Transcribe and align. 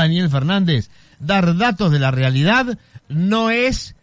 Daniel 0.00 0.30
Fernández, 0.30 0.90
dar 1.18 1.56
datos 1.56 1.92
de 1.92 1.98
la 1.98 2.10
realidad 2.10 2.78
no 3.08 3.50
es 3.50 3.94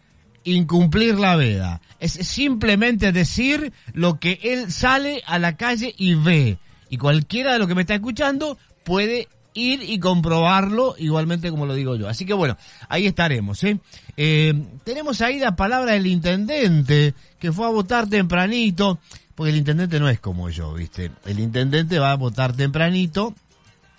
incumplir 0.44 1.18
la 1.18 1.36
veda. 1.36 1.80
Es 2.00 2.12
simplemente 2.12 3.12
decir 3.12 3.72
lo 3.92 4.18
que 4.18 4.38
él 4.42 4.72
sale 4.72 5.22
a 5.26 5.38
la 5.38 5.56
calle 5.56 5.94
y 5.96 6.14
ve. 6.14 6.58
Y 6.90 6.96
cualquiera 6.96 7.52
de 7.52 7.58
los 7.58 7.68
que 7.68 7.74
me 7.74 7.82
está 7.82 7.94
escuchando 7.94 8.58
puede 8.84 9.28
ir 9.54 9.82
y 9.82 9.98
comprobarlo 9.98 10.94
igualmente 10.98 11.50
como 11.50 11.66
lo 11.66 11.74
digo 11.74 11.96
yo. 11.96 12.08
Así 12.08 12.24
que 12.24 12.32
bueno, 12.34 12.56
ahí 12.88 13.06
estaremos. 13.06 13.62
¿eh? 13.64 13.78
Eh, 14.16 14.54
tenemos 14.84 15.20
ahí 15.20 15.38
la 15.38 15.56
palabra 15.56 15.92
del 15.92 16.06
intendente 16.06 17.14
que 17.38 17.52
fue 17.52 17.66
a 17.66 17.70
votar 17.70 18.08
tempranito, 18.08 18.98
porque 19.34 19.50
el 19.50 19.56
intendente 19.56 20.00
no 20.00 20.08
es 20.08 20.20
como 20.20 20.48
yo, 20.50 20.74
¿viste? 20.74 21.10
El 21.26 21.40
intendente 21.40 21.98
va 21.98 22.12
a 22.12 22.16
votar 22.16 22.54
tempranito, 22.54 23.34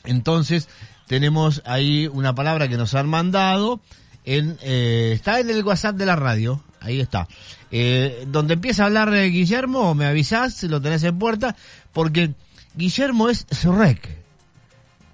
entonces 0.03 0.67
tenemos 1.09 1.63
ahí 1.65 2.05
una 2.05 2.35
palabra 2.35 2.67
que 2.67 2.77
nos 2.77 2.93
han 2.93 3.09
mandado, 3.09 3.81
eh, 4.25 5.11
está 5.11 5.39
en 5.39 5.49
el 5.49 5.63
WhatsApp 5.63 5.95
de 5.95 6.05
la 6.05 6.15
radio, 6.15 6.63
ahí 6.81 6.99
está. 6.99 7.27
Eh, 7.71 8.25
donde 8.27 8.53
empieza 8.53 8.83
a 8.83 8.85
hablar 8.85 9.09
de 9.09 9.27
Guillermo, 9.31 9.95
me 9.95 10.05
avisás, 10.05 10.53
si 10.53 10.67
lo 10.67 10.79
tenés 10.79 11.03
en 11.03 11.17
puerta, 11.17 11.55
porque 11.93 12.35
Guillermo 12.75 13.27
es 13.27 13.47
Shrek. 13.49 14.07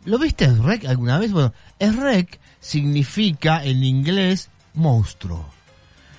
¿Lo 0.03 0.19
viste 0.19 0.47
Shrek 0.47 0.83
alguna 0.83 1.17
vez? 1.17 1.31
Bueno, 1.31 1.53
Shrek 1.79 2.41
significa 2.59 3.63
en 3.63 3.81
inglés 3.81 4.49
monstruo. 4.73 5.49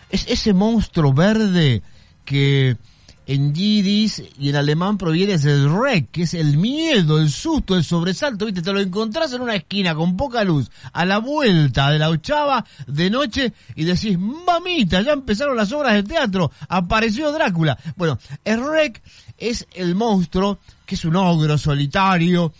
Es 0.09 0.27
ese 0.27 0.55
monstruo 0.55 1.13
verde 1.13 1.83
que 2.25 2.79
en 3.27 3.53
yidis 3.55 4.23
y 4.39 4.49
en 4.49 4.57
alemán 4.57 4.97
proviene 4.97 5.37
del 5.39 5.71
rek, 5.73 6.11
que 6.11 6.23
es 6.23 6.35
el 6.35 6.57
miedo, 6.57 7.19
el 7.19 7.31
susto, 7.31 7.77
el 7.77 7.85
sobresalto, 7.85 8.47
¿viste? 8.47 8.63
Te 8.63 8.73
lo 8.73 8.81
encontrás 8.81 9.33
en 9.33 9.43
una 9.43 9.57
esquina 9.57 9.95
con 9.95 10.17
poca 10.17 10.45
luz, 10.45 10.71
a 10.93 11.05
la 11.05 11.19
vuelta 11.19 11.91
de 11.91 11.99
la 11.99 12.09
ochava 12.09 12.65
de 12.87 13.11
noche 13.11 13.53
y 13.75 13.85
decís, 13.85 14.17
mamita, 14.19 15.03
ya 15.03 15.13
empezaron 15.13 15.57
las 15.57 15.73
obras 15.73 15.95
de 15.95 16.05
teatro, 16.05 16.53
apareció 16.69 17.33
Drácula. 17.33 17.77
Bueno, 17.97 18.19
el 18.45 18.65
rek 18.65 19.03
es 19.39 19.67
el 19.75 19.95
monstruo, 19.95 20.59
que 20.87 20.95
es 20.95 21.05
un 21.05 21.17
ogro 21.17 21.59
solitario, 21.59 22.53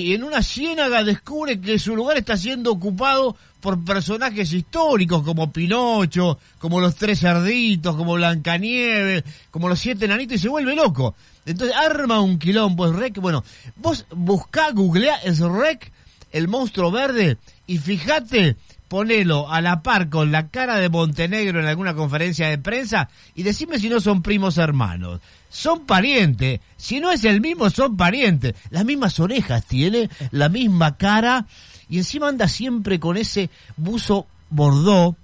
y 0.00 0.14
en 0.14 0.24
una 0.24 0.42
ciénaga 0.42 1.04
descubre 1.04 1.60
que 1.60 1.78
su 1.78 1.94
lugar 1.94 2.16
está 2.16 2.36
siendo 2.36 2.72
ocupado 2.72 3.36
por 3.60 3.82
personajes 3.84 4.52
históricos 4.52 5.22
como 5.22 5.52
Pinocho, 5.52 6.38
como 6.58 6.80
los 6.80 6.96
tres 6.96 7.20
cerditos, 7.20 7.96
como 7.96 8.14
Blancanieves, 8.14 9.24
como 9.50 9.68
los 9.68 9.78
siete 9.78 10.08
nanitos 10.08 10.36
y 10.36 10.38
se 10.38 10.48
vuelve 10.48 10.74
loco. 10.74 11.14
Entonces 11.46 11.76
arma 11.76 12.20
un 12.20 12.38
quilombo, 12.38 12.86
es 12.86 12.94
rec. 12.94 13.18
Bueno, 13.20 13.44
vos 13.76 14.04
buscá, 14.10 14.70
googlea, 14.72 15.16
es 15.16 15.40
rec, 15.40 15.92
el 16.32 16.48
monstruo 16.48 16.90
verde, 16.90 17.38
y 17.66 17.78
fíjate, 17.78 18.56
ponelo 18.94 19.50
a 19.50 19.60
la 19.60 19.82
par 19.82 20.08
con 20.08 20.30
la 20.30 20.50
cara 20.50 20.76
de 20.76 20.88
Montenegro 20.88 21.58
en 21.58 21.66
alguna 21.66 21.94
conferencia 21.94 22.46
de 22.46 22.58
prensa 22.58 23.08
y 23.34 23.42
decime 23.42 23.80
si 23.80 23.88
no 23.88 23.98
son 23.98 24.22
primos 24.22 24.56
hermanos. 24.56 25.20
Son 25.50 25.84
parientes. 25.84 26.60
Si 26.76 27.00
no 27.00 27.10
es 27.10 27.24
el 27.24 27.40
mismo, 27.40 27.68
son 27.70 27.96
parientes. 27.96 28.54
Las 28.70 28.84
mismas 28.84 29.18
orejas 29.18 29.64
tiene, 29.66 30.08
la 30.30 30.48
misma 30.48 30.96
cara 30.96 31.44
y 31.88 31.98
encima 31.98 32.28
anda 32.28 32.46
siempre 32.46 33.00
con 33.00 33.16
ese 33.16 33.50
buzo 33.76 34.28
bordó 34.48 35.16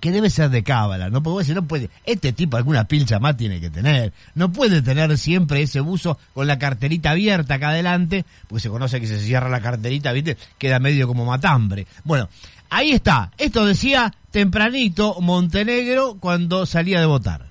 que 0.00 0.12
debe 0.12 0.30
ser 0.30 0.50
de 0.50 0.62
cábala, 0.62 1.10
¿no? 1.10 1.22
Porque 1.22 1.54
no 1.54 1.62
puede, 1.62 1.90
este 2.04 2.32
tipo 2.32 2.56
alguna 2.56 2.84
pilcha 2.84 3.18
más 3.18 3.36
tiene 3.36 3.60
que 3.60 3.70
tener, 3.70 4.12
no 4.34 4.52
puede 4.52 4.82
tener 4.82 5.16
siempre 5.18 5.62
ese 5.62 5.80
buzo 5.80 6.18
con 6.34 6.46
la 6.46 6.58
carterita 6.58 7.10
abierta 7.10 7.54
acá 7.54 7.70
adelante, 7.70 8.24
porque 8.48 8.62
se 8.62 8.68
conoce 8.68 9.00
que 9.00 9.06
se 9.06 9.20
cierra 9.20 9.48
la 9.48 9.60
carterita, 9.60 10.12
¿viste? 10.12 10.36
Queda 10.56 10.78
medio 10.78 11.06
como 11.06 11.24
matambre. 11.24 11.86
Bueno, 12.04 12.28
ahí 12.70 12.92
está, 12.92 13.30
esto 13.38 13.66
decía 13.66 14.14
tempranito 14.30 15.20
Montenegro 15.20 16.16
cuando 16.20 16.66
salía 16.66 17.00
de 17.00 17.06
votar. 17.06 17.48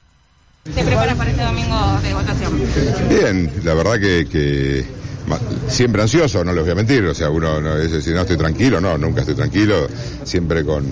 ¿Se 0.65 0.83
prepara 0.83 1.15
para 1.15 1.31
este 1.31 1.43
domingo 1.43 1.99
de 2.01 2.13
votación? 2.13 2.61
Bien, 3.09 3.51
la 3.63 3.73
verdad 3.73 3.99
que 3.99 4.85
siempre 5.67 6.01
ansioso, 6.01 6.43
no 6.43 6.53
les 6.53 6.63
voy 6.63 6.71
a 6.71 6.75
mentir, 6.75 7.03
o 7.05 7.13
sea, 7.13 7.29
uno 7.29 7.59
no 7.59 7.77
es 7.77 7.91
decir, 7.91 8.13
no 8.13 8.21
estoy 8.21 8.37
tranquilo, 8.37 8.79
no, 8.79 8.97
nunca 8.97 9.21
estoy 9.21 9.35
tranquilo, 9.35 9.87
siempre 10.23 10.63
con, 10.63 10.85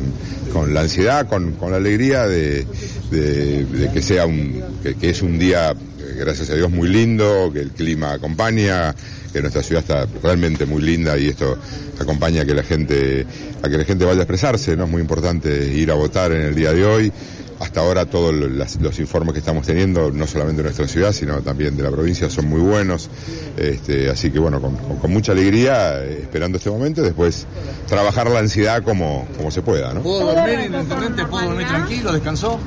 con 0.52 0.74
la 0.74 0.82
ansiedad, 0.82 1.28
con, 1.28 1.54
con 1.54 1.72
la 1.72 1.78
alegría 1.78 2.28
de, 2.28 2.66
de, 3.12 3.90
que 3.94 4.02
sea 4.02 4.26
un, 4.26 4.62
que, 5.00 5.10
es 5.10 5.22
un 5.22 5.40
día, 5.40 5.74
gracias 6.18 6.50
a 6.50 6.56
Dios, 6.56 6.70
muy 6.70 6.90
lindo, 6.90 7.52
que 7.54 7.62
el 7.62 7.72
clima 7.72 8.14
acompaña, 8.14 8.94
que 9.36 9.42
nuestra 9.42 9.62
ciudad 9.64 9.84
está 9.84 10.08
realmente 10.24 10.66
muy 10.66 10.82
linda 10.82 11.18
y 11.18 11.28
esto 11.28 11.58
acompaña 12.00 12.44
a 12.44 12.46
que 12.46 12.54
la 12.54 12.64
gente, 12.64 13.28
a 13.62 13.68
que 13.68 13.78
la 13.78 13.84
gente 13.84 14.06
vaya 14.06 14.20
a 14.20 14.24
expresarse, 14.24 14.78
¿no? 14.78 14.86
Es 14.86 14.90
muy 14.90 15.02
importante 15.02 15.74
ir 15.74 15.92
a 15.92 15.96
votar 15.96 16.32
en 16.32 16.40
el 16.40 16.56
día 16.56 16.72
de 16.72 16.86
hoy 16.86 17.12
hasta 17.60 17.82
ahora 17.82 18.06
todos 18.06 18.34
los 18.34 19.00
informes 19.00 19.34
que 19.34 19.40
estamos 19.40 19.66
teniendo, 19.66 20.12
no 20.12 20.28
solamente 20.28 20.62
de 20.62 20.70
nuestra 20.70 20.88
ciudad, 20.88 21.12
sino 21.12 21.42
también 21.42 21.78
de 21.78 21.84
la 21.84 21.92
provincia, 21.92 22.30
son 22.30 22.48
muy 22.48 22.60
buenos. 22.60 23.10
Este, 23.58 24.10
así 24.10 24.32
que 24.32 24.40
bueno, 24.40 24.62
con, 24.62 25.12
mucha 25.12 25.32
alegría, 25.32 26.04
eh, 26.04 26.20
esperando 26.24 26.58
este 26.58 26.70
momento, 26.70 27.02
después 27.02 27.46
trabajar 27.88 28.30
la 28.30 28.40
ansiedad 28.40 28.84
como, 28.84 29.28
como 29.38 29.52
se 29.52 29.62
pueda. 29.62 29.94
¿no? 29.94 30.02
¿Puedo 30.02 30.34
dormir, 30.34 30.60
intendente? 30.66 31.26
¿Puedo 31.26 31.46
dormir 31.46 31.68
tranquilo? 31.68 32.12
¿Descansó? 32.12 32.60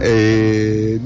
Eh, 0.00 0.98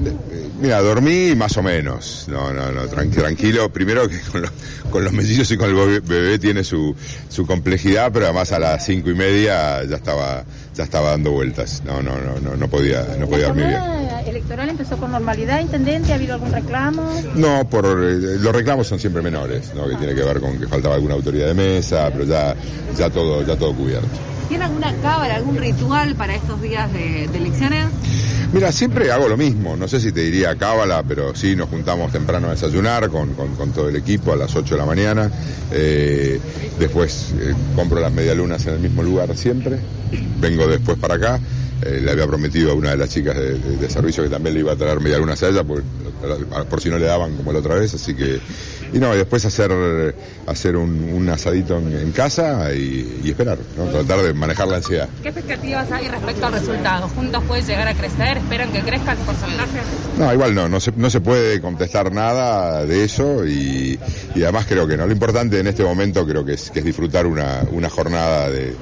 mira, 0.61 0.81
dormí 0.81 1.35
más 1.35 1.57
o 1.57 1.63
menos. 1.63 2.25
No, 2.29 2.53
no, 2.53 2.71
no, 2.71 2.87
tranquilo. 2.87 3.69
Primero 3.69 4.07
que 4.07 4.19
con, 4.31 4.45
con 4.89 5.03
los 5.03 5.11
mellizos 5.11 5.51
y 5.51 5.57
con 5.57 5.69
el 5.69 6.01
bebé 6.01 6.39
tiene 6.39 6.63
su, 6.63 6.95
su 7.29 7.45
complejidad, 7.45 8.11
pero 8.13 8.25
además 8.25 8.51
a 8.53 8.59
las 8.59 8.85
cinco 8.85 9.09
y 9.09 9.15
media 9.15 9.83
ya 9.83 9.97
estaba, 9.97 10.45
ya 10.73 10.83
estaba 10.83 11.11
dando 11.11 11.31
vueltas. 11.31 11.83
No, 11.85 12.01
no, 12.01 12.17
no, 12.21 12.39
no, 12.39 12.55
no 12.55 12.67
podía, 12.69 13.05
no 13.19 13.24
podía 13.27 13.47
dormir 13.47 13.67
bien. 13.67 13.81
electoral 14.27 14.69
empezó 14.69 14.97
con 14.97 15.11
normalidad, 15.11 15.59
intendente? 15.61 16.11
¿Ha 16.11 16.15
habido 16.15 16.33
algún 16.33 16.51
reclamo? 16.51 17.21
No, 17.35 17.67
por 17.69 17.85
eh, 17.85 18.37
los 18.39 18.55
reclamos 18.55 18.87
son 18.87 18.99
siempre 18.99 19.21
menores, 19.21 19.73
¿no? 19.75 19.87
Que 19.87 19.95
tiene 19.95 20.15
que 20.15 20.23
ver 20.23 20.39
con 20.39 20.59
que 20.59 20.67
faltaba 20.67 20.95
alguna 20.95 21.15
autoridad 21.15 21.47
de 21.47 21.53
mesa, 21.53 22.09
pero 22.11 22.25
ya, 22.25 22.55
ya 22.97 23.09
todo, 23.09 23.45
ya 23.45 23.55
todo 23.55 23.73
cubierto. 23.73 24.34
¿Tiene 24.47 24.65
alguna 24.65 24.93
cábala, 25.01 25.35
algún 25.35 25.57
ritual 25.57 26.15
para 26.15 26.35
estos 26.35 26.61
días 26.61 26.91
de 26.93 27.25
elecciones? 27.25 27.85
Mira, 28.55 28.71
siempre 28.71 29.11
hago 29.11 29.27
lo 29.27 29.35
mismo, 29.35 29.75
no 29.75 29.85
sé 29.85 29.99
si 29.99 30.13
te 30.13 30.21
diría 30.21 30.55
cábala, 30.55 31.03
pero 31.03 31.35
sí 31.35 31.57
nos 31.57 31.67
juntamos 31.67 32.11
temprano 32.13 32.47
a 32.47 32.51
desayunar 32.51 33.09
con, 33.09 33.35
todo 33.73 33.89
el 33.89 33.97
equipo 33.97 34.31
a 34.31 34.37
las 34.37 34.55
8 34.55 34.75
de 34.75 34.79
la 34.79 34.85
mañana. 34.85 35.29
Eh, 35.73 36.39
después 36.79 37.33
eh, 37.37 37.53
compro 37.75 37.99
las 37.99 38.13
medialunas 38.13 38.65
en 38.67 38.75
el 38.75 38.79
mismo 38.79 39.03
lugar 39.03 39.35
siempre. 39.35 39.77
Vengo 40.39 40.67
después 40.67 40.97
para 40.97 41.15
acá. 41.15 41.39
Eh, 41.81 41.99
le 42.01 42.11
había 42.11 42.27
prometido 42.27 42.71
a 42.71 42.75
una 42.75 42.91
de 42.91 42.97
las 42.97 43.09
chicas 43.09 43.35
de, 43.35 43.89
servicio 43.89 44.23
que 44.23 44.29
también 44.29 44.53
le 44.53 44.61
iba 44.61 44.71
a 44.71 44.77
traer 44.77 45.01
medialunas 45.01 45.43
a 45.43 45.49
ella, 45.49 45.65
por, 45.65 45.83
si 46.79 46.89
no 46.89 46.97
le 46.97 47.05
daban 47.05 47.35
como 47.35 47.51
la 47.51 47.59
otra 47.59 47.75
vez, 47.75 47.93
así 47.93 48.15
que 48.15 48.39
y 48.93 48.99
no, 48.99 49.13
y 49.13 49.17
después 49.17 49.43
hacer, 49.43 50.15
hacer 50.47 50.77
un, 50.77 51.27
asadito 51.27 51.77
en, 51.77 52.11
casa 52.13 52.73
y, 52.73 53.21
esperar, 53.25 53.57
¿no? 53.77 53.85
tratar 53.91 54.21
de 54.21 54.33
manejar 54.35 54.67
la 54.67 54.77
ansiedad. 54.77 55.09
¿Qué 55.21 55.29
expectativas 55.29 55.91
hay 55.91 56.07
respecto 56.07 56.45
al 56.45 56.53
resultado? 56.53 57.07
¿Juntos 57.09 57.43
puede 57.47 57.61
llegar 57.63 57.87
a 57.87 57.93
crecer? 57.93 58.37
¿Esperan 58.37 58.71
que 58.71 58.81
crezca 58.81 59.13
el 59.13 59.17
porcentaje? 59.19 59.79
No, 60.17 60.33
igual 60.33 60.55
no, 60.55 60.69
no 60.69 60.79
se, 60.79 60.91
no 60.95 61.09
se 61.09 61.21
puede 61.21 61.61
contestar 61.61 62.11
nada 62.11 62.85
de 62.85 63.03
eso 63.03 63.45
y, 63.45 63.99
además 64.35 64.65
creo 64.67 64.87
que 64.87 64.97
no. 64.97 65.05
Lo 65.05 65.13
importante 65.13 65.59
en 65.59 65.67
este 65.67 65.83
momento 65.83 66.25
creo 66.25 66.45
que 66.45 66.53
es, 66.53 66.71
que 66.71 66.79
es 66.79 66.85
disfrutar 66.85 67.27
una, 67.27 67.63
una 67.71 67.89
jornada 67.89 68.49
de 68.49 68.75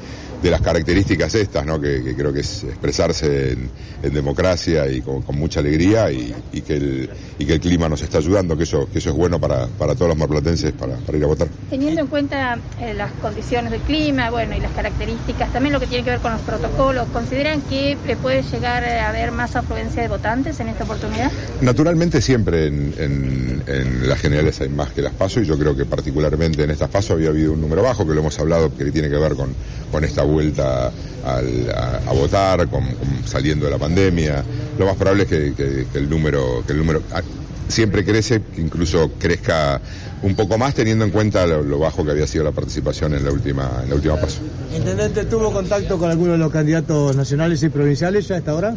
de 0.44 0.52
las 0.52 0.62
características 0.62 1.34
estas, 1.36 1.66
¿no? 1.66 1.80
que, 1.80 2.14
creo 2.16 2.34
que 2.34 2.42
es 2.42 2.66
expresarse 2.66 3.54
en, 3.54 3.70
democracia 4.14 4.86
y 4.90 5.02
con, 5.02 5.24
mucha 5.30 5.62
alegría 5.62 6.12
y, 6.12 6.62
que 6.68 6.76
el, 6.76 7.10
y 7.40 7.46
que 7.46 7.54
el 7.54 7.60
clima 7.62 7.88
nos 7.88 8.02
está 8.02 8.18
ayudando, 8.18 8.58
que 8.58 8.64
eso, 8.64 8.90
que 8.92 9.00
eso 9.00 9.12
es 9.12 9.16
bueno 9.16 9.40
para, 9.40 9.68
para 9.68 9.96
todos 9.96 10.10
los 10.10 10.18
marplatenses 10.18 10.74
para, 10.74 10.98
para 10.98 11.18
ir 11.18 11.24
a 11.24 11.28
votar. 11.28 11.48
Teniendo 11.70 12.02
en 12.02 12.08
cuenta 12.08 12.60
eh, 12.82 12.94
las 12.94 13.14
condiciones 13.14 13.72
del 13.72 13.80
clima 13.82 14.30
bueno, 14.30 14.58
y 14.58 14.60
las 14.60 14.74
características, 14.74 15.54
también 15.54 15.72
lo 15.72 15.80
que 15.80 15.88
tiene 15.88 16.04
que 16.04 16.10
ver 16.10 16.20
con 16.20 16.34
los 16.34 16.42
protocolos, 16.42 17.08
¿consideran 17.14 17.62
que 17.62 17.98
puede 18.22 18.44
llegar 18.44 18.84
a 18.84 19.08
haber 19.08 19.32
más 19.32 19.56
afluencia 19.56 20.02
de 20.02 20.10
votantes 20.10 20.60
en 20.60 20.68
esta 20.68 20.84
oportunidad? 20.84 21.32
Naturalmente 21.62 22.20
siempre 22.22 22.68
en, 22.68 22.94
en, 22.98 24.10
las 24.10 24.20
generales 24.20 24.60
hay 24.60 24.70
más 24.70 24.92
que 24.92 25.02
las 25.02 25.14
paso 25.14 25.40
y 25.40 25.46
yo 25.46 25.58
creo 25.58 25.76
que 25.76 25.86
particularmente 25.86 26.64
en 26.64 26.72
estas 26.72 26.90
pasos 26.90 27.12
había 27.12 27.30
habido 27.30 27.54
un 27.54 27.62
número 27.62 27.84
bajo, 27.84 28.06
que 28.06 28.14
lo 28.14 28.20
hemos 28.20 28.38
hablado, 28.38 28.76
que 28.76 28.92
tiene 28.92 29.10
que 29.10 29.16
ver 29.16 29.36
con, 29.36 29.56
con 29.94 30.04
esta 30.04 30.24
vuelta 30.34 30.92
a, 31.26 32.14
votar, 32.14 32.68
con, 32.68 32.84
saliendo 33.26 33.66
de 33.66 33.72
la 33.72 33.78
pandemia. 33.78 34.44
Lo 34.78 34.86
más 34.86 34.96
probable 34.96 35.24
es 35.24 35.30
que, 35.30 35.86
el 35.94 36.10
número, 36.10 36.64
que 36.66 36.74
el 36.74 36.80
número 36.80 37.02
ah, 37.14 37.22
siempre 37.68 38.04
crece, 38.04 38.42
que 38.42 38.62
incluso 38.62 39.12
crezca 39.20 39.82
un 40.22 40.36
poco 40.36 40.58
más 40.58 40.74
teniendo 40.74 41.04
en 41.04 41.12
cuenta 41.12 41.46
lo, 41.46 41.80
bajo 41.80 42.06
que 42.06 42.12
había 42.12 42.28
sido 42.28 42.44
la 42.44 42.52
participación 42.52 43.14
en 43.14 43.26
la 43.26 43.32
última, 43.32 43.82
en 43.84 43.90
la 43.90 43.96
última 43.96 44.20
paso. 44.20 44.40
Intendente, 44.76 45.26
¿tuvo 45.26 45.52
contacto 45.52 45.98
con 45.98 46.10
alguno 46.10 46.34
de 46.34 46.38
los 46.38 46.52
candidatos 46.52 47.16
nacionales 47.16 47.62
y 47.64 47.70
provinciales 47.70 48.28
ya 48.28 48.36
a 48.36 48.38
esta 48.40 48.54
hora? 48.54 48.76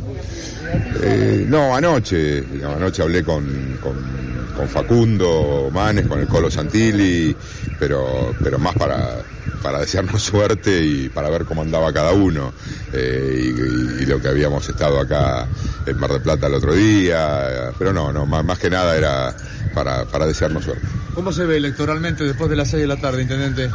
Eh, 1.02 1.44
no, 1.48 1.74
anoche, 1.74 2.44
anoche 2.64 3.02
hablé 3.02 3.22
con 3.22 3.78
con 4.56 4.68
Facundo 4.68 5.68
Manes, 5.72 6.06
con 6.06 6.18
el 6.18 6.26
Colo 6.26 6.50
Santilli, 6.50 7.36
pero, 7.78 8.34
pero 8.42 8.58
más 8.58 8.74
para, 8.74 9.18
para 9.62 9.80
desearnos 9.80 10.22
suerte 10.22 10.82
y 10.82 11.08
para 11.10 11.28
ver 11.28 11.44
cómo 11.44 11.62
andaba 11.62 11.92
cada 11.92 12.12
uno. 12.12 12.52
Eh, 12.92 13.52
y, 13.98 14.02
y, 14.02 14.06
lo 14.06 14.20
que 14.20 14.28
habíamos 14.28 14.66
estado 14.68 14.98
acá 14.98 15.46
en 15.84 15.98
Mar 15.98 16.10
del 16.10 16.22
Plata 16.22 16.46
el 16.46 16.54
otro 16.54 16.72
día. 16.72 17.72
Pero 17.78 17.92
no, 17.92 18.12
no, 18.12 18.24
más, 18.24 18.44
más 18.44 18.58
que 18.58 18.70
nada 18.70 18.75
era 18.84 19.34
para, 19.74 20.04
para 20.04 20.26
desearnos 20.26 20.64
suerte. 20.64 20.86
¿Cómo 21.14 21.32
se 21.32 21.44
ve 21.44 21.56
electoralmente 21.56 22.24
después 22.24 22.50
de 22.50 22.56
las 22.56 22.68
6 22.68 22.82
de 22.82 22.86
la 22.86 22.96
tarde, 22.96 23.22
intendente? 23.22 23.70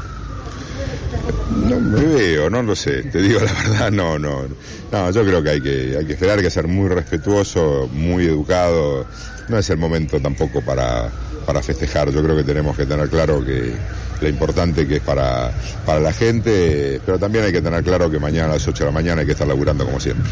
No 1.68 1.80
me 1.80 2.06
veo, 2.06 2.50
no 2.50 2.63
lo 2.63 2.75
sé, 2.75 3.03
te 3.03 3.21
digo 3.21 3.39
la 3.39 3.53
verdad, 3.69 3.92
no, 3.92 4.18
no, 4.18 4.44
no, 4.92 5.12
yo 5.12 5.25
creo 5.25 5.44
que 5.44 5.50
hay 5.50 5.62
que, 5.62 5.95
hay 5.98 6.06
que 6.06 6.13
esperar, 6.13 6.38
hay 6.38 6.44
que 6.44 6.50
ser 6.50 6.68
muy 6.68 6.89
respetuoso, 6.89 7.89
muy 7.92 8.25
educado, 8.25 9.06
no 9.50 9.57
es 9.57 9.69
el 9.69 9.77
momento 9.77 10.19
tampoco 10.19 10.62
para, 10.62 11.09
para 11.45 11.62
festejar, 11.62 12.09
yo 12.12 12.24
creo 12.24 12.36
que 12.36 12.44
tenemos 12.44 12.77
que 12.77 12.86
tener 12.86 13.09
claro 13.09 13.44
que 13.44 13.75
lo 14.21 14.30
importante 14.30 14.88
que 14.88 14.98
es 14.98 15.01
para, 15.01 15.51
para 15.86 16.00
la 16.00 16.13
gente, 16.13 17.01
pero 17.06 17.18
también 17.18 17.45
hay 17.45 17.51
que 17.51 17.62
tener 17.62 17.83
claro 17.83 18.09
que 18.09 18.19
mañana 18.19 18.45
a 18.45 18.53
las 18.53 18.68
8 18.68 18.83
de 18.83 18.89
la 18.89 18.94
mañana 18.94 19.21
hay 19.21 19.25
que 19.25 19.33
estar 19.33 19.48
laburando 19.48 19.83
como 19.86 20.00
siempre. 20.00 20.31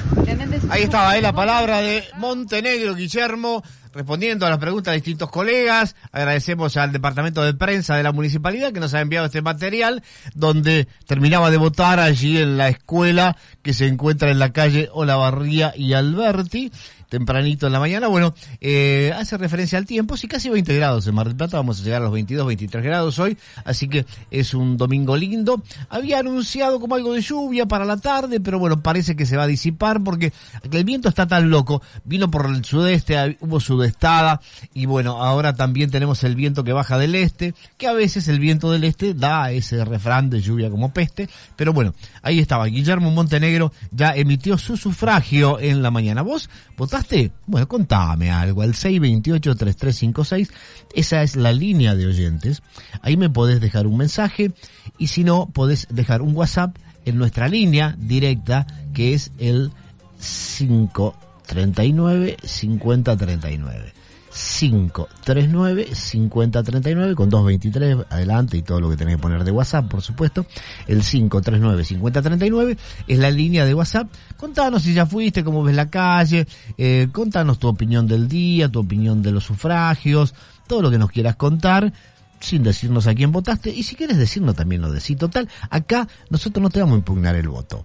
Ahí 0.70 0.84
estaba 0.84 1.18
¿eh? 1.18 1.22
la 1.22 1.34
palabra 1.34 1.82
de 1.82 2.04
Montenegro, 2.18 2.94
Guillermo, 2.94 3.64
respondiendo 3.94 4.46
a 4.46 4.50
las 4.50 4.60
preguntas 4.60 4.92
de 4.92 4.98
distintos 4.98 5.30
colegas. 5.30 5.96
Agradecemos 6.12 6.78
al 6.78 6.92
departamento 6.92 7.44
de 7.44 7.54
prensa 7.54 7.96
de 7.96 8.04
la 8.04 8.12
municipalidad 8.12 8.72
que 8.72 8.80
nos 8.80 8.94
ha 8.94 9.02
enviado 9.02 9.26
este 9.26 9.42
material, 9.42 10.04
donde 10.34 10.88
terminaba 11.06 11.52
de 11.52 11.58
votar 11.58 12.00
allí 12.00 12.38
en 12.38 12.58
la 12.58 12.70
escuela 12.70 13.38
que 13.62 13.74
se 13.74 13.88
encuentra 13.88 14.32
en 14.32 14.40
la 14.40 14.52
calle 14.52 14.90
Olavarría 14.92 15.74
y 15.76 15.94
Alberti 15.94 16.72
tempranito 17.10 17.66
en 17.68 17.74
la 17.74 17.80
mañana. 17.80 18.08
Bueno, 18.08 18.34
eh, 18.62 19.12
hace 19.18 19.38
referencia 19.38 19.78
al 19.78 19.86
tiempo, 19.86 20.16
sí, 20.16 20.28
casi 20.28 20.50
20 20.50 20.74
grados 20.76 21.08
en 21.08 21.16
Mar 21.16 21.28
del 21.28 21.36
Plata, 21.36 21.58
vamos 21.58 21.82
a 21.82 21.84
llegar 21.84 22.02
a 22.02 22.06
los 22.06 22.14
22, 22.14 22.48
23 22.48 22.84
grados 22.84 23.20
hoy, 23.20 23.38
así 23.66 23.90
que 23.90 24.06
es 24.32 24.54
un 24.54 24.78
domingo 24.78 25.18
lindo. 25.18 25.62
Había 25.90 26.20
anunciado 26.20 26.80
como 26.80 26.96
algo 26.96 27.14
de 27.14 27.22
lluvia 27.22 27.66
para 27.66 27.84
la 27.84 27.98
tarde, 27.98 28.40
pero 28.40 28.60
bueno, 28.60 28.82
parece 28.82 29.16
que 29.16 29.26
se 29.26 29.36
va 29.36 29.44
a 29.44 29.48
disipar 29.48 30.04
porque 30.04 30.32
el 30.72 30.84
viento 30.84 31.10
está 31.10 31.28
tan 31.28 31.50
loco, 31.50 31.82
vino 32.06 32.30
por 32.30 32.46
el 32.46 32.64
sudeste, 32.64 33.38
hubo 33.42 33.60
sudestada 33.60 34.40
y 34.74 34.86
bueno, 34.86 35.24
ahora 35.24 35.56
también 35.56 35.90
tenemos 35.90 36.24
el 36.24 36.36
viento 36.36 36.64
que 36.64 36.74
baja 36.74 36.98
del 36.98 37.16
este, 37.16 37.56
que 37.78 37.88
a 37.88 37.94
veces 37.94 38.28
el 38.28 38.40
viento 38.40 38.72
del 38.72 38.84
este 38.84 39.14
da 39.16 39.52
ese 39.52 39.84
refrán 39.84 40.30
de 40.30 40.42
lluvia 40.42 40.70
como 40.70 40.94
peste, 40.94 41.28
pero 41.56 41.74
bueno, 41.74 41.96
ahí 42.22 42.40
estaba, 42.40 42.66
Guillermo 42.66 43.10
Montenegro 43.10 43.72
ya 43.92 44.16
emitió 44.16 44.58
su 44.58 44.78
sufragio 44.78 45.60
en 45.60 45.82
la 45.82 45.90
mañana. 45.90 46.22
¿Vos 46.22 46.50
votaste? 46.78 46.99
Bueno, 47.46 47.68
contame 47.68 48.32
algo, 48.32 48.62
al 48.62 48.74
628-3356, 48.74 50.50
esa 50.94 51.24
es 51.24 51.36
la 51.36 51.52
línea 51.52 51.96
de 51.96 52.06
oyentes. 52.08 52.62
Ahí 53.02 53.18
me 53.18 53.30
podés 53.30 53.60
dejar 53.62 53.88
un 53.88 53.98
mensaje 53.98 54.52
y 54.98 55.08
si 55.08 55.24
no, 55.24 55.48
podés 55.48 55.88
dejar 55.90 56.22
un 56.22 56.36
WhatsApp 56.36 56.76
en 57.06 57.18
nuestra 57.18 57.48
línea 57.48 57.96
directa 57.98 58.68
que 58.94 59.14
es 59.14 59.32
el 59.40 59.72
539 60.20 62.38
5039. 62.44 63.99
539 64.40 65.94
5039 65.94 67.16
con 67.16 67.30
223 67.30 68.06
adelante 68.10 68.58
y 68.58 68.62
todo 68.62 68.80
lo 68.80 68.90
que 68.90 68.96
tenés 68.96 69.16
que 69.16 69.22
poner 69.22 69.44
de 69.44 69.52
WhatsApp, 69.52 69.90
por 69.90 70.02
supuesto. 70.02 70.46
El 70.88 71.02
539 71.02 71.84
5039 71.84 72.78
es 73.08 73.20
la 73.20 73.32
línea 73.32 73.66
de 73.66 73.74
WhatsApp. 73.74 74.10
Contanos 74.38 74.84
si 74.84 74.94
ya 74.94 75.06
fuiste, 75.06 75.44
cómo 75.44 75.62
ves 75.62 75.76
la 75.76 75.90
calle, 75.90 76.48
eh, 76.78 77.10
contanos 77.12 77.60
tu 77.60 77.68
opinión 77.68 78.08
del 78.08 78.30
día, 78.30 78.70
tu 78.70 78.80
opinión 78.80 79.22
de 79.22 79.32
los 79.32 79.44
sufragios, 79.44 80.34
todo 80.68 80.82
lo 80.82 80.90
que 80.90 80.98
nos 80.98 81.12
quieras 81.12 81.36
contar 81.36 81.92
sin 82.40 82.64
decirnos 82.64 83.08
a 83.08 83.16
quién 83.16 83.34
votaste 83.34 83.70
y 83.70 83.84
si 83.84 83.96
quieres 83.96 84.18
decirnos 84.18 84.56
también 84.56 84.82
lo 84.82 84.90
decís. 84.90 85.18
Total, 85.18 85.50
acá 85.70 86.08
nosotros 86.30 86.64
no 86.64 86.70
te 86.70 86.80
vamos 86.80 86.96
a 86.96 87.00
impugnar 87.00 87.36
el 87.36 87.50
voto. 87.50 87.84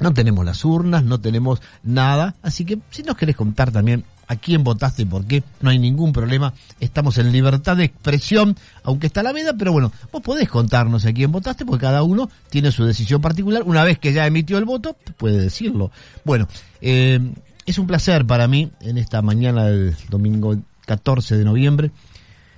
No 0.00 0.14
tenemos 0.14 0.44
las 0.44 0.64
urnas, 0.64 1.02
no 1.02 1.20
tenemos 1.20 1.60
nada, 1.82 2.36
así 2.42 2.64
que 2.64 2.78
si 2.90 3.02
nos 3.02 3.16
querés 3.16 3.36
contar 3.36 3.72
también 3.72 4.04
a 4.32 4.36
quién 4.36 4.64
votaste 4.64 5.02
y 5.02 5.04
por 5.04 5.26
qué, 5.26 5.42
no 5.60 5.70
hay 5.70 5.78
ningún 5.78 6.12
problema, 6.12 6.54
estamos 6.80 7.18
en 7.18 7.32
libertad 7.32 7.76
de 7.76 7.84
expresión, 7.84 8.56
aunque 8.82 9.06
está 9.06 9.22
la 9.22 9.32
veda, 9.32 9.54
pero 9.56 9.72
bueno, 9.72 9.92
vos 10.10 10.22
podés 10.22 10.48
contarnos 10.48 11.04
a 11.06 11.12
quién 11.12 11.30
votaste 11.30 11.64
porque 11.64 11.82
cada 11.82 12.02
uno 12.02 12.30
tiene 12.50 12.72
su 12.72 12.84
decisión 12.84 13.20
particular, 13.20 13.62
una 13.64 13.84
vez 13.84 13.98
que 13.98 14.12
ya 14.12 14.26
emitió 14.26 14.58
el 14.58 14.64
voto, 14.64 14.96
puede 15.16 15.38
decirlo. 15.38 15.90
Bueno, 16.24 16.48
eh, 16.80 17.20
es 17.66 17.78
un 17.78 17.86
placer 17.86 18.26
para 18.26 18.48
mí 18.48 18.70
en 18.80 18.98
esta 18.98 19.22
mañana 19.22 19.66
del 19.66 19.96
domingo 20.08 20.56
14 20.86 21.36
de 21.36 21.44
noviembre 21.44 21.90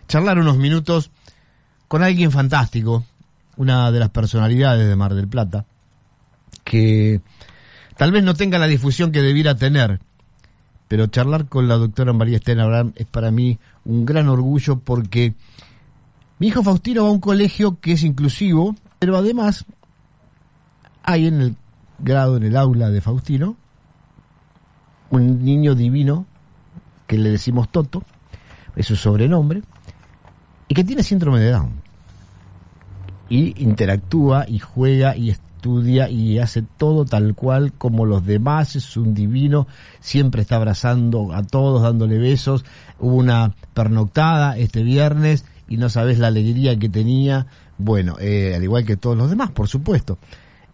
charlar 0.08 0.38
unos 0.38 0.56
minutos 0.56 1.10
con 1.88 2.02
alguien 2.02 2.30
fantástico, 2.30 3.04
una 3.56 3.90
de 3.90 4.00
las 4.00 4.10
personalidades 4.10 4.88
de 4.88 4.96
Mar 4.96 5.14
del 5.14 5.28
Plata, 5.28 5.64
que 6.64 7.20
tal 7.96 8.12
vez 8.12 8.24
no 8.24 8.34
tenga 8.34 8.58
la 8.58 8.66
difusión 8.66 9.12
que 9.12 9.22
debiera 9.22 9.54
tener, 9.54 10.00
pero 10.94 11.08
charlar 11.08 11.48
con 11.48 11.66
la 11.66 11.74
doctora 11.74 12.12
María 12.12 12.36
Estela 12.36 12.62
Abraham 12.62 12.92
es 12.94 13.04
para 13.06 13.32
mí 13.32 13.58
un 13.84 14.06
gran 14.06 14.28
orgullo 14.28 14.78
porque 14.78 15.34
mi 16.38 16.46
hijo 16.46 16.62
Faustino 16.62 17.02
va 17.02 17.08
a 17.08 17.10
un 17.10 17.18
colegio 17.18 17.80
que 17.80 17.94
es 17.94 18.04
inclusivo, 18.04 18.76
pero 19.00 19.16
además 19.16 19.64
hay 21.02 21.26
en 21.26 21.40
el 21.40 21.56
grado, 21.98 22.36
en 22.36 22.44
el 22.44 22.56
aula 22.56 22.90
de 22.90 23.00
Faustino, 23.00 23.56
un 25.10 25.44
niño 25.44 25.74
divino 25.74 26.26
que 27.08 27.18
le 27.18 27.30
decimos 27.30 27.70
Toto, 27.70 28.04
es 28.76 28.86
su 28.86 28.94
sobrenombre, 28.94 29.64
y 30.68 30.74
que 30.74 30.84
tiene 30.84 31.02
síndrome 31.02 31.40
de 31.40 31.50
Down. 31.50 31.72
Y 33.28 33.60
interactúa 33.64 34.46
y 34.46 34.60
juega 34.60 35.16
y 35.16 35.30
estudia 35.64 36.10
y 36.10 36.38
hace 36.40 36.62
todo 36.76 37.06
tal 37.06 37.34
cual 37.34 37.72
como 37.72 38.04
los 38.04 38.26
demás, 38.26 38.76
es 38.76 38.98
un 38.98 39.14
divino, 39.14 39.66
siempre 39.98 40.42
está 40.42 40.56
abrazando 40.56 41.32
a 41.32 41.42
todos, 41.42 41.80
dándole 41.80 42.18
besos. 42.18 42.66
Hubo 42.98 43.16
una 43.16 43.54
pernoctada 43.72 44.58
este 44.58 44.82
viernes 44.82 45.46
y 45.66 45.78
no 45.78 45.88
sabes 45.88 46.18
la 46.18 46.26
alegría 46.26 46.78
que 46.78 46.90
tenía, 46.90 47.46
bueno, 47.78 48.16
eh, 48.20 48.52
al 48.54 48.62
igual 48.62 48.84
que 48.84 48.98
todos 48.98 49.16
los 49.16 49.30
demás, 49.30 49.52
por 49.52 49.66
supuesto. 49.66 50.18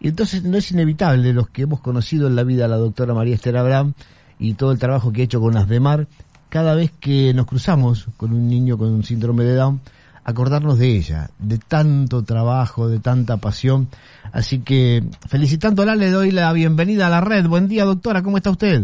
Y 0.01 0.09
entonces 0.09 0.43
no 0.43 0.57
es 0.57 0.69
inevitable, 0.71 1.31
los 1.31 1.47
que 1.49 1.61
hemos 1.61 1.79
conocido 1.79 2.27
en 2.27 2.35
la 2.35 2.43
vida 2.43 2.65
a 2.65 2.67
la 2.67 2.75
doctora 2.75 3.13
María 3.13 3.35
Esther 3.35 3.55
Abraham 3.55 3.93
y 4.39 4.55
todo 4.55 4.73
el 4.73 4.79
trabajo 4.79 5.13
que 5.13 5.21
ha 5.21 5.23
hecho 5.23 5.39
con 5.39 5.55
Asdemar, 5.55 6.07
cada 6.49 6.75
vez 6.75 6.91
que 6.99 7.33
nos 7.33 7.45
cruzamos 7.45 8.09
con 8.17 8.33
un 8.33 8.49
niño 8.49 8.77
con 8.77 8.89
un 8.89 9.05
síndrome 9.05 9.45
de 9.45 9.55
Down, 9.55 9.79
acordarnos 10.23 10.77
de 10.79 10.87
ella, 10.95 11.29
de 11.39 11.57
tanto 11.57 12.23
trabajo, 12.23 12.87
de 12.87 12.99
tanta 12.99 13.37
pasión. 13.37 13.87
Así 14.31 14.63
que 14.63 15.03
felicitándola 15.27 15.95
le 15.95 16.09
doy 16.09 16.31
la 16.31 16.51
bienvenida 16.53 17.07
a 17.07 17.09
la 17.09 17.21
red. 17.21 17.47
Buen 17.47 17.67
día, 17.67 17.85
doctora, 17.85 18.21
¿cómo 18.21 18.37
está 18.37 18.51
usted? 18.51 18.83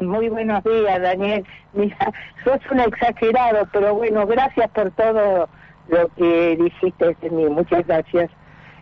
Muy 0.00 0.28
buenos 0.28 0.64
días, 0.64 1.00
Daniel. 1.00 1.44
Mira, 1.74 2.12
sos 2.44 2.58
un 2.70 2.80
exagerado, 2.80 3.68
pero 3.72 3.94
bueno, 3.94 4.26
gracias 4.26 4.68
por 4.70 4.90
todo 4.92 5.48
lo 5.88 6.08
que 6.16 6.56
dijiste 6.56 7.16
de 7.20 7.30
mí. 7.30 7.46
Muchas 7.46 7.86
gracias. 7.86 8.30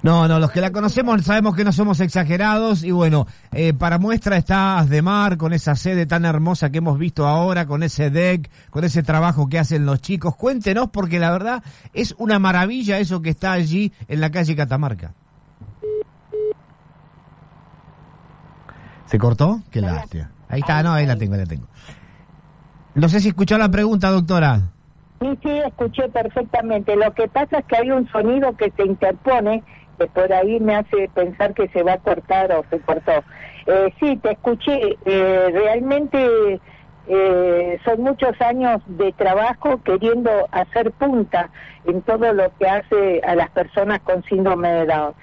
No, 0.02 0.26
no, 0.28 0.38
los 0.38 0.50
que 0.50 0.62
la 0.62 0.71
conocemos 0.71 1.23
sabemos 1.25 1.54
que 1.54 1.62
no 1.62 1.73
somos 1.73 2.00
exagerados 2.00 2.85
y 2.85 2.90
bueno, 2.90 3.26
eh, 3.52 3.75
para 3.75 3.99
muestra 3.99 4.38
está 4.38 4.78
Asdemar 4.78 5.37
con 5.37 5.52
esa 5.52 5.76
sede 5.76 6.07
tan 6.07 6.25
hermosa 6.25 6.71
que 6.71 6.78
hemos 6.78 6.99
visto 6.99 7.26
ahora, 7.26 7.66
con 7.66 7.83
ese 7.83 8.09
deck, 8.09 8.50
con 8.71 8.85
ese 8.85 9.02
trabajo 9.02 9.49
que 9.49 9.59
hacen 9.59 9.85
los 9.85 10.00
chicos. 10.00 10.37
Cuéntenos 10.37 10.88
porque 10.90 11.19
la 11.19 11.30
verdad 11.30 11.62
es 11.92 12.14
una 12.16 12.38
maravilla 12.38 12.99
eso 12.99 13.21
que 13.21 13.30
está 13.30 13.52
allí 13.52 13.92
en 14.09 14.21
la 14.21 14.30
calle 14.30 14.57
Catamarca. 14.57 15.12
¿Se 19.04 19.19
cortó? 19.19 19.61
Qué 19.71 19.83
lástima. 19.83 20.30
Ahí 20.49 20.61
está, 20.61 20.83
no, 20.83 20.92
ahí 20.92 21.04
la 21.04 21.16
tengo, 21.16 21.35
ahí 21.35 21.40
la 21.40 21.47
tengo. 21.47 21.66
No 22.95 23.09
sé 23.09 23.21
si 23.21 23.28
escuchó 23.28 23.59
la 23.59 23.69
pregunta, 23.69 24.11
doctora. 24.11 24.62
Sí, 25.21 25.28
sí, 25.42 25.50
escuché 25.66 26.09
perfectamente. 26.09 26.97
Lo 26.97 27.12
que 27.12 27.28
pasa 27.28 27.59
es 27.59 27.64
que 27.66 27.76
hay 27.76 27.90
un 27.90 28.09
sonido 28.11 28.57
que 28.57 28.73
se 28.76 28.85
interpone 28.85 29.62
que 30.00 30.07
por 30.07 30.33
ahí 30.33 30.59
me 30.61 30.76
hace 30.76 31.11
pensar 31.14 31.52
que 31.52 31.69
se 31.69 31.83
va 31.83 31.95
a 31.95 31.99
cortar 31.99 32.50
o 32.52 32.64
se 32.71 32.80
cortó. 32.80 33.23
Eh, 33.66 33.92
sí, 34.00 34.16
te 34.16 34.33
escuché. 34.33 34.97
Eh, 35.04 35.50
realmente 35.52 36.61
eh, 37.07 37.78
son 37.85 38.00
muchos 38.00 38.40
años 38.40 38.80
de 38.87 39.12
trabajo 39.12 39.83
queriendo 39.85 40.30
hacer 40.52 40.90
punta 40.92 41.50
en 41.85 42.00
todo 42.02 42.33
lo 42.33 42.50
que 42.59 42.66
hace 42.66 43.21
a 43.26 43.35
las 43.35 43.50
personas 43.50 44.00
con 44.00 44.23
síndrome 44.25 44.71
de 44.71 44.87
Down. 44.87 45.14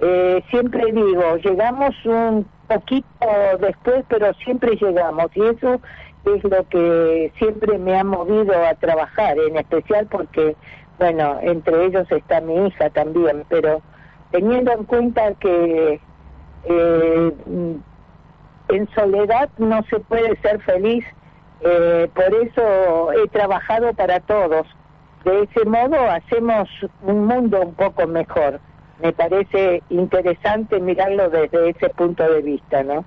Eh, 0.00 0.42
siempre 0.50 0.90
digo, 0.90 1.36
llegamos 1.36 1.94
un 2.04 2.46
poquito 2.66 3.08
después, 3.60 4.04
pero 4.08 4.34
siempre 4.44 4.74
llegamos 4.76 5.26
y 5.34 5.42
eso 5.42 5.80
es 6.24 6.42
lo 6.42 6.68
que 6.68 7.32
siempre 7.38 7.78
me 7.78 7.96
ha 7.96 8.02
movido 8.02 8.52
a 8.66 8.74
trabajar, 8.74 9.36
en 9.38 9.56
especial 9.56 10.08
porque, 10.10 10.56
bueno, 10.98 11.38
entre 11.42 11.84
ellos 11.86 12.10
está 12.10 12.40
mi 12.40 12.66
hija 12.66 12.90
también, 12.90 13.44
pero 13.48 13.82
teniendo 14.34 14.72
en 14.72 14.84
cuenta 14.84 15.32
que 15.34 16.00
eh, 16.64 17.32
en 18.68 18.88
soledad 18.96 19.48
no 19.58 19.80
se 19.88 20.00
puede 20.00 20.36
ser 20.42 20.60
feliz, 20.62 21.04
Eh, 21.66 22.10
por 22.14 22.30
eso 22.44 23.12
he 23.12 23.26
trabajado 23.28 23.94
para 23.94 24.20
todos. 24.20 24.66
De 25.24 25.44
ese 25.44 25.64
modo 25.64 25.96
hacemos 26.10 26.68
un 27.00 27.26
mundo 27.26 27.62
un 27.62 27.74
poco 27.74 28.06
mejor. 28.06 28.60
Me 29.02 29.12
parece 29.14 29.82
interesante 29.88 30.78
mirarlo 30.78 31.30
desde 31.30 31.70
ese 31.70 31.88
punto 31.96 32.22
de 32.22 32.42
vista, 32.42 32.82
¿no? 32.82 33.06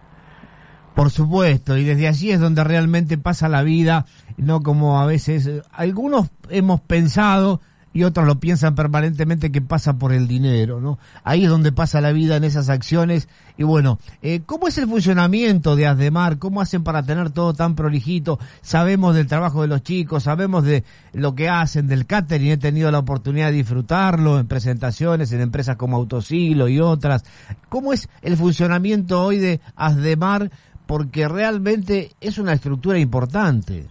Por 0.96 1.12
supuesto, 1.12 1.78
y 1.78 1.84
desde 1.84 2.08
allí 2.08 2.32
es 2.32 2.40
donde 2.40 2.64
realmente 2.64 3.20
pasa 3.20 3.48
la 3.48 3.62
vida, 3.62 4.06
no 4.38 4.62
como 4.62 5.00
a 5.00 5.06
veces 5.06 5.46
eh, 5.46 5.62
algunos 5.72 6.32
hemos 6.50 6.80
pensado 6.82 7.62
y 7.98 8.04
otros 8.04 8.28
lo 8.28 8.40
piensan 8.40 8.76
permanentemente 8.76 9.52
que 9.52 9.60
pasa 9.60 9.98
por 9.98 10.14
el 10.14 10.28
dinero, 10.28 10.80
¿no? 10.80 11.00
Ahí 11.24 11.46
es 11.46 11.50
donde 11.50 11.72
pasa 11.72 12.00
la 12.00 12.12
vida 12.12 12.36
en 12.36 12.44
esas 12.44 12.70
acciones. 12.70 13.28
Y 13.58 13.64
bueno, 13.64 13.98
eh, 14.22 14.42
¿cómo 14.46 14.68
es 14.68 14.78
el 14.78 14.88
funcionamiento 14.88 15.76
de 15.76 15.88
Asdemar? 15.88 16.38
¿Cómo 16.38 16.62
hacen 16.62 16.84
para 16.84 17.02
tener 17.02 17.32
todo 17.32 17.56
tan 17.56 17.74
prolijito? 17.74 18.38
Sabemos 18.62 19.16
del 19.16 19.26
trabajo 19.26 19.64
de 19.64 19.70
los 19.70 19.82
chicos, 19.82 20.22
sabemos 20.22 20.64
de 20.64 20.84
lo 21.12 21.34
que 21.34 21.50
hacen, 21.50 21.88
del 21.88 22.06
catering, 22.06 22.52
he 22.52 22.58
tenido 22.58 22.92
la 22.92 23.00
oportunidad 23.00 23.48
de 23.48 23.54
disfrutarlo 23.54 24.38
en 24.38 24.48
presentaciones, 24.48 25.32
en 25.32 25.42
empresas 25.42 25.76
como 25.76 25.98
Autosiglo 25.98 26.68
y 26.68 26.80
otras. 26.80 27.26
¿Cómo 27.68 27.94
es 27.94 28.10
el 28.22 28.38
funcionamiento 28.38 29.24
hoy 29.24 29.38
de 29.38 29.60
Asdemar? 29.76 30.52
Porque 30.86 31.28
realmente 31.28 32.12
es 32.22 32.38
una 32.38 32.54
estructura 32.54 33.00
importante. 33.00 33.88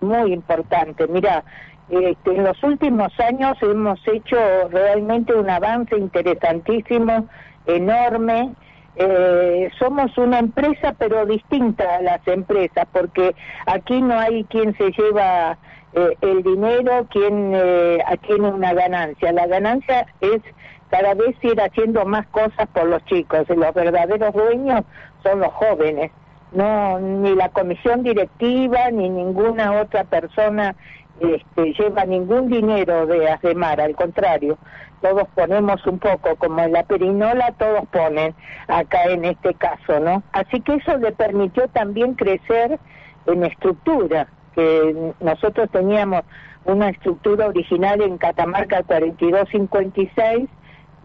Muy 0.00 0.32
importante. 0.32 1.06
Mira, 1.06 1.44
este, 1.92 2.34
en 2.34 2.44
los 2.44 2.62
últimos 2.62 3.12
años 3.20 3.58
hemos 3.60 4.00
hecho 4.08 4.36
realmente 4.70 5.34
un 5.34 5.50
avance 5.50 5.94
interesantísimo, 5.94 7.28
enorme. 7.66 8.54
Eh, 8.96 9.70
somos 9.78 10.16
una 10.16 10.38
empresa 10.38 10.94
pero 10.98 11.26
distinta 11.26 11.96
a 11.96 12.02
las 12.02 12.26
empresas 12.26 12.86
porque 12.92 13.34
aquí 13.66 14.00
no 14.00 14.18
hay 14.18 14.44
quien 14.44 14.74
se 14.78 14.90
lleva 14.92 15.58
eh, 15.92 16.16
el 16.22 16.42
dinero, 16.42 17.06
quien 17.10 17.52
eh, 17.54 17.98
tiene 18.26 18.50
una 18.50 18.72
ganancia. 18.72 19.30
La 19.32 19.46
ganancia 19.46 20.06
es 20.22 20.40
cada 20.88 21.12
vez 21.12 21.36
ir 21.42 21.60
haciendo 21.60 22.06
más 22.06 22.26
cosas 22.28 22.68
por 22.72 22.86
los 22.86 23.04
chicos. 23.04 23.46
Los 23.50 23.74
verdaderos 23.74 24.32
dueños 24.32 24.82
son 25.22 25.40
los 25.40 25.52
jóvenes. 25.52 26.10
No, 26.52 26.98
ni 26.98 27.34
la 27.34 27.48
comisión 27.50 28.02
directiva 28.02 28.90
ni 28.90 29.08
ninguna 29.08 29.80
otra 29.80 30.04
persona 30.04 30.74
este, 31.22 31.72
lleva 31.74 32.04
ningún 32.04 32.48
dinero 32.48 33.06
de 33.06 33.28
Asdemar, 33.30 33.80
al 33.80 33.94
contrario, 33.94 34.58
todos 35.00 35.26
ponemos 35.34 35.84
un 35.86 35.98
poco, 35.98 36.36
como 36.36 36.60
en 36.60 36.72
la 36.72 36.84
perinola 36.84 37.52
todos 37.58 37.86
ponen 37.90 38.34
acá 38.68 39.04
en 39.04 39.24
este 39.24 39.54
caso, 39.54 40.00
¿no? 40.00 40.22
Así 40.32 40.60
que 40.60 40.74
eso 40.74 40.96
le 40.98 41.12
permitió 41.12 41.68
también 41.68 42.14
crecer 42.14 42.78
en 43.26 43.44
estructura, 43.44 44.28
que 44.54 45.12
nosotros 45.20 45.70
teníamos 45.70 46.22
una 46.64 46.90
estructura 46.90 47.46
original 47.46 48.00
en 48.00 48.18
Catamarca 48.18 48.82
4256, 48.84 50.48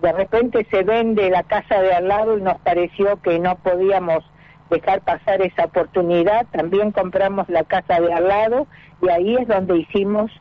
de 0.01 0.11
repente 0.13 0.67
se 0.69 0.83
vende 0.83 1.29
la 1.29 1.43
casa 1.43 1.81
de 1.81 1.93
al 1.93 2.07
lado 2.07 2.37
y 2.37 2.41
nos 2.41 2.59
pareció 2.59 3.19
que 3.21 3.39
no 3.39 3.55
podíamos 3.55 4.23
dejar 4.69 5.01
pasar 5.01 5.41
esa 5.41 5.65
oportunidad. 5.65 6.45
También 6.51 6.91
compramos 6.91 7.47
la 7.49 7.63
casa 7.63 7.99
de 7.99 8.13
al 8.13 8.27
lado 8.27 8.67
y 9.01 9.09
ahí 9.09 9.35
es 9.35 9.47
donde 9.47 9.77
hicimos 9.77 10.31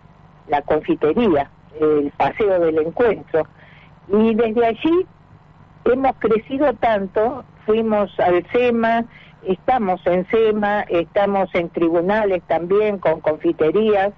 la 0.48 0.62
confitería, 0.62 1.50
el 1.80 2.12
paseo 2.16 2.60
del 2.60 2.78
encuentro. 2.78 3.46
Y 4.08 4.34
desde 4.34 4.66
allí 4.66 5.06
hemos 5.84 6.16
crecido 6.18 6.72
tanto, 6.74 7.44
fuimos 7.64 8.10
al 8.20 8.46
SEMA, 8.52 9.04
estamos 9.42 10.00
en 10.06 10.26
SEMA, 10.28 10.82
estamos 10.82 11.48
en 11.54 11.68
tribunales 11.70 12.42
también 12.46 12.98
con 12.98 13.20
confiterías. 13.20 14.12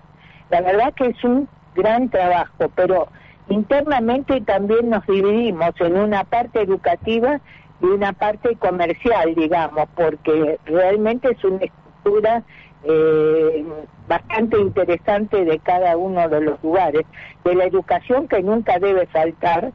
La 0.50 0.61
verdad 0.61 0.93
que 0.95 1.07
es 1.07 1.25
un 1.25 1.49
gran 1.75 2.09
trabajo, 2.09 2.71
pero 2.75 3.09
internamente 3.49 4.41
también 4.43 4.91
nos 4.91 5.07
dividimos 5.07 5.73
en 5.81 5.97
una 5.97 6.25
parte 6.25 6.62
educativa 6.62 7.41
y 7.81 7.87
una 7.87 8.13
parte 8.13 8.57
comercial, 8.57 9.35
digamos, 9.35 9.89
porque 9.95 10.59
realmente 10.67 11.31
es 11.31 11.45
una 11.45 11.65
estructura 11.65 12.43
eh, 12.85 13.65
bastante 14.09 14.59
interesante 14.59 15.45
de 15.45 15.59
cada 15.59 15.97
uno 15.97 16.29
de 16.29 16.41
los 16.41 16.63
lugares, 16.63 17.03
de 17.45 17.55
la 17.55 17.65
educación 17.65 18.29
que 18.29 18.43
nunca 18.43 18.79
debe 18.79 19.07
faltar 19.07 19.73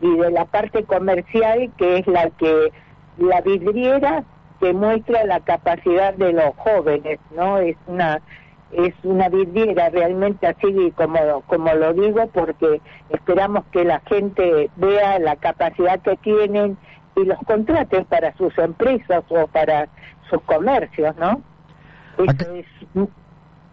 y 0.00 0.16
de 0.16 0.30
la 0.30 0.44
parte 0.44 0.84
comercial 0.84 1.70
que 1.76 1.98
es 1.98 2.06
la 2.06 2.30
que 2.30 2.72
la 3.18 3.40
vidriera 3.40 4.24
que 4.60 4.72
muestra 4.72 5.24
la 5.24 5.40
capacidad 5.40 6.14
de 6.14 6.32
los 6.32 6.54
jóvenes, 6.56 7.18
¿no? 7.34 7.58
Es 7.58 7.76
una 7.86 8.20
es 8.72 8.94
una 9.02 9.28
vidriera 9.28 9.90
realmente 9.90 10.46
así 10.46 10.92
como 10.96 11.42
como 11.46 11.74
lo 11.74 11.92
digo 11.92 12.28
porque 12.28 12.80
esperamos 13.08 13.64
que 13.72 13.84
la 13.84 14.00
gente 14.00 14.70
vea 14.76 15.18
la 15.18 15.36
capacidad 15.36 16.00
que 16.00 16.16
tienen 16.18 16.78
y 17.20 17.26
los 17.26 17.38
contraten 17.46 18.04
para 18.06 18.36
sus 18.36 18.56
empresas 18.58 19.24
o 19.28 19.46
para 19.46 19.88
sus 20.28 20.40
comercios, 20.42 21.14
¿no? 21.16 21.42
Acá, 22.28 22.46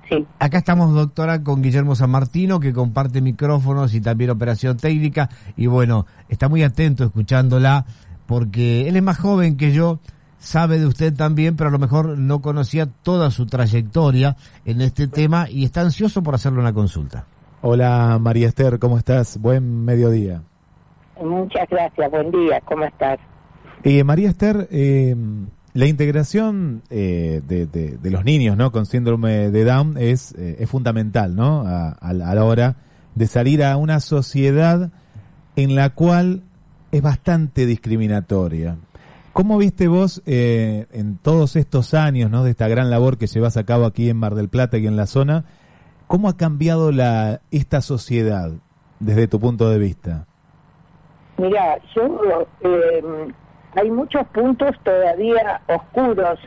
sí. 0.09 0.25
Acá 0.39 0.57
estamos, 0.57 0.93
doctora, 0.93 1.43
con 1.43 1.61
Guillermo 1.61 1.95
San 1.95 2.09
Martino, 2.09 2.59
que 2.59 2.73
comparte 2.73 3.21
micrófonos 3.21 3.93
y 3.93 4.01
también 4.01 4.29
operación 4.29 4.77
técnica. 4.77 5.29
Y 5.55 5.67
bueno, 5.67 6.05
está 6.29 6.47
muy 6.49 6.63
atento 6.63 7.03
escuchándola, 7.03 7.85
porque 8.25 8.87
él 8.87 8.95
es 8.95 9.03
más 9.03 9.19
joven 9.19 9.57
que 9.57 9.71
yo, 9.71 9.99
sabe 10.37 10.79
de 10.79 10.85
usted 10.85 11.13
también, 11.13 11.55
pero 11.55 11.69
a 11.69 11.73
lo 11.73 11.79
mejor 11.79 12.17
no 12.17 12.41
conocía 12.41 12.87
toda 13.03 13.31
su 13.31 13.45
trayectoria 13.45 14.35
en 14.65 14.81
este 14.81 15.07
tema 15.07 15.47
y 15.49 15.65
está 15.65 15.81
ansioso 15.81 16.23
por 16.23 16.35
hacerle 16.35 16.59
una 16.59 16.73
consulta. 16.73 17.25
Hola 17.61 18.17
María 18.21 18.47
Esther, 18.47 18.79
¿cómo 18.79 18.97
estás? 18.97 19.39
Buen 19.41 19.83
mediodía. 19.83 20.41
Muchas 21.19 21.67
gracias, 21.69 22.11
buen 22.11 22.31
día, 22.31 22.61
¿cómo 22.65 22.85
estás? 22.85 23.19
Eh, 23.89 24.03
María 24.03 24.27
Esther, 24.27 24.67
eh, 24.69 25.15
la 25.73 25.85
integración 25.85 26.81
eh, 26.89 27.41
de, 27.47 28.11
los 28.11 28.25
niños 28.25 28.57
¿no? 28.57 28.73
con 28.73 28.85
síndrome 28.85 29.49
de 29.49 29.63
Down 29.63 29.95
es, 29.97 30.35
fundamental 30.65 31.37
¿no? 31.37 31.63
A, 31.65 32.11
la 32.11 32.43
hora 32.43 32.75
de 33.15 33.27
salir 33.27 33.63
a 33.63 33.77
una 33.77 34.01
sociedad 34.01 34.91
en 35.55 35.75
la 35.75 35.91
cual 35.91 36.41
es 36.91 37.01
bastante 37.01 37.65
discriminatoria. 37.65 38.75
¿Cómo 39.31 39.57
viste 39.57 39.87
vos 39.87 40.21
en 40.25 41.17
todos 41.21 41.55
estos 41.55 41.93
años 41.93 42.29
¿no? 42.29 42.43
de 42.43 42.51
esta 42.51 42.67
gran 42.67 42.89
labor 42.89 43.17
que 43.17 43.27
llevas 43.27 43.55
a 43.55 43.63
cabo 43.63 43.85
aquí 43.85 44.09
en 44.09 44.17
Mar 44.17 44.35
del 44.35 44.49
Plata 44.49 44.77
y 44.77 44.85
en 44.85 44.97
la 44.97 45.05
zona? 45.05 45.45
¿Cómo 46.07 46.27
ha 46.27 46.35
cambiado 46.35 46.91
la, 46.91 47.39
esta 47.51 47.79
sociedad 47.79 48.51
desde 48.99 49.29
tu 49.29 49.39
punto 49.39 49.69
de 49.69 49.79
vista? 49.79 50.25
Mira, 51.37 51.77
yo 51.95 52.45
eh, 52.65 53.01
hay 53.75 53.91
muchos 53.91 54.25
puntos 54.27 54.75
todavía 54.83 55.61
oscuros, 55.67 56.39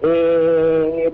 eh, 0.00 1.10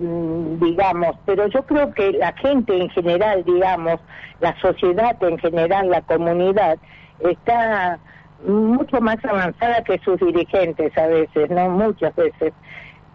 digamos, 0.61 1.17
pero 1.25 1.47
yo 1.49 1.63
creo 1.63 1.93
que 1.95 2.13
la 2.13 2.33
gente 2.35 2.77
en 2.77 2.91
general, 2.91 3.45
digamos, 3.45 4.01
la 4.41 4.59
sociedad 4.61 5.17
en 5.23 5.39
general, 5.39 5.91
la 5.91 6.03
comunidad, 6.03 6.79
está 7.21 7.99
mucho 8.47 9.01
más 9.01 9.17
avanzada 9.25 9.83
que 9.85 9.99
sus 10.01 10.21
dirigentes 10.21 10.97
a 10.99 11.07
veces, 11.07 11.51
¿no? 11.51 11.71
Muchas 11.71 12.15
veces. 12.15 12.53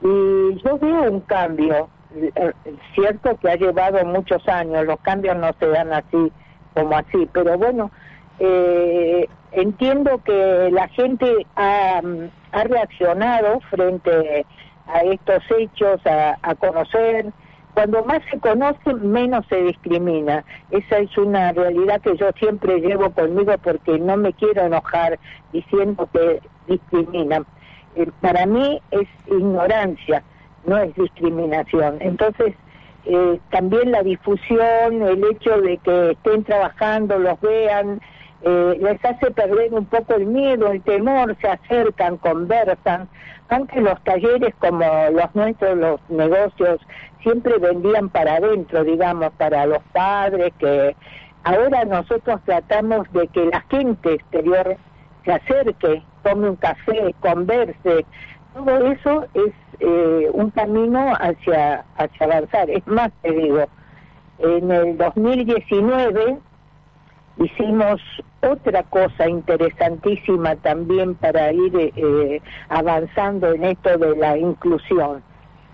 Y 0.02 0.62
yo 0.64 0.78
veo 0.80 1.12
un 1.12 1.20
cambio, 1.22 1.90
eh, 2.16 2.52
cierto 2.96 3.38
que 3.38 3.50
ha 3.50 3.56
llevado 3.56 4.04
muchos 4.06 4.48
años, 4.48 4.86
los 4.86 5.00
cambios 5.02 5.38
no 5.38 5.52
se 5.60 5.68
dan 5.68 5.94
así 5.94 6.32
como 6.74 6.98
así, 6.98 7.28
pero 7.32 7.58
bueno, 7.58 7.92
eh, 8.40 9.28
entiendo 9.52 10.22
que 10.24 10.70
la 10.72 10.88
gente 10.90 11.46
ha, 11.56 12.02
ha 12.52 12.64
reaccionado 12.64 13.60
frente 13.70 14.46
a 14.88 15.02
estos 15.02 15.44
hechos, 15.58 16.02
a, 16.06 16.56
conocer. 16.56 17.28
Cuando 17.74 18.04
más 18.04 18.22
se 18.32 18.40
conoce, 18.40 18.94
menos 18.96 19.46
se 19.48 19.62
discrimina. 19.64 20.44
Esa 20.72 20.98
es 20.98 21.16
una 21.18 21.52
realidad 21.54 22.02
que 22.02 22.18
yo 22.18 22.30
siempre 22.38 22.80
llevo 22.80 23.12
conmigo 23.12 23.54
porque 23.64 24.00
no 24.00 24.18
me 24.18 24.34
quiero 24.34 24.64
enojar 24.66 25.20
diciendo 25.54 26.10
que 26.12 26.42
discriminan. 26.68 27.46
Eh, 27.96 28.10
para 28.22 28.46
mí 28.46 28.82
es 28.92 29.08
ignorancia, 29.28 30.24
no 30.66 30.78
es 30.78 30.94
discriminación. 30.96 31.98
Entonces, 32.02 32.56
eh, 33.06 33.40
también 33.52 33.92
la 33.92 34.04
difusión, 34.04 35.02
el 35.02 35.24
hecho 35.32 35.62
de 35.62 35.78
que 35.78 36.12
estén 36.12 36.44
trabajando, 36.44 37.18
los 37.18 37.40
vean, 37.42 38.02
eh, 38.42 38.78
les 38.80 39.04
hace 39.04 39.32
perder 39.32 39.74
un 39.74 39.86
poco 39.86 40.16
el 40.16 40.26
miedo, 40.26 40.72
el 40.72 40.82
temor, 40.82 41.36
se 41.42 41.48
acercan, 41.48 42.18
conversan, 42.18 43.10
aunque 43.50 43.82
los 43.82 44.02
talleres 44.04 44.54
como 44.60 44.86
los 45.12 45.36
nuestros, 45.36 45.78
los 45.78 46.00
negocios, 46.10 46.80
siempre 47.22 47.58
vendían 47.58 48.10
para 48.10 48.36
adentro, 48.36 48.84
digamos, 48.84 49.32
para 49.34 49.66
los 49.66 49.84
padres, 49.92 50.54
que 50.60 50.96
ahora 51.44 51.84
nosotros 51.86 52.40
tratamos 52.46 53.12
de 53.12 53.28
que 53.28 53.46
la 53.46 53.62
gente 53.70 54.14
exterior 54.14 54.78
se 55.26 55.34
acerque, 55.34 56.04
tome 56.24 56.50
un 56.50 56.56
café, 56.56 57.14
converse, 57.20 58.06
todo 58.54 58.92
eso 58.92 59.26
es 59.34 59.54
eh, 59.80 60.30
un 60.34 60.50
camino 60.52 61.14
hacia, 61.20 61.86
hacia 61.98 62.26
avanzar. 62.26 62.70
Es 62.70 62.86
más, 62.88 63.12
te 63.22 63.32
digo, 63.32 63.66
en 64.40 64.72
el 64.72 64.98
2019 64.98 66.38
hicimos 67.40 68.02
otra 68.42 68.84
cosa 68.84 69.28
interesantísima 69.28 70.56
también 70.58 71.16
para 71.16 71.52
ir 71.52 71.72
eh, 71.76 72.42
avanzando 72.70 73.52
en 73.54 73.64
esto 73.64 73.98
de 73.98 74.16
la 74.16 74.38
inclusión. 74.38 75.24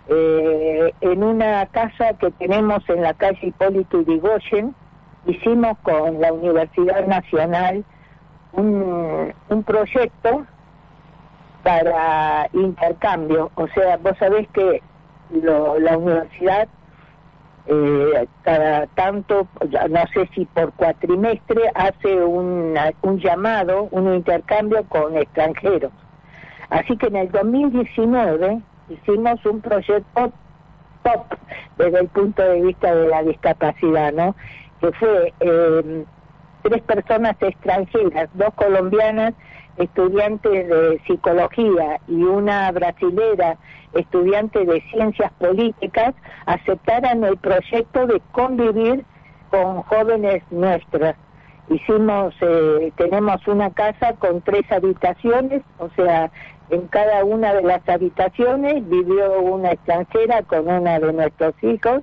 Eh, 0.08 0.94
en 1.02 1.24
una 1.24 1.66
casa 1.68 2.14
que 2.20 2.30
tenemos 2.32 2.88
en 2.90 3.02
la 3.02 3.14
calle 3.14 3.40
Hipólito 3.48 4.02
Yrigoyen, 4.02 4.76
hicimos 5.26 5.78
con 5.80 6.22
la 6.22 6.32
Universidad 6.32 7.08
Nacional 7.08 7.84
un, 8.54 9.34
un 9.50 9.64
proyecto 9.64 10.46
para 11.64 12.48
intercambio. 12.54 13.52
O 13.56 13.68
sea, 13.70 13.98
vos 13.98 14.14
sabés 14.20 14.48
que 14.50 14.82
lo, 15.32 15.80
la 15.80 15.98
universidad 15.98 16.68
eh, 17.68 18.28
cada 18.44 18.88
tanto, 18.88 19.48
no 19.62 20.08
sé 20.14 20.30
si 20.36 20.46
por 20.46 20.72
cuatrimestre, 20.74 21.62
hace 21.74 22.24
un 22.24 22.76
llamado, 23.20 23.88
un 23.92 24.14
intercambio 24.14 24.84
con 24.86 25.18
extranjeros. 25.18 25.92
Así 26.70 26.98
que 26.98 27.08
en 27.08 27.16
el 27.16 27.32
2019 27.32 28.62
hicimos 28.90 29.46
un 29.46 29.62
proyecto 29.62 30.32
top 31.04 31.26
desde 31.78 32.00
el 32.00 32.08
punto 32.08 32.42
de 32.42 32.62
vista 32.62 32.94
de 32.94 33.08
la 33.08 33.24
discapacidad, 33.24 34.12
¿no? 34.14 34.36
Que 34.82 34.92
fue 34.94 35.34
eh, 35.40 36.06
tres 36.64 36.82
personas 36.84 37.36
extranjeras, 37.40 38.30
dos 38.34 38.54
colombianas 38.56 39.34
estudiantes 39.78 40.68
de 40.68 41.02
psicología 41.06 42.00
y 42.08 42.24
una 42.24 42.72
brasilera 42.72 43.58
estudiante 43.94 44.66
de 44.66 44.82
ciencias 44.92 45.32
políticas 45.34 46.14
aceptaran 46.46 47.24
el 47.24 47.38
proyecto 47.38 48.08
de 48.08 48.22
convivir 48.32 49.04
con 49.50 49.82
jóvenes 49.84 50.44
nuestras. 50.52 51.16
Hicimos, 51.70 52.36
eh, 52.42 52.92
tenemos 52.96 53.46
una 53.48 53.72
casa 53.72 54.14
con 54.14 54.42
tres 54.42 54.70
habitaciones, 54.72 55.64
o 55.80 55.90
sea, 55.96 56.32
en 56.70 56.88
cada 56.88 57.24
una 57.24 57.54
de 57.54 57.64
las 57.64 57.88
habitaciones 57.88 58.88
vivió 58.88 59.40
una 59.42 59.72
extranjera 59.72 60.44
con 60.44 60.68
una 60.68 61.00
de 61.00 61.14
nuestros 61.14 61.54
hijos 61.64 62.02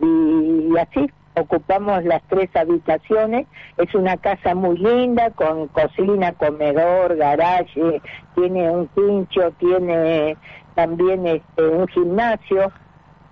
y 0.00 0.76
así 0.78 1.10
ocupamos 1.36 2.04
las 2.04 2.22
tres 2.28 2.50
habitaciones, 2.54 3.46
es 3.78 3.94
una 3.94 4.16
casa 4.16 4.54
muy 4.54 4.76
linda 4.76 5.30
con 5.30 5.68
cocina, 5.68 6.32
comedor, 6.32 7.16
garaje, 7.16 8.02
tiene 8.34 8.70
un 8.70 8.86
pincho, 8.88 9.52
tiene 9.58 10.36
también 10.74 11.26
este, 11.26 11.66
un 11.68 11.88
gimnasio, 11.88 12.70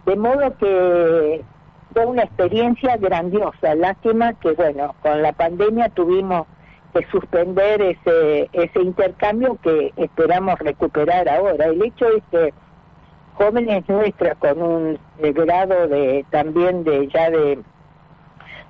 de 0.07 0.17
modo 0.17 0.57
que 0.57 1.45
fue 1.93 2.07
una 2.07 2.23
experiencia 2.23 2.97
grandiosa, 2.97 3.75
lástima 3.75 4.33
que 4.35 4.53
bueno, 4.53 4.95
con 5.03 5.23
la 5.23 5.33
pandemia 5.33 5.89
tuvimos 5.91 6.47
que 6.95 7.07
suspender 7.11 7.81
ese, 7.83 8.49
ese 8.53 8.83
intercambio 8.83 9.57
que 9.63 9.93
esperamos 9.97 10.59
recuperar 10.59 11.29
ahora. 11.29 11.67
El 11.67 11.83
hecho 11.85 12.07
es 12.09 12.23
que 12.31 12.53
jóvenes 13.35 13.89
nuestras 13.89 14.37
con 14.39 14.61
un 14.61 14.99
grado 15.19 15.89
de 15.89 16.25
también 16.31 16.85
de 16.85 17.09
ya 17.09 17.31
de 17.31 17.59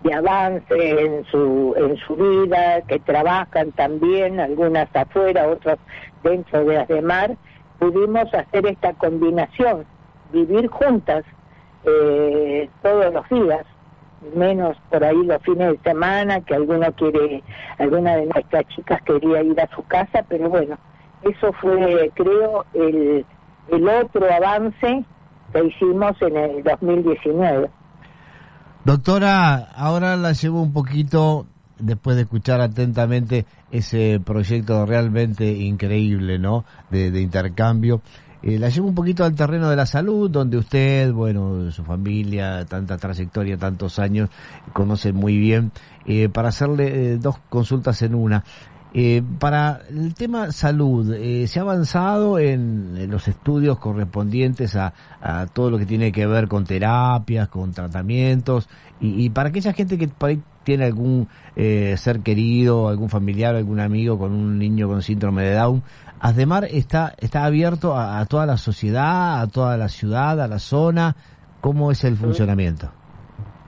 de 0.02 0.14
avance 0.14 0.64
en 1.04 1.24
su, 1.26 1.74
en 1.76 1.96
su 1.98 2.16
vida, 2.16 2.80
que 2.82 2.98
trabajan 3.00 3.72
también, 3.72 4.40
algunas 4.40 4.88
afuera, 4.94 5.48
otras 5.48 5.78
dentro 6.22 6.64
de 6.64 6.74
las 6.74 6.88
de 6.88 7.02
mar, 7.02 7.36
pudimos 7.78 8.32
hacer 8.32 8.66
esta 8.66 8.92
combinación, 8.94 9.84
vivir 10.32 10.68
juntas 10.68 11.24
eh, 11.84 12.68
todos 12.82 13.12
los 13.12 13.28
días, 13.28 13.66
menos 14.34 14.76
por 14.90 15.02
ahí 15.02 15.22
los 15.24 15.42
fines 15.42 15.72
de 15.72 15.90
semana, 15.90 16.40
que 16.40 16.54
alguno 16.54 16.92
quiere, 16.92 17.42
alguna 17.78 18.16
de 18.16 18.26
nuestras 18.26 18.66
chicas 18.68 19.00
quería 19.02 19.42
ir 19.42 19.58
a 19.60 19.68
su 19.74 19.82
casa, 19.86 20.24
pero 20.28 20.48
bueno, 20.48 20.78
eso 21.22 21.52
fue, 21.54 22.10
creo, 22.14 22.64
el, 22.74 23.24
el 23.68 23.88
otro 23.88 24.26
avance 24.32 25.04
que 25.52 25.64
hicimos 25.64 26.20
en 26.22 26.36
el 26.36 26.62
2019. 26.62 27.68
Doctora, 28.90 29.70
ahora 29.76 30.16
la 30.16 30.32
llevo 30.32 30.60
un 30.60 30.72
poquito, 30.72 31.46
después 31.78 32.16
de 32.16 32.22
escuchar 32.22 32.60
atentamente 32.60 33.46
ese 33.70 34.18
proyecto 34.18 34.84
realmente 34.84 35.48
increíble, 35.48 36.40
¿no? 36.40 36.64
De, 36.90 37.20
intercambio. 37.20 38.02
Eh, 38.42 38.58
la 38.58 38.68
llevo 38.68 38.88
un 38.88 38.96
poquito 38.96 39.24
al 39.24 39.36
terreno 39.36 39.70
de 39.70 39.76
la 39.76 39.86
salud, 39.86 40.28
donde 40.28 40.58
usted, 40.58 41.12
bueno, 41.12 41.70
su 41.70 41.84
familia, 41.84 42.64
tanta 42.64 42.98
trayectoria, 42.98 43.56
tantos 43.56 44.00
años, 44.00 44.28
conocen 44.72 45.14
muy 45.14 45.38
bien, 45.38 45.70
eh, 46.04 46.28
para 46.28 46.48
hacerle 46.48 47.12
eh, 47.12 47.16
dos 47.18 47.38
consultas 47.48 48.02
en 48.02 48.16
una. 48.16 48.42
Eh, 48.92 49.22
para 49.38 49.82
el 49.88 50.14
tema 50.14 50.50
salud, 50.50 51.14
eh, 51.14 51.46
¿se 51.46 51.60
ha 51.60 51.62
avanzado 51.62 52.40
en, 52.40 53.08
los 53.08 53.28
estudios 53.28 53.78
correspondientes 53.78 54.74
a, 54.74 54.92
todo 55.52 55.70
lo 55.70 55.78
que 55.78 55.86
tiene 55.86 56.10
que 56.10 56.26
ver 56.26 56.48
con 56.48 56.64
terapias, 56.64 57.48
con 57.48 57.72
tratamientos? 57.72 58.68
Y, 59.00 59.30
para 59.30 59.50
aquella 59.50 59.72
gente 59.72 59.96
que 59.96 60.08
por 60.08 60.30
ahí 60.30 60.42
tiene 60.64 60.84
algún 60.84 61.28
eh, 61.56 61.94
ser 61.96 62.20
querido, 62.20 62.88
algún 62.88 63.08
familiar, 63.08 63.54
algún 63.54 63.80
amigo 63.80 64.18
con 64.18 64.32
un 64.32 64.58
niño 64.58 64.88
con 64.88 65.02
síndrome 65.02 65.44
de 65.44 65.54
Down, 65.54 65.82
¿Asdemar 66.20 66.66
está, 66.66 67.14
está 67.16 67.46
abierto 67.46 67.96
a, 67.96 68.22
toda 68.26 68.44
la 68.44 68.58
sociedad, 68.58 69.40
a 69.40 69.46
toda 69.46 69.78
la 69.78 69.88
ciudad, 69.88 70.38
a 70.38 70.48
la 70.48 70.58
zona? 70.58 71.16
¿Cómo 71.62 71.90
es 71.90 72.04
el 72.04 72.16
funcionamiento? 72.16 72.90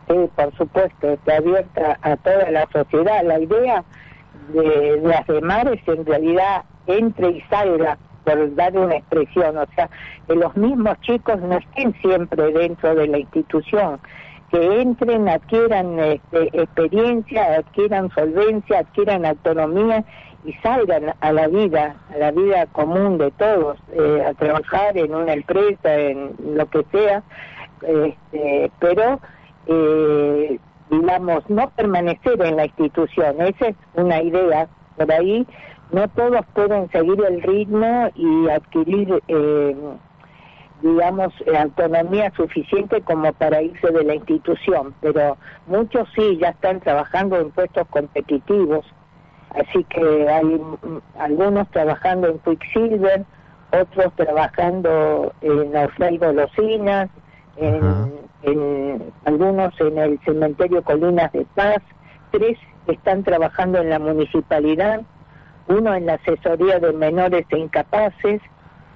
Sí, 0.07 0.15
por 0.37 0.55
supuesto, 0.59 1.09
está 1.09 1.37
abierta 1.39 1.99
a 2.03 2.15
toda 2.19 2.51
la 2.51 2.69
sociedad. 2.71 3.23
La 3.25 3.41
idea 3.41 3.83
de, 4.49 5.01
las 5.03 5.27
de 5.27 5.41
mares 5.41 5.81
en 5.87 6.05
realidad 6.05 6.65
entre 6.87 7.31
y 7.31 7.41
salga, 7.43 7.99
por 8.25 8.55
dar 8.55 8.77
una 8.77 8.97
expresión, 8.97 9.57
o 9.57 9.67
sea, 9.75 9.89
que 10.27 10.35
los 10.35 10.57
mismos 10.57 11.01
chicos 11.01 11.41
no 11.41 11.57
estén 11.57 11.95
siempre 12.01 12.53
dentro 12.53 12.95
de 12.95 13.09
la 13.09 13.19
institución, 13.19 13.99
que 14.51 14.81
entren, 14.81 15.29
adquieran 15.29 15.99
este, 15.99 16.51
experiencia, 16.53 17.57
adquieran 17.57 18.11
solvencia, 18.11 18.81
adquieran 18.81 19.25
autonomía 19.25 20.05
y 20.45 20.53
salgan 20.55 21.15
a 21.21 21.33
la 21.33 21.49
vida, 21.49 21.97
a 22.15 22.19
la 22.19 22.31
vida 22.33 22.67
común 22.67 23.19
de 23.19 23.31
todos, 23.33 23.79
eh, 23.93 24.25
a 24.27 24.35
trabajar 24.35 24.97
en 24.99 25.15
una 25.15 25.33
empresa, 25.33 25.95
en 25.95 26.35
lo 26.55 26.67
que 26.67 26.85
sea, 26.93 27.23
este, 27.83 28.71
pero 28.79 29.21
eh, 29.67 30.59
digamos, 30.93 31.49
no 31.49 31.71
permanecer 31.71 32.41
en 32.43 32.57
la 32.57 32.67
institución. 32.67 33.41
Esa 33.41 33.69
es 33.69 33.77
una 33.95 34.23
idea. 34.23 34.69
Por 34.97 35.11
ahí 35.11 35.47
no 35.91 36.07
todos 36.09 36.45
pueden 36.55 36.91
seguir 36.91 37.19
el 37.27 37.43
ritmo 37.43 38.11
y 38.15 38.49
adquirir, 38.51 39.23
eh, 39.27 39.75
digamos, 40.83 41.33
autonomía 41.59 42.31
suficiente 42.37 43.01
como 43.01 43.33
para 43.33 43.63
irse 43.63 43.91
de 43.91 44.05
la 44.05 44.17
institución, 44.17 44.95
pero 45.01 45.39
muchos 45.67 46.07
sí 46.15 46.39
ya 46.39 46.51
están 46.51 46.81
trabajando 46.81 47.41
en 47.41 47.51
puestos 47.51 47.89
competitivos. 47.89 48.85
Así 49.51 49.85
que 49.85 50.29
hay 50.29 50.61
algunos 51.19 51.71
trabajando 51.71 52.29
en 52.29 52.39
Quicksilver, 52.41 53.25
otros 53.73 54.13
trabajando 54.17 55.33
en 55.41 55.75
Orfray 55.75 56.19
Golosinas, 56.19 57.09
en 57.57 58.22
en 58.43 59.13
algunos 59.25 59.79
en 59.81 59.99
el 59.99 60.21
cementerio 60.25 60.83
Colinas 60.83 61.33
de 61.33 61.47
Paz, 61.55 61.79
tres 62.31 62.59
están 62.87 63.23
trabajando 63.23 63.79
en 63.79 63.91
la 63.91 63.99
municipalidad, 63.99 65.03
uno 65.69 65.95
en 65.95 66.07
la 66.07 66.15
asesoría 66.15 66.79
de 66.79 66.93
menores 66.93 67.47
e 67.51 67.59
incapaces, 67.59 68.41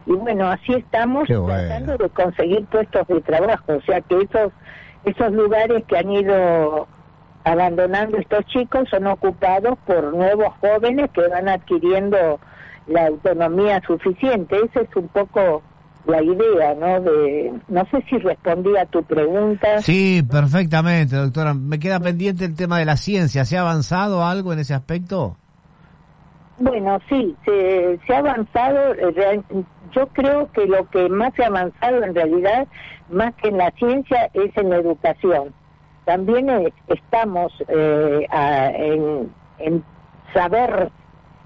y 0.07 0.13
bueno, 0.13 0.49
así 0.49 0.75
estamos 0.75 1.27
tratando 1.27 1.97
de 1.97 2.09
conseguir 2.11 2.65
puestos 2.67 3.07
de 3.09 3.21
trabajo, 3.23 3.75
o 3.75 3.81
sea 3.83 4.01
que 4.01 4.23
esos, 4.23 4.53
esos 5.05 5.33
lugares 5.33 5.83
que 5.85 5.99
han 5.99 6.11
ido 6.11 6.87
abandonando 7.45 8.19
estos 8.19 8.45
chicos 8.47 8.89
son 8.91 9.07
ocupados 9.07 9.79
por 9.87 10.13
nuevos 10.13 10.53
jóvenes 10.61 11.11
que 11.13 11.29
van 11.29 11.49
adquiriendo 11.49 12.41
la 12.89 13.07
autonomía 13.07 13.81
suficiente. 13.87 14.57
Ese 14.57 14.83
es 14.83 14.97
un 14.97 15.09
poco 15.09 15.63
la 16.07 16.23
idea, 16.23 16.75
¿no? 16.75 17.01
De, 17.01 17.53
no 17.69 17.85
sé 17.91 18.05
si 18.09 18.19
respondí 18.19 18.77
a 18.77 18.87
tu 18.87 19.03
pregunta. 19.03 19.81
Sí, 19.83 20.23
perfectamente, 20.29 21.17
doctora. 21.17 21.55
Me 21.55 21.79
queda 21.79 22.01
pendiente 22.01 22.45
el 22.45 22.55
tema 22.55 22.79
de 22.79 22.85
la 22.85 22.97
ciencia. 22.97 23.45
¿Se 23.45 23.57
ha 23.57 23.63
avanzado 23.63 24.25
algo 24.25 24.53
en 24.53 24.61
ese 24.61 24.75
aspecto? 24.75 25.37
Bueno, 26.59 26.99
sí, 27.09 27.37
se, 27.45 27.99
se 28.07 28.15
ha 28.15 28.19
avanzado. 28.19 28.95
Eh, 28.95 29.43
yo 29.93 30.07
creo 30.09 30.51
que 30.53 30.67
lo 30.67 30.89
que 30.91 31.09
más 31.09 31.35
se 31.35 31.45
ha 31.45 31.49
avanzado 31.49 32.03
en 32.03 32.15
realidad, 32.15 32.67
más 33.11 33.35
que 33.35 33.49
en 33.49 33.59
la 33.59 33.71
ciencia, 33.73 34.31
es 34.33 34.57
en 34.57 34.71
la 34.71 34.77
educación. 34.77 35.53
También 36.05 36.49
eh, 36.49 36.73
estamos 36.89 37.53
eh, 37.69 38.27
en, 38.31 39.33
en 39.59 39.85
saber 40.33 40.91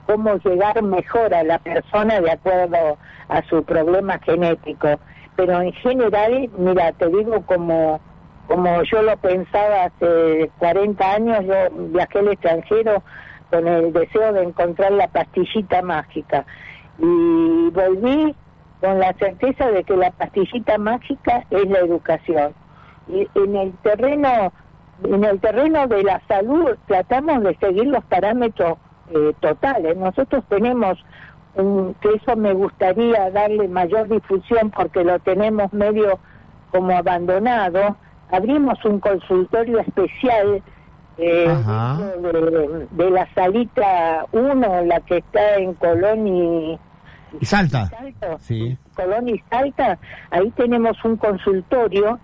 cómo 0.07 0.37
llegar 0.37 0.83
mejor 0.83 1.35
a 1.35 1.43
la 1.43 1.59
persona 1.59 2.21
de 2.21 2.31
acuerdo 2.31 2.99
a 3.29 3.43
su 3.49 3.63
problema 3.65 4.19
genético. 4.19 4.99
Pero 5.37 5.61
en 5.61 5.73
general, 5.75 6.51
mira, 6.59 6.93
te 6.93 7.09
digo 7.09 7.43
como 7.47 8.01
como 8.51 8.83
yo 8.83 9.01
lo 9.03 9.17
pensaba 9.19 9.85
hace 9.85 10.51
40 10.59 11.13
años, 11.13 11.39
yo 11.47 11.55
viajé 11.91 12.19
al 12.19 12.29
extranjero 12.29 13.01
con 13.49 13.69
el 13.69 13.93
deseo 13.93 14.33
de 14.33 14.43
encontrar 14.43 14.91
la 14.91 15.07
pastillita 15.07 15.83
mágica 15.83 16.45
y 16.99 17.71
volví 17.71 18.35
con 18.81 18.99
la 18.99 19.13
certeza 19.15 19.71
de 19.71 19.85
que 19.85 19.97
la 19.97 20.11
pastillita 20.11 20.79
mágica 20.79 21.45
es 21.51 21.65
la 21.71 21.79
educación. 21.79 22.53
Y 23.07 23.29
en 23.37 23.55
el 23.55 23.73
terreno 23.85 24.53
en 25.05 25.25
el 25.25 25.41
terreno 25.41 25.87
de 25.87 26.03
la 26.03 26.21
salud 26.27 26.77
tratamos 26.87 27.45
de 27.45 27.57
seguir 27.57 27.87
los 27.87 28.05
parámetros 28.05 28.79
eh, 29.11 29.35
totales. 29.41 29.97
Nosotros 29.97 30.45
tenemos 30.49 30.99
un, 31.55 31.95
que 32.01 32.11
eso 32.15 32.37
me 32.37 32.53
gustaría 32.53 33.31
darle 33.31 33.69
mayor 33.69 34.09
difusión 34.09 34.71
porque 34.71 35.05
lo 35.05 35.19
tenemos 35.21 35.73
medio 35.73 36.19
como 36.71 36.97
abandonado. 36.97 37.97
Abrimos 38.31 38.85
un 38.85 39.01
consultorio 39.01 39.81
especial 39.81 40.63
eh, 41.19 41.49
de, 42.23 42.87
de, 42.91 43.11
la 43.11 43.29
salita 43.35 44.25
1, 44.33 44.85
la 44.85 45.01
que 45.01 45.19
está 45.19 45.57
en 45.57 45.75
Colón 45.75 46.27
y, 46.27 46.79
y 47.41 47.45
Salta. 47.45 47.91
Sí. 48.39 48.79
Colón 48.95 49.29
y 49.29 49.39
Salta, 49.51 49.99
ahí 50.31 50.51
tenemos 50.53 50.97
un 51.05 51.17
consultorio 51.17 52.19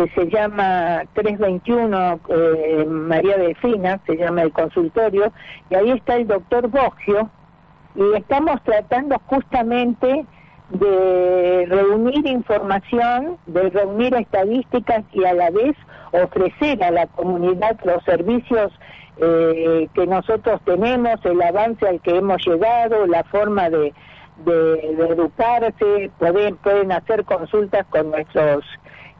que 0.00 0.08
se 0.14 0.30
llama 0.30 1.02
321 1.12 2.20
eh, 2.28 2.86
María 2.88 3.36
Delfina, 3.36 4.00
se 4.06 4.16
llama 4.16 4.42
el 4.42 4.52
consultorio, 4.52 5.32
y 5.68 5.74
ahí 5.74 5.90
está 5.90 6.16
el 6.16 6.26
doctor 6.26 6.68
Bogio, 6.68 7.28
y 7.94 8.16
estamos 8.16 8.62
tratando 8.62 9.20
justamente 9.26 10.24
de 10.70 11.66
reunir 11.68 12.26
información, 12.26 13.36
de 13.46 13.68
reunir 13.68 14.14
estadísticas 14.14 15.04
y 15.12 15.24
a 15.24 15.34
la 15.34 15.50
vez 15.50 15.76
ofrecer 16.12 16.82
a 16.82 16.90
la 16.90 17.06
comunidad 17.08 17.78
los 17.84 18.02
servicios 18.04 18.72
eh, 19.18 19.88
que 19.92 20.06
nosotros 20.06 20.60
tenemos, 20.64 21.16
el 21.24 21.42
avance 21.42 21.86
al 21.86 22.00
que 22.00 22.16
hemos 22.16 22.46
llegado, 22.46 23.06
la 23.06 23.24
forma 23.24 23.68
de, 23.68 23.92
de, 24.44 24.96
educarse, 25.10 26.10
pueden, 26.18 26.56
pueden 26.56 26.92
hacer 26.92 27.24
consultas 27.24 27.84
con 27.90 28.10
nuestros, 28.10 28.64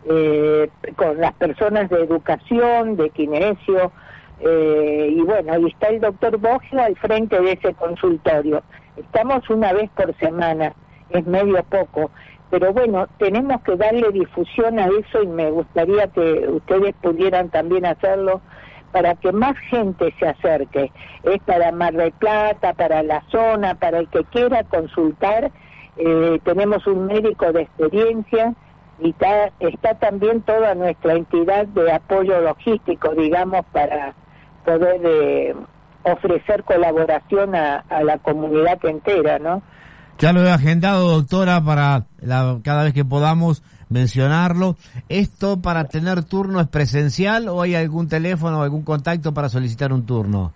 eh, 0.08 0.70
con 0.96 1.20
las 1.20 1.32
personas 1.34 1.90
de 1.90 2.02
educación, 2.02 2.96
de 2.96 3.10
kinesio, 3.10 3.92
eh, 4.40 5.12
y 5.14 5.20
bueno, 5.22 5.52
ahí 5.52 5.66
está 5.66 5.88
el 5.88 6.00
doctor 6.00 6.38
Bogio 6.38 6.82
al 6.82 6.96
frente 6.96 7.38
de 7.40 7.52
ese 7.52 7.74
consultorio. 7.74 8.62
Estamos 8.96 9.48
una 9.50 9.72
vez 9.72 9.90
por 9.90 10.16
semana, 10.16 10.72
es 11.10 11.26
medio 11.26 11.62
poco, 11.64 12.10
pero 12.50 12.72
bueno, 12.72 13.06
tenemos 13.18 13.60
que 13.62 13.76
darle 13.76 14.10
difusión 14.12 14.78
a 14.78 14.86
eso 14.86 15.22
y 15.22 15.26
me 15.26 15.50
gustaría 15.50 16.08
que 16.08 16.48
ustedes 16.48 16.94
pudieran 17.02 17.50
también 17.50 17.84
hacerlo 17.84 18.40
para 18.92 19.14
que 19.14 19.30
más 19.30 19.56
gente 19.70 20.12
se 20.18 20.28
acerque. 20.28 20.90
Es 21.22 21.38
para 21.44 21.70
Mar 21.70 21.94
del 21.94 22.12
Plata, 22.12 22.72
para 22.74 23.02
la 23.02 23.22
zona, 23.30 23.74
para 23.76 23.98
el 23.98 24.08
que 24.08 24.24
quiera 24.24 24.64
consultar. 24.64 25.52
Eh, 25.96 26.40
tenemos 26.44 26.86
un 26.86 27.06
médico 27.06 27.52
de 27.52 27.62
experiencia 27.62 28.54
y 29.00 29.10
está, 29.10 29.50
está 29.60 29.94
también 29.94 30.42
toda 30.42 30.74
nuestra 30.74 31.14
entidad 31.14 31.66
de 31.66 31.92
apoyo 31.92 32.40
logístico, 32.40 33.14
digamos, 33.14 33.64
para 33.72 34.14
poder 34.64 35.00
eh, 35.04 35.54
ofrecer 36.04 36.64
colaboración 36.64 37.54
a, 37.54 37.78
a, 37.88 38.02
la 38.02 38.18
comunidad 38.18 38.78
entera, 38.84 39.38
¿no? 39.38 39.62
Ya 40.18 40.32
lo 40.32 40.42
he 40.42 40.50
agendado, 40.50 41.08
doctora, 41.08 41.62
para 41.62 42.04
la, 42.20 42.58
cada 42.62 42.84
vez 42.84 42.92
que 42.92 43.04
podamos 43.04 43.62
mencionarlo. 43.88 44.76
¿Esto 45.08 45.60
para 45.60 45.84
tener 45.84 46.24
turno 46.24 46.60
es 46.60 46.68
presencial 46.68 47.48
o 47.48 47.62
hay 47.62 47.74
algún 47.74 48.08
teléfono 48.08 48.60
o 48.60 48.62
algún 48.62 48.82
contacto 48.82 49.34
para 49.34 49.48
solicitar 49.48 49.92
un 49.92 50.06
turno? 50.06 50.52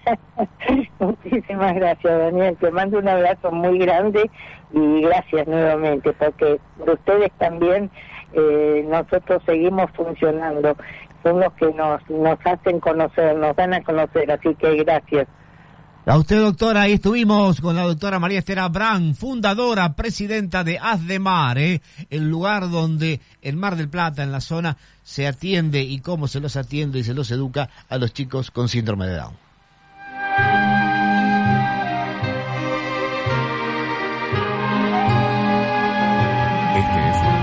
Muchísimas 0.99 1.75
gracias, 1.75 2.19
Daniel. 2.19 2.57
Te 2.59 2.71
mando 2.71 2.99
un 2.99 3.07
abrazo 3.07 3.51
muy 3.51 3.77
grande 3.79 4.29
y 4.71 5.01
gracias 5.01 5.47
nuevamente, 5.47 6.13
porque 6.13 6.59
por 6.77 6.91
ustedes 6.91 7.31
también 7.37 7.89
eh, 8.33 8.85
nosotros 8.87 9.41
seguimos 9.45 9.89
funcionando. 9.91 10.75
Son 11.23 11.39
los 11.39 11.53
que 11.53 11.73
nos, 11.73 12.09
nos 12.09 12.39
hacen 12.45 12.79
conocer, 12.79 13.35
nos 13.35 13.55
dan 13.55 13.73
a 13.73 13.83
conocer, 13.83 14.31
así 14.31 14.55
que 14.55 14.75
gracias. 14.83 15.27
A 16.05 16.17
usted, 16.17 16.39
doctora, 16.39 16.83
ahí 16.83 16.93
estuvimos 16.93 17.61
con 17.61 17.75
la 17.75 17.83
doctora 17.83 18.17
María 18.19 18.39
Estera 18.39 18.67
Brand, 18.67 19.13
fundadora, 19.15 19.93
presidenta 19.93 20.63
de 20.63 20.79
Haz 20.79 21.05
de 21.05 21.19
Mar, 21.19 21.59
¿eh? 21.59 21.81
el 22.09 22.27
lugar 22.27 22.69
donde 22.71 23.19
el 23.43 23.57
Mar 23.57 23.75
del 23.75 23.89
Plata, 23.89 24.23
en 24.23 24.31
la 24.31 24.41
zona, 24.41 24.77
se 25.03 25.27
atiende 25.27 25.81
y 25.83 25.99
cómo 25.99 26.27
se 26.27 26.39
los 26.39 26.55
atiende 26.55 26.99
y 26.99 27.03
se 27.03 27.13
los 27.13 27.29
educa 27.29 27.69
a 27.89 27.97
los 27.97 28.11
chicos 28.13 28.49
con 28.49 28.69
síndrome 28.69 29.05
de 29.05 29.17
Down. 29.17 29.48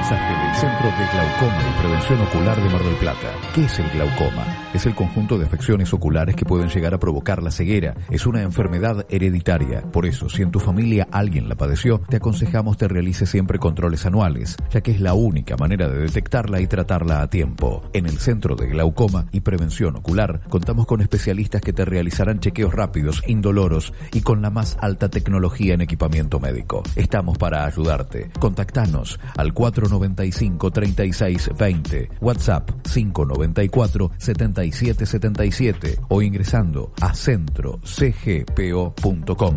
Mensaje 0.06 0.45
Centro 0.56 0.86
de 0.86 1.06
Glaucoma 1.12 1.62
y 1.68 1.80
Prevención 1.80 2.20
Ocular 2.22 2.62
de 2.62 2.70
Mar 2.70 2.82
del 2.82 2.94
Plata. 2.94 3.30
¿Qué 3.54 3.66
es 3.66 3.78
el 3.78 3.90
glaucoma? 3.90 4.70
Es 4.72 4.86
el 4.86 4.94
conjunto 4.94 5.36
de 5.36 5.44
afecciones 5.44 5.92
oculares 5.92 6.34
que 6.34 6.46
pueden 6.46 6.70
llegar 6.70 6.94
a 6.94 6.98
provocar 6.98 7.42
la 7.42 7.50
ceguera. 7.50 7.94
Es 8.08 8.26
una 8.26 8.40
enfermedad 8.40 9.04
hereditaria. 9.10 9.82
Por 9.82 10.06
eso, 10.06 10.30
si 10.30 10.40
en 10.40 10.50
tu 10.50 10.58
familia 10.58 11.08
alguien 11.10 11.50
la 11.50 11.56
padeció, 11.56 12.00
te 12.08 12.16
aconsejamos 12.16 12.78
te 12.78 12.88
realices 12.88 13.28
siempre 13.28 13.58
controles 13.58 14.06
anuales, 14.06 14.56
ya 14.70 14.80
que 14.80 14.92
es 14.92 15.00
la 15.02 15.12
única 15.12 15.58
manera 15.58 15.90
de 15.90 15.98
detectarla 15.98 16.58
y 16.62 16.66
tratarla 16.66 17.20
a 17.20 17.28
tiempo. 17.28 17.82
En 17.92 18.06
el 18.06 18.18
Centro 18.18 18.56
de 18.56 18.68
Glaucoma 18.68 19.26
y 19.32 19.40
Prevención 19.40 19.96
Ocular 19.96 20.40
contamos 20.48 20.86
con 20.86 21.02
especialistas 21.02 21.60
que 21.60 21.74
te 21.74 21.84
realizarán 21.84 22.40
chequeos 22.40 22.72
rápidos, 22.72 23.22
indoloros 23.26 23.92
y 24.14 24.22
con 24.22 24.40
la 24.40 24.48
más 24.48 24.78
alta 24.80 25.10
tecnología 25.10 25.74
en 25.74 25.82
equipamiento 25.82 26.40
médico. 26.40 26.82
Estamos 26.96 27.36
para 27.36 27.66
ayudarte. 27.66 28.30
Contactanos 28.38 29.20
al 29.36 29.52
495 29.52 30.45
45 30.54 30.70
36 30.70 31.50
20. 31.56 32.08
WhatsApp 32.20 32.70
594 32.82 34.10
77 34.18 35.06
77 35.06 35.98
o 36.08 36.20
ingresando 36.22 36.92
a 37.00 37.12
centrocgpo.com. 37.14 39.56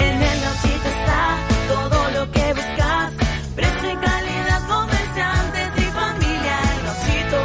En 0.00 0.22
el 0.22 0.40
gauchito 0.40 0.88
está 0.88 1.38
todo 1.68 2.10
lo 2.10 2.30
que 2.30 2.52
buscas. 2.52 3.12
Precio 3.56 3.90
y 3.90 3.96
calidad, 3.96 4.68
comerciantes 4.68 5.68
y 5.76 5.80
familia. 5.90 6.60
El 6.74 6.82
gauchito. 6.84 7.38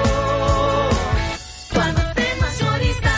Cuando 1.73 2.01
estés 2.01 2.39
mayorista. 2.41 3.11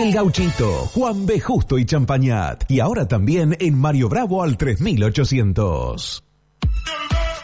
El 0.00 0.12
Gauchito, 0.12 0.72
Juan 0.94 1.26
B. 1.26 1.40
Justo 1.40 1.76
y 1.78 1.84
Champañat. 1.84 2.64
Y 2.70 2.80
ahora 2.80 3.06
también 3.08 3.56
en 3.58 3.78
Mario 3.78 4.08
Bravo 4.08 4.42
al 4.42 4.56
3800. 4.56 6.22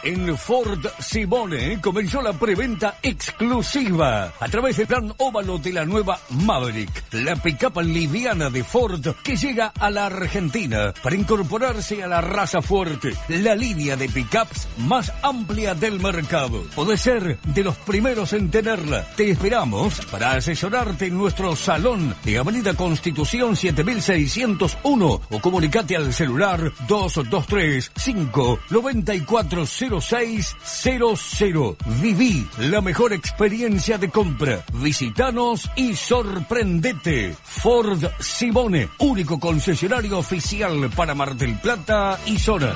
En 0.03 0.37
Ford 0.37 0.85
Simone 0.99 1.79
comenzó 1.79 2.21
la 2.21 2.33
preventa 2.33 2.97
exclusiva 3.01 4.33
a 4.37 4.49
través 4.49 4.75
del 4.75 4.85
plan 4.87 5.13
óvalo 5.17 5.57
de 5.57 5.71
la 5.71 5.85
nueva 5.85 6.19
Maverick, 6.29 7.05
la 7.13 7.37
pickup 7.37 7.79
liviana 7.81 8.49
de 8.49 8.65
Ford 8.65 9.01
que 9.23 9.37
llega 9.37 9.71
a 9.79 9.89
la 9.89 10.07
Argentina 10.07 10.93
para 11.01 11.15
incorporarse 11.15 12.03
a 12.03 12.07
la 12.07 12.19
raza 12.19 12.61
fuerte, 12.61 13.13
la 13.29 13.55
línea 13.55 13.95
de 13.95 14.09
pickups 14.09 14.67
más 14.79 15.09
amplia 15.21 15.73
del 15.73 16.01
mercado. 16.01 16.65
Podés 16.75 16.99
ser 16.99 17.39
de 17.41 17.63
los 17.63 17.77
primeros 17.77 18.33
en 18.33 18.51
tenerla. 18.51 19.07
Te 19.15 19.31
esperamos 19.31 20.01
para 20.11 20.33
asesorarte 20.33 21.05
en 21.05 21.17
nuestro 21.17 21.55
salón 21.55 22.13
de 22.25 22.39
Avenida 22.39 22.73
Constitución 22.73 23.55
7601 23.55 25.21
o 25.29 25.39
comunicate 25.39 25.95
al 25.95 26.13
celular 26.13 26.73
223 26.89 27.89
5 27.95 28.59
94 28.69 29.65
0600. 30.01 31.77
Viví 32.01 32.47
la 32.59 32.81
mejor 32.81 33.13
experiencia 33.13 33.97
de 33.97 34.09
compra. 34.09 34.63
Visitanos 34.73 35.69
y 35.75 35.95
sorprendete. 35.95 37.35
Ford 37.43 38.03
Simone, 38.19 38.89
único 38.99 39.39
concesionario 39.39 40.17
oficial 40.17 40.89
para 40.95 41.15
Mar 41.15 41.35
del 41.35 41.57
Plata 41.59 42.19
y 42.25 42.37
zona. 42.37 42.73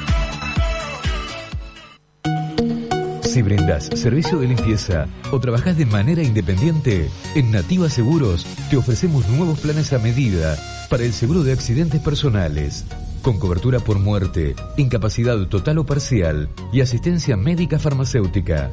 Si 3.21 3.41
brindas 3.43 3.89
servicio 3.93 4.39
de 4.39 4.47
limpieza 4.47 5.05
o 5.31 5.39
trabajas 5.39 5.77
de 5.77 5.85
manera 5.85 6.23
independiente, 6.23 7.07
en 7.35 7.51
Nativa 7.51 7.87
Seguros 7.87 8.47
te 8.69 8.77
ofrecemos 8.77 9.27
nuevos 9.27 9.59
planes 9.59 9.93
a 9.93 9.99
medida 9.99 10.57
para 10.89 11.03
el 11.03 11.13
seguro 11.13 11.43
de 11.43 11.53
accidentes 11.53 12.01
personales, 12.01 12.85
con 13.27 13.39
cobertura 13.39 13.79
por 13.81 13.99
muerte, 13.99 14.55
incapacidad 14.77 15.37
total 15.47 15.79
o 15.79 15.85
parcial 15.85 16.47
y 16.71 16.79
asistencia 16.79 17.35
médica 17.35 17.77
farmacéutica. 17.77 18.71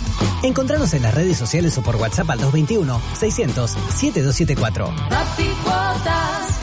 Encontranos 0.43 0.95
en 0.95 1.03
las 1.03 1.15
redes 1.15 1.37
sociales 1.37 1.79
o 1.79 1.83
por 1.83 1.95
WhatsApp 1.97 2.31
al 2.31 2.41
221-600-7274. 2.41 5.11
Rapicuotas. 5.11 6.59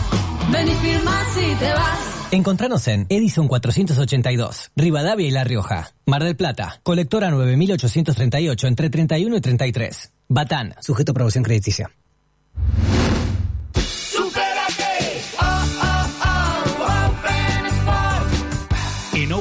Ven 0.52 0.68
y 0.68 0.76
firma 0.76 1.24
si 1.34 1.56
te 1.56 1.72
vas. 1.72 2.19
Encontranos 2.32 2.88
en 2.88 3.08
Edison 3.10 3.48
482, 3.48 4.70
Rivadavia 4.76 5.28
y 5.28 5.32
La 5.32 5.44
Rioja. 5.44 5.94
Mar 6.06 6.24
del 6.24 6.36
Plata, 6.36 6.80
colectora 6.84 7.32
9838 7.32 8.68
entre 8.68 8.92
31 8.92 9.36
y 9.36 9.42
33. 9.42 10.12
Batán, 10.28 10.76
sujeto 10.80 11.10
a 11.10 11.14
aprobación 11.14 11.44
crediticia. 11.44 11.90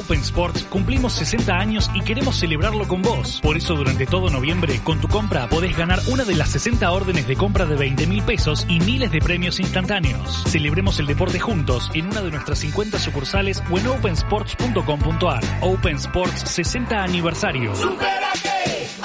Open 0.09 0.21
Sports 0.21 0.65
cumplimos 0.71 1.13
60 1.13 1.55
años 1.55 1.91
y 1.93 2.01
queremos 2.01 2.35
celebrarlo 2.35 2.87
con 2.87 3.03
vos. 3.03 3.39
Por 3.43 3.57
eso 3.57 3.75
durante 3.75 4.07
todo 4.07 4.31
noviembre, 4.31 4.79
con 4.83 4.99
tu 4.99 5.07
compra 5.07 5.47
podés 5.47 5.77
ganar 5.77 5.99
una 6.07 6.23
de 6.23 6.33
las 6.33 6.49
60 6.49 6.91
órdenes 6.91 7.27
de 7.27 7.35
compra 7.35 7.67
de 7.67 7.75
20 7.75 8.07
mil 8.07 8.23
pesos 8.23 8.65
y 8.67 8.79
miles 8.79 9.11
de 9.11 9.19
premios 9.19 9.59
instantáneos. 9.59 10.45
Celebremos 10.47 10.99
el 10.99 11.05
deporte 11.05 11.39
juntos 11.39 11.91
en 11.93 12.07
una 12.07 12.21
de 12.21 12.31
nuestras 12.31 12.57
50 12.57 12.97
sucursales 12.97 13.61
o 13.69 13.77
en 13.77 13.85
opensports.com.ar. 13.85 15.43
Open 15.61 15.97
Sports 15.97 16.41
60 16.49 17.03
aniversario. 17.03 17.75
Supérate. 17.75 18.49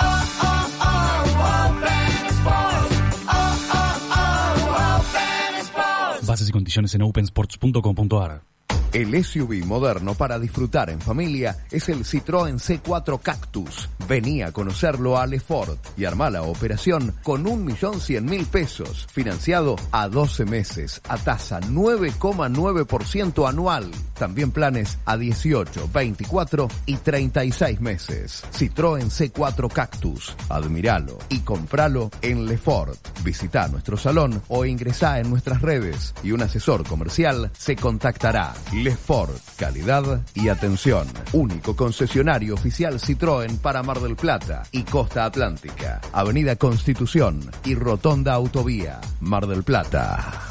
Open 0.01 1.90
Sports. 2.31 2.97
Oh, 3.29 3.57
oh, 3.75 4.09
oh. 4.09 5.01
Open 5.01 5.61
Sports. 5.61 6.27
Bases 6.27 6.49
y 6.49 6.53
condiciones 6.53 6.95
en 6.95 7.03
opensports.com.ar. 7.03 8.54
El 8.94 9.24
SUV 9.24 9.66
moderno 9.66 10.14
para 10.14 10.38
disfrutar 10.38 10.88
en 10.88 11.00
familia 11.00 11.57
es 11.72 11.88
el 11.88 12.04
Citroën 12.04 12.61
C4 12.61 13.20
Cactus. 13.20 13.88
Vení 14.07 14.42
a 14.42 14.52
conocerlo 14.52 15.18
a 15.18 15.26
Lefort 15.26 15.85
y 15.96 16.04
armá 16.04 16.30
la 16.30 16.42
operación 16.42 17.12
con 17.24 17.48
un 17.48 17.64
millón 17.64 18.00
cien 18.00 18.24
mil 18.24 18.46
pesos, 18.46 19.09
financiado 19.11 19.74
a 19.90 20.07
12 20.07 20.44
meses, 20.44 21.00
a 21.09 21.18
tasa 21.18 21.61
9,9% 21.61 23.48
anual. 23.48 23.90
También 24.16 24.52
planes 24.52 24.96
a 25.07 25.16
18, 25.16 25.90
24 25.92 26.68
y 26.87 26.94
36 26.94 27.80
meses. 27.80 28.44
Citroën 28.52 29.11
C4 29.11 29.72
Cactus. 29.72 30.37
Admiralo 30.48 31.18
y 31.30 31.40
compralo 31.40 32.12
en 32.22 32.46
Lefort. 32.46 32.96
Visita 33.24 33.66
nuestro 33.66 33.96
salón 33.96 34.40
o 34.46 34.64
ingresá 34.64 35.18
en 35.18 35.30
nuestras 35.30 35.62
redes 35.62 36.14
y 36.22 36.30
un 36.30 36.42
asesor 36.42 36.87
comercial 36.87 37.50
se 37.59 37.74
contactará. 37.74 38.54
Lefort, 38.85 39.40
calidad 39.57 40.20
y 40.35 40.49
atención. 40.49 41.09
Único 41.33 41.75
concesionario 41.75 42.53
oficial 42.53 43.01
Citroën 43.01 43.59
para 43.59 43.83
Mar 43.83 43.99
del 44.01 44.14
Plata 44.14 44.64
y 44.73 44.83
Costa 44.83 45.25
Atlántica. 45.25 46.03
Avenida 46.12 46.57
Constitución 46.57 47.40
y 47.64 47.77
Rotonda 47.77 48.35
Autovía. 48.35 49.01
Mar 49.20 49.47
del 49.47 49.62
Plata. 49.62 50.49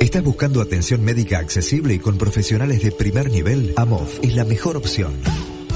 ¿Estás 0.00 0.22
buscando 0.22 0.60
atención 0.60 1.02
médica 1.02 1.38
accesible 1.38 1.94
y 1.94 1.98
con 1.98 2.18
profesionales 2.18 2.82
de 2.82 2.92
primer 2.92 3.30
nivel? 3.30 3.72
AMOF 3.76 4.18
es 4.22 4.34
la 4.34 4.44
mejor 4.44 4.76
opción. 4.76 5.14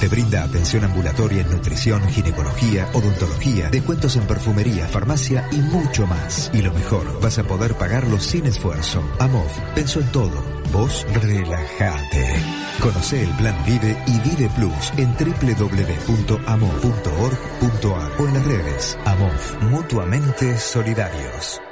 Te 0.05 0.09
brinda 0.09 0.45
atención 0.45 0.85
ambulatoria 0.85 1.41
en 1.41 1.51
nutrición, 1.51 2.07
ginecología, 2.11 2.87
odontología, 2.93 3.71
descuentos 3.71 4.17
en 4.17 4.27
perfumería, 4.27 4.87
farmacia 4.87 5.49
y 5.51 5.57
mucho 5.57 6.07
más. 6.07 6.51
Y 6.53 6.61
lo 6.61 6.75
mejor, 6.75 7.23
vas 7.23 7.39
a 7.39 7.45
poder 7.45 7.73
pagarlo 7.73 8.21
sin 8.21 8.45
esfuerzo. 8.45 9.03
AMOF 9.19 9.59
pensó 9.75 10.01
en 10.01 10.13
todo. 10.13 10.45
Vos 10.71 11.07
relajate. 11.23 12.27
Conoce 12.83 13.23
el 13.23 13.31
plan 13.31 13.57
Vive 13.65 13.97
y 14.07 14.19
Vive 14.29 14.51
Plus 14.55 14.93
en 14.99 15.17
www.amov.org.ar 15.17 18.13
o 18.19 18.29
en 18.29 18.35
las 18.35 18.45
redes. 18.45 18.99
AMOF, 19.07 19.63
mutuamente 19.63 20.59
solidarios. 20.59 21.63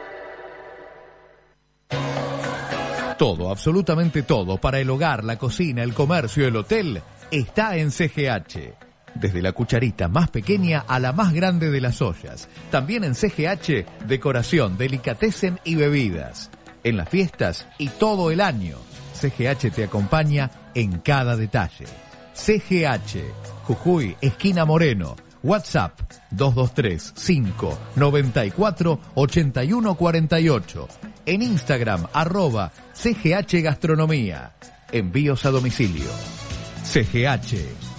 Todo, 3.19 3.51
absolutamente 3.51 4.23
todo, 4.23 4.57
para 4.57 4.81
el 4.81 4.89
hogar, 4.91 5.23
la 5.23 5.37
cocina, 5.37 5.83
el 5.83 5.93
comercio, 5.95 6.49
el 6.49 6.57
hotel, 6.57 7.03
está 7.33 7.77
en 7.77 7.91
CGH. 7.91 8.75
Desde 9.15 9.43
la 9.43 9.53
cucharita 9.53 10.09
más 10.09 10.31
pequeña 10.31 10.85
a 10.87 10.99
la 10.99 11.13
más 11.13 11.33
grande 11.33 11.71
de 11.71 11.81
las 11.81 12.01
ollas. 12.01 12.49
También 12.71 13.05
en 13.05 13.15
CGH, 13.15 14.07
decoración, 14.07 14.79
delicatessen 14.79 15.59
y 15.65 15.75
bebidas. 15.75 16.51
En 16.85 16.97
las 16.97 17.09
fiestas 17.09 17.67
y 17.79 17.89
todo 17.89 18.31
el 18.31 18.41
año. 18.41 18.77
CGH 19.15 19.73
te 19.75 19.85
acompaña 19.85 20.51
en 20.75 20.99
cada 21.01 21.37
detalle. 21.37 21.87
CGH, 22.35 23.21
Jujuy, 23.65 24.17
esquina 24.21 24.65
Moreno. 24.65 25.17
WhatsApp 25.43 25.99
223 26.31 27.13
5 27.17 27.79
94 27.97 29.01
81 29.15 29.95
48. 29.97 30.89
En 31.27 31.43
Instagram 31.43 32.07
arroba 32.13 32.73
CGH 32.95 33.63
Gastronomía. 33.63 34.53
Envíos 34.93 35.45
a 35.47 35.51
domicilio. 35.51 36.52
CGH, 36.85 37.57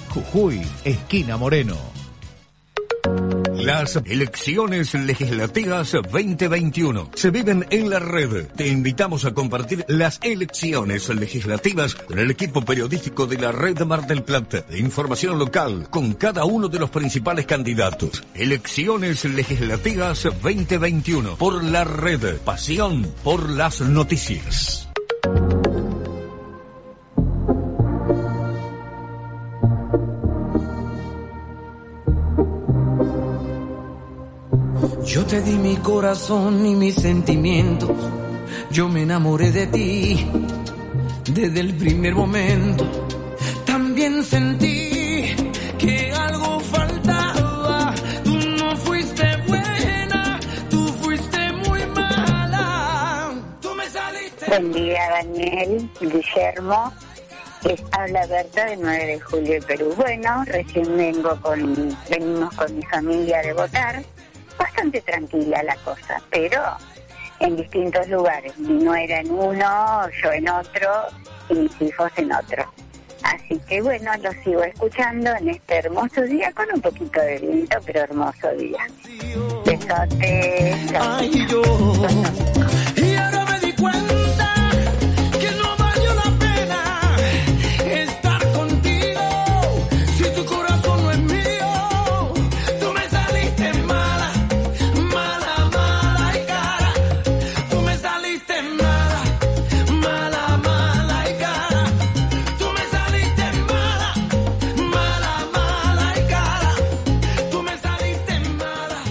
Jujuy, 0.10 0.62
esquina 0.84 1.38
Moreno. 1.38 1.78
Las 3.56 3.96
elecciones 4.06 4.94
legislativas 4.94 5.92
2021 5.92 7.12
se 7.14 7.32
viven 7.32 7.66
en 7.70 7.90
la 7.90 8.00
red. 8.00 8.48
Te 8.56 8.68
invitamos 8.68 9.26
a 9.26 9.34
compartir 9.34 9.86
las 9.88 10.20
elecciones 10.22 11.08
legislativas 11.10 11.96
con 11.96 12.20
el 12.20 12.32
equipo 12.32 12.64
periodístico 12.64 13.26
de 13.26 13.38
la 13.38 13.52
red 13.52 13.80
Mar 13.82 14.06
del 14.06 14.24
Plata. 14.24 14.62
De 14.62 14.80
información 14.80 15.40
local 15.40 15.88
con 15.90 16.14
cada 16.14 16.46
uno 16.46 16.68
de 16.68 16.80
los 16.80 16.90
principales 16.90 17.46
candidatos. 17.46 18.24
Elecciones 18.36 19.24
legislativas 19.26 20.24
2021 20.24 21.38
por 21.38 21.64
la 21.64 21.84
red. 21.84 22.38
Pasión 22.38 23.08
por 23.24 23.50
las 23.50 23.82
noticias. 23.82 24.90
Yo 35.06 35.26
te 35.26 35.42
di 35.42 35.58
mi 35.58 35.76
corazón 35.78 36.66
y 36.66 36.76
mis 36.76 36.96
sentimientos. 36.96 37.92
Yo 38.72 38.88
me 38.88 39.02
enamoré 39.04 39.52
de 39.52 39.68
ti 39.68 40.26
desde 41.30 41.60
el 41.60 41.76
primer 41.76 42.16
momento. 42.16 42.86
También 43.66 44.24
sentí 44.24 45.36
que 45.78 46.12
algo 46.12 46.60
faltaba. 46.62 47.94
Tú 48.24 48.38
no 48.58 48.76
fuiste 48.78 49.24
buena, 49.46 50.40
tú 50.70 50.88
fuiste 51.02 51.52
muy 51.52 51.86
mala. 51.88 53.32
Tú 53.62 53.76
me 53.76 53.86
saliste. 53.90 54.46
Buen 54.48 54.72
día, 54.72 55.02
Daniel, 55.10 55.90
Guillermo. 56.00 56.94
Les 57.66 57.82
habla 57.92 58.26
Berta 58.28 58.66
de 58.66 58.78
9 58.78 59.06
de 59.06 59.20
julio 59.20 59.54
de 59.54 59.62
Perú. 59.62 59.94
Bueno, 59.98 60.44
recién 60.46 60.98
vengo 60.98 61.36
con, 61.42 61.98
venimos 62.10 62.54
con 62.56 62.76
mi 62.76 62.84
familia 62.84 63.42
de 63.42 63.54
votar. 63.54 64.04
Bastante 64.58 65.02
tranquila 65.02 65.64
la 65.64 65.76
cosa, 65.78 66.22
pero 66.30 66.62
en 67.40 67.56
distintos 67.56 68.08
lugares. 68.08 68.58
Mi 68.58 68.84
nuera 68.84 69.20
en 69.20 69.32
uno, 69.32 70.10
yo 70.22 70.32
en 70.32 70.50
otro 70.50 70.90
y 71.50 71.54
mis 71.56 71.82
hijos 71.82 72.12
en 72.18 72.34
otro. 72.34 72.66
Así 73.24 73.58
que 73.68 73.82
bueno, 73.82 74.12
lo 74.22 74.32
sigo 74.44 74.64
escuchando 74.64 75.32
en 75.36 75.50
este 75.50 75.78
hermoso 75.78 76.22
día 76.24 76.52
con 76.52 76.66
un 76.74 76.82
poquito 76.82 77.22
de 77.22 77.40
viento, 77.40 77.78
pero 77.86 78.02
hermoso 78.02 78.50
día. 78.58 78.86
Besotes. 79.66 80.94
Ay. 81.00 81.48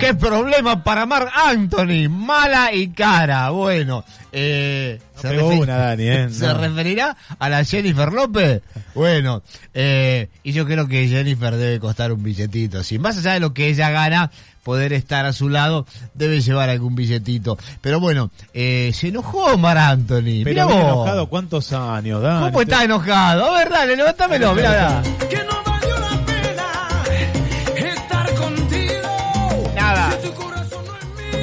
¿Qué 0.02 0.14
problema 0.14 0.82
para 0.82 1.06
Mark 1.06 1.30
Anthony? 1.46 2.08
Mala 2.10 2.72
y 2.72 2.88
cara. 2.88 3.50
Bueno, 3.50 4.04
eh, 4.32 4.98
No 5.22 5.30
pegó 5.30 5.48
una, 5.50 5.76
Dani, 5.76 6.02
¿eh? 6.08 6.28
¿Se 6.32 6.46
No. 6.46 6.54
referirá 6.58 7.16
a 7.38 7.48
la 7.48 7.64
Jennifer 7.64 8.12
López? 8.12 8.62
Bueno, 8.96 9.42
eh, 9.74 10.28
y 10.42 10.52
yo 10.52 10.66
creo 10.66 10.88
que 10.88 11.06
Jennifer 11.06 11.54
debe 11.54 11.78
costar 11.78 12.10
un 12.12 12.22
billetito. 12.22 12.82
Si 12.82 12.98
más 12.98 13.16
allá 13.18 13.34
de 13.34 13.40
lo 13.40 13.54
que 13.54 13.68
ella 13.68 13.90
gana, 13.90 14.32
poder 14.64 14.92
estar 14.92 15.24
a 15.24 15.32
su 15.32 15.48
lado, 15.48 15.86
debe 16.14 16.40
llevar 16.40 16.68
algún 16.68 16.96
billetito. 16.96 17.56
Pero 17.80 18.00
bueno, 18.00 18.30
eh, 18.54 18.90
se 18.94 19.08
enojó 19.08 19.56
Mar 19.56 19.78
Anthony. 19.78 20.42
Pero 20.42 20.66
vos. 20.66 20.74
enojado, 20.74 21.28
¿cuántos 21.28 21.72
años, 21.72 22.20
Dani? 22.22 22.46
¿Cómo 22.46 22.60
está 22.62 22.82
enojado? 22.82 23.46
A 23.54 23.58
ver, 23.58 23.70
dale, 23.70 23.96
levántamelo, 23.96 24.52
mirá, 24.54 24.70
mirá. 24.70 25.02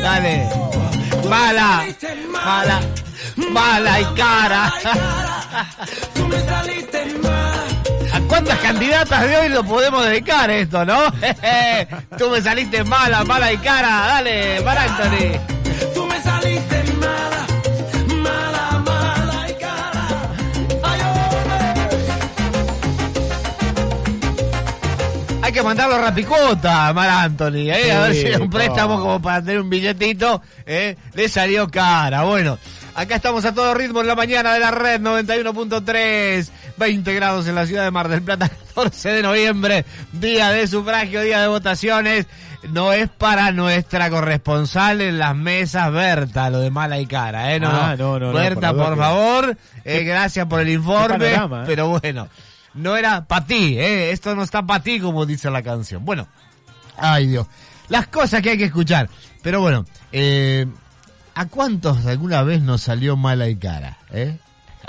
Dale. 0.01 0.49
Mala, 1.27 1.85
mala, 2.31 2.79
mala 3.51 3.99
y 3.99 4.05
cara. 4.15 4.73
¿A 8.13 8.19
cuántas 8.27 8.57
candidatas 8.59 9.27
de 9.27 9.37
hoy 9.37 9.49
lo 9.49 9.63
podemos 9.63 10.05
dedicar 10.05 10.49
esto, 10.49 10.85
no? 10.85 11.11
Tú 12.17 12.29
me 12.29 12.41
saliste 12.41 12.83
mala, 12.83 13.23
mala 13.23 13.53
y 13.53 13.57
cara. 13.57 14.07
Dale, 14.07 14.61
Mar 14.61 14.77
Anthony. 14.77 15.58
Hay 25.49 25.53
que 25.53 25.63
mandarlo 25.63 25.95
a 25.95 25.97
Rapicuota, 25.97 26.93
Mar 26.93 27.09
Anthony, 27.09 27.71
¿eh? 27.71 27.91
a 27.91 28.01
ver 28.01 28.13
si 28.13 28.27
un 28.39 28.51
por 28.51 28.59
préstamo 28.59 28.99
como 28.99 29.19
para 29.19 29.41
tener 29.41 29.59
un 29.59 29.67
billetito, 29.67 30.43
¿eh? 30.63 30.95
Le 31.15 31.27
salió 31.27 31.67
cara. 31.67 32.21
Bueno, 32.21 32.59
acá 32.93 33.15
estamos 33.15 33.43
a 33.45 33.53
todo 33.55 33.73
ritmo 33.73 34.01
en 34.01 34.05
la 34.05 34.13
mañana 34.13 34.53
de 34.53 34.59
la 34.59 34.69
red 34.69 35.01
91.3, 35.01 36.49
20 36.77 37.13
grados 37.15 37.47
en 37.47 37.55
la 37.55 37.65
ciudad 37.65 37.83
de 37.83 37.89
Mar 37.89 38.09
del 38.09 38.21
Plata, 38.21 38.47
14 38.75 39.09
de 39.09 39.23
noviembre, 39.23 39.85
día 40.11 40.51
de 40.51 40.67
sufragio, 40.67 41.23
día 41.23 41.41
de 41.41 41.47
votaciones. 41.47 42.27
No 42.71 42.93
es 42.93 43.09
para 43.09 43.51
nuestra 43.51 44.11
corresponsal 44.11 45.01
en 45.01 45.17
las 45.17 45.35
mesas, 45.35 45.91
Berta, 45.91 46.51
lo 46.51 46.59
de 46.59 46.69
mala 46.69 46.99
y 46.99 47.07
cara, 47.07 47.55
¿eh? 47.55 47.59
No, 47.59 47.69
Ah, 47.71 47.95
no, 47.97 48.19
no, 48.19 48.33
Berta, 48.33 48.71
por 48.71 48.95
favor, 48.95 49.57
eh, 49.83 50.03
gracias 50.03 50.45
por 50.45 50.59
el 50.59 50.69
informe, 50.69 51.31
panorama, 51.31 51.61
¿eh? 51.63 51.65
pero 51.65 51.87
bueno, 51.87 52.27
no 52.73 52.97
era 52.97 53.25
para 53.25 53.45
ti, 53.45 53.77
¿eh? 53.77 54.11
Esto 54.11 54.35
no 54.35 54.43
está 54.43 54.65
para 54.65 54.83
ti, 54.83 54.99
como 54.99 55.25
dice 55.25 55.49
la 55.49 55.63
canción. 55.63 56.05
Bueno, 56.05 56.27
ay 56.97 57.27
Dios, 57.27 57.47
las 57.87 58.07
cosas 58.07 58.41
que 58.41 58.51
hay 58.51 58.57
que 58.57 58.65
escuchar. 58.65 59.09
Pero 59.41 59.61
bueno, 59.61 59.85
eh, 60.11 60.67
¿a 61.35 61.45
cuántos 61.45 62.05
alguna 62.05 62.43
vez 62.43 62.61
nos 62.61 62.81
salió 62.81 63.15
mala 63.15 63.47
y 63.47 63.55
cara? 63.55 63.97
¿eh? 64.11 64.37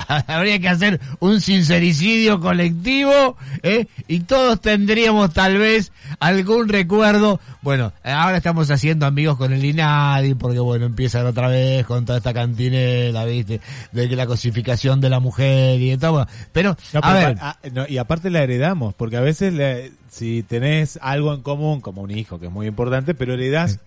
Habría 0.27 0.59
que 0.59 0.69
hacer 0.69 1.01
un 1.21 1.41
sincericidio 1.41 2.41
colectivo 2.41 3.37
¿eh? 3.63 3.87
y 4.09 4.21
todos 4.21 4.61
tendríamos 4.61 5.33
tal 5.33 5.59
vez 5.59 5.93
algún 6.19 6.69
recuerdo. 6.69 7.41
Bueno, 7.63 7.93
ahora 8.03 8.37
estamos 8.39 8.71
haciendo 8.71 9.07
amigos 9.07 9.37
con 9.37 9.53
el 9.53 9.65
INADI 9.65 10.35
porque 10.35 10.59
bueno, 10.59 10.87
empiezan 10.87 11.27
otra 11.27 11.49
vez 11.49 11.85
con 11.87 12.05
toda 12.05 12.19
esta 12.19 12.33
cantinela, 12.35 13.25
¿viste? 13.25 13.61
De 13.93 14.09
que 14.09 14.17
la 14.17 14.27
cosificación 14.27 15.01
de 15.01 15.11
la 15.11 15.21
mujer 15.21 15.81
y 15.81 15.97
todo. 15.97 16.13
Bueno, 16.13 16.29
Pero, 16.53 16.77
No, 16.93 17.01
a 17.03 17.13
pero 17.13 17.15
ver, 17.29 17.37
ah, 17.41 17.57
no, 17.73 17.85
y 17.89 17.99
aparte 17.99 18.31
la 18.31 18.43
heredamos, 18.43 18.95
porque 18.95 19.17
a 19.17 19.21
veces 19.21 19.53
le- 19.55 19.93
si 20.11 20.43
tenés 20.43 20.99
algo 21.03 21.33
en 21.35 21.43
común, 21.43 21.81
como 21.81 22.03
un 22.03 22.11
hijo, 22.11 22.41
que 22.41 22.47
es 22.47 22.53
muy 22.53 22.67
importante, 22.67 23.15
pero 23.15 23.35
heredás 23.35 23.79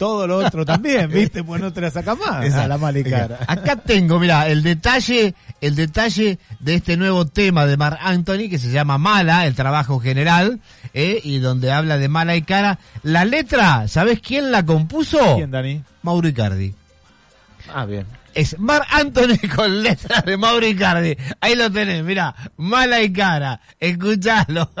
todo 0.00 0.26
lo 0.26 0.38
otro 0.38 0.64
también, 0.64 1.10
¿viste? 1.12 1.44
Pues 1.44 1.60
no 1.60 1.74
te 1.74 1.82
la 1.82 1.90
sacas 1.90 2.18
más 2.18 2.54
a 2.54 2.66
la 2.66 2.78
mala 2.78 2.98
y 2.98 3.04
cara. 3.04 3.40
Acá 3.46 3.76
tengo, 3.76 4.18
mira, 4.18 4.48
el 4.48 4.62
detalle, 4.62 5.34
el 5.60 5.76
detalle 5.76 6.38
de 6.58 6.74
este 6.76 6.96
nuevo 6.96 7.26
tema 7.26 7.66
de 7.66 7.76
Mark 7.76 7.98
Anthony 8.00 8.48
que 8.48 8.56
se 8.56 8.70
llama 8.70 8.96
Mala, 8.96 9.46
el 9.46 9.54
trabajo 9.54 10.00
general, 10.00 10.58
¿eh? 10.94 11.20
y 11.22 11.38
donde 11.38 11.70
habla 11.70 11.98
de 11.98 12.08
mala 12.08 12.34
y 12.34 12.40
cara. 12.40 12.78
La 13.02 13.26
letra, 13.26 13.88
¿sabes 13.88 14.20
quién 14.20 14.50
la 14.50 14.64
compuso? 14.64 15.18
¿Quién, 15.36 15.50
Dani? 15.50 15.82
Mauro 16.02 16.28
Icardi. 16.28 16.74
Ah, 17.70 17.84
bien. 17.84 18.06
Es 18.34 18.58
Mar 18.58 18.84
Anthony 18.90 19.48
con 19.54 19.82
letras 19.82 20.24
de 20.24 20.36
Mauro 20.36 20.66
Icardi. 20.66 21.16
Ahí 21.40 21.54
lo 21.54 21.70
tenés, 21.70 22.04
mira, 22.04 22.34
mala 22.56 23.02
y 23.02 23.12
cara. 23.12 23.60
Escuchalo. 23.78 24.70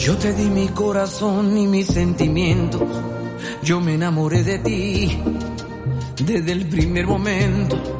Yo 0.00 0.16
te 0.16 0.32
di 0.32 0.50
mi 0.50 0.68
corazón 0.68 1.56
y 1.56 1.66
mis 1.66 1.86
sentimientos. 1.86 2.82
Yo 3.62 3.80
me 3.80 3.94
enamoré 3.94 4.42
de 4.42 4.58
ti 4.58 5.18
desde 6.24 6.52
el 6.52 6.66
primer 6.66 7.06
momento. 7.06 7.98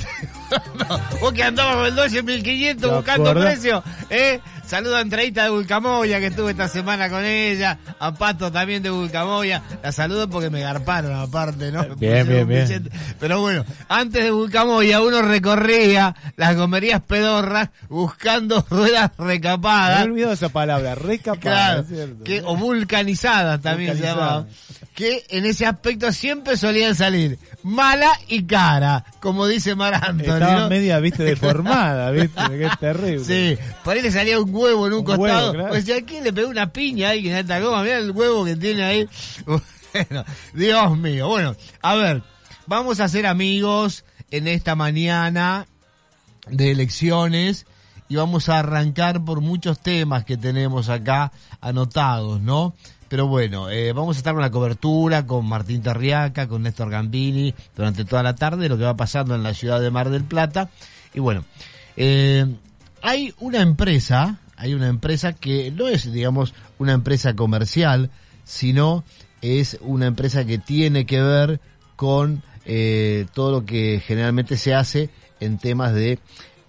No, 0.74 1.00
vos 1.20 1.32
que 1.32 1.44
andabas 1.44 1.76
con 1.76 1.86
el 1.86 1.94
Dodge 1.94 2.22
1500 2.24 2.90
¿Te 2.90 2.96
buscando 2.96 3.30
acordás? 3.30 3.52
precio, 3.52 3.84
¿eh? 4.08 4.40
Saludo 4.70 4.96
a 4.96 5.00
Andreita 5.00 5.42
de 5.42 5.50
Vulcamoya, 5.50 6.20
que 6.20 6.26
estuve 6.26 6.52
esta 6.52 6.68
semana 6.68 7.10
con 7.10 7.24
ella, 7.24 7.76
a 7.98 8.14
Pato 8.14 8.52
también 8.52 8.84
de 8.84 8.90
Vulcamoya. 8.90 9.64
La 9.82 9.90
saludo 9.90 10.30
porque 10.30 10.48
me 10.48 10.60
garparon 10.60 11.12
aparte, 11.12 11.72
¿no? 11.72 11.82
Me 11.88 11.94
Bien, 11.96 12.28
bien, 12.28 12.46
bien. 12.46 12.88
Pero 13.18 13.40
bueno, 13.40 13.64
antes 13.88 14.22
de 14.22 14.30
Vulcamoya 14.30 15.00
uno 15.00 15.22
recorría 15.22 16.14
las 16.36 16.54
gomerías 16.56 17.00
pedorras 17.00 17.70
buscando 17.88 18.64
ruedas 18.70 19.10
Me 19.18 19.24
recapadas. 19.24 20.02
he 20.02 20.04
olvidado 20.04 20.34
esa 20.34 20.50
palabra, 20.50 20.94
recapada, 20.94 21.82
Claro, 21.84 22.22
que, 22.22 22.40
o 22.44 22.54
vulcanizadas 22.56 23.60
también 23.60 23.96
se 23.96 24.04
llamaban, 24.04 24.46
que 24.94 25.24
en 25.30 25.46
ese 25.46 25.66
aspecto 25.66 26.12
siempre 26.12 26.56
solían 26.56 26.94
salir 26.94 27.40
mala 27.64 28.12
y 28.28 28.44
cara, 28.44 29.04
como 29.18 29.48
dice 29.48 29.74
Mar 29.74 29.94
Anthony, 29.94 30.32
Estaba 30.32 30.60
¿no? 30.60 30.68
media, 30.68 31.00
viste, 31.00 31.24
deformada, 31.24 32.12
viste, 32.12 32.40
que 32.50 32.66
es 32.66 32.78
terrible. 32.78 33.24
Sí, 33.30 33.58
por 33.82 33.96
ahí 33.96 34.02
le 34.02 34.12
salía 34.12 34.38
un 34.38 34.59
huevo 34.60 34.86
en 34.86 34.92
un, 34.92 34.98
Un 35.00 35.04
costado. 35.04 35.22
huevo, 35.22 35.52
claro. 35.52 35.68
Pues 35.70 35.90
aquí 35.90 36.20
le 36.20 36.32
pegó 36.32 36.48
una 36.48 36.72
piña 36.72 37.10
ahí 37.10 37.28
en 37.28 37.36
esta 37.36 37.60
goma, 37.60 37.82
mira 37.82 37.98
el 37.98 38.10
huevo 38.10 38.44
que 38.44 38.56
tiene 38.56 38.82
ahí. 38.84 39.08
Bueno, 39.92 40.24
Dios 40.54 40.98
mío. 40.98 41.26
Bueno, 41.26 41.56
a 41.82 41.96
ver, 41.96 42.22
vamos 42.68 43.00
a 43.00 43.08
ser 43.08 43.26
amigos 43.26 44.04
en 44.30 44.46
esta 44.46 44.76
mañana 44.76 45.66
de 46.48 46.70
elecciones 46.70 47.66
y 48.08 48.14
vamos 48.16 48.48
a 48.48 48.60
arrancar 48.60 49.24
por 49.24 49.40
muchos 49.40 49.80
temas 49.80 50.24
que 50.24 50.36
tenemos 50.36 50.88
acá 50.88 51.32
anotados, 51.60 52.40
¿no? 52.40 52.74
Pero 53.08 53.26
bueno, 53.26 53.70
eh, 53.70 53.92
vamos 53.92 54.16
a 54.16 54.18
estar 54.18 54.34
con 54.34 54.42
la 54.42 54.50
cobertura 54.52 55.26
con 55.26 55.44
Martín 55.46 55.82
Terriaca, 55.82 56.46
con 56.46 56.62
Néstor 56.62 56.90
Gambini 56.90 57.52
durante 57.76 58.04
toda 58.04 58.22
la 58.22 58.36
tarde, 58.36 58.68
lo 58.68 58.78
que 58.78 58.84
va 58.84 58.96
pasando 58.96 59.34
en 59.34 59.42
la 59.42 59.54
ciudad 59.54 59.80
de 59.80 59.90
Mar 59.90 60.10
del 60.10 60.22
Plata. 60.22 60.70
Y 61.12 61.18
bueno, 61.18 61.44
eh, 61.96 62.46
hay 63.02 63.34
una 63.40 63.62
empresa, 63.62 64.38
hay 64.60 64.74
una 64.74 64.88
empresa 64.88 65.32
que 65.32 65.70
no 65.70 65.88
es, 65.88 66.12
digamos, 66.12 66.52
una 66.78 66.92
empresa 66.92 67.34
comercial, 67.34 68.10
sino 68.44 69.04
es 69.40 69.78
una 69.80 70.06
empresa 70.06 70.44
que 70.44 70.58
tiene 70.58 71.06
que 71.06 71.22
ver 71.22 71.60
con 71.96 72.42
eh, 72.66 73.24
todo 73.32 73.52
lo 73.52 73.64
que 73.64 74.02
generalmente 74.06 74.58
se 74.58 74.74
hace 74.74 75.08
en 75.40 75.56
temas 75.56 75.94
de 75.94 76.18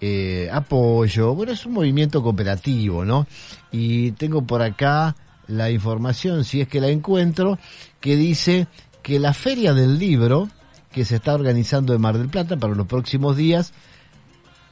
eh, 0.00 0.48
apoyo. 0.50 1.34
Bueno, 1.34 1.52
es 1.52 1.66
un 1.66 1.74
movimiento 1.74 2.22
cooperativo, 2.22 3.04
¿no? 3.04 3.26
Y 3.70 4.12
tengo 4.12 4.40
por 4.40 4.62
acá 4.62 5.14
la 5.46 5.70
información, 5.70 6.44
si 6.44 6.62
es 6.62 6.68
que 6.68 6.80
la 6.80 6.88
encuentro, 6.88 7.58
que 8.00 8.16
dice 8.16 8.68
que 9.02 9.18
la 9.18 9.34
Feria 9.34 9.74
del 9.74 9.98
Libro, 9.98 10.48
que 10.92 11.04
se 11.04 11.16
está 11.16 11.34
organizando 11.34 11.92
en 11.94 12.00
Mar 12.00 12.16
del 12.16 12.30
Plata 12.30 12.56
para 12.56 12.74
los 12.74 12.86
próximos 12.86 13.36
días, 13.36 13.74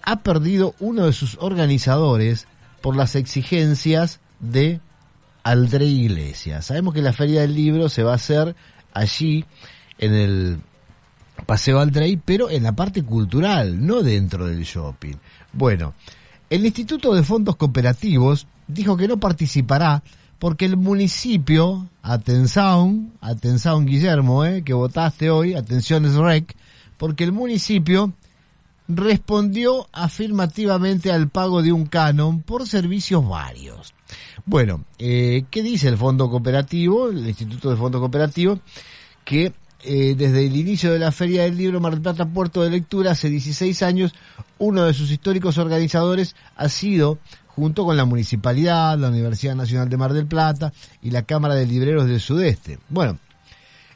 ha 0.02 0.20
perdido 0.20 0.74
uno 0.80 1.04
de 1.04 1.12
sus 1.12 1.36
organizadores 1.38 2.46
por 2.80 2.96
las 2.96 3.14
exigencias 3.14 4.20
de 4.40 4.80
Aldrey 5.42 6.04
Iglesias. 6.04 6.66
Sabemos 6.66 6.94
que 6.94 7.02
la 7.02 7.12
Feria 7.12 7.42
del 7.42 7.54
Libro 7.54 7.88
se 7.88 8.02
va 8.02 8.12
a 8.12 8.16
hacer 8.16 8.54
allí 8.92 9.44
en 9.98 10.14
el 10.14 10.60
Paseo 11.46 11.80
Aldrey, 11.80 12.16
pero 12.16 12.50
en 12.50 12.62
la 12.62 12.72
parte 12.72 13.02
cultural, 13.02 13.84
no 13.84 14.02
dentro 14.02 14.46
del 14.46 14.62
shopping. 14.62 15.14
Bueno, 15.52 15.94
el 16.48 16.64
Instituto 16.64 17.14
de 17.14 17.22
Fondos 17.22 17.56
Cooperativos 17.56 18.46
dijo 18.66 18.96
que 18.96 19.08
no 19.08 19.18
participará 19.18 20.02
porque 20.38 20.64
el 20.64 20.76
municipio, 20.76 21.88
atención, 22.02 23.12
atención 23.20 23.84
Guillermo, 23.84 24.44
eh, 24.44 24.62
que 24.62 24.72
votaste 24.72 25.30
hoy, 25.30 25.54
atención 25.54 26.06
es 26.06 26.14
rec, 26.14 26.56
porque 26.96 27.24
el 27.24 27.32
municipio 27.32 28.14
respondió 28.96 29.88
afirmativamente 29.92 31.12
al 31.12 31.28
pago 31.28 31.62
de 31.62 31.72
un 31.72 31.86
canon 31.86 32.42
por 32.42 32.66
servicios 32.66 33.26
varios. 33.26 33.94
Bueno, 34.44 34.84
eh, 34.98 35.44
¿qué 35.50 35.62
dice 35.62 35.88
el 35.88 35.96
Fondo 35.96 36.28
Cooperativo, 36.28 37.08
el 37.10 37.26
Instituto 37.28 37.70
de 37.70 37.76
Fondo 37.76 38.00
Cooperativo? 38.00 38.58
Que 39.24 39.52
eh, 39.82 40.14
desde 40.16 40.46
el 40.46 40.56
inicio 40.56 40.92
de 40.92 40.98
la 40.98 41.12
Feria 41.12 41.44
del 41.44 41.56
Libro 41.56 41.80
Mar 41.80 41.92
del 41.92 42.02
Plata 42.02 42.26
Puerto 42.26 42.62
de 42.62 42.70
Lectura, 42.70 43.12
hace 43.12 43.30
16 43.30 43.82
años, 43.82 44.14
uno 44.58 44.84
de 44.84 44.94
sus 44.94 45.10
históricos 45.10 45.58
organizadores 45.58 46.34
ha 46.56 46.68
sido, 46.68 47.18
junto 47.46 47.84
con 47.84 47.96
la 47.96 48.04
Municipalidad, 48.04 48.98
la 48.98 49.08
Universidad 49.08 49.54
Nacional 49.54 49.88
de 49.88 49.96
Mar 49.96 50.12
del 50.12 50.26
Plata 50.26 50.72
y 51.02 51.10
la 51.10 51.22
Cámara 51.22 51.54
de 51.54 51.66
Libreros 51.66 52.06
del 52.06 52.20
Sudeste. 52.20 52.78
Bueno, 52.88 53.18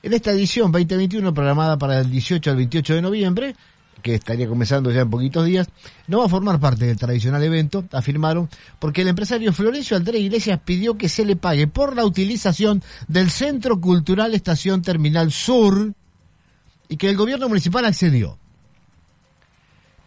en 0.02 0.12
esta 0.12 0.32
edición 0.32 0.70
2021, 0.70 1.34
programada 1.34 1.78
para 1.78 2.00
el 2.00 2.10
18 2.10 2.50
al 2.50 2.56
28 2.56 2.94
de 2.94 3.02
noviembre, 3.02 3.56
que 4.04 4.14
estaría 4.14 4.46
comenzando 4.46 4.90
ya 4.90 5.00
en 5.00 5.08
poquitos 5.08 5.46
días, 5.46 5.66
no 6.08 6.18
va 6.18 6.26
a 6.26 6.28
formar 6.28 6.60
parte 6.60 6.84
del 6.84 6.98
tradicional 6.98 7.42
evento, 7.42 7.86
afirmaron, 7.90 8.50
porque 8.78 9.00
el 9.00 9.08
empresario 9.08 9.50
Florencio 9.54 9.96
Andrés 9.96 10.20
Iglesias 10.20 10.60
pidió 10.62 10.98
que 10.98 11.08
se 11.08 11.24
le 11.24 11.36
pague 11.36 11.68
por 11.68 11.96
la 11.96 12.04
utilización 12.04 12.82
del 13.08 13.30
Centro 13.30 13.80
Cultural 13.80 14.34
Estación 14.34 14.82
Terminal 14.82 15.32
Sur 15.32 15.94
y 16.86 16.98
que 16.98 17.08
el 17.08 17.16
gobierno 17.16 17.48
municipal 17.48 17.86
accedió. 17.86 18.38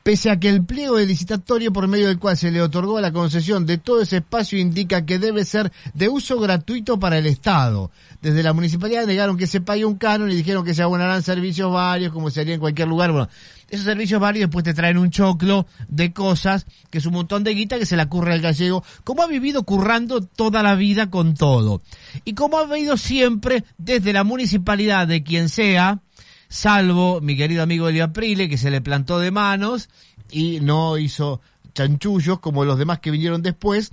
Pese 0.04 0.30
a 0.30 0.40
que 0.40 0.48
el 0.48 0.64
pliego 0.64 0.96
de 0.96 1.06
licitatorio 1.06 1.74
por 1.74 1.88
medio 1.88 2.08
del 2.08 2.20
cual 2.20 2.38
se 2.38 2.52
le 2.52 2.62
otorgó 2.62 3.02
la 3.02 3.12
concesión 3.12 3.66
de 3.66 3.78
todo 3.78 4.04
ese 4.04 4.18
espacio 4.18 4.58
indica 4.58 5.06
que 5.06 5.20
debe 5.20 5.44
ser 5.44 5.70
de 5.96 6.08
uso 6.08 6.40
gratuito 6.40 6.98
para 6.98 7.18
el 7.18 7.26
Estado. 7.26 7.92
Desde 8.22 8.42
la 8.42 8.54
municipalidad 8.54 9.06
negaron 9.06 9.36
que 9.36 9.48
se 9.48 9.60
pague 9.60 9.84
un 9.84 9.98
canon 9.98 10.32
y 10.32 10.36
dijeron 10.36 10.64
que 10.64 10.74
se 10.74 10.82
abonarán 10.82 11.24
servicios 11.24 11.74
varios 11.74 12.14
como 12.14 12.30
se 12.30 12.40
haría 12.40 12.54
en 12.54 12.62
cualquier 12.62 12.88
lugar. 12.88 13.12
Bueno, 13.12 13.28
esos 13.70 13.86
servicios 13.86 14.22
varios 14.22 14.48
después 14.48 14.64
te 14.64 14.74
traen 14.74 14.98
un 14.98 15.10
choclo 15.10 15.68
de 15.88 16.14
cosas, 16.14 16.66
que 16.90 17.00
es 17.00 17.06
un 17.06 17.14
montón 17.14 17.44
de 17.44 17.54
guita 17.54 17.78
que 17.78 17.86
se 17.86 17.98
la 17.98 18.08
curra 18.08 18.34
al 18.34 18.42
gallego, 18.42 18.84
como 19.04 19.24
ha 19.24 19.28
vivido 19.28 19.64
currando 19.64 20.22
toda 20.22 20.64
la 20.64 20.76
vida 20.76 21.10
con 21.10 21.34
todo. 21.34 21.82
Y 22.24 22.34
como 22.34 22.58
ha 22.58 22.62
habido 22.62 22.98
siempre 22.98 23.64
desde 23.78 24.14
la 24.14 24.24
municipalidad 24.24 25.08
de 25.08 25.24
quien 25.24 25.50
sea, 25.50 26.00
salvo 26.48 27.20
mi 27.22 27.36
querido 27.36 27.64
amigo 27.64 27.90
Elio 27.90 28.06
Aprile, 28.06 28.50
que 28.50 28.58
se 28.58 28.72
le 28.72 28.82
plantó 28.82 29.20
de 29.20 29.32
manos 29.32 29.90
y 30.32 30.60
no 30.62 30.98
hizo 30.98 31.42
chanchullos 31.74 32.40
como 32.40 32.66
los 32.66 32.80
demás 32.80 33.00
que 33.00 33.12
vinieron 33.12 33.42
después. 33.42 33.92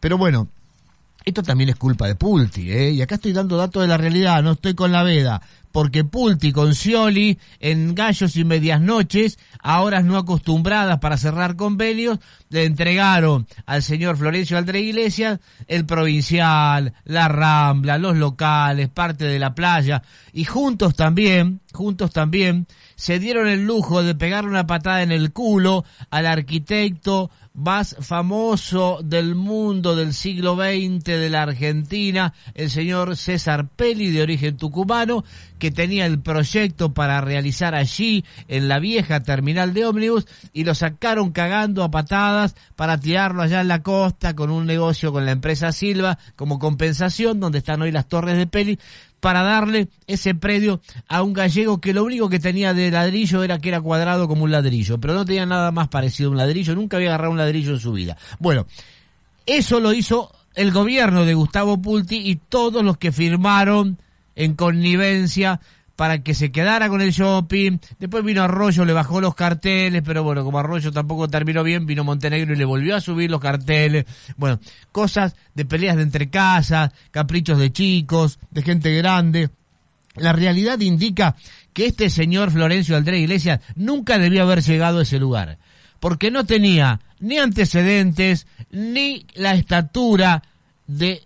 Pero 0.00 0.18
bueno, 0.18 0.48
esto 1.24 1.42
también 1.42 1.70
es 1.70 1.76
culpa 1.76 2.06
de 2.06 2.14
Pulti, 2.14 2.70
¿eh? 2.70 2.90
Y 2.90 3.02
acá 3.02 3.16
estoy 3.16 3.32
dando 3.32 3.56
datos 3.56 3.82
de 3.82 3.88
la 3.88 3.96
realidad, 3.96 4.42
no 4.42 4.52
estoy 4.52 4.74
con 4.74 4.92
la 4.92 5.02
veda. 5.02 5.40
Porque 5.70 6.04
Pulti 6.04 6.52
con 6.52 6.74
Scioli 6.74 7.38
en 7.58 7.94
Gallos 7.94 8.36
y 8.36 8.44
Medias 8.44 8.80
Noches, 8.80 9.38
a 9.60 9.80
horas 9.80 10.04
no 10.04 10.18
acostumbradas 10.18 10.98
para 10.98 11.16
cerrar 11.16 11.56
convenios, 11.56 12.18
le 12.50 12.64
entregaron 12.66 13.46
al 13.64 13.82
señor 13.82 14.18
Florencio 14.18 14.58
Aldre 14.58 14.80
Iglesias 14.80 15.40
el 15.68 15.86
provincial, 15.86 16.92
la 17.04 17.28
Rambla, 17.28 17.96
los 17.96 18.18
locales, 18.18 18.90
parte 18.90 19.24
de 19.24 19.38
la 19.38 19.54
playa, 19.54 20.02
y 20.34 20.44
juntos 20.44 20.94
también, 20.94 21.60
juntos 21.72 22.12
también, 22.12 22.66
se 22.94 23.18
dieron 23.18 23.48
el 23.48 23.64
lujo 23.64 24.02
de 24.02 24.14
pegarle 24.14 24.50
una 24.50 24.66
patada 24.66 25.02
en 25.02 25.12
el 25.12 25.32
culo 25.32 25.84
al 26.10 26.26
arquitecto 26.26 27.30
más 27.54 27.96
famoso 28.00 29.00
del 29.04 29.34
mundo 29.34 29.94
del 29.94 30.14
siglo 30.14 30.56
XX 30.56 31.04
de 31.04 31.30
la 31.30 31.42
Argentina, 31.42 32.34
el 32.54 32.70
señor 32.70 33.16
César 33.16 33.68
Peli, 33.68 34.10
de 34.10 34.22
origen 34.22 34.56
tucumano, 34.56 35.24
que 35.58 35.70
tenía 35.70 36.06
el 36.06 36.20
proyecto 36.20 36.94
para 36.94 37.20
realizar 37.20 37.74
allí, 37.74 38.24
en 38.48 38.68
la 38.68 38.78
vieja 38.78 39.22
terminal 39.22 39.74
de 39.74 39.84
ómnibus, 39.84 40.26
y 40.52 40.64
lo 40.64 40.74
sacaron 40.74 41.30
cagando 41.32 41.84
a 41.84 41.90
patadas 41.90 42.56
para 42.74 42.98
tirarlo 42.98 43.42
allá 43.42 43.60
en 43.60 43.68
la 43.68 43.82
costa 43.82 44.34
con 44.34 44.50
un 44.50 44.66
negocio 44.66 45.12
con 45.12 45.26
la 45.26 45.32
empresa 45.32 45.72
Silva 45.72 46.18
como 46.36 46.58
compensación, 46.58 47.38
donde 47.38 47.58
están 47.58 47.82
hoy 47.82 47.92
las 47.92 48.08
torres 48.08 48.36
de 48.36 48.46
Peli, 48.46 48.78
para 49.22 49.44
darle 49.44 49.88
ese 50.08 50.34
predio 50.34 50.80
a 51.06 51.22
un 51.22 51.32
gallego 51.32 51.80
que 51.80 51.94
lo 51.94 52.02
único 52.02 52.28
que 52.28 52.40
tenía 52.40 52.74
de 52.74 52.90
ladrillo 52.90 53.44
era 53.44 53.60
que 53.60 53.68
era 53.68 53.80
cuadrado 53.80 54.26
como 54.26 54.42
un 54.42 54.50
ladrillo, 54.50 54.98
pero 54.98 55.14
no 55.14 55.24
tenía 55.24 55.46
nada 55.46 55.70
más 55.70 55.86
parecido 55.86 56.28
a 56.28 56.32
un 56.32 56.38
ladrillo, 56.38 56.74
nunca 56.74 56.96
había 56.96 57.10
agarrado 57.10 57.30
un 57.30 57.38
ladrillo 57.38 57.70
en 57.70 57.78
su 57.78 57.92
vida. 57.92 58.16
Bueno, 58.40 58.66
eso 59.46 59.78
lo 59.78 59.92
hizo 59.92 60.32
el 60.56 60.72
gobierno 60.72 61.24
de 61.24 61.34
Gustavo 61.34 61.80
Pulti 61.80 62.16
y 62.16 62.34
todos 62.34 62.82
los 62.82 62.98
que 62.98 63.12
firmaron 63.12 63.96
en 64.34 64.54
connivencia 64.56 65.60
para 65.96 66.22
que 66.22 66.34
se 66.34 66.50
quedara 66.50 66.88
con 66.88 67.00
el 67.00 67.12
shopping. 67.12 67.78
Después 67.98 68.24
vino 68.24 68.42
Arroyo, 68.42 68.84
le 68.84 68.92
bajó 68.92 69.20
los 69.20 69.34
carteles, 69.34 70.02
pero 70.04 70.22
bueno, 70.22 70.44
como 70.44 70.58
Arroyo 70.58 70.90
tampoco 70.92 71.28
terminó 71.28 71.62
bien, 71.62 71.86
vino 71.86 72.04
Montenegro 72.04 72.54
y 72.54 72.56
le 72.56 72.64
volvió 72.64 72.96
a 72.96 73.00
subir 73.00 73.30
los 73.30 73.40
carteles. 73.40 74.06
Bueno, 74.36 74.58
cosas 74.90 75.34
de 75.54 75.64
peleas 75.64 75.96
de 75.96 76.02
entre 76.02 76.30
casas, 76.30 76.92
caprichos 77.10 77.58
de 77.58 77.72
chicos, 77.72 78.38
de 78.50 78.62
gente 78.62 78.94
grande. 78.96 79.50
La 80.16 80.32
realidad 80.32 80.78
indica 80.80 81.36
que 81.72 81.86
este 81.86 82.10
señor 82.10 82.50
Florencio 82.50 82.96
Andrés 82.96 83.20
Iglesias 83.20 83.60
nunca 83.76 84.18
debió 84.18 84.42
haber 84.42 84.62
llegado 84.62 84.98
a 84.98 85.02
ese 85.02 85.18
lugar, 85.18 85.58
porque 86.00 86.30
no 86.30 86.44
tenía 86.44 87.00
ni 87.20 87.38
antecedentes, 87.38 88.46
ni 88.70 89.26
la 89.34 89.54
estatura 89.54 90.42
de 90.86 91.22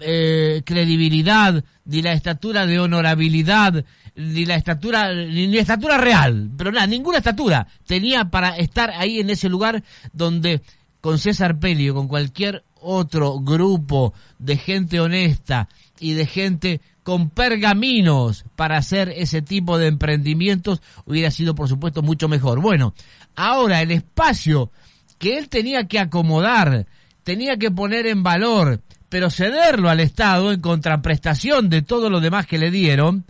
eh, 0.00 0.62
credibilidad, 0.64 1.64
ni 1.86 2.02
la 2.02 2.12
estatura 2.12 2.66
de 2.66 2.78
honorabilidad, 2.78 3.84
ni 4.16 4.44
la 4.46 4.56
estatura, 4.56 5.12
ni, 5.12 5.46
ni 5.46 5.58
estatura 5.58 5.98
real, 5.98 6.50
pero 6.56 6.72
nada, 6.72 6.86
ninguna 6.86 7.18
estatura 7.18 7.66
tenía 7.86 8.26
para 8.30 8.56
estar 8.56 8.90
ahí 8.90 9.20
en 9.20 9.30
ese 9.30 9.48
lugar 9.48 9.82
donde 10.12 10.62
con 11.00 11.18
César 11.18 11.58
Pelio, 11.58 11.94
con 11.94 12.08
cualquier 12.08 12.64
otro 12.80 13.38
grupo 13.40 14.14
de 14.38 14.56
gente 14.56 15.00
honesta 15.00 15.68
y 16.00 16.14
de 16.14 16.26
gente 16.26 16.80
con 17.02 17.30
pergaminos 17.30 18.44
para 18.56 18.78
hacer 18.78 19.10
ese 19.10 19.40
tipo 19.40 19.78
de 19.78 19.86
emprendimientos 19.86 20.82
hubiera 21.04 21.30
sido 21.30 21.54
por 21.54 21.68
supuesto 21.68 22.02
mucho 22.02 22.28
mejor. 22.28 22.60
Bueno, 22.60 22.94
ahora 23.36 23.82
el 23.82 23.92
espacio 23.92 24.72
que 25.18 25.38
él 25.38 25.48
tenía 25.48 25.86
que 25.86 26.00
acomodar, 26.00 26.86
tenía 27.22 27.56
que 27.56 27.70
poner 27.70 28.06
en 28.06 28.22
valor, 28.22 28.80
pero 29.08 29.30
cederlo 29.30 29.88
al 29.88 30.00
Estado 30.00 30.52
en 30.52 30.60
contraprestación 30.60 31.68
de 31.68 31.82
todo 31.82 32.10
lo 32.10 32.20
demás 32.20 32.46
que 32.46 32.58
le 32.58 32.70
dieron, 32.70 33.24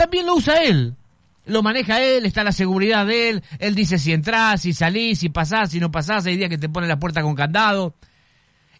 también 0.00 0.24
lo 0.24 0.36
usa 0.36 0.62
él. 0.62 0.96
Lo 1.44 1.62
maneja 1.62 2.00
él, 2.02 2.24
está 2.24 2.42
la 2.42 2.52
seguridad 2.52 3.04
de 3.04 3.28
él, 3.28 3.42
él 3.58 3.74
dice 3.74 3.98
si 3.98 4.12
entras, 4.12 4.62
si 4.62 4.72
salís, 4.72 5.18
si 5.18 5.28
pasás, 5.28 5.72
si 5.72 5.78
no 5.78 5.90
pasás, 5.90 6.24
hay 6.24 6.38
días 6.38 6.48
que 6.48 6.56
te 6.56 6.70
pone 6.70 6.86
la 6.86 6.98
puerta 6.98 7.20
con 7.20 7.34
candado. 7.34 7.94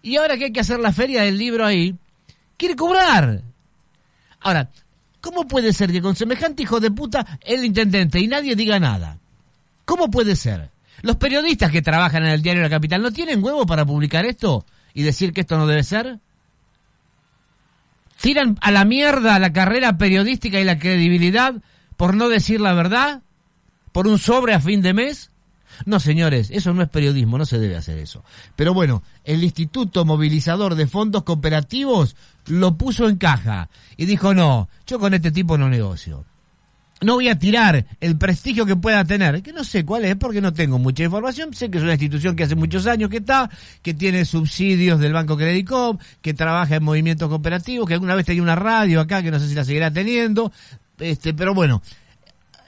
Y 0.00 0.16
ahora 0.16 0.38
que 0.38 0.44
hay 0.44 0.52
que 0.52 0.60
hacer 0.60 0.80
la 0.80 0.92
feria 0.92 1.22
del 1.22 1.36
libro 1.36 1.66
ahí, 1.66 1.94
quiere 2.56 2.74
cobrar. 2.74 3.42
Ahora, 4.40 4.70
¿cómo 5.20 5.46
puede 5.46 5.74
ser 5.74 5.92
que 5.92 6.00
con 6.00 6.16
semejante 6.16 6.62
hijo 6.62 6.80
de 6.80 6.90
puta 6.90 7.38
el 7.42 7.66
intendente 7.66 8.18
y 8.18 8.26
nadie 8.26 8.56
diga 8.56 8.80
nada? 8.80 9.18
¿Cómo 9.84 10.10
puede 10.10 10.36
ser? 10.36 10.70
Los 11.02 11.16
periodistas 11.16 11.70
que 11.70 11.82
trabajan 11.82 12.22
en 12.24 12.30
el 12.30 12.40
diario 12.40 12.62
La 12.62 12.70
Capital 12.70 13.02
no 13.02 13.12
tienen 13.12 13.44
huevo 13.44 13.66
para 13.66 13.84
publicar 13.84 14.24
esto 14.24 14.64
y 14.94 15.02
decir 15.02 15.34
que 15.34 15.42
esto 15.42 15.58
no 15.58 15.66
debe 15.66 15.82
ser. 15.84 16.18
¿Tiran 18.20 18.58
a 18.60 18.70
la 18.70 18.84
mierda 18.84 19.38
la 19.38 19.52
carrera 19.52 19.96
periodística 19.96 20.60
y 20.60 20.64
la 20.64 20.78
credibilidad 20.78 21.54
por 21.96 22.14
no 22.14 22.28
decir 22.28 22.60
la 22.60 22.74
verdad? 22.74 23.22
¿Por 23.92 24.06
un 24.06 24.18
sobre 24.18 24.54
a 24.54 24.60
fin 24.60 24.82
de 24.82 24.92
mes? 24.92 25.30
No, 25.86 25.98
señores, 26.00 26.50
eso 26.50 26.74
no 26.74 26.82
es 26.82 26.88
periodismo, 26.88 27.38
no 27.38 27.46
se 27.46 27.58
debe 27.58 27.76
hacer 27.76 27.98
eso. 27.98 28.22
Pero 28.56 28.74
bueno, 28.74 29.02
el 29.24 29.42
Instituto 29.42 30.04
Movilizador 30.04 30.74
de 30.74 30.86
Fondos 30.86 31.22
Cooperativos 31.22 32.16
lo 32.46 32.76
puso 32.76 33.08
en 33.08 33.16
caja 33.16 33.70
y 33.96 34.04
dijo, 34.04 34.34
no, 34.34 34.68
yo 34.86 34.98
con 34.98 35.14
este 35.14 35.30
tipo 35.30 35.56
no 35.56 35.70
negocio. 35.70 36.26
No 37.02 37.14
voy 37.14 37.28
a 37.28 37.38
tirar 37.38 37.86
el 38.00 38.18
prestigio 38.18 38.66
que 38.66 38.76
pueda 38.76 39.04
tener, 39.04 39.42
que 39.42 39.54
no 39.54 39.64
sé 39.64 39.86
cuál 39.86 40.04
es 40.04 40.16
porque 40.16 40.42
no 40.42 40.52
tengo 40.52 40.78
mucha 40.78 41.02
información. 41.02 41.54
Sé 41.54 41.70
que 41.70 41.78
es 41.78 41.84
una 41.84 41.92
institución 41.92 42.36
que 42.36 42.42
hace 42.42 42.56
muchos 42.56 42.86
años 42.86 43.08
que 43.08 43.18
está, 43.18 43.48
que 43.80 43.94
tiene 43.94 44.26
subsidios 44.26 45.00
del 45.00 45.14
Banco 45.14 45.36
Credicop, 45.36 46.00
que 46.20 46.34
trabaja 46.34 46.76
en 46.76 46.84
movimientos 46.84 47.28
cooperativos, 47.30 47.88
que 47.88 47.94
alguna 47.94 48.14
vez 48.14 48.26
tenía 48.26 48.42
una 48.42 48.54
radio 48.54 49.00
acá, 49.00 49.22
que 49.22 49.30
no 49.30 49.38
sé 49.38 49.48
si 49.48 49.54
la 49.54 49.64
seguirá 49.64 49.90
teniendo. 49.90 50.52
Este, 50.98 51.32
pero 51.32 51.54
bueno, 51.54 51.80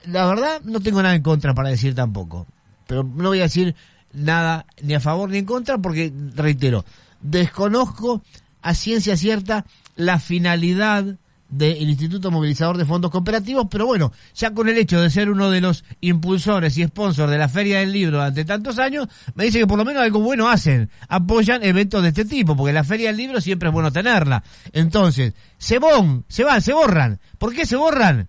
la 0.06 0.26
verdad 0.26 0.62
no 0.64 0.80
tengo 0.80 1.02
nada 1.02 1.14
en 1.14 1.22
contra 1.22 1.52
para 1.52 1.68
decir 1.68 1.94
tampoco. 1.94 2.46
Pero 2.86 3.04
no 3.04 3.28
voy 3.28 3.40
a 3.40 3.44
decir 3.44 3.74
nada 4.14 4.64
ni 4.82 4.94
a 4.94 5.00
favor 5.00 5.28
ni 5.28 5.38
en 5.38 5.44
contra 5.44 5.78
porque, 5.78 6.12
reitero, 6.34 6.84
desconozco 7.20 8.22
a 8.62 8.74
ciencia 8.74 9.16
cierta 9.16 9.66
la 9.96 10.18
finalidad 10.18 11.18
del 11.52 11.90
Instituto 11.90 12.30
Movilizador 12.30 12.78
de 12.78 12.86
Fondos 12.86 13.10
Cooperativos, 13.10 13.66
pero 13.70 13.86
bueno, 13.86 14.10
ya 14.34 14.52
con 14.52 14.70
el 14.70 14.78
hecho 14.78 15.00
de 15.00 15.10
ser 15.10 15.30
uno 15.30 15.50
de 15.50 15.60
los 15.60 15.84
impulsores 16.00 16.78
y 16.78 16.84
sponsors 16.84 17.30
de 17.30 17.36
la 17.36 17.48
Feria 17.48 17.80
del 17.80 17.92
Libro 17.92 18.16
durante 18.16 18.46
tantos 18.46 18.78
años, 18.78 19.06
me 19.34 19.44
dice 19.44 19.58
que 19.58 19.66
por 19.66 19.78
lo 19.78 19.84
menos 19.84 20.02
algo 20.02 20.20
bueno 20.20 20.48
hacen, 20.48 20.88
apoyan 21.08 21.62
eventos 21.62 22.02
de 22.02 22.08
este 22.08 22.24
tipo, 22.24 22.56
porque 22.56 22.72
la 22.72 22.84
Feria 22.84 23.08
del 23.08 23.18
Libro 23.18 23.40
siempre 23.40 23.68
es 23.68 23.72
bueno 23.72 23.92
tenerla. 23.92 24.42
Entonces, 24.72 25.34
se 25.58 25.78
van, 25.78 26.24
se 26.26 26.42
van, 26.42 26.62
se 26.62 26.72
borran. 26.72 27.20
¿Por 27.36 27.54
qué 27.54 27.66
se 27.66 27.76
borran? 27.76 28.28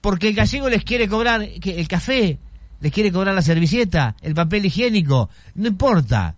Porque 0.00 0.28
el 0.28 0.34
gallego 0.34 0.68
les 0.68 0.82
quiere 0.82 1.08
cobrar 1.08 1.42
el 1.42 1.88
café, 1.88 2.40
les 2.80 2.92
quiere 2.92 3.12
cobrar 3.12 3.32
la 3.32 3.42
servilleta, 3.42 4.16
el 4.22 4.34
papel 4.34 4.66
higiénico, 4.66 5.30
no 5.54 5.68
importa 5.68 6.34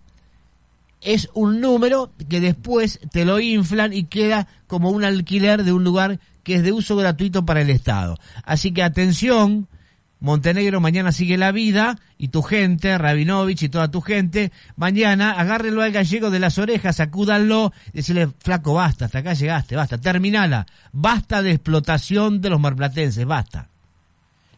es 1.03 1.29
un 1.33 1.61
número 1.61 2.11
que 2.29 2.39
después 2.39 2.99
te 3.11 3.25
lo 3.25 3.39
inflan 3.39 3.93
y 3.93 4.05
queda 4.05 4.47
como 4.67 4.89
un 4.89 5.03
alquiler 5.03 5.63
de 5.63 5.73
un 5.73 5.83
lugar 5.83 6.19
que 6.43 6.55
es 6.55 6.63
de 6.63 6.71
uso 6.71 6.95
gratuito 6.95 7.45
para 7.45 7.61
el 7.61 7.69
Estado. 7.69 8.17
Así 8.43 8.71
que 8.71 8.83
atención, 8.83 9.67
Montenegro 10.19 10.79
mañana 10.79 11.11
sigue 11.11 11.37
la 11.37 11.51
vida 11.51 11.99
y 12.17 12.29
tu 12.29 12.41
gente, 12.41 12.97
Rabinovich 12.97 13.63
y 13.63 13.69
toda 13.69 13.91
tu 13.91 14.01
gente, 14.01 14.51
mañana 14.77 15.31
agárrenlo 15.31 15.81
al 15.81 15.91
gallego 15.91 16.29
de 16.29 16.39
las 16.39 16.57
orejas, 16.57 16.95
sacúdanlo 16.95 17.73
decirle, 17.91 18.29
flaco, 18.39 18.73
basta, 18.73 19.05
hasta 19.05 19.19
acá 19.19 19.33
llegaste, 19.33 19.75
basta, 19.75 19.97
terminala, 19.97 20.65
basta 20.93 21.41
de 21.41 21.51
explotación 21.51 22.39
de 22.39 22.49
los 22.49 22.59
marplatenses, 22.59 23.25
basta. 23.25 23.67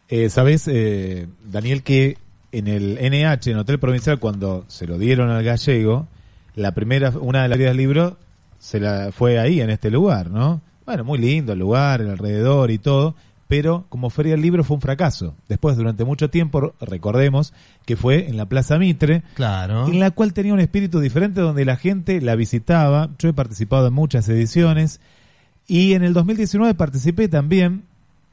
Eh, 0.07 0.29
Sabes, 0.29 0.67
eh, 0.67 1.27
Daniel, 1.43 1.81
que 1.81 2.17
en 2.51 2.67
el 2.67 2.99
NH, 3.01 3.49
en 3.49 3.57
Hotel 3.57 3.79
Provincial, 3.79 4.19
cuando 4.19 4.65
se 4.67 4.85
lo 4.85 4.99
dieron 4.99 5.31
al 5.31 5.43
gallego, 5.43 6.07
la 6.55 6.73
primera, 6.73 7.11
una 7.19 7.43
de 7.43 7.49
las 7.49 7.57
ferias 7.57 7.71
del 7.71 7.77
libro 7.77 8.17
se 8.59 8.79
la 8.79 9.11
fue 9.11 9.39
ahí, 9.39 9.61
en 9.61 9.69
este 9.69 9.91
lugar, 9.91 10.31
¿no? 10.31 10.61
Bueno, 10.85 11.03
muy 11.03 11.17
lindo 11.19 11.53
el 11.53 11.59
lugar, 11.59 12.01
el 12.01 12.09
alrededor 12.09 12.71
y 12.71 12.77
todo, 12.77 13.15
pero 13.47 13.85
como 13.89 14.09
feria 14.09 14.31
del 14.31 14.41
libro 14.41 14.63
fue 14.63 14.75
un 14.75 14.81
fracaso. 14.81 15.35
Después, 15.49 15.77
durante 15.77 16.03
mucho 16.03 16.29
tiempo, 16.29 16.73
recordemos 16.81 17.53
que 17.85 17.95
fue 17.95 18.27
en 18.27 18.37
la 18.37 18.45
Plaza 18.47 18.77
Mitre, 18.79 19.23
Claro. 19.35 19.87
en 19.87 19.99
la 19.99 20.11
cual 20.11 20.33
tenía 20.33 20.53
un 20.53 20.59
espíritu 20.59 20.99
diferente 20.99 21.41
donde 21.41 21.65
la 21.65 21.75
gente 21.75 22.19
la 22.21 22.35
visitaba. 22.35 23.09
Yo 23.19 23.29
he 23.29 23.33
participado 23.33 23.87
en 23.87 23.93
muchas 23.93 24.27
ediciones 24.29 24.99
y 25.67 25.93
en 25.93 26.03
el 26.03 26.13
2019 26.13 26.73
participé 26.75 27.27
también 27.27 27.83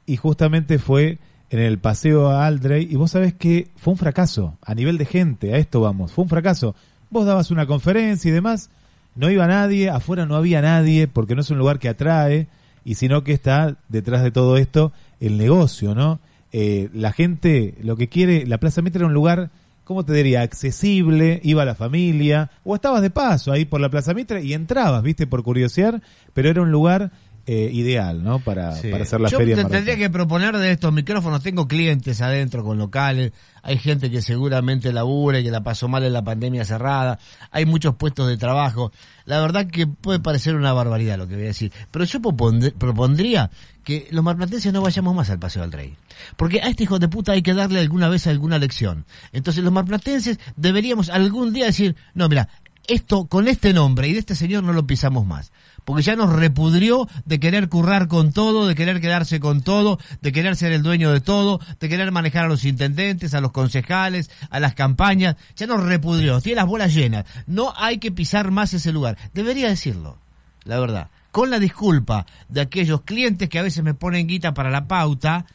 y 0.05 0.15
justamente 0.17 0.79
fue 0.79 1.19
en 1.49 1.59
el 1.59 1.77
paseo 1.77 2.29
a 2.29 2.47
Aldrey 2.47 2.87
y 2.89 2.95
vos 2.95 3.11
sabés 3.11 3.33
que 3.35 3.67
fue 3.75 3.93
un 3.93 3.99
fracaso 3.99 4.57
a 4.63 4.73
nivel 4.73 4.97
de 4.97 5.05
gente, 5.05 5.53
a 5.53 5.57
esto 5.57 5.81
vamos, 5.81 6.11
fue 6.11 6.23
un 6.23 6.29
fracaso. 6.29 6.75
Vos 7.13 7.27
dabas 7.27 7.51
una 7.51 7.67
conferencia 7.67 8.27
y 8.27 8.31
demás, 8.31 8.71
no 9.13 9.29
iba 9.29 9.45
nadie, 9.45 9.91
afuera 9.91 10.25
no 10.25 10.35
había 10.35 10.63
nadie 10.63 11.07
porque 11.07 11.35
no 11.35 11.41
es 11.41 11.51
un 11.51 11.59
lugar 11.59 11.77
que 11.77 11.87
atrae 11.87 12.47
y 12.83 12.95
sino 12.95 13.23
que 13.23 13.33
está 13.33 13.77
detrás 13.87 14.23
de 14.23 14.31
todo 14.31 14.57
esto 14.57 14.91
el 15.19 15.37
negocio, 15.37 15.93
¿no? 15.93 16.19
Eh, 16.51 16.89
la 16.91 17.11
gente 17.11 17.75
lo 17.83 17.97
que 17.97 18.09
quiere, 18.09 18.47
la 18.47 18.57
Plaza 18.57 18.81
Mitre 18.81 19.01
era 19.01 19.07
un 19.07 19.13
lugar, 19.13 19.51
¿cómo 19.83 20.03
te 20.03 20.13
diría? 20.13 20.41
Accesible, 20.41 21.39
iba 21.43 21.63
la 21.65 21.75
familia, 21.75 22.49
o 22.63 22.73
estabas 22.73 23.03
de 23.03 23.11
paso 23.11 23.51
ahí 23.51 23.65
por 23.65 23.79
la 23.79 23.89
Plaza 23.89 24.15
Mitre 24.15 24.43
y 24.43 24.53
entrabas, 24.53 25.03
viste, 25.03 25.27
por 25.27 25.43
curiosear, 25.43 26.01
pero 26.33 26.49
era 26.49 26.63
un 26.63 26.71
lugar 26.71 27.11
eh, 27.45 27.69
ideal, 27.73 28.23
¿no? 28.23 28.39
Para, 28.39 28.73
Sí. 28.75 28.89
para 28.89 29.03
hacer 29.03 29.19
la 29.19 29.29
Yo 29.29 29.37
feria. 29.37 29.55
del 29.57 29.67
tendría 29.67 29.97
que 29.97 30.09
proponer 30.09 30.55
de 30.57 30.71
estos 30.71 30.93
micrófonos, 30.93 31.43
tengo 31.43 31.67
clientes 31.67 32.21
adentro 32.21 32.63
con 32.63 32.77
locales, 32.77 33.33
hay 33.61 33.77
gente 33.77 34.09
que 34.09 34.21
seguramente 34.21 34.93
labura 34.93 35.39
y 35.39 35.43
que 35.43 35.51
la 35.51 35.61
pasó 35.61 35.87
mal 35.89 36.03
en 36.03 36.13
la 36.13 36.23
pandemia 36.23 36.63
cerrada, 36.63 37.19
hay 37.51 37.65
muchos 37.65 37.95
puestos 37.95 38.27
de 38.29 38.37
trabajo. 38.37 38.91
La 39.25 39.41
verdad 39.41 39.67
que 39.67 39.87
puede 39.87 40.19
parecer 40.19 40.55
una 40.55 40.71
barbaridad 40.73 41.17
lo 41.17 41.27
que 41.27 41.35
voy 41.35 41.43
a 41.43 41.47
decir, 41.47 41.71
pero 41.91 42.05
yo 42.05 42.19
propondr- 42.19 42.73
propondría 42.73 43.51
que 43.83 44.07
los 44.11 44.23
marplatenses 44.23 44.71
no 44.71 44.81
vayamos 44.81 45.13
más 45.13 45.29
al 45.29 45.39
Paseo 45.39 45.63
del 45.63 45.71
Rey. 45.73 45.95
Porque 46.37 46.61
a 46.61 46.69
este 46.69 46.83
hijo 46.83 46.99
de 46.99 47.09
puta 47.09 47.33
hay 47.33 47.41
que 47.41 47.53
darle 47.53 47.81
alguna 47.81 48.07
vez 48.07 48.25
alguna 48.27 48.57
lección. 48.57 49.05
Entonces 49.33 49.61
los 49.63 49.73
marplatenses 49.73 50.39
deberíamos 50.55 51.09
algún 51.09 51.51
día 51.51 51.65
decir, 51.65 51.97
no, 52.13 52.29
mira, 52.29 52.47
esto 52.87 53.25
con 53.25 53.47
este 53.47 53.73
nombre 53.73 54.07
y 54.07 54.13
de 54.13 54.19
este 54.19 54.35
señor 54.35 54.63
no 54.63 54.71
lo 54.73 54.85
pisamos 54.87 55.25
más. 55.25 55.51
Porque 55.85 56.03
ya 56.03 56.15
nos 56.15 56.31
repudrió 56.31 57.07
de 57.25 57.39
querer 57.39 57.69
currar 57.69 58.07
con 58.07 58.31
todo, 58.31 58.67
de 58.67 58.75
querer 58.75 59.01
quedarse 59.01 59.39
con 59.39 59.61
todo, 59.61 59.99
de 60.21 60.31
querer 60.31 60.55
ser 60.55 60.71
el 60.71 60.83
dueño 60.83 61.11
de 61.11 61.21
todo, 61.21 61.59
de 61.79 61.89
querer 61.89 62.11
manejar 62.11 62.45
a 62.45 62.47
los 62.47 62.65
intendentes, 62.65 63.33
a 63.33 63.41
los 63.41 63.51
concejales, 63.51 64.29
a 64.49 64.59
las 64.59 64.73
campañas. 64.75 65.35
Ya 65.55 65.67
nos 65.67 65.83
repudrió, 65.83 66.41
tiene 66.41 66.57
las 66.57 66.67
bolas 66.67 66.93
llenas. 66.93 67.25
No 67.47 67.73
hay 67.75 67.97
que 67.97 68.11
pisar 68.11 68.51
más 68.51 68.73
ese 68.73 68.91
lugar. 68.91 69.17
Debería 69.33 69.67
decirlo, 69.67 70.17
la 70.63 70.79
verdad. 70.79 71.09
Con 71.31 71.49
la 71.49 71.59
disculpa 71.59 72.27
de 72.47 72.61
aquellos 72.61 73.01
clientes 73.01 73.49
que 73.49 73.57
a 73.57 73.63
veces 73.63 73.83
me 73.83 73.95
ponen 73.95 74.27
guita 74.27 74.53
para 74.53 74.69
la 74.69 74.87
pauta, 74.87 75.45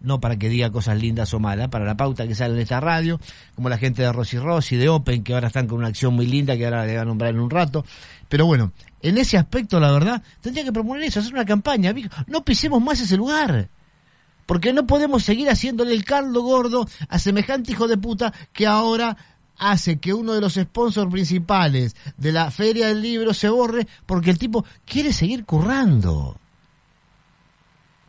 no 0.00 0.20
para 0.20 0.36
que 0.36 0.48
diga 0.48 0.70
cosas 0.70 1.00
lindas 1.00 1.32
o 1.34 1.40
malas, 1.40 1.68
para 1.68 1.84
la 1.84 1.96
pauta 1.96 2.26
que 2.26 2.34
sale 2.34 2.54
en 2.54 2.60
esta 2.60 2.80
radio, 2.80 3.20
como 3.54 3.68
la 3.68 3.78
gente 3.78 4.02
de 4.02 4.12
Rosy 4.12 4.38
Rossi, 4.38 4.76
de 4.76 4.88
Open, 4.88 5.24
que 5.24 5.34
ahora 5.34 5.48
están 5.48 5.66
con 5.66 5.78
una 5.78 5.88
acción 5.88 6.14
muy 6.14 6.26
linda 6.26 6.56
que 6.56 6.64
ahora 6.64 6.84
le 6.84 6.92
voy 6.92 7.00
a 7.00 7.04
nombrar 7.04 7.30
en 7.30 7.40
un 7.40 7.50
rato. 7.50 7.84
Pero 8.28 8.46
bueno, 8.46 8.72
en 9.00 9.18
ese 9.18 9.38
aspecto, 9.38 9.80
la 9.80 9.90
verdad, 9.90 10.22
tendría 10.40 10.64
que 10.64 10.72
proponer 10.72 11.04
eso, 11.04 11.20
hacer 11.20 11.32
una 11.32 11.44
campaña. 11.44 11.94
No 12.26 12.44
pisemos 12.44 12.82
más 12.82 13.00
ese 13.00 13.16
lugar. 13.16 13.68
Porque 14.46 14.72
no 14.72 14.86
podemos 14.86 15.24
seguir 15.24 15.50
haciéndole 15.50 15.92
el 15.92 16.04
caldo 16.04 16.42
gordo 16.42 16.88
a 17.08 17.18
semejante 17.18 17.72
hijo 17.72 17.86
de 17.86 17.98
puta 17.98 18.32
que 18.52 18.66
ahora 18.66 19.16
hace 19.58 19.98
que 19.98 20.14
uno 20.14 20.32
de 20.32 20.40
los 20.40 20.54
sponsors 20.54 21.10
principales 21.10 21.96
de 22.16 22.32
la 22.32 22.50
Feria 22.50 22.86
del 22.86 23.02
Libro 23.02 23.34
se 23.34 23.48
borre 23.48 23.86
porque 24.06 24.30
el 24.30 24.38
tipo 24.38 24.64
quiere 24.86 25.12
seguir 25.12 25.44
currando. 25.44 26.38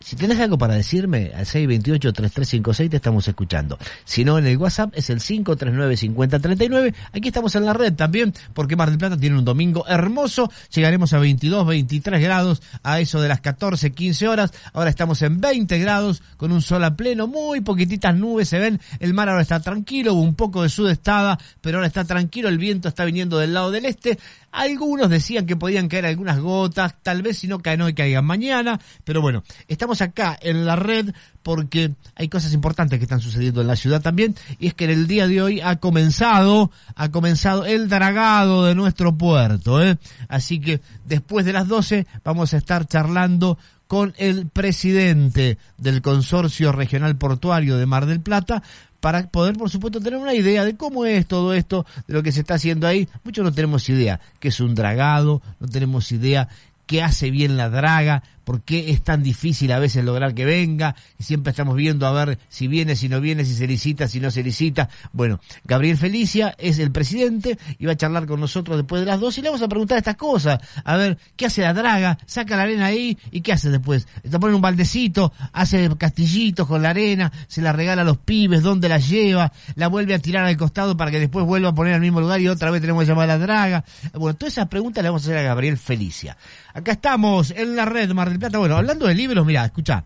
Si 0.01 0.15
tenés 0.15 0.39
algo 0.39 0.57
para 0.57 0.75
decirme, 0.75 1.31
al 1.35 1.45
628-3356 1.45 2.89
te 2.89 2.95
estamos 2.95 3.27
escuchando. 3.27 3.77
Si 4.05 4.23
no, 4.23 4.37
en 4.37 4.47
el 4.47 4.57
WhatsApp 4.57 4.93
es 4.95 5.09
el 5.09 5.19
539-5039. 5.19 6.93
Aquí 7.11 7.27
estamos 7.27 7.53
en 7.55 7.65
la 7.65 7.73
red 7.73 7.93
también, 7.93 8.33
porque 8.53 8.75
Mar 8.75 8.89
del 8.89 8.97
Plata 8.97 9.17
tiene 9.17 9.37
un 9.37 9.45
domingo 9.45 9.85
hermoso. 9.87 10.51
Llegaremos 10.73 11.13
a 11.13 11.19
22, 11.19 11.67
23 11.67 12.21
grados 12.21 12.61
a 12.83 12.99
eso 12.99 13.21
de 13.21 13.27
las 13.27 13.41
14, 13.41 13.91
15 13.91 14.27
horas. 14.27 14.53
Ahora 14.73 14.89
estamos 14.89 15.21
en 15.21 15.41
20 15.41 15.77
grados 15.79 16.23
con 16.37 16.51
un 16.51 16.61
sol 16.61 16.83
a 16.85 16.95
pleno, 16.95 17.27
muy 17.27 17.61
poquititas 17.61 18.15
nubes 18.15 18.49
se 18.49 18.59
ven. 18.59 18.79
El 18.99 19.13
mar 19.13 19.29
ahora 19.29 19.41
está 19.41 19.59
tranquilo, 19.59 20.13
hubo 20.13 20.21
un 20.21 20.35
poco 20.35 20.63
de 20.63 20.69
sudestada, 20.69 21.37
pero 21.61 21.77
ahora 21.77 21.87
está 21.87 22.05
tranquilo. 22.05 22.47
El 22.47 22.57
viento 22.57 22.87
está 22.87 23.05
viniendo 23.05 23.37
del 23.37 23.53
lado 23.53 23.71
del 23.71 23.85
este. 23.85 24.17
Algunos 24.51 25.09
decían 25.09 25.45
que 25.45 25.55
podían 25.55 25.87
caer 25.87 26.05
algunas 26.05 26.39
gotas, 26.39 26.95
tal 27.03 27.21
vez 27.21 27.37
si 27.37 27.47
no 27.47 27.59
caen 27.59 27.81
hoy 27.81 27.93
caigan 27.93 28.25
mañana, 28.25 28.79
pero 29.03 29.21
bueno, 29.21 29.43
estamos 29.67 30.01
acá 30.01 30.37
en 30.41 30.65
la 30.65 30.75
red 30.75 31.13
porque 31.43 31.93
hay 32.15 32.29
cosas 32.29 32.53
importantes 32.53 32.99
que 32.99 33.03
están 33.03 33.21
sucediendo 33.21 33.61
en 33.61 33.67
la 33.67 33.75
ciudad 33.75 34.01
también, 34.01 34.35
y 34.59 34.67
es 34.67 34.73
que 34.73 34.85
en 34.85 34.91
el 34.91 35.07
día 35.07 35.27
de 35.27 35.41
hoy 35.41 35.61
ha 35.61 35.77
comenzado, 35.77 36.71
ha 36.95 37.09
comenzado 37.09 37.65
el 37.65 37.89
dragado 37.89 38.65
de 38.65 38.75
nuestro 38.75 39.17
puerto, 39.17 39.81
¿eh? 39.81 39.97
Así 40.27 40.59
que 40.59 40.81
después 41.05 41.45
de 41.45 41.53
las 41.53 41.67
12 41.67 42.07
vamos 42.23 42.53
a 42.53 42.57
estar 42.57 42.87
charlando 42.87 43.57
con 43.89 44.13
el 44.17 44.45
presidente 44.47 45.57
del 45.79 46.03
Consorcio 46.03 46.71
Regional 46.71 47.17
Portuario 47.17 47.75
de 47.75 47.87
Mar 47.87 48.05
del 48.05 48.21
Plata 48.21 48.61
para 48.99 49.27
poder, 49.27 49.55
por 49.55 49.69
supuesto, 49.69 49.99
tener 49.99 50.19
una 50.19 50.33
idea 50.33 50.65
de 50.65 50.75
cómo 50.75 51.05
es 51.05 51.25
todo 51.25 51.53
esto, 51.53 51.85
de 52.07 52.13
lo 52.13 52.23
que 52.23 52.31
se 52.31 52.41
está 52.41 52.55
haciendo 52.55 52.87
ahí. 52.87 53.07
Muchos 53.23 53.43
no 53.43 53.51
tenemos 53.53 53.87
idea 53.89 54.19
qué 54.39 54.49
es 54.49 54.59
un 54.59 54.75
dragado, 54.75 55.41
no 55.59 55.67
tenemos 55.67 56.11
idea 56.11 56.49
qué 56.85 57.03
hace 57.03 57.29
bien 57.29 57.55
la 57.55 57.69
draga, 57.69 58.23
por 58.43 58.61
qué 58.61 58.91
es 58.91 59.03
tan 59.03 59.23
difícil 59.23 59.71
a 59.71 59.79
veces 59.79 60.03
lograr 60.03 60.33
que 60.33 60.45
venga, 60.45 60.95
siempre 61.19 61.51
estamos 61.51 61.75
viendo 61.75 62.07
a 62.07 62.25
ver 62.25 62.39
si 62.49 62.67
viene, 62.67 62.95
si 62.95 63.09
no 63.09 63.21
viene, 63.21 63.45
si 63.45 63.53
se 63.53 63.67
licita, 63.67 64.07
si 64.07 64.19
no 64.19 64.31
se 64.31 64.43
licita. 64.43 64.89
Bueno, 65.11 65.39
Gabriel 65.63 65.97
Felicia 65.97 66.55
es 66.57 66.79
el 66.79 66.91
presidente 66.91 67.57
y 67.77 67.85
va 67.85 67.93
a 67.93 67.97
charlar 67.97 68.25
con 68.25 68.39
nosotros 68.39 68.77
después 68.77 69.01
de 69.01 69.07
las 69.07 69.19
dos 69.19 69.37
y 69.37 69.41
le 69.41 69.49
vamos 69.49 69.61
a 69.61 69.67
preguntar 69.67 69.97
estas 69.97 70.15
cosas. 70.15 70.59
A 70.83 70.97
ver, 70.97 71.17
¿qué 71.35 71.45
hace 71.45 71.61
la 71.61 71.73
draga? 71.73 72.17
Saca 72.25 72.55
la 72.55 72.63
arena 72.63 72.85
ahí 72.85 73.17
y 73.31 73.41
¿qué 73.41 73.53
hace 73.53 73.69
después? 73.69 74.07
Está 74.23 74.39
pone 74.39 74.55
un 74.55 74.61
baldecito, 74.61 75.33
hace 75.53 75.89
castillitos 75.97 76.67
con 76.67 76.81
la 76.81 76.89
arena, 76.89 77.31
se 77.47 77.61
la 77.61 77.73
regala 77.73 78.01
a 78.01 78.05
los 78.05 78.17
pibes, 78.17 78.63
¿dónde 78.63 78.89
la 78.89 78.97
lleva? 78.97 79.51
La 79.75 79.87
vuelve 79.87 80.13
a 80.13 80.19
tirar 80.19 80.45
al 80.45 80.57
costado 80.57 80.95
para 80.97 81.11
que 81.11 81.19
después 81.19 81.45
vuelva 81.45 81.69
a 81.69 81.75
poner 81.75 81.93
al 81.93 82.01
mismo 82.01 82.21
lugar 82.21 82.39
y 82.41 82.47
otra 82.47 82.71
vez 82.71 82.81
tenemos 82.81 83.03
que 83.03 83.09
llamar 83.09 83.29
a 83.29 83.37
la 83.37 83.39
draga. 83.39 83.85
Bueno, 84.13 84.35
todas 84.35 84.53
esas 84.53 84.67
preguntas 84.67 85.03
le 85.03 85.09
vamos 85.09 85.23
a 85.23 85.25
hacer 85.25 85.37
a 85.37 85.43
Gabriel 85.43 85.77
Felicia. 85.77 86.37
Acá 86.73 86.93
estamos 86.93 87.51
en 87.51 87.75
la 87.75 87.85
red 87.85 88.09
Mar 88.11 88.29
del 88.29 88.38
Plata. 88.39 88.57
Bueno, 88.57 88.77
hablando 88.77 89.07
de 89.07 89.15
libros, 89.15 89.45
mira, 89.45 89.65
escucha. 89.65 90.03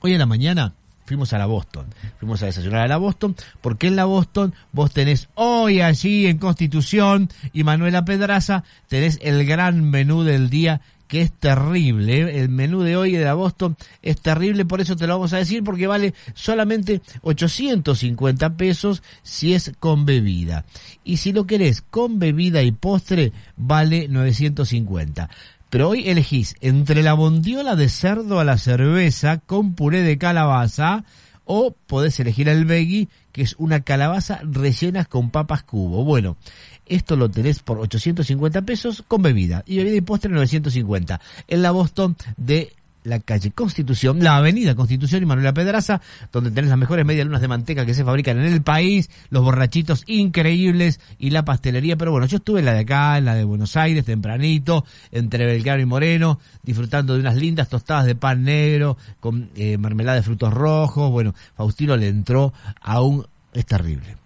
Hoy 0.00 0.12
en 0.12 0.18
la 0.18 0.26
mañana 0.26 0.74
fuimos 1.04 1.32
a 1.32 1.38
la 1.38 1.46
Boston. 1.46 1.86
Fuimos 2.18 2.42
a 2.42 2.46
desayunar 2.46 2.82
a 2.82 2.88
la 2.88 2.96
Boston, 2.96 3.36
porque 3.60 3.88
en 3.88 3.96
la 3.96 4.04
Boston 4.04 4.54
vos 4.72 4.92
tenés 4.92 5.28
hoy 5.34 5.80
allí 5.80 6.26
en 6.26 6.38
Constitución 6.38 7.28
y 7.52 7.64
Manuela 7.64 8.04
Pedraza, 8.04 8.64
tenés 8.88 9.18
el 9.22 9.44
gran 9.44 9.90
menú 9.90 10.22
del 10.22 10.50
día 10.50 10.80
que 11.12 11.20
es 11.20 11.30
terrible. 11.30 12.22
¿eh? 12.22 12.40
El 12.40 12.48
menú 12.48 12.80
de 12.80 12.96
hoy 12.96 13.12
de 13.12 13.24
la 13.26 13.34
Boston 13.34 13.76
es 14.00 14.18
terrible, 14.22 14.64
por 14.64 14.80
eso 14.80 14.96
te 14.96 15.06
lo 15.06 15.12
vamos 15.12 15.34
a 15.34 15.36
decir, 15.36 15.62
porque 15.62 15.86
vale 15.86 16.14
solamente 16.32 17.02
850 17.20 18.56
pesos 18.56 19.02
si 19.22 19.52
es 19.52 19.72
con 19.78 20.06
bebida. 20.06 20.64
Y 21.04 21.18
si 21.18 21.34
lo 21.34 21.46
querés 21.46 21.82
con 21.82 22.18
bebida 22.18 22.62
y 22.62 22.72
postre, 22.72 23.32
vale 23.58 24.08
950. 24.08 25.28
Pero 25.72 25.88
hoy 25.88 26.10
elegís 26.10 26.54
entre 26.60 27.02
la 27.02 27.14
bondiola 27.14 27.76
de 27.76 27.88
cerdo 27.88 28.38
a 28.38 28.44
la 28.44 28.58
cerveza 28.58 29.38
con 29.38 29.74
puré 29.74 30.02
de 30.02 30.18
calabaza 30.18 31.02
o 31.46 31.74
podés 31.86 32.20
elegir 32.20 32.50
el 32.50 32.66
veggie, 32.66 33.08
que 33.32 33.40
es 33.40 33.54
una 33.56 33.80
calabaza 33.80 34.40
rellena 34.42 35.06
con 35.06 35.30
papas 35.30 35.62
cubo. 35.62 36.04
Bueno, 36.04 36.36
esto 36.84 37.16
lo 37.16 37.30
tenés 37.30 37.60
por 37.60 37.78
850 37.78 38.60
pesos 38.60 39.02
con 39.08 39.22
bebida 39.22 39.64
y 39.66 39.78
bebida 39.78 39.96
y 39.96 40.02
postre 40.02 40.30
950 40.30 41.18
en 41.48 41.62
la 41.62 41.70
Boston 41.70 42.16
de 42.36 42.74
la 43.04 43.20
calle 43.20 43.50
Constitución, 43.50 44.22
la 44.22 44.36
avenida 44.36 44.74
Constitución 44.74 45.22
y 45.22 45.26
Manuela 45.26 45.52
Pedraza, 45.52 46.00
donde 46.30 46.50
tenés 46.50 46.70
las 46.70 46.78
mejores 46.78 47.04
medialunas 47.04 47.40
de 47.40 47.48
manteca 47.48 47.86
que 47.86 47.94
se 47.94 48.04
fabrican 48.04 48.38
en 48.38 48.52
el 48.52 48.62
país, 48.62 49.10
los 49.30 49.42
borrachitos 49.42 50.04
increíbles 50.06 51.00
y 51.18 51.30
la 51.30 51.44
pastelería. 51.44 51.96
Pero 51.96 52.12
bueno, 52.12 52.26
yo 52.26 52.36
estuve 52.36 52.60
en 52.60 52.66
la 52.66 52.74
de 52.74 52.80
acá, 52.80 53.18
en 53.18 53.24
la 53.24 53.34
de 53.34 53.44
Buenos 53.44 53.76
Aires, 53.76 54.04
tempranito, 54.04 54.84
entre 55.10 55.46
Belgrano 55.46 55.82
y 55.82 55.86
Moreno, 55.86 56.38
disfrutando 56.62 57.14
de 57.14 57.20
unas 57.20 57.36
lindas 57.36 57.68
tostadas 57.68 58.06
de 58.06 58.14
pan 58.14 58.42
negro, 58.44 58.96
con 59.20 59.50
eh, 59.56 59.78
mermelada 59.78 60.16
de 60.16 60.22
frutos 60.22 60.52
rojos. 60.52 61.10
Bueno, 61.10 61.34
Faustino 61.56 61.96
le 61.96 62.08
entró 62.08 62.52
a 62.80 63.00
un... 63.00 63.26
Es 63.52 63.66
terrible. 63.66 64.16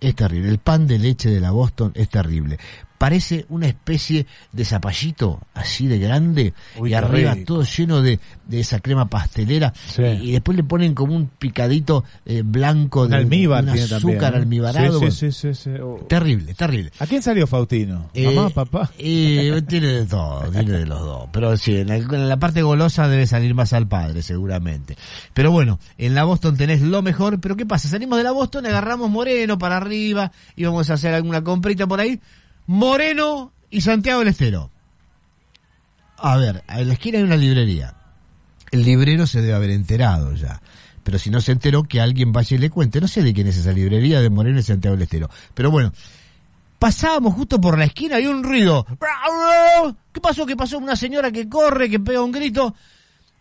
Es 0.00 0.14
terrible. 0.14 0.48
El 0.48 0.58
pan 0.58 0.86
de 0.86 0.98
leche 0.98 1.28
de 1.28 1.40
la 1.40 1.50
Boston 1.50 1.92
es 1.94 2.08
terrible. 2.08 2.58
Parece 3.00 3.46
una 3.48 3.66
especie 3.66 4.26
de 4.52 4.62
zapallito 4.66 5.40
así 5.54 5.86
de 5.86 5.98
grande 5.98 6.52
Uy, 6.76 6.90
y 6.90 6.94
arriba 6.94 7.32
rico. 7.32 7.54
todo 7.54 7.62
lleno 7.64 8.02
de, 8.02 8.20
de 8.46 8.60
esa 8.60 8.80
crema 8.80 9.08
pastelera 9.08 9.72
y, 9.96 10.02
y 10.28 10.32
después 10.32 10.54
le 10.54 10.64
ponen 10.64 10.92
como 10.94 11.16
un 11.16 11.28
picadito 11.28 12.04
eh, 12.26 12.42
blanco 12.44 13.04
Un 13.04 13.10
de 13.10 13.16
almíbar 13.16 13.64
un 13.64 13.70
azúcar 13.70 13.88
también, 14.02 14.18
¿no? 14.20 14.36
almibarado. 14.36 14.92
Sí, 14.92 14.98
Bueno, 14.98 15.10
sí, 15.12 15.32
sí, 15.32 15.54
sí, 15.54 15.54
sí. 15.54 15.70
Oh. 15.82 16.04
Terrible, 16.10 16.52
terrible. 16.52 16.92
¿A 16.98 17.06
quién 17.06 17.22
salió 17.22 17.46
Faustino? 17.46 18.10
Eh, 18.12 18.34
¿Mamá, 18.34 18.50
papá? 18.50 18.90
eh, 18.98 19.62
tiene 19.66 19.86
de 19.86 20.04
todo, 20.04 20.42
tiene 20.50 20.72
de 20.80 20.84
los 20.86 21.00
dos. 21.00 21.28
Pero 21.32 21.56
sí, 21.56 21.76
en 21.78 21.88
la, 21.88 21.96
en 21.96 22.28
la 22.28 22.36
parte 22.38 22.60
golosa 22.60 23.08
debe 23.08 23.26
salir 23.26 23.54
más 23.54 23.72
al 23.72 23.88
padre, 23.88 24.20
seguramente. 24.20 24.98
Pero 25.32 25.50
bueno, 25.52 25.78
en 25.96 26.14
la 26.14 26.24
Boston 26.24 26.54
tenés 26.58 26.82
lo 26.82 27.00
mejor. 27.00 27.40
Pero 27.40 27.56
¿qué 27.56 27.64
pasa? 27.64 27.88
Salimos 27.88 28.18
de 28.18 28.24
la 28.24 28.32
Boston, 28.32 28.66
agarramos 28.66 29.08
Moreno 29.08 29.56
para 29.56 29.78
arriba, 29.78 30.32
íbamos 30.54 30.90
a 30.90 30.94
hacer 30.94 31.14
alguna 31.14 31.42
comprita 31.42 31.86
por 31.86 32.00
ahí. 32.00 32.20
Moreno 32.70 33.52
y 33.68 33.80
Santiago 33.80 34.20
del 34.20 34.28
Estero. 34.28 34.70
A 36.18 36.36
ver, 36.36 36.62
en 36.68 36.86
la 36.86 36.94
esquina 36.94 37.18
hay 37.18 37.24
una 37.24 37.36
librería. 37.36 37.96
El 38.70 38.84
librero 38.84 39.26
se 39.26 39.40
debe 39.40 39.54
haber 39.54 39.70
enterado 39.70 40.34
ya. 40.34 40.62
Pero 41.02 41.18
si 41.18 41.30
no 41.30 41.40
se 41.40 41.50
enteró, 41.50 41.82
que 41.82 42.00
alguien 42.00 42.30
vaya 42.32 42.54
y 42.54 42.60
le 42.60 42.70
cuente. 42.70 43.00
No 43.00 43.08
sé 43.08 43.24
de 43.24 43.34
quién 43.34 43.48
es 43.48 43.56
esa 43.56 43.72
librería 43.72 44.20
de 44.20 44.30
Moreno 44.30 44.60
y 44.60 44.62
Santiago 44.62 44.94
del 44.94 45.02
Estero. 45.02 45.28
Pero 45.52 45.72
bueno, 45.72 45.92
pasábamos 46.78 47.34
justo 47.34 47.60
por 47.60 47.76
la 47.76 47.86
esquina 47.86 48.20
y 48.20 48.28
un 48.28 48.44
ruido. 48.44 48.86
¿Qué 50.12 50.20
pasó? 50.20 50.46
¿Qué 50.46 50.54
pasó? 50.54 50.78
Una 50.78 50.94
señora 50.94 51.32
que 51.32 51.48
corre, 51.48 51.90
que 51.90 51.98
pega 51.98 52.22
un 52.22 52.30
grito. 52.30 52.76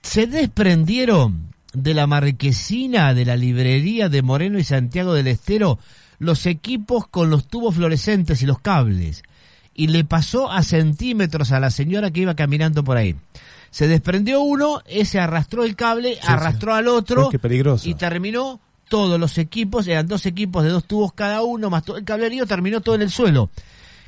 Se 0.01 0.25
desprendieron 0.25 1.53
de 1.71 1.93
la 1.93 2.07
marquesina 2.07 3.13
de 3.13 3.25
la 3.25 3.35
librería 3.35 4.09
de 4.09 4.23
Moreno 4.23 4.57
y 4.57 4.63
Santiago 4.63 5.13
del 5.13 5.27
Estero 5.27 5.77
los 6.19 6.45
equipos 6.45 7.07
con 7.07 7.29
los 7.29 7.47
tubos 7.47 7.75
fluorescentes 7.75 8.41
y 8.43 8.45
los 8.45 8.59
cables. 8.59 9.23
Y 9.73 9.87
le 9.87 10.03
pasó 10.03 10.51
a 10.51 10.61
centímetros 10.61 11.51
a 11.51 11.59
la 11.59 11.71
señora 11.71 12.11
que 12.11 12.21
iba 12.21 12.35
caminando 12.35 12.83
por 12.83 12.97
ahí. 12.97 13.15
Se 13.71 13.87
desprendió 13.87 14.41
uno, 14.41 14.81
ese 14.85 15.19
arrastró 15.19 15.63
el 15.63 15.75
cable, 15.75 16.19
arrastró 16.23 16.73
al 16.73 16.87
otro 16.87 17.27
Uy, 17.27 17.31
qué 17.31 17.39
peligroso. 17.39 17.87
y 17.87 17.93
terminó 17.95 18.59
todos 18.89 19.19
los 19.19 19.37
equipos, 19.37 19.87
eran 19.87 20.07
dos 20.07 20.25
equipos 20.25 20.63
de 20.63 20.69
dos 20.69 20.85
tubos 20.85 21.13
cada 21.13 21.43
uno, 21.43 21.69
más 21.69 21.83
todo 21.83 21.97
el 21.97 22.03
cablerío, 22.03 22.45
terminó 22.45 22.81
todo 22.81 22.95
en 22.95 23.03
el 23.03 23.11
suelo. 23.11 23.49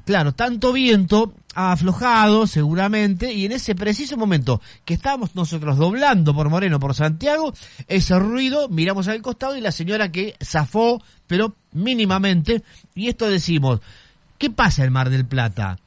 Claro, 0.04 0.34
tanto 0.34 0.74
viento 0.74 1.34
ha 1.54 1.74
aflojado 1.74 2.48
seguramente 2.48 3.32
y 3.34 3.46
en 3.46 3.52
ese 3.52 3.76
preciso 3.76 4.18
momento 4.18 4.60
que 4.84 4.96
estábamos 4.96 5.36
nosotros 5.36 5.78
doblando 5.78 6.34
por 6.34 6.50
Moreno, 6.50 6.80
por 6.80 6.96
Santiago, 6.96 7.54
ese 7.88 8.18
ruido, 8.18 8.68
miramos 8.68 9.08
al 9.08 9.22
costado 9.22 9.56
y 9.56 9.62
la 9.62 9.72
señora 9.72 10.12
que 10.12 10.36
zafó, 10.44 11.02
pero 11.28 11.56
mínimamente, 11.74 12.64
y 12.96 13.10
esto 13.10 13.30
decimos, 13.30 13.82
¿qué 14.38 14.50
pasa 14.50 14.84
en 14.84 14.94
Mar 14.94 15.10
del 15.10 15.26
Plata? 15.26 15.78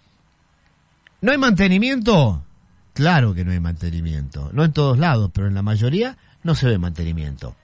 ¿No 1.20 1.32
hay 1.32 1.39
mantenimiento? 1.39 2.43
Claro 2.93 3.35
que 3.35 3.45
no 3.45 3.51
hay 3.53 3.61
mantenimiento. 3.61 4.51
No 4.53 4.64
en 4.64 4.72
todos 4.72 4.99
lados, 4.99 5.30
pero 5.32 5.49
en 5.49 5.55
la 5.55 5.62
mayoría 5.62 6.16
no 6.43 6.55
se 6.55 6.66
ve 6.66 6.78
mantenimiento. 6.78 7.57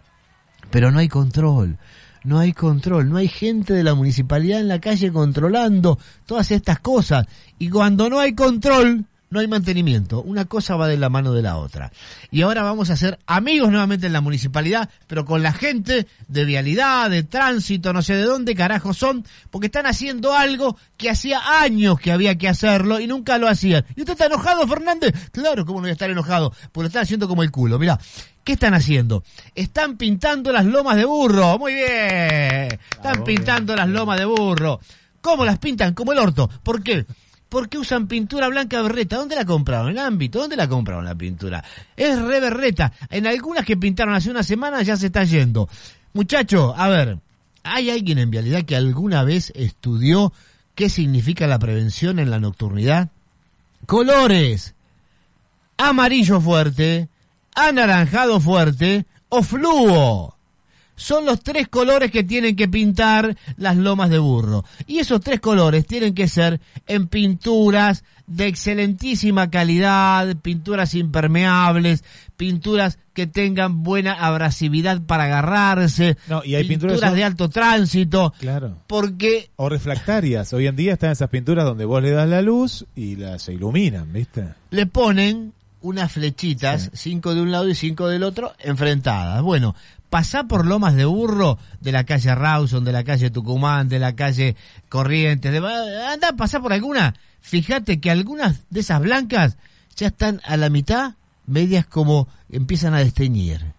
Pero 0.70 0.90
no 0.90 0.98
hay 0.98 1.08
control. 1.08 1.78
No 2.24 2.38
hay 2.38 2.52
control. 2.52 3.08
No 3.08 3.16
hay 3.16 3.28
gente 3.28 3.72
de 3.72 3.84
la 3.84 3.94
municipalidad 3.94 4.60
en 4.60 4.68
la 4.68 4.80
calle 4.80 5.12
controlando 5.12 5.98
todas 6.26 6.50
estas 6.50 6.80
cosas. 6.80 7.26
Y 7.58 7.70
cuando 7.70 8.10
no 8.10 8.18
hay 8.18 8.34
control, 8.34 9.04
no 9.30 9.38
hay 9.38 9.46
mantenimiento. 9.46 10.20
Una 10.22 10.44
cosa 10.44 10.76
va 10.76 10.88
de 10.88 10.96
la 10.96 11.08
mano 11.08 11.32
de 11.32 11.42
la 11.42 11.56
otra. 11.56 11.92
Y 12.32 12.42
ahora 12.42 12.64
vamos 12.64 12.90
a 12.90 12.96
ser 12.96 13.18
amigos 13.26 13.70
nuevamente 13.70 14.08
en 14.08 14.12
la 14.12 14.20
municipalidad, 14.20 14.90
pero 15.06 15.24
con 15.24 15.42
la 15.42 15.52
gente 15.52 16.08
de 16.26 16.44
vialidad, 16.44 17.08
de 17.10 17.22
tránsito, 17.22 17.92
no 17.92 18.02
sé 18.02 18.14
de 18.16 18.24
dónde 18.24 18.56
carajo 18.56 18.92
son, 18.92 19.24
porque 19.50 19.66
están 19.66 19.86
haciendo 19.86 20.34
algo 20.34 20.76
que 20.96 21.10
hacía 21.10 21.60
años 21.60 21.98
que 22.00 22.10
había 22.10 22.36
que 22.36 22.48
hacerlo 22.48 22.98
y 22.98 23.06
nunca 23.06 23.38
lo 23.38 23.48
hacían. 23.48 23.84
¿Y 23.94 24.00
usted 24.00 24.12
está 24.12 24.26
enojado, 24.26 24.66
Fernández? 24.66 25.14
Claro, 25.30 25.64
¿cómo 25.64 25.78
no 25.78 25.82
voy 25.82 25.90
a 25.90 25.92
estar 25.92 26.10
enojado? 26.10 26.50
Porque 26.72 26.84
lo 26.84 26.86
están 26.88 27.02
haciendo 27.04 27.28
como 27.28 27.44
el 27.44 27.52
culo. 27.52 27.78
Mirá, 27.78 28.00
¿qué 28.42 28.54
están 28.54 28.74
haciendo? 28.74 29.22
Están 29.54 29.96
pintando 29.96 30.50
las 30.50 30.66
lomas 30.66 30.96
de 30.96 31.04
burro. 31.04 31.56
Muy 31.56 31.74
bien. 31.74 32.80
Están 32.90 33.22
pintando 33.24 33.76
las 33.76 33.88
lomas 33.88 34.18
de 34.18 34.24
burro. 34.24 34.80
¿Cómo 35.20 35.44
las 35.44 35.58
pintan? 35.58 35.94
Como 35.94 36.12
el 36.12 36.18
orto. 36.18 36.50
¿Por 36.64 36.82
qué? 36.82 37.06
Porque 37.50 37.76
usan 37.76 38.06
pintura 38.06 38.48
blanca 38.48 38.80
berreta. 38.80 39.16
¿Dónde 39.16 39.36
la 39.36 39.44
compraron? 39.44 39.90
En 39.90 39.98
ámbito. 39.98 40.38
¿Dónde 40.38 40.56
la 40.56 40.68
compraron 40.68 41.04
la 41.04 41.14
pintura? 41.14 41.62
Es 41.96 42.18
re 42.18 42.40
berreta. 42.40 42.92
En 43.10 43.26
algunas 43.26 43.66
que 43.66 43.76
pintaron 43.76 44.14
hace 44.14 44.30
una 44.30 44.42
semana 44.42 44.80
ya 44.82 44.96
se 44.96 45.06
está 45.06 45.24
yendo. 45.24 45.68
Muchacho, 46.14 46.74
a 46.76 46.88
ver, 46.88 47.18
¿hay 47.62 47.90
alguien 47.90 48.18
en 48.18 48.30
vialidad 48.30 48.64
que 48.64 48.76
alguna 48.76 49.24
vez 49.24 49.52
estudió 49.54 50.32
qué 50.74 50.88
significa 50.88 51.46
la 51.46 51.58
prevención 51.58 52.18
en 52.18 52.30
la 52.30 52.38
nocturnidad? 52.38 53.10
Colores. 53.84 54.74
Amarillo 55.76 56.40
fuerte, 56.40 57.08
anaranjado 57.54 58.40
fuerte 58.40 59.06
o 59.28 59.42
fluo. 59.42 60.36
Son 61.00 61.24
los 61.24 61.40
tres 61.42 61.66
colores 61.68 62.10
que 62.10 62.22
tienen 62.24 62.54
que 62.56 62.68
pintar 62.68 63.34
las 63.56 63.74
lomas 63.78 64.10
de 64.10 64.18
burro. 64.18 64.66
Y 64.86 64.98
esos 64.98 65.22
tres 65.22 65.40
colores 65.40 65.86
tienen 65.86 66.12
que 66.14 66.28
ser 66.28 66.60
en 66.86 67.06
pinturas 67.08 68.04
de 68.26 68.46
excelentísima 68.48 69.48
calidad, 69.50 70.36
pinturas 70.36 70.94
impermeables, 70.94 72.04
pinturas 72.36 72.98
que 73.14 73.26
tengan 73.26 73.82
buena 73.82 74.12
abrasividad 74.12 75.00
para 75.00 75.24
agarrarse, 75.24 76.18
No, 76.28 76.44
y 76.44 76.54
hay 76.54 76.64
pinturas 76.68 77.00
son- 77.00 77.14
de 77.14 77.24
alto 77.24 77.48
tránsito, 77.48 78.34
Claro. 78.38 78.76
porque 78.86 79.50
O 79.56 79.68
refractarias. 79.70 80.52
Hoy 80.52 80.66
en 80.66 80.76
día 80.76 80.92
están 80.92 81.12
esas 81.12 81.30
pinturas 81.30 81.64
donde 81.64 81.86
vos 81.86 82.02
le 82.02 82.10
das 82.10 82.28
la 82.28 82.42
luz 82.42 82.84
y 82.94 83.16
las 83.16 83.48
iluminan, 83.48 84.12
¿viste? 84.12 84.48
le 84.70 84.84
ponen 84.86 85.54
unas 85.82 86.12
flechitas, 86.12 86.90
cinco 86.92 87.34
de 87.34 87.40
un 87.40 87.50
lado 87.50 87.66
y 87.68 87.74
cinco 87.74 88.06
del 88.06 88.22
otro, 88.22 88.52
enfrentadas. 88.58 89.42
Bueno, 89.42 89.74
pasá 90.10 90.44
por 90.44 90.66
Lomas 90.66 90.96
de 90.96 91.04
Burro, 91.04 91.58
de 91.80 91.92
la 91.92 92.04
calle 92.04 92.34
Rawson, 92.34 92.84
de 92.84 92.92
la 92.92 93.04
calle 93.04 93.30
Tucumán, 93.30 93.88
de 93.88 94.00
la 94.00 94.14
calle 94.14 94.56
Corrientes, 94.88 95.52
de, 95.52 95.58
anda, 95.58 96.32
pasá 96.36 96.60
por 96.60 96.72
alguna. 96.72 97.14
Fíjate 97.40 98.00
que 98.00 98.10
algunas 98.10 98.64
de 98.68 98.80
esas 98.80 99.00
blancas 99.00 99.56
ya 99.96 100.08
están 100.08 100.40
a 100.44 100.56
la 100.56 100.68
mitad, 100.68 101.14
medias 101.46 101.86
como 101.86 102.28
empiezan 102.50 102.92
a 102.94 102.98
desteñir. 102.98 103.72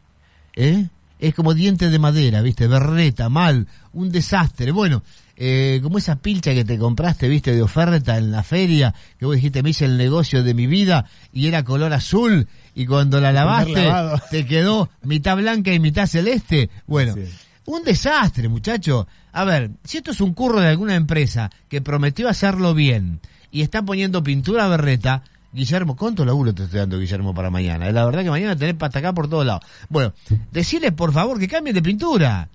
¿Eh? 0.55 0.87
Es 1.19 1.35
como 1.35 1.53
diente 1.53 1.89
de 1.89 1.99
madera, 1.99 2.41
¿viste? 2.41 2.67
Berreta, 2.67 3.29
mal, 3.29 3.67
un 3.93 4.11
desastre. 4.11 4.71
Bueno, 4.71 5.03
eh, 5.37 5.79
como 5.83 5.97
esa 5.97 6.15
pilcha 6.15 6.53
que 6.53 6.65
te 6.65 6.79
compraste, 6.79 7.27
¿viste? 7.27 7.53
De 7.53 7.61
oferta 7.61 8.17
en 8.17 8.31
la 8.31 8.43
feria, 8.43 8.93
que 9.19 9.25
vos 9.25 9.35
dijiste, 9.35 9.61
me 9.61 9.71
hice 9.71 9.85
el 9.85 9.97
negocio 9.97 10.43
de 10.43 10.53
mi 10.53 10.65
vida 10.65 11.05
y 11.31 11.47
era 11.47 11.63
color 11.63 11.93
azul 11.93 12.47
y 12.75 12.85
cuando 12.85 13.19
la 13.19 13.31
lavaste 13.31 13.91
te 14.29 14.45
quedó 14.45 14.89
mitad 15.03 15.37
blanca 15.37 15.73
y 15.73 15.79
mitad 15.79 16.07
celeste. 16.07 16.69
Bueno, 16.87 17.15
un 17.65 17.83
desastre, 17.83 18.47
muchacho. 18.47 19.07
A 19.33 19.43
ver, 19.43 19.71
si 19.83 19.97
esto 19.97 20.11
es 20.11 20.21
un 20.21 20.33
curro 20.33 20.59
de 20.59 20.67
alguna 20.67 20.95
empresa 20.95 21.49
que 21.69 21.81
prometió 21.81 22.29
hacerlo 22.29 22.73
bien 22.73 23.19
y 23.51 23.61
está 23.61 23.81
poniendo 23.81 24.23
pintura 24.23 24.67
berreta, 24.67 25.23
Guillermo, 25.53 25.97
¿cuánto 25.97 26.23
laburo 26.23 26.53
te 26.53 26.63
estoy 26.63 26.79
dando, 26.79 26.97
Guillermo, 26.97 27.33
para 27.33 27.49
mañana? 27.49 27.91
La 27.91 28.05
verdad 28.05 28.23
que 28.23 28.29
mañana 28.29 28.55
tenés 28.55 28.75
para 28.75 28.97
acá 28.97 29.13
por 29.13 29.29
todos 29.29 29.45
lados. 29.45 29.63
Bueno, 29.89 30.13
decirles 30.51 30.93
por 30.93 31.11
favor 31.11 31.39
que 31.39 31.47
cambien 31.47 31.75
de 31.75 31.81
pintura. 31.81 32.47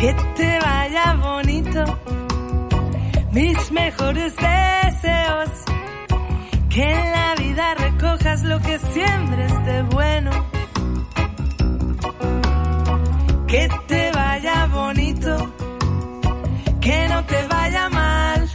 Que 0.00 0.14
te 0.34 0.58
vaya 0.60 1.12
bonito. 1.12 1.84
Mis 3.32 3.70
mejores 3.70 4.34
deseos. 4.34 5.50
Que 6.70 6.90
en 6.90 7.12
la 7.12 7.34
vida 7.34 7.74
recojas 7.74 8.42
lo 8.44 8.58
que 8.60 8.78
siembres 8.78 9.52
de 9.66 9.82
bueno. 9.82 10.30
Que 13.46 13.68
te 13.88 14.10
vaya 14.12 14.66
bonito. 14.72 15.52
Que 16.80 17.08
no 17.10 17.22
te 17.26 17.46
vaya 17.48 17.90
mal. 17.90 18.48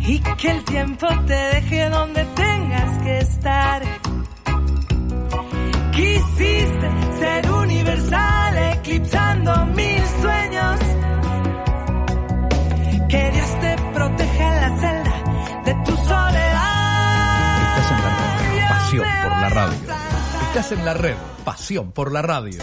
Y 0.00 0.18
que 0.18 0.50
el 0.50 0.64
tiempo 0.64 1.06
te 1.24 1.34
deje 1.54 1.88
donde 1.88 2.24
tengas 2.34 3.02
que 3.04 3.18
estar. 3.18 3.82
Quisiste 5.98 6.88
ser 7.18 7.50
universal, 7.50 8.56
eclipsando 8.74 9.66
mil 9.66 10.02
sueños. 10.22 10.80
Que 13.08 13.30
Dios 13.32 13.60
te 13.60 13.76
proteja 13.92 14.44
en 14.54 14.60
la 14.60 14.80
celda 14.80 15.62
de 15.64 15.74
tu 15.84 15.96
soledad. 15.96 17.68
Estás 17.68 17.90
en 17.90 18.02
la 18.04 18.10
red. 18.14 18.68
Pasión 18.68 19.06
por 19.24 19.40
la 19.40 19.48
radio. 19.48 19.78
Estás 20.46 20.72
en 20.72 20.84
la 20.84 20.94
red. 20.94 21.16
Pasión 21.44 21.90
por 21.90 22.12
la 22.12 22.22
radio. 22.22 22.62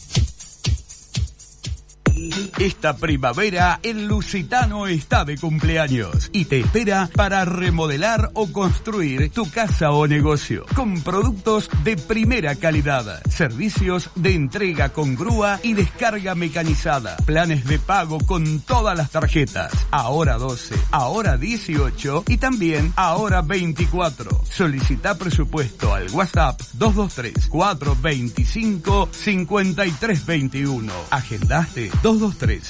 Esta 2.59 2.95
primavera 2.95 3.79
el 3.81 4.05
Lusitano 4.05 4.85
está 4.85 5.25
de 5.25 5.37
cumpleaños 5.37 6.29
y 6.31 6.45
te 6.45 6.59
espera 6.59 7.09
para 7.15 7.43
remodelar 7.45 8.29
o 8.33 8.51
construir 8.51 9.31
tu 9.31 9.49
casa 9.49 9.91
o 9.91 10.05
negocio 10.05 10.65
con 10.75 11.01
productos 11.01 11.69
de 11.83 11.97
primera 11.97 12.55
calidad, 12.55 13.21
servicios 13.29 14.11
de 14.15 14.35
entrega 14.35 14.89
con 14.89 15.15
grúa 15.15 15.59
y 15.63 15.73
descarga 15.73 16.35
mecanizada, 16.35 17.17
planes 17.25 17.65
de 17.65 17.79
pago 17.79 18.19
con 18.19 18.59
todas 18.59 18.95
las 18.95 19.09
tarjetas, 19.09 19.71
ahora 19.89 20.37
12, 20.37 20.75
ahora 20.91 21.37
18 21.37 22.25
y 22.27 22.37
también 22.37 22.93
ahora 22.95 23.41
24. 23.41 24.43
Solicita 24.49 25.17
presupuesto 25.17 25.93
al 25.93 26.09
WhatsApp 26.11 26.61
223 26.73 27.47
425 27.47 29.09
5321. 29.11 30.93
Agendaste 31.09 31.89
223 32.03 32.10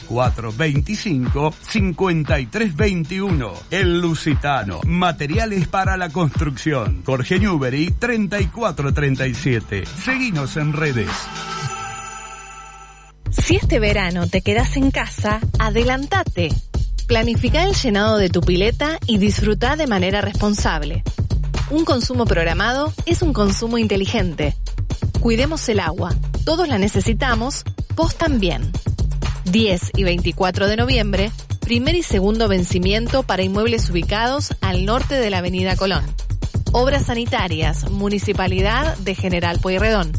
425 0.08 1.54
5321. 1.68 3.54
El 3.72 4.02
Lusitano. 4.02 4.82
Materiales 4.86 5.68
para 5.68 5.98
la 5.98 6.10
construcción. 6.10 7.02
Jorge 7.06 7.40
Newbery 7.40 7.92
3437. 7.98 9.86
Seguinos 9.86 10.58
en 10.58 10.74
redes. 10.74 11.10
Si 13.32 13.56
este 13.56 13.80
verano 13.80 14.28
te 14.28 14.42
quedas 14.42 14.76
en 14.78 14.92
casa, 14.92 15.40
adelantate. 15.58 16.50
Planifica 17.08 17.64
el 17.64 17.74
llenado 17.74 18.18
de 18.18 18.30
tu 18.30 18.42
pileta 18.42 19.00
y 19.08 19.18
disfruta 19.18 19.76
de 19.76 19.88
manera 19.88 20.22
responsable. 20.22 21.04
Un 21.70 21.86
consumo 21.86 22.26
programado 22.26 22.94
es 23.06 23.22
un 23.22 23.32
consumo 23.32 23.78
inteligente. 23.78 24.56
Cuidemos 25.22 25.70
el 25.70 25.80
agua. 25.80 26.14
Todos 26.44 26.68
la 26.68 26.78
necesitamos, 26.78 27.64
vos 27.96 28.16
también. 28.16 28.72
10 29.52 29.92
y 29.98 30.04
24 30.04 30.68
de 30.68 30.78
noviembre, 30.78 31.32
primer 31.60 31.96
y 31.96 32.04
segundo 32.04 32.48
vencimiento 32.48 33.24
para 33.24 33.44
inmuebles 33.44 33.90
ubicados 33.90 34.56
al 34.62 34.86
norte 34.86 35.16
de 35.16 35.30
la 35.30 35.40
Avenida 35.40 35.76
Colón. 35.76 36.06
Obras 36.72 37.08
sanitarias, 37.08 37.90
Municipalidad 37.90 38.98
de 39.00 39.14
General 39.14 39.60
Pueyrredón. 39.60 40.14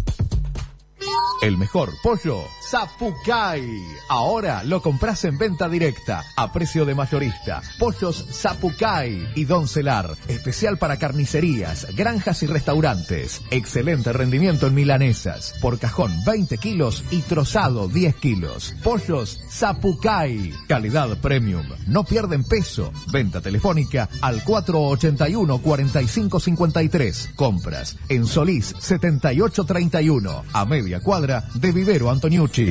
El 1.40 1.56
mejor 1.56 1.90
pollo, 2.02 2.36
Zapucay. 2.72 3.84
Ahora 4.08 4.64
lo 4.64 4.80
compras 4.80 5.26
en 5.26 5.36
venta 5.36 5.68
directa, 5.68 6.24
a 6.34 6.50
precio 6.54 6.86
de 6.86 6.94
mayorista. 6.94 7.60
Pollos 7.78 8.24
Zapucay 8.32 9.28
y 9.34 9.44
Don 9.44 9.68
Celar. 9.68 10.16
Especial 10.26 10.78
para 10.78 10.96
carnicerías, 10.96 11.94
granjas 11.94 12.42
y 12.42 12.46
restaurantes. 12.46 13.42
Excelente 13.50 14.14
rendimiento 14.14 14.68
en 14.68 14.74
milanesas. 14.74 15.54
Por 15.60 15.78
cajón 15.78 16.24
20 16.24 16.56
kilos 16.56 17.04
y 17.10 17.20
trozado 17.20 17.88
10 17.88 18.16
kilos. 18.16 18.74
Pollos 18.82 19.38
Zapucay. 19.50 20.54
Calidad 20.66 21.14
premium. 21.18 21.66
No 21.88 22.04
pierden 22.04 22.42
peso. 22.42 22.90
Venta 23.12 23.42
telefónica 23.42 24.08
al 24.22 24.42
481-4553. 24.44 27.34
Compras 27.34 27.98
en 28.08 28.26
Solís 28.26 28.74
7831. 28.78 30.44
A 30.54 30.64
media 30.64 31.00
cuadra 31.00 31.44
de 31.52 31.70
Vivero 31.70 32.10
Antoniucci. 32.10 32.61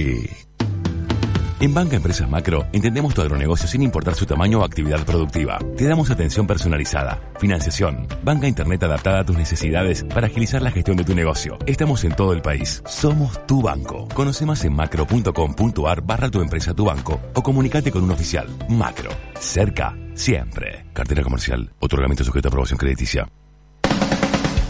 En 1.62 1.76
Banca 1.76 1.96
Empresas 1.96 2.28
Macro 2.28 2.66
entendemos 2.74 3.14
tu 3.14 3.22
agronegocio 3.22 3.68
sin 3.68 3.84
importar 3.84 4.16
su 4.16 4.26
tamaño 4.26 4.60
o 4.60 4.64
actividad 4.64 5.06
productiva. 5.06 5.60
Te 5.78 5.86
damos 5.86 6.10
atención 6.10 6.48
personalizada, 6.48 7.22
financiación, 7.39 8.08
banca 8.24 8.48
internet 8.48 8.82
adaptada 8.82 9.20
a 9.20 9.26
tus 9.26 9.38
necesidades 9.38 10.04
para 10.04 10.26
agilizar 10.26 10.64
la 10.64 10.72
gestión 10.72 10.98
de 10.98 11.04
tu 11.04 11.14
negocio. 11.14 11.60
Estamos 11.68 12.04
en 12.04 12.16
todo 12.16 12.34
el 12.34 12.42
país. 12.42 12.82
Somos 12.88 13.46
tu 13.46 13.62
banco. 13.62 14.08
Conoce 14.16 14.44
más 14.44 14.66
en 14.66 14.74
macro.com.ar 14.74 16.02
barra 16.02 16.32
tu 16.32 16.42
empresa 16.42 16.74
tu 16.74 16.86
banco 16.86 17.22
o 17.36 17.44
comunicate 17.44 17.92
con 17.92 18.04
un 18.04 18.12
oficial. 18.12 18.48
Macro. 18.68 19.12
Cerca. 19.39 19.96
Siempre. 20.16 20.88
Cartera 20.94 21.22
comercial. 21.22 21.72
Otorgamiento 21.80 22.24
sujeto 22.24 22.48
a 22.48 22.50
aprobación 22.50 22.80
crediticia. 22.80 23.28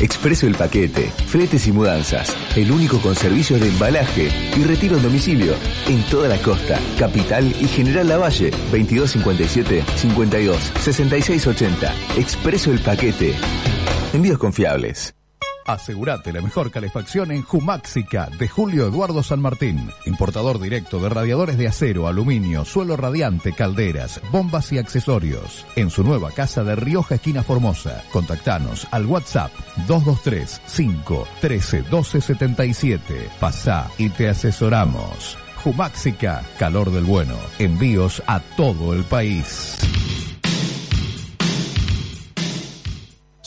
Expreso 0.01 0.47
el 0.47 0.55
paquete, 0.55 1.11
fletes 1.27 1.67
y 1.67 1.71
mudanzas. 1.71 2.35
El 2.55 2.71
único 2.71 2.99
con 2.99 3.15
servicios 3.15 3.61
de 3.61 3.67
embalaje 3.67 4.29
y 4.57 4.63
retiro 4.63 4.97
en 4.97 5.03
domicilio. 5.03 5.53
En 5.87 6.01
toda 6.09 6.27
la 6.27 6.41
costa, 6.41 6.79
capital 6.97 7.45
y 7.61 7.67
General 7.67 8.07
Lavalle. 8.07 8.49
2257 8.71 9.83
52 9.97 10.73
66 10.79 11.47
80. 11.47 11.93
Expreso 12.17 12.71
el 12.71 12.79
paquete. 12.79 13.35
Envíos 14.13 14.39
confiables. 14.39 15.13
Asegurate 15.66 16.34
la 16.34 16.41
mejor 16.41 16.72
calefacción 16.72 17.32
en 17.32 17.43
Jumáxica 17.43 18.30
de 18.38 18.47
Julio 18.47 18.88
Eduardo 18.88 19.24
San 19.24 19.41
Martín. 19.41 19.89
Importador 20.05 20.59
directo 20.59 20.99
de 20.99 21.09
radiadores 21.09 21.57
de 21.57 21.68
acero, 21.68 22.07
aluminio, 22.07 22.66
suelo 22.66 22.97
radiante, 22.97 23.53
calderas, 23.53 24.22
bombas 24.32 24.72
y 24.72 24.78
accesorios. 24.78 25.66
En 25.76 25.89
su 25.89 26.03
nueva 26.03 26.32
casa 26.32 26.64
de 26.64 26.76
Rioja, 26.76 27.16
esquina 27.16 27.43
Formosa. 27.43 28.03
Contactanos 28.12 28.88
al 28.91 29.05
WhatsApp 29.05 29.51
223 29.88 30.62
513 30.76 31.78
1277. 31.78 33.30
Pasá 33.39 33.89
y 33.97 34.09
te 34.09 34.30
asesoramos. 34.30 35.38
Jumáxica, 35.64 36.43
calor 36.57 36.91
del 36.91 37.03
bueno. 37.03 37.36
Envíos 37.59 38.24
a 38.26 38.39
todo 38.39 38.93
el 38.93 39.03
país. 39.03 39.78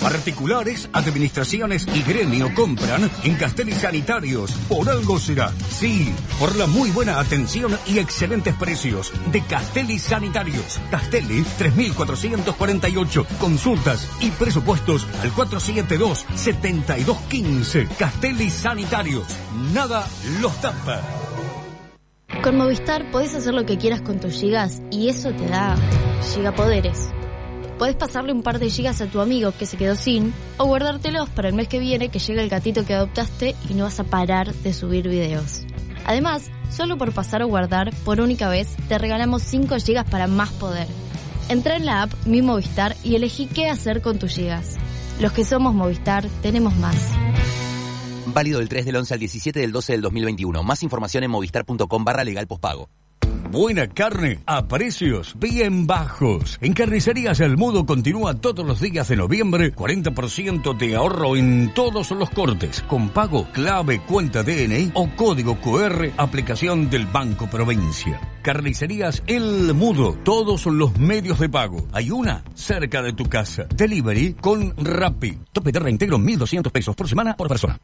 Particulares, 0.00 0.88
administraciones 0.92 1.88
y 1.94 2.02
gremio 2.02 2.52
compran 2.54 3.10
en 3.24 3.34
Castelli 3.36 3.72
Sanitarios. 3.72 4.52
Por 4.68 4.88
algo 4.88 5.18
será. 5.18 5.52
Sí, 5.70 6.14
por 6.38 6.54
la 6.56 6.66
muy 6.66 6.90
buena 6.90 7.18
atención 7.20 7.76
y 7.86 7.98
excelentes 7.98 8.54
precios 8.54 9.12
de 9.30 9.42
Castelli 9.42 9.98
Sanitarios. 9.98 10.80
Castelli 10.90 11.44
3448. 11.58 13.26
Consultas 13.38 14.08
y 14.20 14.30
presupuestos 14.30 15.06
al 15.22 15.32
472-7215. 15.32 17.88
Castelli 17.96 18.48
Sanitarios. 18.50 19.26
Nada 19.72 20.06
los 20.40 20.60
tapa. 20.60 21.00
Con 22.42 22.56
Movistar 22.56 23.08
podés 23.12 23.34
hacer 23.34 23.54
lo 23.54 23.66
que 23.66 23.78
quieras 23.78 24.00
con 24.00 24.18
tus 24.18 24.34
gigas 24.34 24.82
y 24.90 25.08
eso 25.08 25.32
te 25.32 25.46
da 25.46 25.76
gigapoderes. 26.34 27.12
Podés 27.82 27.96
pasarle 27.96 28.32
un 28.32 28.44
par 28.44 28.60
de 28.60 28.70
gigas 28.70 29.00
a 29.00 29.06
tu 29.06 29.20
amigo 29.20 29.50
que 29.58 29.66
se 29.66 29.76
quedó 29.76 29.96
sin, 29.96 30.32
o 30.56 30.66
guardártelos 30.66 31.28
para 31.30 31.48
el 31.48 31.54
mes 31.56 31.66
que 31.66 31.80
viene 31.80 32.10
que 32.10 32.20
llega 32.20 32.40
el 32.40 32.48
gatito 32.48 32.84
que 32.84 32.94
adoptaste 32.94 33.56
y 33.68 33.74
no 33.74 33.82
vas 33.82 33.98
a 33.98 34.04
parar 34.04 34.54
de 34.54 34.72
subir 34.72 35.08
videos. 35.08 35.62
Además, 36.04 36.48
solo 36.70 36.96
por 36.96 37.12
pasar 37.12 37.42
o 37.42 37.48
guardar 37.48 37.92
por 38.04 38.20
única 38.20 38.48
vez, 38.48 38.76
te 38.86 38.98
regalamos 38.98 39.42
5 39.42 39.80
gigas 39.84 40.08
para 40.08 40.28
más 40.28 40.52
poder. 40.52 40.86
Entra 41.48 41.74
en 41.74 41.84
la 41.84 42.02
app 42.02 42.12
Mi 42.24 42.40
Movistar 42.40 42.94
y 43.02 43.16
elegí 43.16 43.46
qué 43.46 43.68
hacer 43.68 44.00
con 44.00 44.20
tus 44.20 44.30
gigas. 44.30 44.76
Los 45.20 45.32
que 45.32 45.44
somos 45.44 45.74
Movistar 45.74 46.24
tenemos 46.40 46.76
más. 46.76 47.10
Válido 48.26 48.60
del 48.60 48.68
3 48.68 48.84
del 48.84 48.94
11 48.94 49.14
al 49.14 49.18
17 49.18 49.58
del 49.58 49.72
12 49.72 49.92
del 49.94 50.02
2021. 50.02 50.62
Más 50.62 50.84
información 50.84 51.24
en 51.24 51.32
movistar.com 51.32 52.04
barra 52.04 52.22
legal. 52.22 52.46
Buena 53.52 53.86
carne 53.86 54.38
a 54.46 54.66
precios 54.66 55.34
bien 55.38 55.86
bajos. 55.86 56.56
En 56.62 56.72
Carnicerías 56.72 57.38
El 57.40 57.58
Mudo 57.58 57.84
continúa 57.84 58.32
todos 58.32 58.64
los 58.64 58.80
días 58.80 59.08
de 59.08 59.16
noviembre 59.16 59.74
40% 59.74 60.74
de 60.74 60.96
ahorro 60.96 61.36
en 61.36 61.74
todos 61.74 62.12
los 62.12 62.30
cortes 62.30 62.82
con 62.88 63.10
pago 63.10 63.46
clave 63.52 64.00
cuenta 64.00 64.42
DNI 64.42 64.92
o 64.94 65.10
código 65.14 65.60
QR 65.60 66.12
aplicación 66.16 66.88
del 66.88 67.04
Banco 67.04 67.46
Provincia. 67.50 68.18
Carnicerías 68.40 69.22
El 69.26 69.74
Mudo, 69.74 70.16
todos 70.24 70.64
los 70.64 70.96
medios 70.96 71.38
de 71.38 71.50
pago. 71.50 71.86
Hay 71.92 72.10
una 72.10 72.42
cerca 72.54 73.02
de 73.02 73.12
tu 73.12 73.26
casa. 73.26 73.64
Delivery 73.64 74.32
con 74.32 74.74
Rappi. 74.78 75.38
Tope 75.52 75.72
de 75.72 75.78
reintegro 75.78 76.16
1.200 76.16 76.72
pesos 76.72 76.96
por 76.96 77.06
semana 77.06 77.36
por 77.36 77.48
persona. 77.48 77.78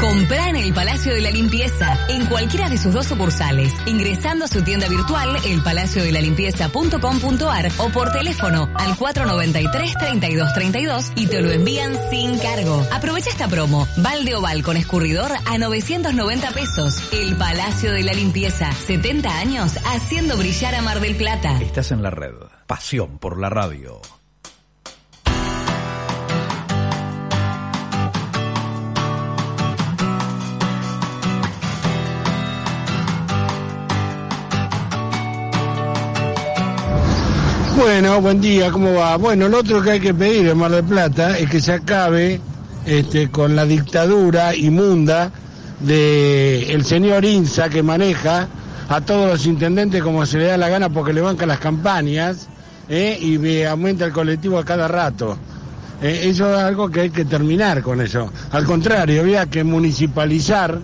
Comprá 0.00 0.48
en 0.50 0.56
el 0.56 0.74
Palacio 0.74 1.14
de 1.14 1.20
la 1.20 1.30
Limpieza, 1.30 1.96
en 2.08 2.26
cualquiera 2.26 2.68
de 2.68 2.76
sus 2.76 2.92
dos 2.92 3.06
sucursales, 3.06 3.72
ingresando 3.86 4.44
a 4.44 4.48
su 4.48 4.62
tienda 4.62 4.88
virtual 4.88 5.36
elpalaciodelalimpieza.com.ar 5.44 7.68
o 7.78 7.90
por 7.90 8.10
teléfono 8.12 8.68
al 8.74 8.96
493-3232 8.96 11.12
y 11.16 11.26
te 11.26 11.40
lo 11.40 11.50
envían 11.50 11.96
sin 12.10 12.38
cargo. 12.38 12.86
Aprovecha 12.92 13.30
esta 13.30 13.48
promo, 13.48 13.88
balde 13.98 14.34
oval 14.34 14.62
con 14.62 14.76
escurridor 14.76 15.32
a 15.46 15.56
990 15.58 16.50
pesos. 16.50 16.98
El 17.12 17.36
Palacio 17.36 17.92
de 17.92 18.02
la 18.02 18.12
Limpieza, 18.12 18.72
70 18.72 19.38
años 19.38 19.78
haciendo 19.86 20.36
brillar 20.36 20.74
a 20.74 20.82
Mar 20.82 21.00
del 21.00 21.16
Plata. 21.16 21.58
Estás 21.60 21.92
en 21.92 22.02
la 22.02 22.10
red. 22.10 22.34
Pasión 22.66 23.18
por 23.18 23.38
la 23.38 23.48
radio. 23.50 24.00
Bueno, 37.76 38.20
buen 38.20 38.40
día, 38.40 38.70
¿cómo 38.70 38.94
va? 38.94 39.16
Bueno, 39.16 39.48
lo 39.48 39.58
otro 39.58 39.82
que 39.82 39.92
hay 39.92 40.00
que 40.00 40.14
pedir 40.14 40.46
en 40.46 40.56
Mar 40.56 40.70
del 40.70 40.84
Plata 40.84 41.36
es 41.36 41.50
que 41.50 41.60
se 41.60 41.72
acabe 41.72 42.40
este, 42.86 43.30
con 43.30 43.56
la 43.56 43.66
dictadura 43.66 44.54
inmunda 44.54 45.32
de 45.80 46.72
el 46.72 46.84
señor 46.84 47.24
Insa 47.24 47.68
que 47.68 47.82
maneja 47.82 48.46
a 48.88 49.00
todos 49.00 49.28
los 49.28 49.46
intendentes 49.46 50.04
como 50.04 50.24
se 50.24 50.38
le 50.38 50.44
da 50.44 50.56
la 50.56 50.68
gana 50.68 50.88
porque 50.88 51.12
le 51.12 51.20
bancan 51.20 51.48
las 51.48 51.58
campañas 51.58 52.48
¿eh? 52.88 53.18
y 53.20 53.38
me 53.38 53.66
aumenta 53.66 54.04
el 54.04 54.12
colectivo 54.12 54.56
a 54.58 54.64
cada 54.64 54.86
rato. 54.86 55.36
Eh, 56.00 56.20
eso 56.24 56.54
es 56.54 56.60
algo 56.60 56.88
que 56.88 57.00
hay 57.00 57.10
que 57.10 57.24
terminar 57.24 57.82
con 57.82 58.00
eso. 58.00 58.30
Al 58.52 58.64
contrario, 58.66 59.20
había 59.20 59.46
que 59.46 59.64
municipalizar 59.64 60.78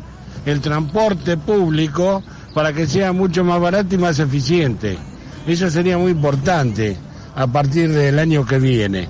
el 0.45 0.61
transporte 0.61 1.37
público 1.37 2.25
para 2.53 2.73
que 2.73 2.89
sea 2.89 3.13
mucho 3.13 3.45
más 3.45 3.61
barato 3.61 3.95
y 3.95 3.99
más 3.99 4.19
eficiente. 4.19 4.99
Eso 5.47 5.71
sería 5.71 5.99
muy 5.99 6.13
importante 6.13 6.97
a 7.35 7.47
partir 7.47 7.91
del 7.91 8.19
año 8.19 8.47
que 8.47 8.59
viene. 8.59 9.09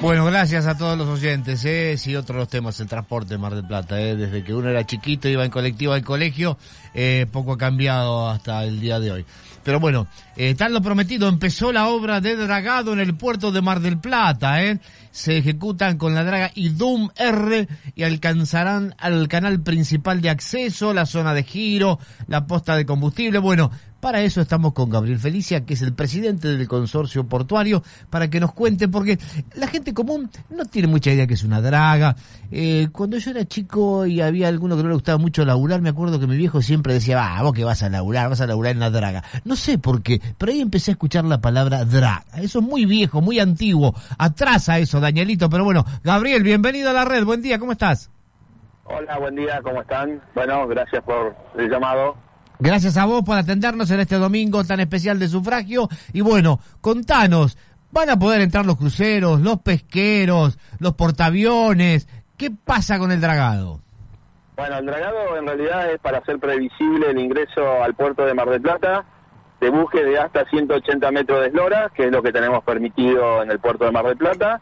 Bueno, 0.00 0.24
gracias 0.26 0.66
a 0.66 0.78
todos 0.78 0.96
los 0.96 1.08
oyentes. 1.08 1.64
¿eh? 1.64 1.96
Sí, 1.98 2.14
otro 2.14 2.36
de 2.36 2.40
los 2.42 2.48
temas, 2.48 2.78
el 2.78 2.86
transporte 2.86 3.34
en 3.34 3.40
Mar 3.40 3.56
del 3.56 3.66
Plata. 3.66 4.00
¿eh? 4.00 4.14
Desde 4.14 4.44
que 4.44 4.54
uno 4.54 4.68
era 4.68 4.86
chiquito, 4.86 5.28
iba 5.28 5.44
en 5.44 5.50
colectivo 5.50 5.92
al 5.92 6.04
colegio, 6.04 6.56
eh, 6.94 7.26
poco 7.32 7.54
ha 7.54 7.58
cambiado 7.58 8.28
hasta 8.28 8.62
el 8.64 8.80
día 8.80 9.00
de 9.00 9.10
hoy. 9.10 9.26
Pero 9.68 9.80
bueno, 9.80 10.06
eh, 10.34 10.54
tal 10.54 10.72
lo 10.72 10.80
prometido, 10.80 11.28
empezó 11.28 11.72
la 11.72 11.88
obra 11.88 12.22
de 12.22 12.36
dragado 12.36 12.94
en 12.94 13.00
el 13.00 13.14
puerto 13.14 13.52
de 13.52 13.60
Mar 13.60 13.80
del 13.80 13.98
Plata. 13.98 14.64
¿eh? 14.64 14.80
Se 15.10 15.36
ejecutan 15.36 15.98
con 15.98 16.14
la 16.14 16.24
draga 16.24 16.50
IDUM 16.54 17.10
R 17.14 17.68
y 17.94 18.02
alcanzarán 18.02 18.94
al 18.96 19.28
canal 19.28 19.60
principal 19.60 20.22
de 20.22 20.30
acceso, 20.30 20.94
la 20.94 21.04
zona 21.04 21.34
de 21.34 21.42
giro, 21.42 21.98
la 22.28 22.46
posta 22.46 22.76
de 22.76 22.86
combustible. 22.86 23.40
Bueno, 23.40 23.70
para 24.00 24.20
eso 24.20 24.40
estamos 24.40 24.72
con 24.72 24.90
Gabriel 24.90 25.18
Felicia, 25.18 25.64
que 25.64 25.74
es 25.74 25.82
el 25.82 25.92
presidente 25.92 26.48
del 26.48 26.68
consorcio 26.68 27.26
portuario, 27.26 27.82
para 28.10 28.28
que 28.28 28.40
nos 28.40 28.52
cuente, 28.52 28.88
porque 28.88 29.18
la 29.54 29.66
gente 29.66 29.92
común 29.92 30.30
no 30.50 30.64
tiene 30.64 30.88
mucha 30.88 31.10
idea 31.10 31.26
que 31.26 31.34
es 31.34 31.44
una 31.44 31.60
draga. 31.60 32.16
Eh, 32.50 32.88
cuando 32.92 33.18
yo 33.18 33.30
era 33.30 33.44
chico 33.44 34.06
y 34.06 34.20
había 34.20 34.48
alguno 34.48 34.76
que 34.76 34.82
no 34.82 34.88
le 34.88 34.94
gustaba 34.94 35.18
mucho 35.18 35.44
laburar, 35.44 35.80
me 35.80 35.90
acuerdo 35.90 36.20
que 36.20 36.26
mi 36.26 36.36
viejo 36.36 36.62
siempre 36.62 36.94
decía, 36.94 37.16
va, 37.16 37.42
vos 37.42 37.52
que 37.52 37.64
vas 37.64 37.82
a 37.82 37.88
laburar, 37.88 38.28
vas 38.28 38.40
a 38.40 38.46
laburar 38.46 38.72
en 38.72 38.80
la 38.80 38.90
draga. 38.90 39.24
No 39.44 39.56
sé 39.56 39.78
por 39.78 40.02
qué, 40.02 40.20
pero 40.38 40.52
ahí 40.52 40.60
empecé 40.60 40.90
a 40.90 40.92
escuchar 40.92 41.24
la 41.24 41.40
palabra 41.40 41.84
draga. 41.84 42.24
Eso 42.36 42.60
es 42.60 42.64
muy 42.64 42.86
viejo, 42.86 43.20
muy 43.20 43.40
antiguo. 43.40 43.94
Atrasa 44.16 44.78
eso, 44.78 45.00
Danielito, 45.00 45.50
pero 45.50 45.64
bueno, 45.64 45.84
Gabriel, 46.04 46.42
bienvenido 46.42 46.90
a 46.90 46.92
la 46.92 47.04
red, 47.04 47.24
buen 47.24 47.42
día, 47.42 47.58
¿cómo 47.58 47.72
estás? 47.72 48.10
Hola, 48.84 49.18
buen 49.18 49.34
día, 49.34 49.60
¿cómo 49.62 49.82
están? 49.82 50.22
Bueno, 50.34 50.66
gracias 50.66 51.02
por 51.04 51.36
el 51.58 51.68
llamado. 51.68 52.27
Gracias 52.60 52.96
a 52.96 53.06
vos 53.06 53.22
por 53.22 53.38
atendernos 53.38 53.90
en 53.90 54.00
este 54.00 54.16
domingo 54.16 54.64
tan 54.64 54.80
especial 54.80 55.18
de 55.18 55.28
sufragio. 55.28 55.88
Y 56.12 56.20
bueno, 56.20 56.58
contanos, 56.80 57.56
¿van 57.92 58.10
a 58.10 58.18
poder 58.18 58.40
entrar 58.40 58.66
los 58.66 58.76
cruceros, 58.76 59.40
los 59.40 59.60
pesqueros, 59.60 60.58
los 60.78 60.94
portaaviones? 60.94 62.08
¿Qué 62.36 62.50
pasa 62.50 62.98
con 62.98 63.12
el 63.12 63.20
dragado? 63.20 63.80
Bueno, 64.56 64.78
el 64.78 64.86
dragado 64.86 65.36
en 65.36 65.46
realidad 65.46 65.92
es 65.92 66.00
para 66.00 66.18
hacer 66.18 66.38
previsible 66.38 67.10
el 67.10 67.18
ingreso 67.18 67.82
al 67.82 67.94
puerto 67.94 68.24
de 68.24 68.34
Mar 68.34 68.50
del 68.50 68.60
Plata 68.60 69.04
de 69.60 69.70
buques 69.70 70.04
de 70.04 70.18
hasta 70.18 70.44
180 70.44 71.10
metros 71.10 71.40
de 71.40 71.48
eslora, 71.48 71.90
que 71.94 72.06
es 72.06 72.12
lo 72.12 72.22
que 72.22 72.32
tenemos 72.32 72.62
permitido 72.62 73.42
en 73.42 73.50
el 73.50 73.58
puerto 73.58 73.84
de 73.84 73.92
Mar 73.92 74.06
del 74.06 74.16
Plata. 74.16 74.60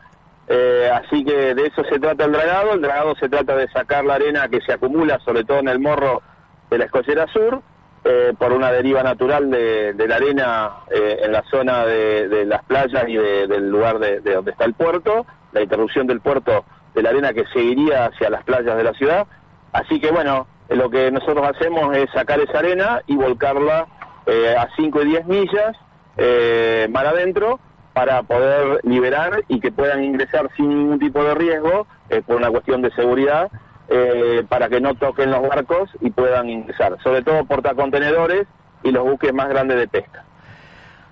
Eh, 0.49 0.89
así 0.93 1.25
que 1.25 1.55
de 1.55 1.67
eso 1.67 1.83
se 1.91 1.99
trata 1.99 2.25
el 2.25 2.33
dragado. 2.33 2.73
El 2.73 2.81
dragado 2.81 3.15
se 3.17 3.29
trata 3.29 3.57
de 3.57 3.69
sacar 3.69 4.05
la 4.05 4.15
arena 4.15 4.49
que 4.49 4.61
se 4.61 4.73
acumula, 4.73 5.19
sobre 5.25 5.45
todo 5.45 5.59
en 5.59 5.69
el 5.69 5.81
morro 5.81 6.23
de 6.71 6.79
la 6.79 6.85
escollera 6.87 7.27
sur, 7.33 7.63
eh, 8.09 8.33
por 8.39 8.53
una 8.53 8.71
deriva 8.71 9.03
natural 9.03 9.51
de, 9.51 9.95
la 10.07 10.17
arena 10.17 10.71
eh, 10.91 11.19
en 11.25 11.33
la 11.33 11.43
zona 11.51 11.85
de, 11.85 12.45
las 12.47 12.63
playas 12.65 13.05
y 13.09 13.17
de- 13.17 13.47
del 13.49 13.69
lugar 13.69 13.99
de, 13.99 14.21
de 14.21 14.35
donde 14.35 14.53
está 14.53 14.65
el 14.65 14.75
puerto, 14.75 15.27
la 15.53 15.63
interrupción 15.63 16.07
del 16.07 16.21
puerto 16.21 16.65
de 16.95 17.03
la 17.03 17.11
arena 17.11 17.33
que 17.33 17.45
seguiría 17.53 18.07
hacia 18.07 18.31
las 18.31 18.45
playas 18.45 18.77
de 18.77 18.85
la 18.85 18.93
ciudad. 18.95 19.27
Así 19.73 19.99
que 20.01 20.11
bueno, 20.13 20.47
lo 20.69 20.89
que 20.89 21.11
nosotros 21.11 21.45
hacemos 21.49 21.97
es 21.97 22.07
sacar 22.15 22.39
esa 22.41 22.59
arena 22.61 23.03
y 23.07 23.17
volcarla 23.17 23.87
eh, 24.27 24.55
a 24.57 24.69
5 24.77 25.03
y 25.03 25.07
10 25.07 25.27
millas 25.27 25.77
eh, 26.17 26.87
mar 26.91 27.07
adentro 27.07 27.61
para 27.93 28.23
poder 28.23 28.81
liberar 28.85 29.43
y 29.49 29.61
que 29.61 29.73
puedan 29.73 30.05
ingresar 30.05 30.49
sin 30.57 30.69
ningún 30.69 30.99
tipo 30.99 31.23
de 31.25 31.35
riesgo 31.35 31.87
eh, 32.11 32.23
por 32.27 32.37
una 32.37 32.51
cuestión 32.51 32.83
de 32.83 32.91
seguridad 32.93 33.51
eh, 33.89 34.45
para 34.49 34.69
que 34.69 34.81
no 34.81 34.95
toquen 34.95 35.31
los 35.31 35.43
barcos 35.43 35.91
y 36.01 36.11
puedan 36.11 36.51
ingresar, 36.51 36.97
sobre 37.03 37.23
todo 37.23 37.45
portacontenedores 37.45 38.47
y 38.83 38.91
los 38.91 39.05
buques 39.05 39.33
más 39.33 39.49
grandes 39.49 39.79
de 39.79 39.89
pesca. 39.89 40.25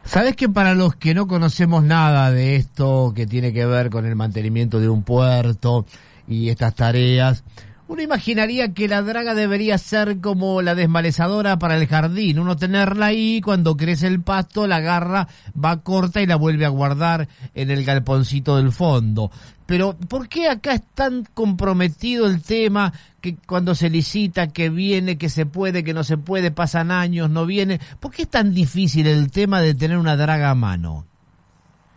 Sabes 0.02 0.36
que 0.36 0.48
para 0.48 0.74
los 0.74 0.96
que 0.96 1.14
no 1.14 1.26
conocemos 1.26 1.82
nada 1.82 2.30
de 2.30 2.56
esto 2.56 3.12
que 3.16 3.26
tiene 3.26 3.52
que 3.52 3.64
ver 3.64 3.88
con 3.88 4.04
el 4.04 4.16
mantenimiento 4.16 4.78
de 4.78 4.88
un 4.88 5.02
puerto 5.02 5.86
y 6.28 6.50
estas 6.50 6.74
tareas, 6.74 7.42
uno 7.86 8.00
imaginaría 8.00 8.72
que 8.72 8.88
la 8.88 9.02
draga 9.02 9.34
debería 9.34 9.76
ser 9.76 10.20
como 10.20 10.62
la 10.62 10.74
desmalezadora 10.74 11.58
para 11.58 11.76
el 11.76 11.86
jardín, 11.86 12.38
uno 12.38 12.56
tenerla 12.56 13.06
ahí, 13.06 13.42
cuando 13.42 13.76
crece 13.76 14.06
el 14.06 14.22
pasto, 14.22 14.66
la 14.66 14.76
agarra, 14.76 15.28
va 15.62 15.82
corta 15.82 16.22
y 16.22 16.26
la 16.26 16.36
vuelve 16.36 16.64
a 16.64 16.70
guardar 16.70 17.28
en 17.54 17.70
el 17.70 17.84
galponcito 17.84 18.56
del 18.56 18.72
fondo. 18.72 19.30
Pero, 19.66 19.94
¿por 20.08 20.28
qué 20.28 20.48
acá 20.48 20.72
es 20.72 20.82
tan 20.94 21.24
comprometido 21.32 22.26
el 22.26 22.42
tema 22.42 22.92
que 23.22 23.36
cuando 23.46 23.74
se 23.74 23.88
licita, 23.88 24.48
que 24.48 24.68
viene, 24.68 25.16
que 25.16 25.30
se 25.30 25.46
puede, 25.46 25.82
que 25.84 25.94
no 25.94 26.04
se 26.04 26.18
puede, 26.18 26.50
pasan 26.50 26.90
años, 26.90 27.30
no 27.30 27.46
viene? 27.46 27.80
¿Por 28.00 28.12
qué 28.12 28.22
es 28.22 28.30
tan 28.30 28.52
difícil 28.52 29.06
el 29.06 29.30
tema 29.30 29.60
de 29.60 29.74
tener 29.74 29.96
una 29.96 30.16
draga 30.16 30.50
a 30.50 30.54
mano? 30.54 31.06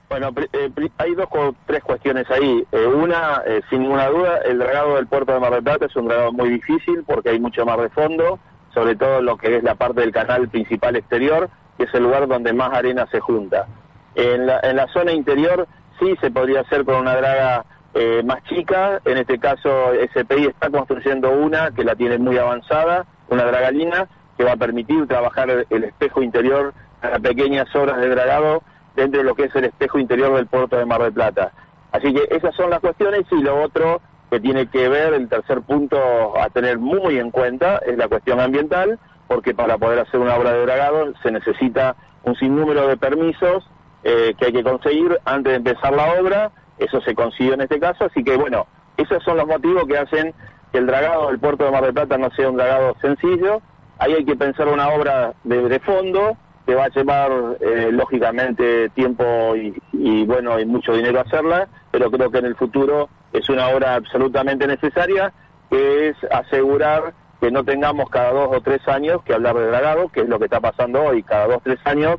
Bueno, 0.09 0.29
eh, 0.53 0.71
hay 0.97 1.15
dos 1.15 1.27
o 1.31 1.53
tres 1.65 1.83
cuestiones 1.83 2.29
ahí. 2.31 2.65
Eh, 2.71 2.85
una, 2.85 3.41
eh, 3.45 3.61
sin 3.69 3.81
ninguna 3.81 4.07
duda, 4.07 4.37
el 4.45 4.59
dragado 4.59 4.95
del 4.95 5.07
puerto 5.07 5.33
de 5.33 5.39
Mar 5.41 5.51
del 5.53 5.63
Plata 5.63 5.85
es 5.87 5.95
un 5.97 6.07
dragado 6.07 6.31
muy 6.31 6.49
difícil 6.49 7.03
porque 7.05 7.31
hay 7.31 7.39
mucho 7.41 7.65
mar 7.65 7.81
de 7.81 7.89
fondo, 7.89 8.39
sobre 8.73 8.95
todo 8.95 9.21
lo 9.21 9.35
que 9.35 9.57
es 9.57 9.63
la 9.63 9.75
parte 9.75 9.99
del 9.99 10.13
canal 10.13 10.47
principal 10.47 10.95
exterior, 10.95 11.49
que 11.77 11.83
es 11.83 11.93
el 11.93 12.03
lugar 12.03 12.25
donde 12.29 12.53
más 12.53 12.73
arena 12.73 13.05
se 13.11 13.19
junta. 13.19 13.67
En 14.15 14.45
la, 14.45 14.61
en 14.63 14.77
la 14.77 14.87
zona 14.93 15.11
interior 15.11 15.67
sí 15.99 16.15
se 16.21 16.31
podría 16.31 16.61
hacer 16.61 16.85
con 16.85 16.95
una 16.95 17.15
draga 17.15 17.65
eh, 17.93 18.21
más 18.23 18.43
chica, 18.43 19.01
en 19.05 19.17
este 19.17 19.39
caso 19.39 19.91
SPI 20.13 20.47
está 20.47 20.69
construyendo 20.69 21.31
una 21.31 21.71
que 21.71 21.83
la 21.83 21.95
tiene 21.95 22.17
muy 22.17 22.37
avanzada, 22.37 23.05
una 23.29 23.43
dragalina 23.45 24.07
que 24.37 24.43
va 24.43 24.51
a 24.51 24.57
permitir 24.57 25.07
trabajar 25.07 25.65
el, 25.69 25.83
espejo 25.83 26.21
interior 26.21 26.73
a 27.01 27.17
pequeñas 27.17 27.73
obras 27.75 27.99
de 27.99 28.09
dragado 28.09 28.61
dentro 28.95 29.21
de 29.21 29.25
lo 29.25 29.35
que 29.35 29.45
es 29.45 29.55
el 29.55 29.65
espejo 29.65 29.99
interior 29.99 30.35
del 30.35 30.47
puerto 30.47 30.77
de 30.77 30.85
Mar 30.85 31.01
del 31.01 31.13
Plata. 31.13 31.51
Así 31.91 32.13
que 32.13 32.27
esas 32.29 32.53
son 32.55 32.69
las 32.69 32.81
cuestiones 32.81 33.23
y 33.31 33.41
lo 33.41 33.63
otro 33.63 34.01
que 34.29 34.39
tiene 34.39 34.67
que 34.67 34.89
ver, 34.89 35.13
el 35.13 35.29
tercer 35.29 35.61
punto 35.61 35.97
a 36.39 36.49
tener 36.49 36.77
muy 36.77 37.17
en 37.17 37.31
cuenta 37.31 37.79
es 37.79 37.97
la 37.97 38.07
cuestión 38.07 38.39
ambiental, 38.39 38.99
porque 39.27 39.55
para 39.55 39.77
poder 39.77 39.99
hacer 39.99 40.19
una 40.19 40.35
obra 40.35 40.51
de 40.53 40.65
dragado 40.65 41.13
se 41.23 41.31
necesita 41.31 41.95
un 42.23 42.35
sinnúmero 42.35 42.87
de 42.87 42.97
permisos 42.97 43.63
eh, 44.03 44.33
que 44.37 44.45
hay 44.45 44.53
que 44.53 44.63
conseguir 44.63 45.19
antes 45.25 45.51
de 45.51 45.57
empezar 45.57 45.93
la 45.93 46.19
obra, 46.19 46.51
eso 46.77 47.01
se 47.01 47.15
consiguió 47.15 47.53
en 47.53 47.61
este 47.61 47.79
caso, 47.79 48.05
así 48.05 48.23
que 48.23 48.37
bueno, 48.37 48.67
esos 48.97 49.23
son 49.23 49.37
los 49.37 49.47
motivos 49.47 49.85
que 49.87 49.97
hacen 49.97 50.33
que 50.71 50.77
el 50.79 50.87
dragado 50.87 51.27
del 51.27 51.39
puerto 51.39 51.65
de 51.65 51.71
Mar 51.71 51.83
del 51.83 51.93
Plata 51.93 52.17
no 52.17 52.29
sea 52.31 52.49
un 52.49 52.57
dragado 52.57 52.95
sencillo, 53.01 53.61
ahí 53.99 54.13
hay 54.13 54.25
que 54.25 54.35
pensar 54.35 54.67
una 54.67 54.89
obra 54.89 55.33
de, 55.43 55.79
fondo, 55.79 56.37
que 56.65 56.75
va 56.75 56.85
a 56.85 56.89
llevar 56.89 57.31
eh, 57.59 57.89
lógicamente 57.91 58.89
tiempo 58.89 59.55
y, 59.55 59.73
y, 59.93 60.25
bueno 60.25 60.59
y 60.59 60.65
mucho 60.65 60.93
dinero 60.93 61.21
hacerla, 61.21 61.67
pero 61.91 62.11
creo 62.11 62.29
que 62.29 62.39
en 62.39 62.45
el 62.45 62.55
futuro 62.55 63.09
es 63.33 63.49
una 63.49 63.69
obra 63.69 63.95
absolutamente 63.95 64.67
necesaria, 64.67 65.33
que 65.69 66.09
es 66.09 66.17
asegurar 66.31 67.13
que 67.39 67.51
no 67.51 67.63
tengamos 67.63 68.09
cada 68.09 68.31
dos 68.31 68.49
o 68.51 68.61
tres 68.61 68.85
años 68.87 69.21
que 69.23 69.33
hablar 69.33 69.55
de 69.55 69.67
dragado, 69.67 70.09
que 70.09 70.21
es 70.21 70.29
lo 70.29 70.39
que 70.39 70.45
está 70.45 70.59
pasando 70.59 71.03
hoy, 71.03 71.23
cada 71.23 71.47
dos 71.47 71.57
o 71.57 71.61
tres 71.63 71.79
años 71.85 72.17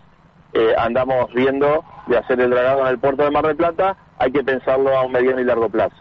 eh, 0.59 0.75
andamos 0.77 1.33
viendo 1.33 1.85
de 2.09 2.19
hacer 2.19 2.41
el 2.41 2.51
dragado 2.51 2.81
en 2.81 2.89
el 2.89 2.99
puerto 2.99 3.23
de 3.23 3.31
Mar 3.31 3.47
del 3.47 3.57
Plata, 3.57 3.97
hay 4.19 4.33
que 4.33 4.43
pensarlo 4.43 4.97
a 4.97 5.05
un 5.05 5.13
mediano 5.13 5.41
y 5.41 5.45
largo 5.45 5.69
plazo. 5.69 5.95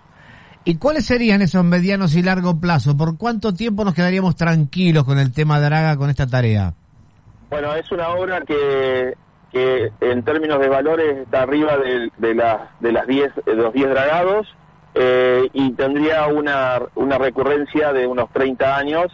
¿Y 0.64 0.78
cuáles 0.78 1.06
serían 1.06 1.44
esos 1.44 1.64
medianos 1.64 2.16
y 2.16 2.24
largo 2.24 2.60
plazo? 2.60 2.98
¿Por 2.98 3.18
cuánto 3.18 3.54
tiempo 3.54 3.86
nos 3.86 3.94
quedaríamos 3.94 4.36
tranquilos 4.36 5.04
con 5.04 5.20
el 5.20 5.32
tema 5.32 5.60
Draga, 5.60 5.96
con 5.96 6.10
esta 6.10 6.26
tarea? 6.26 6.74
Bueno, 7.52 7.76
es 7.76 7.90
una 7.92 8.10
obra 8.10 8.42
que, 8.42 9.14
que 9.52 9.92
en 10.02 10.24
términos 10.24 10.60
de 10.60 10.68
valores 10.68 11.18
está 11.20 11.44
arriba 11.44 11.78
de, 11.78 12.10
de, 12.18 12.36
la, 12.36 12.72
de 12.80 12.92
las 12.92 13.06
10 13.08 13.32
de 13.46 13.56
los 13.56 13.72
10 13.74 13.90
dragados 13.90 14.48
eh, 14.96 15.48
y 15.54 15.74
tendría 15.74 16.26
una, 16.28 16.80
una 16.96 17.20
recurrencia 17.20 17.94
de 17.94 18.08
unos 18.08 18.32
30 18.34 18.76
años, 18.76 19.06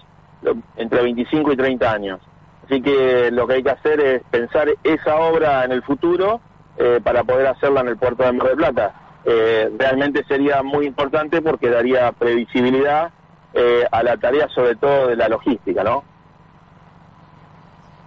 entre 0.78 1.04
25 1.04 1.52
y 1.52 1.58
30 1.58 1.92
años. 1.92 2.22
Así 2.66 2.82
que 2.82 3.30
lo 3.32 3.48
que 3.48 3.56
hay 3.56 3.64
que 3.64 3.72
hacer 3.72 4.00
es 4.00 4.24
pensar 4.32 4.68
esa 4.84 5.18
obra 5.18 5.66
en 5.66 5.72
el 5.72 5.84
futuro 5.84 6.42
eh, 6.78 7.00
para 7.04 7.24
poder 7.24 7.48
hacerla 7.48 7.82
en 7.82 7.90
el 7.90 7.98
puerto 7.98 8.24
de 8.24 8.32
Mar 8.32 8.48
del 8.48 8.58
Plata. 8.58 8.94
Eh, 9.26 9.70
realmente 9.78 10.24
sería 10.28 10.64
muy 10.64 10.86
importante 10.86 11.42
porque 11.42 11.70
daría 11.70 12.12
previsibilidad 12.12 13.12
eh, 13.54 13.86
a 13.92 14.04
la 14.04 14.18
tarea, 14.18 14.48
sobre 14.50 14.76
todo 14.76 15.08
de 15.08 15.16
la 15.16 15.30
logística, 15.30 15.84
¿no? 15.84 16.04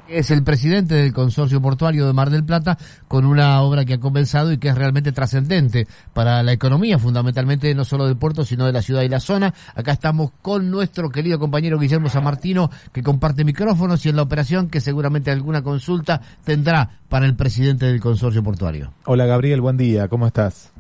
Es 0.08 0.30
el 0.30 0.42
presidente 0.42 0.94
del 0.94 1.12
consorcio 1.12 1.60
portuario 1.60 2.06
de 2.06 2.12
Mar 2.12 2.30
del 2.30 2.44
Plata 2.44 2.78
con 3.08 3.26
una 3.26 3.60
obra 3.62 3.84
que 3.84 3.94
ha 3.94 4.00
comenzado 4.00 4.52
y 4.52 4.58
que 4.58 4.68
es 4.68 4.74
realmente 4.74 5.12
trascendente 5.12 5.86
para 6.12 6.42
la 6.42 6.52
economía, 6.52 6.98
fundamentalmente 6.98 7.74
no 7.74 7.84
solo 7.84 8.06
del 8.06 8.16
puerto, 8.16 8.44
sino 8.44 8.66
de 8.66 8.72
la 8.72 8.82
ciudad 8.82 9.02
y 9.02 9.08
la 9.08 9.20
zona. 9.20 9.52
Acá 9.74 9.92
estamos 9.92 10.32
con 10.42 10.70
nuestro 10.70 11.10
querido 11.10 11.38
compañero 11.38 11.78
Guillermo 11.78 12.08
San 12.08 12.24
Martino, 12.24 12.70
que 12.92 13.02
comparte 13.02 13.44
micrófonos 13.44 14.04
y 14.06 14.08
en 14.08 14.16
la 14.16 14.22
operación 14.22 14.68
que 14.68 14.80
seguramente 14.80 15.30
alguna 15.30 15.62
consulta 15.62 16.20
tendrá 16.44 16.90
para 17.08 17.26
el 17.26 17.36
presidente 17.36 17.86
del 17.86 18.00
consorcio 18.00 18.42
portuario. 18.42 18.92
Hola 19.04 19.26
Gabriel, 19.26 19.60
buen 19.60 19.76
día, 19.76 20.08
¿cómo 20.08 20.26
estás? 20.26 20.72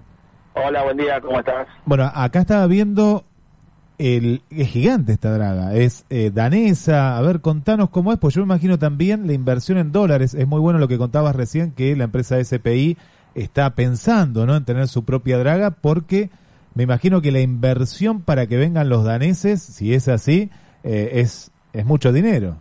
Hola, 0.54 0.82
buen 0.84 0.96
día, 0.96 1.20
¿cómo 1.20 1.38
estás? 1.38 1.66
Bueno, 1.84 2.10
acá 2.14 2.40
estaba 2.40 2.66
viendo 2.66 3.24
el, 3.98 4.42
es 4.50 4.68
gigante 4.68 5.12
esta 5.12 5.32
draga, 5.32 5.74
es 5.74 6.04
eh, 6.10 6.30
danesa. 6.32 7.16
A 7.16 7.22
ver, 7.22 7.40
contanos 7.40 7.90
cómo 7.90 8.12
es, 8.12 8.18
pues 8.18 8.34
yo 8.34 8.40
me 8.42 8.46
imagino 8.46 8.78
también 8.78 9.26
la 9.26 9.32
inversión 9.32 9.78
en 9.78 9.92
dólares. 9.92 10.34
Es 10.34 10.46
muy 10.46 10.60
bueno 10.60 10.78
lo 10.78 10.88
que 10.88 10.98
contabas 10.98 11.34
recién, 11.34 11.72
que 11.72 11.96
la 11.96 12.04
empresa 12.04 12.42
SPI 12.42 12.96
está 13.34 13.74
pensando 13.74 14.46
¿no? 14.46 14.56
en 14.56 14.64
tener 14.64 14.88
su 14.88 15.04
propia 15.04 15.38
draga, 15.38 15.70
porque 15.70 16.30
me 16.74 16.82
imagino 16.82 17.22
que 17.22 17.32
la 17.32 17.40
inversión 17.40 18.22
para 18.22 18.46
que 18.46 18.56
vengan 18.56 18.88
los 18.88 19.04
daneses, 19.04 19.62
si 19.62 19.94
es 19.94 20.08
así, 20.08 20.50
eh, 20.84 21.10
es, 21.14 21.50
es 21.72 21.84
mucho 21.84 22.12
dinero. 22.12 22.56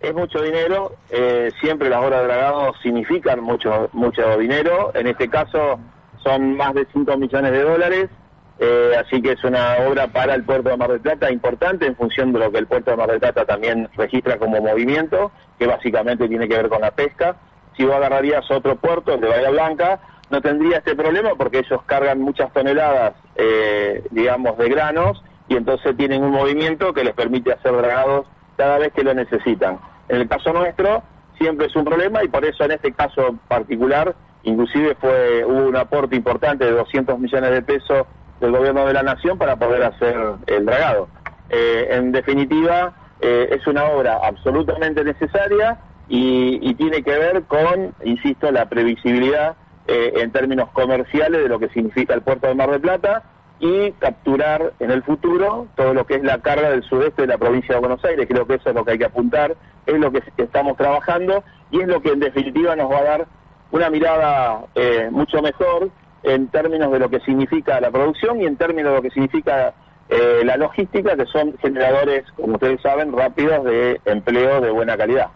Es 0.00 0.14
mucho 0.14 0.42
dinero, 0.42 0.96
eh, 1.10 1.50
siempre 1.62 1.88
las 1.88 2.04
obras 2.04 2.26
de 2.26 2.82
significan 2.82 3.40
mucho, 3.40 3.88
mucho 3.94 4.36
dinero. 4.38 4.92
En 4.94 5.06
este 5.06 5.28
caso 5.30 5.78
son 6.22 6.56
más 6.56 6.74
de 6.74 6.86
5 6.92 7.16
millones 7.16 7.52
de 7.52 7.62
dólares. 7.62 8.10
Eh, 8.58 8.92
así 8.96 9.20
que 9.20 9.32
es 9.32 9.42
una 9.42 9.78
obra 9.88 10.06
para 10.06 10.34
el 10.34 10.44
puerto 10.44 10.68
de 10.68 10.76
Mar 10.76 10.90
del 10.90 11.00
Plata 11.00 11.30
importante 11.30 11.86
en 11.86 11.96
función 11.96 12.32
de 12.32 12.38
lo 12.38 12.52
que 12.52 12.58
el 12.58 12.66
puerto 12.66 12.92
de 12.92 12.96
Mar 12.96 13.10
del 13.10 13.20
Plata 13.20 13.44
también 13.44 13.88
registra 13.96 14.38
como 14.38 14.60
movimiento, 14.60 15.32
que 15.58 15.66
básicamente 15.66 16.28
tiene 16.28 16.48
que 16.48 16.56
ver 16.56 16.68
con 16.68 16.80
la 16.80 16.92
pesca. 16.92 17.36
Si 17.76 17.84
vos 17.84 17.96
agarrarías 17.96 18.48
otro 18.50 18.76
puerto, 18.76 19.14
el 19.14 19.20
de 19.20 19.28
Bahía 19.28 19.50
Blanca, 19.50 20.00
no 20.30 20.40
tendría 20.40 20.78
este 20.78 20.94
problema 20.94 21.30
porque 21.36 21.58
ellos 21.58 21.82
cargan 21.86 22.20
muchas 22.20 22.52
toneladas, 22.52 23.14
eh, 23.36 24.04
digamos, 24.10 24.56
de 24.56 24.68
granos 24.68 25.22
y 25.48 25.56
entonces 25.56 25.96
tienen 25.96 26.22
un 26.22 26.30
movimiento 26.30 26.92
que 26.92 27.04
les 27.04 27.14
permite 27.14 27.52
hacer 27.52 27.72
dragados 27.72 28.26
cada 28.56 28.78
vez 28.78 28.92
que 28.92 29.02
lo 29.02 29.14
necesitan. 29.14 29.78
En 30.08 30.20
el 30.20 30.28
caso 30.28 30.52
nuestro 30.52 31.02
siempre 31.38 31.66
es 31.66 31.76
un 31.76 31.84
problema 31.84 32.22
y 32.22 32.28
por 32.28 32.44
eso 32.44 32.64
en 32.64 32.72
este 32.72 32.92
caso 32.92 33.36
particular 33.48 34.14
inclusive 34.44 34.94
fue 35.00 35.44
hubo 35.44 35.66
un 35.66 35.76
aporte 35.76 36.14
importante 36.16 36.64
de 36.64 36.72
200 36.72 37.18
millones 37.18 37.50
de 37.50 37.62
pesos 37.62 38.06
del 38.44 38.52
gobierno 38.52 38.86
de 38.86 38.92
la 38.92 39.02
nación 39.02 39.38
para 39.38 39.56
poder 39.56 39.82
hacer 39.82 40.14
el 40.46 40.66
dragado. 40.66 41.08
Eh, 41.50 41.88
en 41.90 42.12
definitiva, 42.12 42.92
eh, 43.20 43.48
es 43.52 43.66
una 43.66 43.84
obra 43.84 44.20
absolutamente 44.22 45.02
necesaria 45.02 45.78
y, 46.08 46.58
y, 46.62 46.74
tiene 46.74 47.02
que 47.02 47.16
ver 47.16 47.44
con, 47.44 47.94
insisto, 48.04 48.50
la 48.52 48.68
previsibilidad 48.68 49.56
eh, 49.86 50.12
en 50.16 50.30
términos 50.30 50.68
comerciales 50.72 51.42
de 51.42 51.48
lo 51.48 51.58
que 51.58 51.68
significa 51.70 52.14
el 52.14 52.22
puerto 52.22 52.46
de 52.46 52.54
Mar 52.54 52.70
del 52.70 52.80
Plata 52.80 53.22
y 53.60 53.92
capturar 53.92 54.74
en 54.78 54.90
el 54.90 55.02
futuro 55.02 55.68
todo 55.74 55.94
lo 55.94 56.06
que 56.06 56.16
es 56.16 56.22
la 56.22 56.38
carga 56.38 56.70
del 56.70 56.82
sudeste 56.82 57.22
de 57.22 57.28
la 57.28 57.38
provincia 57.38 57.74
de 57.74 57.80
Buenos 57.80 58.04
Aires. 58.04 58.26
Creo 58.28 58.46
que 58.46 58.54
eso 58.54 58.68
es 58.68 58.74
lo 58.74 58.84
que 58.84 58.92
hay 58.92 58.98
que 58.98 59.06
apuntar, 59.06 59.56
es 59.86 59.98
lo 59.98 60.12
que 60.12 60.22
estamos 60.36 60.76
trabajando 60.76 61.44
y 61.70 61.80
es 61.80 61.88
lo 61.88 62.02
que 62.02 62.10
en 62.10 62.20
definitiva 62.20 62.76
nos 62.76 62.90
va 62.90 62.98
a 62.98 63.04
dar 63.04 63.26
una 63.70 63.88
mirada 63.90 64.64
mucho 65.10 65.40
mejor 65.40 65.90
en 66.24 66.48
términos 66.48 66.90
de 66.90 66.98
lo 66.98 67.10
que 67.10 67.20
significa 67.20 67.80
la 67.80 67.90
producción 67.90 68.40
y 68.40 68.46
en 68.46 68.56
términos 68.56 68.90
de 68.92 68.96
lo 68.96 69.02
que 69.02 69.10
significa 69.10 69.74
eh, 70.08 70.42
la 70.44 70.56
logística, 70.56 71.16
que 71.16 71.26
son 71.26 71.56
generadores, 71.58 72.24
como 72.36 72.54
ustedes 72.54 72.80
saben, 72.82 73.12
rápidos 73.12 73.64
de 73.64 74.00
empleo 74.04 74.60
de 74.60 74.70
buena 74.70 74.96
calidad. 74.96 75.28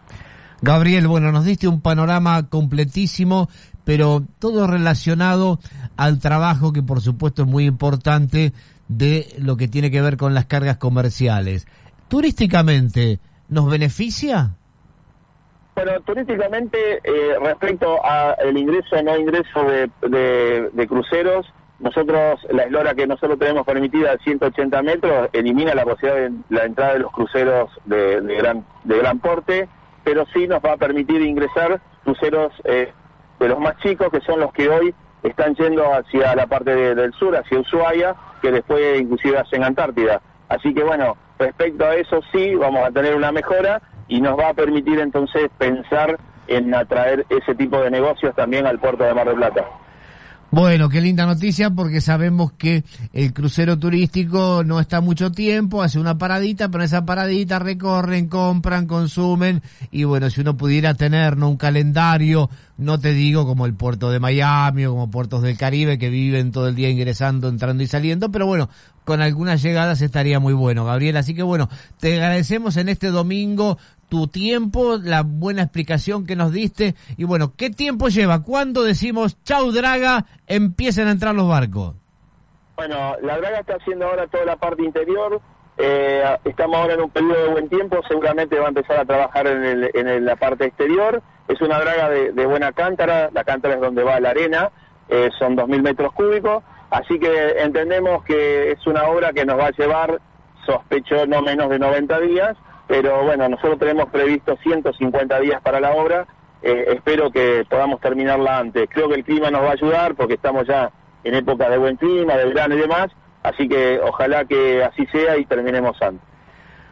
Gabriel, 0.61 1.07
bueno, 1.07 1.31
nos 1.31 1.45
diste 1.45 1.69
un 1.69 1.81
panorama 1.81 2.49
completísimo, 2.49 3.49
pero 3.85 4.25
todo 4.39 4.67
relacionado 4.67 5.61
al 5.97 6.19
trabajo 6.19 6.73
que 6.73 6.83
por 6.83 7.01
supuesto 7.01 7.43
es 7.43 7.49
muy 7.49 7.67
importante 7.67 8.53
de 8.89 9.29
lo 9.39 9.57
que 9.57 9.69
tiene 9.69 9.91
que 9.91 10.03
ver 10.03 10.17
con 10.17 10.35
las 10.35 10.47
cargas 10.47 10.79
comerciales. 10.79 11.67
Turísticamente, 12.09 13.21
¿nos 13.49 13.71
beneficia? 13.71 14.55
Bueno, 15.79 16.01
turísticamente, 16.01 16.99
eh, 17.05 17.37
respecto 17.41 18.05
al 18.05 18.59
ingreso 18.59 18.97
o 18.97 19.03
no 19.05 19.17
ingreso 19.17 19.63
de, 19.63 19.89
de, 20.73 20.87
cruceros, 20.89 21.47
nosotros, 21.79 22.41
la 22.51 22.65
eslora 22.65 22.95
que 22.95 23.07
nosotros 23.07 23.39
tenemos 23.39 23.65
permitida 23.65 24.11
de 24.11 24.19
180 24.19 24.83
metros, 24.83 25.29
elimina 25.33 25.77
la 25.77 25.85
posibilidad 25.85 26.31
de 26.31 26.33
la 26.49 26.65
entrada 26.65 26.95
de 26.95 26.99
los 26.99 27.13
cruceros 27.13 27.71
de, 27.85 28.21
de 28.23 28.35
gran, 28.35 28.67
de 28.83 28.99
gran 28.99 29.21
porte, 29.21 29.69
pero 30.03 30.27
sí 30.35 30.49
nos 30.49 30.61
va 30.65 30.73
a 30.73 30.77
permitir 30.79 31.23
ingresar 31.23 31.81
cruceros 32.03 32.53
eh, 32.65 32.93
de 33.39 33.49
los 33.49 33.61
más 33.61 33.77
chicos, 33.77 34.09
que 34.11 34.21
son 34.23 34.41
los 34.41 34.53
que 34.53 34.69
hoy 34.69 34.93
están 35.23 35.55
yendo 35.55 35.95
hacia 35.95 36.35
la 36.35 36.49
parte 36.49 36.75
de, 36.75 36.97
del 36.97 37.13
sur, 37.13 37.37
hacia 37.37 37.61
Ushuaia, 37.61 38.17
que 38.43 38.51
después 38.51 39.01
inclusive 39.01 39.39
hacen 39.39 39.63
Antártida. 39.63 40.21
Así 40.49 40.75
que 40.75 40.83
bueno, 40.83 41.17
respecto 41.39 41.85
a 41.85 41.95
eso 41.95 42.21
sí, 42.33 42.57
vamos 42.57 42.85
a 42.85 42.91
tener 42.91 43.15
una 43.15 43.31
mejora 43.31 43.81
y 44.09 44.21
nos 44.21 44.39
va 44.39 44.51
a 44.51 44.55
permitir 44.55 44.99
entonces 44.99 45.51
pensar 45.59 46.19
en 46.47 46.75
atraer 46.75 47.27
ese 47.29 47.55
tipo 47.55 47.81
de 47.81 47.91
negocios 47.91 48.35
también 48.35 48.67
al 48.67 48.79
puerto 48.79 49.05
de 49.05 49.15
Mar 49.15 49.27
del 49.27 49.37
Plata. 49.37 49.65
Bueno, 50.51 50.89
qué 50.89 51.03
linda 51.03 51.27
noticia 51.27 51.69
porque 51.69 52.01
sabemos 52.01 52.53
que 52.53 52.83
el 53.13 53.35
crucero 53.35 53.79
turístico 53.79 54.63
no 54.65 54.81
está 54.81 55.03
mucho 55.03 55.31
tiempo, 55.31 55.83
hace 55.83 55.99
una 55.99 56.17
paradita, 56.17 56.71
pero 56.71 56.85
esa 56.85 57.05
paradita 57.05 57.59
recorren, 57.59 58.29
compran, 58.29 58.87
consumen 58.87 59.61
y 59.91 60.05
bueno, 60.05 60.31
si 60.31 60.41
uno 60.41 60.57
pudiera 60.57 60.95
tener 60.95 61.37
¿no? 61.37 61.51
un 61.51 61.59
calendario, 61.59 62.49
no 62.79 62.99
te 62.99 63.13
digo 63.13 63.47
como 63.47 63.67
el 63.67 63.75
puerto 63.75 64.11
de 64.11 64.21
Miami 64.21 64.87
o 64.87 64.93
como 64.93 65.11
puertos 65.11 65.43
del 65.43 65.59
Caribe 65.59 65.99
que 65.99 66.09
viven 66.09 66.51
todo 66.51 66.69
el 66.69 66.75
día 66.75 66.89
ingresando, 66.89 67.49
entrando 67.51 67.83
y 67.83 67.87
saliendo, 67.87 68.31
pero 68.31 68.47
bueno, 68.47 68.71
con 69.05 69.21
algunas 69.21 69.63
llegadas 69.63 70.03
estaría 70.03 70.39
muy 70.39 70.53
bueno, 70.53 70.85
Gabriel. 70.85 71.17
Así 71.17 71.35
que 71.35 71.43
bueno, 71.43 71.69
te 71.99 72.15
agradecemos 72.15 72.77
en 72.77 72.91
este 72.91 73.09
domingo 73.09 73.79
tu 74.09 74.27
tiempo, 74.29 74.97
la 75.03 75.23
buena 75.23 75.63
explicación 75.63 76.27
que 76.27 76.37
nos 76.37 76.53
diste. 76.53 76.95
Y 77.17 77.25
bueno, 77.25 77.53
¿qué 77.57 77.71
tiempo 77.71 78.09
lleva? 78.09 78.43
¿Cuándo 78.43 78.83
decimos, 78.83 79.43
chau 79.45 79.71
Draga, 79.73 80.25
empiecen 80.47 81.09
a 81.09 81.13
entrar 81.13 81.35
los 81.35 81.49
barcos? 81.49 81.95
Bueno, 82.77 83.17
la 83.23 83.39
Draga 83.39 83.61
está 83.61 83.75
haciendo 83.75 84.07
ahora 84.07 84.27
toda 84.27 84.45
la 84.45 84.57
parte 84.57 84.83
interior. 84.85 85.41
Eh, 85.77 86.23
estamos 86.45 86.77
ahora 86.77 86.95
en 86.95 87.03
un 87.03 87.11
periodo 87.11 87.43
de 87.43 87.49
buen 87.49 87.69
tiempo. 87.69 88.01
Seguramente 88.09 88.59
va 88.59 88.67
a 88.67 88.69
empezar 88.69 88.99
a 88.99 89.05
trabajar 89.05 89.47
en, 89.47 89.65
el, 89.65 89.91
en 89.95 90.25
la 90.25 90.37
parte 90.37 90.67
exterior. 90.67 91.23
Es 91.49 91.61
una 91.63 91.81
draga 91.81 92.11
de, 92.11 92.33
de 92.33 92.47
buena 92.47 92.73
cántara, 92.73 93.31
la 93.33 93.43
cántara 93.43 93.75
es 93.75 93.81
donde 93.81 94.05
va 94.05 94.21
la 94.21 94.31
arena, 94.31 94.71
eh, 95.09 95.31
son 95.39 95.57
2.000 95.57 95.83
metros 95.83 96.13
cúbicos, 96.13 96.63
así 96.91 97.19
que 97.19 97.63
entendemos 97.63 98.23
que 98.25 98.73
es 98.73 98.87
una 98.87 99.05
obra 99.05 99.33
que 99.33 99.47
nos 99.47 99.59
va 99.59 99.69
a 99.69 99.71
llevar, 99.71 100.21
sospecho, 100.67 101.27
no 101.27 101.41
menos 101.41 101.71
de 101.71 101.79
90 101.79 102.21
días, 102.21 102.57
pero 102.89 103.23
bueno, 103.25 103.49
nosotros 103.49 103.79
tenemos 103.79 104.07
previsto 104.11 104.57
150 104.63 105.41
días 105.41 105.61
para 105.63 105.79
la 105.79 105.93
obra, 105.93 106.27
eh, 106.63 106.87
espero 106.97 107.31
que 107.31 107.65
podamos 107.69 108.01
terminarla 108.01 108.59
antes. 108.59 108.89
Creo 108.91 109.09
que 109.09 109.17
el 109.17 109.25
clima 109.25 109.51
nos 109.51 109.63
va 109.63 109.69
a 109.69 109.73
ayudar 109.73 110.15
porque 110.17 110.35
estamos 110.35 110.67
ya 110.67 110.91
en 111.23 111.35
época 111.35 111.69
de 111.69 111.79
buen 111.79 111.97
clima, 111.97 112.35
de 112.35 112.47
verano 112.47 112.75
y 112.75 112.79
demás, 112.79 113.09
así 113.43 113.69
que 113.69 114.01
ojalá 114.03 114.45
que 114.47 114.83
así 114.83 115.07
sea 115.13 115.37
y 115.37 115.45
terminemos 115.45 116.01
antes. 116.01 116.27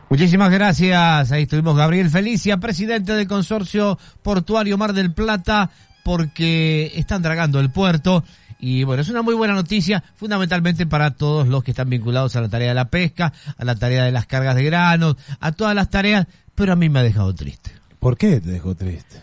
Muchísimas 0.09 0.53
gracias. 0.53 1.33
Ahí 1.33 1.43
estuvimos 1.43 1.77
Gabriel 1.77 2.11
Felicia, 2.11 2.59
presidente 2.59 3.13
del 3.13 3.27
consorcio 3.27 3.99
portuario 4.23 4.79
Mar 4.79 4.93
del 4.93 5.13
Plata, 5.13 5.71
porque 6.05 6.93
están 6.95 7.23
dragando 7.23 7.59
el 7.59 7.71
puerto. 7.71 8.23
Y 8.59 8.85
bueno, 8.85 9.03
es 9.03 9.09
una 9.09 9.23
muy 9.23 9.35
buena 9.35 9.55
noticia, 9.55 10.03
fundamentalmente 10.17 10.87
para 10.87 11.11
todos 11.11 11.47
los 11.47 11.63
que 11.63 11.73
están 11.73 11.91
vinculados 11.91 12.37
a 12.37 12.41
la 12.41 12.49
tarea 12.49 12.69
de 12.69 12.75
la 12.75 12.89
pesca, 12.89 13.33
a 13.57 13.65
la 13.65 13.75
tarea 13.75 14.05
de 14.05 14.13
las 14.13 14.27
cargas 14.27 14.57
de 14.57 14.65
granos, 14.65 15.17
a 15.41 15.53
todas 15.53 15.75
las 15.75 15.91
tareas, 15.91 16.27
pero 16.55 16.73
a 16.73 16.77
mí 16.77 16.89
me 16.89 17.01
ha 17.01 17.03
dejado 17.03 17.35
triste. 17.35 17.71
¿Por 17.99 18.17
qué 18.17 18.41
te 18.41 18.51
dejó 18.51 18.75
triste? 18.75 19.21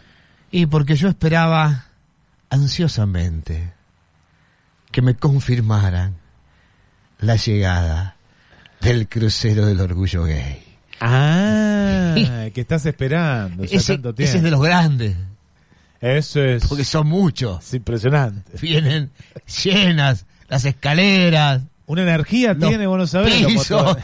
Y 0.51 0.67
porque 0.67 0.95
yo 0.95 1.07
esperaba 1.07 1.85
ansiosamente 2.49 3.73
que 4.91 5.01
me 5.01 5.15
confirmaran 5.15 6.15
la 7.19 7.35
llegada 7.35 8.15
del 8.81 9.07
crucero 9.07 9.65
del 9.65 9.79
orgullo 9.81 10.25
gay. 10.25 10.63
Ah, 10.99 12.15
que 12.53 12.61
estás 12.61 12.85
esperando 12.85 13.65
ya 13.65 13.77
Ese, 13.77 13.93
tanto 13.93 14.13
tiempo. 14.13 14.29
ese 14.29 14.37
es 14.37 14.43
de 14.43 14.51
los 14.51 14.61
grandes. 14.61 15.15
Eso 16.03 16.41
es. 16.41 16.67
Porque 16.67 16.83
son 16.83 17.07
muchos. 17.07 17.63
Es 17.65 17.73
impresionante. 17.75 18.57
Vienen 18.61 19.09
llenas 19.63 20.25
las 20.49 20.65
escaleras. 20.65 21.61
Una 21.85 22.01
energía 22.01 22.53
los 22.53 22.67
tiene, 22.67 22.87
vos 22.87 22.97
no 22.97 23.07
sabés. 23.07 23.45
pisos, 23.45 23.97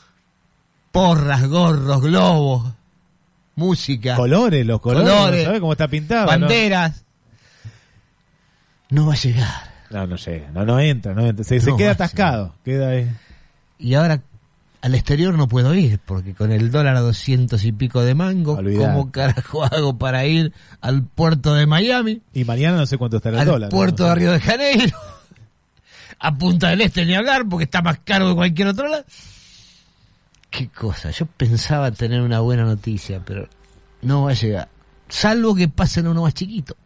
porras, 0.92 1.46
gorros, 1.48 2.00
globos, 2.00 2.72
música. 3.56 4.16
Colores, 4.16 4.64
los 4.64 4.80
colores. 4.80 5.10
Colores, 5.10 5.40
¿no 5.40 5.44
sabés 5.44 5.60
cómo 5.60 5.72
está 5.72 5.88
pintado? 5.88 6.26
banderas. 6.28 7.04
No 8.88 9.06
va 9.06 9.12
a 9.12 9.16
llegar. 9.16 9.72
No, 9.90 10.06
no 10.06 10.16
llega. 10.16 10.50
No, 10.50 10.64
no 10.64 10.80
entra, 10.80 11.12
no 11.12 11.26
entra. 11.26 11.44
Se, 11.44 11.60
queda 11.76 11.90
atascado. 11.90 12.54
Queda 12.64 12.88
ahí. 12.88 13.10
Y 13.78 13.94
ahora 13.94 14.22
al 14.82 14.96
exterior 14.96 15.34
no 15.38 15.46
puedo 15.46 15.74
ir, 15.74 16.00
porque 16.00 16.34
con 16.34 16.50
el 16.50 16.72
dólar 16.72 16.96
a 16.96 17.00
doscientos 17.00 17.64
y 17.64 17.70
pico 17.70 18.02
de 18.02 18.14
mango, 18.14 18.54
Olvidate. 18.54 18.84
¿cómo 18.84 19.12
carajo 19.12 19.64
hago 19.64 19.96
para 19.96 20.26
ir 20.26 20.52
al 20.80 21.04
puerto 21.04 21.54
de 21.54 21.66
Miami? 21.66 22.20
Y 22.34 22.44
mañana 22.44 22.76
no 22.78 22.86
sé 22.86 22.98
cuánto 22.98 23.18
estará 23.18 23.36
el 23.36 23.42
al 23.42 23.46
dólar. 23.46 23.70
puerto 23.70 24.02
¿no? 24.02 24.08
de 24.08 24.14
Río 24.16 24.32
de 24.32 24.40
Janeiro, 24.40 24.98
a 26.18 26.36
Punta 26.36 26.70
del 26.70 26.80
Este 26.80 27.06
ni 27.06 27.14
hablar, 27.14 27.48
porque 27.48 27.64
está 27.64 27.80
más 27.80 28.00
caro 28.04 28.28
que 28.28 28.34
cualquier 28.34 28.68
otro 28.68 28.88
lado. 28.88 29.04
Qué 30.50 30.68
cosa, 30.68 31.12
yo 31.12 31.26
pensaba 31.26 31.92
tener 31.92 32.20
una 32.20 32.40
buena 32.40 32.64
noticia, 32.64 33.22
pero 33.24 33.48
no 34.02 34.24
va 34.24 34.32
a 34.32 34.34
llegar. 34.34 34.68
Salvo 35.08 35.54
que 35.54 35.68
pasen 35.68 36.08
uno 36.08 36.22
más 36.22 36.34
chiquito. 36.34 36.76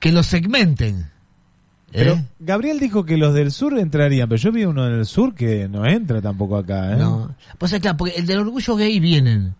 Que 0.00 0.10
lo 0.10 0.24
segmenten. 0.24 1.08
Pero 1.92 2.14
¿eh? 2.14 2.24
Gabriel 2.38 2.80
dijo 2.80 3.04
que 3.04 3.16
los 3.16 3.34
del 3.34 3.52
sur 3.52 3.78
entrarían, 3.78 4.28
pero 4.28 4.40
yo 4.40 4.50
vi 4.52 4.64
uno 4.64 4.84
del 4.88 5.04
sur 5.06 5.34
que 5.34 5.68
no 5.68 5.84
entra 5.86 6.20
tampoco 6.22 6.56
acá, 6.56 6.92
¿eh? 6.94 6.96
No. 6.96 7.34
Pues 7.58 7.72
claro, 7.80 7.96
porque 7.96 8.14
el 8.16 8.26
del 8.26 8.38
orgullo 8.38 8.76
gay 8.76 8.98
vienen 9.00 9.54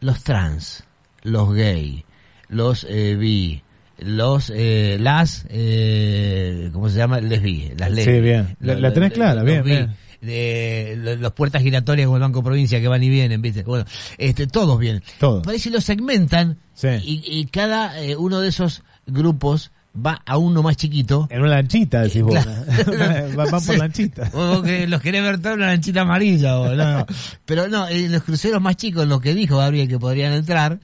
los 0.00 0.22
trans, 0.22 0.84
los 1.22 1.52
gay, 1.54 2.04
los 2.48 2.86
eh, 2.88 3.16
bi, 3.16 3.62
los, 3.98 4.50
eh, 4.54 4.96
las, 5.00 5.46
eh, 5.50 6.70
¿cómo 6.72 6.88
se 6.88 6.96
llama? 6.98 7.20
Lesbi, 7.20 7.72
las 7.76 7.90
lesbi. 7.90 8.12
Sí, 8.14 8.20
bien. 8.20 8.56
La- 8.60 8.74
la 8.74 8.92
tenés 8.92 9.12
clara, 9.12 9.42
bien, 9.42 9.62
bi, 9.62 9.70
bien. 9.70 11.20
los 11.20 11.32
puertas 11.32 11.62
giratorias 11.62 12.06
con 12.06 12.16
el 12.16 12.20
Banco 12.22 12.42
Provincia 12.42 12.80
que 12.80 12.88
van 12.88 13.02
y 13.02 13.08
vienen, 13.08 13.42
¿viste? 13.42 13.62
Bueno, 13.62 13.84
este, 14.18 14.46
todos 14.46 14.78
vienen. 14.78 15.02
Todos. 15.18 15.44
Parece 15.44 15.68
que 15.70 15.74
los 15.76 15.84
segmentan 15.84 16.58
Sí. 16.74 16.88
y, 17.04 17.22
y 17.26 17.46
cada 17.46 18.00
eh, 18.02 18.16
uno 18.16 18.40
de 18.40 18.48
esos 18.48 18.82
grupos 19.06 19.70
va 19.94 20.20
a 20.26 20.36
uno 20.38 20.62
más 20.62 20.76
chiquito. 20.76 21.26
En 21.30 21.40
una 21.42 21.50
lanchita, 21.50 22.02
decís 22.02 22.22
vos. 22.22 22.34
Claro. 22.34 23.28
Van 23.36 23.60
Sí. 23.60 23.66
por 23.66 23.78
lanchita. 23.78 24.30
O 24.32 24.62
que 24.62 24.86
los 24.86 25.00
querés 25.00 25.22
ver 25.22 25.38
toda 25.40 25.54
una 25.54 25.66
lanchita 25.66 26.00
amarilla. 26.02 26.58
O, 26.58 26.74
no, 26.74 26.98
no. 26.98 27.06
Pero 27.44 27.68
no, 27.68 27.88
en 27.88 28.10
los 28.12 28.22
cruceros 28.24 28.60
más 28.60 28.76
chicos, 28.76 29.04
en 29.04 29.08
los 29.10 29.20
que 29.20 29.34
dijo 29.34 29.58
Gabriel 29.58 29.88
que 29.88 29.98
podrían 29.98 30.32
entrar, 30.32 30.80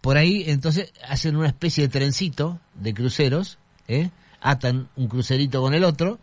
por 0.00 0.16
ahí 0.16 0.44
entonces 0.46 0.92
hacen 1.08 1.36
una 1.36 1.48
especie 1.48 1.84
de 1.84 1.88
trencito 1.88 2.58
de 2.74 2.94
cruceros, 2.94 3.58
¿eh? 3.88 4.10
atan 4.40 4.88
un 4.96 5.08
crucerito 5.08 5.60
con 5.62 5.74
el 5.74 5.84
otro, 5.84 6.18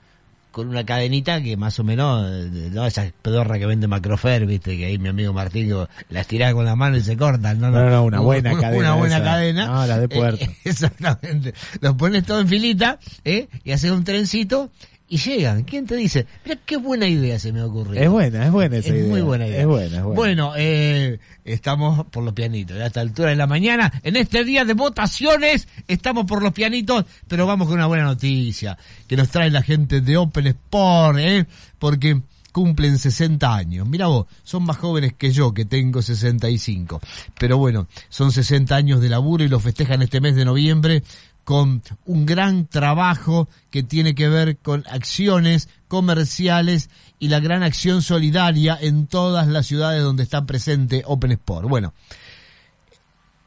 con 0.52 0.68
una 0.68 0.86
cadenita 0.86 1.42
que 1.42 1.56
más 1.58 1.80
o 1.80 1.84
menos, 1.84 2.26
eh, 2.30 2.70
no 2.72 2.86
esa 2.86 3.12
pedorra 3.22 3.60
que 3.60 3.66
vende 3.66 3.88
Macrofer, 3.88 4.46
viste, 4.46 4.78
que 4.78 4.86
ahí 4.88 4.98
mi 4.98 5.10
amigo 5.10 5.32
Martín 5.32 5.70
que 5.70 5.86
las 6.10 6.28
tira 6.28 6.52
con 6.54 6.66
la 6.66 6.76
mano 6.76 6.98
y 6.98 7.02
se 7.02 7.16
cortan. 7.16 7.60
No, 7.60 7.70
no, 7.70 7.80
No, 7.84 7.90
no, 7.90 8.04
una 8.06 8.20
buena 8.20 8.52
cadena 8.60 8.78
Una 8.78 8.94
buena 8.96 9.16
esa. 9.18 9.26
cadena. 9.26 9.66
No, 9.68 9.86
la 9.88 10.00
de 10.00 10.08
Eh, 10.10 10.50
exactamente. 10.66 11.54
Los 11.82 11.96
pones 11.96 12.24
todo 12.26 12.40
en 12.42 12.48
filita, 12.48 13.00
¿eh? 13.26 13.48
Y 13.64 13.72
haces 13.72 13.92
un 13.92 14.04
trencito 14.04 14.72
y 15.10 15.18
llegan. 15.18 15.64
¿Quién 15.64 15.88
te 15.88 15.96
dice? 15.96 16.28
Mira 16.46 16.60
qué 16.66 16.78
buena 16.78 17.08
idea 17.08 17.40
se 17.40 17.52
me 17.52 17.62
ocurrió. 17.64 18.00
Es 18.00 18.10
buena, 18.10 18.46
es 18.46 18.52
buena 18.52 18.78
esa 18.78 18.90
Es 18.90 18.96
idea. 18.96 19.08
muy 19.10 19.22
buena 19.22 19.48
idea. 19.48 19.62
Es 19.62 19.66
buena, 19.66 19.98
es 19.98 20.04
buena. 20.04 20.16
Bueno, 20.16 20.54
eh, 20.56 21.20
estamos 21.44 22.06
por 22.08 22.24
los 22.24 22.34
pianitos. 22.34 22.78
A 22.78 22.86
esta 22.86 23.02
altura 23.02 23.32
de 23.32 23.36
la 23.36 23.48
mañana, 23.48 23.92
en 24.04 24.16
este 24.16 24.44
día 24.44 24.66
de 24.66 24.74
votaciones, 24.74 25.68
estamos 25.88 26.26
por 26.26 26.44
los 26.44 26.54
pianitos, 26.54 27.06
pero 27.28 27.48
vamos 27.48 27.68
con 27.68 27.78
una 27.78 27.88
buena 27.88 28.04
noticia 28.06 28.78
que 29.08 29.18
nos 29.18 29.30
trae 29.30 29.50
la 29.50 29.64
gente 29.64 30.02
de 30.02 30.16
Open 30.18 30.48
Sport, 30.48 31.18
¿eh? 31.20 31.46
Porque 31.80 32.22
cumplen 32.52 32.98
60 32.98 33.56
años. 33.56 33.88
Mira 33.88 34.08
vos, 34.08 34.26
son 34.44 34.64
más 34.64 34.78
jóvenes 34.78 35.14
que 35.14 35.32
yo, 35.32 35.54
que 35.54 35.66
tengo 35.66 36.02
65. 36.02 37.00
Pero 37.40 37.58
bueno, 37.58 37.88
son 38.10 38.32
60 38.32 38.76
años 38.76 39.02
de 39.02 39.10
laburo 39.10 39.44
y 39.44 39.48
lo 39.48 39.60
festejan 39.60 40.02
este 40.02 40.20
mes 40.22 40.36
de 40.36 40.46
noviembre 40.46 41.04
con 41.50 41.82
un 42.06 42.28
gran 42.28 42.68
trabajo 42.68 43.50
que 43.72 43.82
tiene 43.82 44.14
que 44.14 44.30
ver 44.30 44.58
con 44.60 44.84
acciones 44.88 45.68
comerciales 45.88 46.92
y 47.18 47.30
la 47.30 47.40
gran 47.40 47.64
acción 47.64 48.04
solidaria 48.04 48.78
en 48.80 49.08
todas 49.08 49.48
las 49.48 49.66
ciudades 49.66 50.04
donde 50.04 50.22
está 50.22 50.46
presente 50.46 51.02
Open 51.08 51.32
Sport. 51.32 51.68
Bueno, 51.68 51.96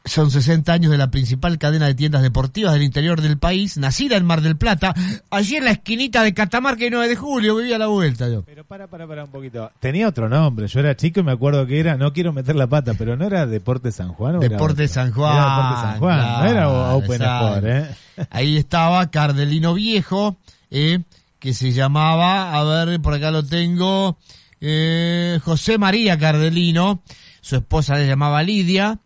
son 0.05 0.31
60 0.31 0.73
años 0.73 0.91
de 0.91 0.97
la 0.97 1.09
principal 1.11 1.57
cadena 1.57 1.87
de 1.87 1.95
tiendas 1.95 2.21
deportivas 2.21 2.73
del 2.73 2.83
interior 2.83 3.21
del 3.21 3.37
país, 3.37 3.77
nacida 3.77 4.17
en 4.17 4.25
Mar 4.25 4.41
del 4.41 4.57
Plata, 4.57 4.93
allí 5.29 5.55
en 5.55 5.63
la 5.63 5.71
esquinita 5.71 6.23
de 6.23 6.33
Catamarca 6.33 6.85
y 6.85 6.89
9 6.89 7.07
de 7.07 7.15
julio, 7.15 7.55
vivía 7.55 7.77
a 7.77 7.79
la 7.79 7.87
vuelta 7.87 8.27
yo. 8.27 8.43
Pero 8.43 8.65
para, 8.65 8.87
para, 8.87 9.07
para 9.07 9.23
un 9.23 9.31
poquito. 9.31 9.71
Tenía 9.79 10.09
otro 10.09 10.27
nombre. 10.27 10.67
Yo 10.67 10.79
era 10.81 10.95
chico 10.95 11.21
y 11.21 11.23
me 11.23 11.31
acuerdo 11.31 11.65
que 11.65 11.79
era, 11.79 11.95
no 11.95 12.11
quiero 12.11 12.33
meter 12.33 12.55
la 12.55 12.67
pata, 12.67 12.95
pero 12.95 13.15
no 13.15 13.25
era 13.25 13.45
Deporte 13.45 13.91
San 13.91 14.09
Juan. 14.09 14.35
¿o 14.35 14.39
Deporte? 14.39 14.87
San 14.87 15.11
Juan. 15.11 15.35
Era 15.35 15.45
Deporte 15.45 15.81
San 15.81 15.99
Juan, 15.99 16.19
no 16.19 16.45
era 16.45 16.69
Open. 16.95 17.21
Sport, 17.21 17.65
¿eh? 17.65 17.95
Ahí 18.29 18.57
estaba 18.57 19.09
Cardelino 19.09 19.73
Viejo, 19.73 20.37
eh, 20.69 20.99
que 21.39 21.53
se 21.53 21.71
llamaba, 21.71 22.53
a 22.53 22.85
ver, 22.85 22.99
por 22.99 23.13
acá 23.13 23.31
lo 23.31 23.43
tengo, 23.43 24.17
eh, 24.59 25.39
José 25.43 25.77
María 25.77 26.17
Cardelino, 26.17 27.01
su 27.41 27.55
esposa 27.55 27.95
le 27.97 28.07
llamaba 28.07 28.43
Lidia, 28.43 28.99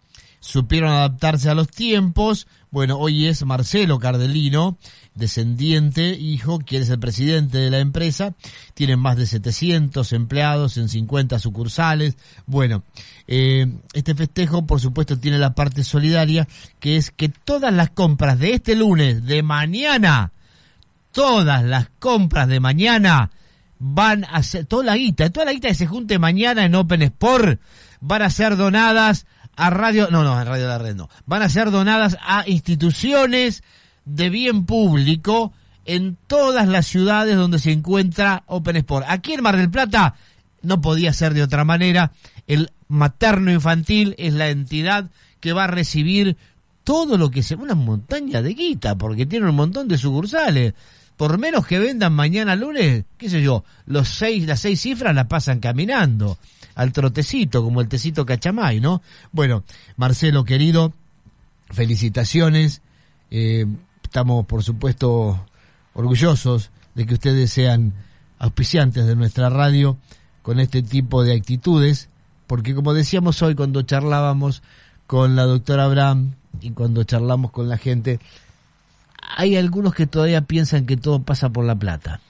supieron 0.48 0.92
adaptarse 0.92 1.50
a 1.50 1.54
los 1.54 1.68
tiempos, 1.68 2.48
bueno, 2.72 2.98
hoy 2.98 3.28
es 3.28 3.46
Marcelo 3.46 4.00
Cardelino, 4.00 4.78
descendiente, 5.14 6.12
hijo, 6.12 6.60
quien 6.60 6.84
es 6.84 6.90
el 6.90 7.00
presidente 7.00 7.58
de 7.58 7.70
la 7.70 7.80
empresa, 7.80 8.34
tienen 8.74 9.00
más 9.00 9.18
de 9.18 9.26
700 9.26 10.14
empleados 10.14 10.78
en 10.78 10.88
50 10.88 11.38
sucursales, 11.40 12.16
bueno, 12.46 12.84
eh, 13.28 13.68
este 13.92 14.16
festejo 14.16 14.66
por 14.66 14.80
supuesto 14.80 15.20
tiene 15.20 15.38
la 15.38 15.54
parte 15.54 15.84
solidaria, 15.84 16.48
que 16.80 16.96
es 16.96 17.12
que 17.12 17.28
todas 17.28 17.74
las 17.74 17.90
compras 17.90 18.40
de 18.40 18.54
este 18.54 18.76
lunes, 18.76 19.26
de 19.26 19.44
mañana, 19.44 20.32
todas 21.12 21.62
las 21.62 21.90
compras 22.00 22.48
de 22.48 22.62
mañana 22.62 23.32
van 23.80 24.24
a 24.24 24.42
ser, 24.44 24.66
toda 24.66 24.86
la 24.86 24.96
guita, 24.96 25.30
toda 25.30 25.48
la 25.48 25.52
guita 25.52 25.68
que 25.68 25.76
se 25.76 25.88
junte 25.88 26.20
mañana 26.20 26.64
en 26.64 26.76
Open 26.76 27.02
Sport 27.02 27.60
van 28.00 28.22
a 28.22 28.30
ser 28.30 28.56
donadas 28.56 29.26
a 29.58 29.72
Radio, 29.72 30.08
no, 30.12 30.24
no, 30.24 30.34
a 30.34 30.44
Radio 30.44 30.68
La 30.68 30.78
Red 30.78 30.96
no, 30.96 31.10
van 31.26 31.42
a 31.42 31.50
ser 31.50 31.72
donadas 31.72 32.18
a 32.22 32.48
instituciones 32.48 33.64
de 34.06 34.30
bien 34.30 34.66
público 34.66 35.52
en 35.84 36.16
todas 36.28 36.68
las 36.68 36.86
ciudades 36.86 37.36
donde 37.36 37.60
se 37.60 37.72
encuentra 37.72 38.44
Open 38.46 38.76
Sport. 38.78 39.08
Aquí 39.10 39.34
en 39.34 39.42
Mar 39.42 39.58
del 39.58 39.72
Plata 39.72 40.16
no 40.62 40.80
podía 40.80 41.12
ser 41.12 41.34
de 41.34 41.44
otra 41.44 41.66
manera, 41.66 42.12
el 42.46 42.72
materno 42.88 43.52
infantil 43.52 44.14
es 44.20 44.34
la 44.34 44.50
entidad 44.50 45.10
que 45.40 45.54
va 45.54 45.64
a 45.64 45.68
recibir 45.68 46.38
todo 46.84 47.18
lo 47.18 47.32
que 47.32 47.44
se 47.44 47.56
una 47.56 47.76
montaña 47.76 48.42
de 48.42 48.54
guita 48.54 48.96
porque 48.96 49.26
tiene 49.26 49.50
un 49.50 49.56
montón 49.56 49.88
de 49.88 49.98
sucursales. 49.98 50.74
Por 51.18 51.40
menos 51.40 51.66
que 51.66 51.80
vendan 51.80 52.14
mañana 52.14 52.56
lunes 52.56 53.06
qué 53.18 53.28
sé 53.28 53.42
yo 53.42 53.64
los 53.88 54.08
seis 54.08 54.46
las 54.46 54.60
seis 54.60 54.80
cifras 54.80 55.16
las 55.16 55.26
pasan 55.26 55.60
caminando 55.60 56.38
al 56.78 56.94
trotecito 56.94 57.64
como 57.64 57.82
el 57.82 57.90
tecito 57.90 58.26
cachamay 58.26 58.80
no 58.80 59.02
bueno 59.32 59.64
Marcelo 59.98 60.46
querido 60.46 60.94
felicitaciones. 61.70 62.82
Eh, 63.32 63.66
estamos, 64.04 64.46
por 64.46 64.64
supuesto, 64.64 65.46
orgullosos 65.94 66.72
de 66.96 67.06
que 67.06 67.16
ustedes 67.16 67.52
sean 67.52 67.94
auspiciantes 68.40 69.06
de 69.06 69.16
nuestra 69.16 69.50
radio 69.50 69.98
con 70.42 70.60
este 70.60 70.82
tipo 70.82 71.24
de 71.24 71.36
actitudes, 71.36 72.10
porque 72.46 72.74
como 72.74 72.94
decíamos 72.94 73.42
hoy 73.42 73.56
cuando 73.56 73.82
charlábamos 73.82 74.64
con 75.06 75.36
la 75.36 75.44
doctora 75.44 75.86
Abraham 75.86 76.36
y 76.62 76.72
cuando 76.72 77.04
charlamos 77.04 77.52
con 77.52 77.68
la 77.68 77.78
gente, 77.78 78.20
hay 79.36 79.58
algunos 79.58 79.94
que 79.94 80.08
todavía 80.08 80.42
piensan 80.42 80.86
que 80.86 80.98
todo 80.98 81.22
pasa 81.22 81.50
por 81.50 81.66
la 81.66 81.76
plata. 81.76 82.22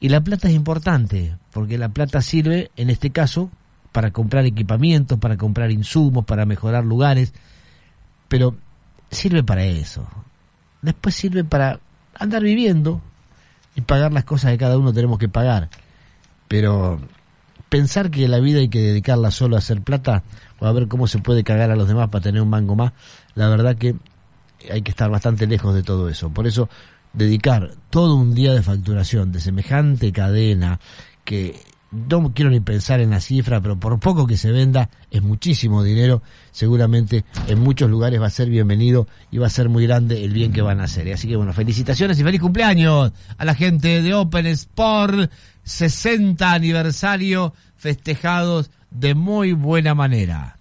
Y 0.00 0.10
la 0.10 0.20
plata 0.20 0.48
es 0.48 0.54
importante, 0.54 1.36
porque 1.52 1.76
la 1.76 1.88
plata 1.88 2.22
sirve, 2.22 2.70
en 2.76 2.88
este 2.90 3.10
caso, 3.10 3.50
para 3.92 4.10
comprar 4.10 4.44
equipamientos, 4.46 5.18
para 5.18 5.36
comprar 5.36 5.70
insumos, 5.70 6.24
para 6.24 6.46
mejorar 6.46 6.84
lugares, 6.84 7.32
pero 8.28 8.56
sirve 9.10 9.42
para 9.42 9.64
eso. 9.64 10.06
Después 10.82 11.14
sirve 11.14 11.44
para 11.44 11.80
andar 12.14 12.42
viviendo 12.42 13.00
y 13.74 13.80
pagar 13.80 14.12
las 14.12 14.24
cosas 14.24 14.52
que 14.52 14.58
cada 14.58 14.78
uno 14.78 14.92
tenemos 14.92 15.18
que 15.18 15.28
pagar. 15.28 15.68
Pero 16.48 17.00
pensar 17.68 18.10
que 18.10 18.28
la 18.28 18.40
vida 18.40 18.60
hay 18.60 18.68
que 18.68 18.80
dedicarla 18.80 19.30
solo 19.30 19.56
a 19.56 19.60
hacer 19.60 19.82
plata 19.82 20.22
o 20.58 20.66
a 20.66 20.72
ver 20.72 20.88
cómo 20.88 21.06
se 21.06 21.18
puede 21.18 21.44
cagar 21.44 21.70
a 21.70 21.76
los 21.76 21.88
demás 21.88 22.08
para 22.08 22.22
tener 22.22 22.42
un 22.42 22.50
mango 22.50 22.74
más, 22.74 22.92
la 23.34 23.48
verdad 23.48 23.76
que 23.76 23.94
hay 24.70 24.82
que 24.82 24.90
estar 24.90 25.10
bastante 25.10 25.46
lejos 25.46 25.74
de 25.74 25.82
todo 25.82 26.08
eso. 26.08 26.30
Por 26.30 26.46
eso 26.46 26.68
dedicar 27.12 27.72
todo 27.90 28.16
un 28.16 28.34
día 28.34 28.52
de 28.52 28.62
facturación 28.62 29.32
de 29.32 29.40
semejante 29.40 30.12
cadena 30.12 30.80
que 31.24 31.60
no 31.90 32.32
quiero 32.34 32.50
ni 32.50 32.60
pensar 32.60 33.00
en 33.00 33.10
la 33.10 33.20
cifra, 33.20 33.60
pero 33.60 33.78
por 33.78 33.98
poco 33.98 34.26
que 34.26 34.36
se 34.36 34.52
venda 34.52 34.90
es 35.10 35.22
muchísimo 35.22 35.82
dinero, 35.82 36.22
seguramente 36.50 37.24
en 37.46 37.60
muchos 37.60 37.88
lugares 37.90 38.20
va 38.20 38.26
a 38.26 38.30
ser 38.30 38.50
bienvenido 38.50 39.06
y 39.30 39.38
va 39.38 39.46
a 39.46 39.50
ser 39.50 39.68
muy 39.68 39.86
grande 39.86 40.24
el 40.24 40.32
bien 40.32 40.52
que 40.52 40.62
van 40.62 40.80
a 40.80 40.84
hacer. 40.84 41.12
Así 41.12 41.28
que 41.28 41.36
bueno, 41.36 41.52
felicitaciones 41.52 42.18
y 42.20 42.24
feliz 42.24 42.40
cumpleaños 42.40 43.12
a 43.36 43.44
la 43.44 43.54
gente 43.54 44.02
de 44.02 44.14
Open 44.14 44.46
Sport, 44.46 45.30
60 45.62 46.52
aniversario 46.52 47.54
festejados 47.76 48.70
de 48.90 49.14
muy 49.14 49.52
buena 49.52 49.94
manera. 49.94 50.56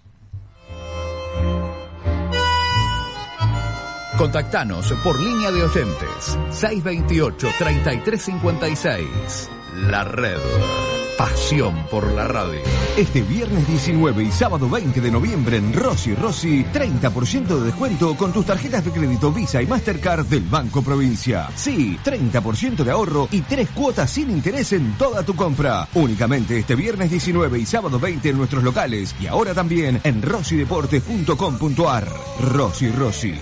Contactanos 4.18 4.92
por 5.04 5.22
línea 5.22 5.52
de 5.52 5.64
oyentes 5.64 6.38
628-3356. 6.52 9.50
La 9.90 10.04
red. 10.04 10.97
Pasión 11.18 11.88
por 11.90 12.12
la 12.12 12.28
radio. 12.28 12.60
Este 12.96 13.24
viernes 13.24 13.68
19 13.68 14.24
y 14.24 14.32
sábado 14.32 14.70
20 14.70 15.02
de 15.02 15.10
noviembre 15.10 15.58
en 15.58 15.74
Rossi 15.74 16.14
Rossi, 16.14 16.64
30% 16.64 17.48
de 17.48 17.66
descuento 17.66 18.16
con 18.16 18.32
tus 18.32 18.46
tarjetas 18.46 18.86
de 18.86 18.92
crédito 18.92 19.32
Visa 19.32 19.60
y 19.60 19.66
Mastercard 19.66 20.28
del 20.28 20.44
Banco 20.44 20.84
Provincia. 20.84 21.50
Sí, 21.56 21.98
30% 22.06 22.84
de 22.84 22.92
ahorro 22.92 23.28
y 23.32 23.42
tres 23.42 23.70
cuotas 23.70 24.12
sin 24.12 24.30
interés 24.30 24.74
en 24.74 24.96
toda 24.96 25.24
tu 25.24 25.36
compra. 25.36 25.88
Únicamente 25.96 26.60
este 26.60 26.76
viernes 26.76 27.10
19 27.10 27.58
y 27.58 27.66
sábado 27.66 28.00
20 28.00 28.30
en 28.30 28.38
nuestros 28.38 28.64
locales 28.64 29.16
y 29.20 29.26
ahora 29.26 29.56
también 29.56 30.00
en 30.04 30.22
rossideportes.com.ar. 30.22 32.08
Rossi 32.42 32.92
Rossi. 32.92 33.34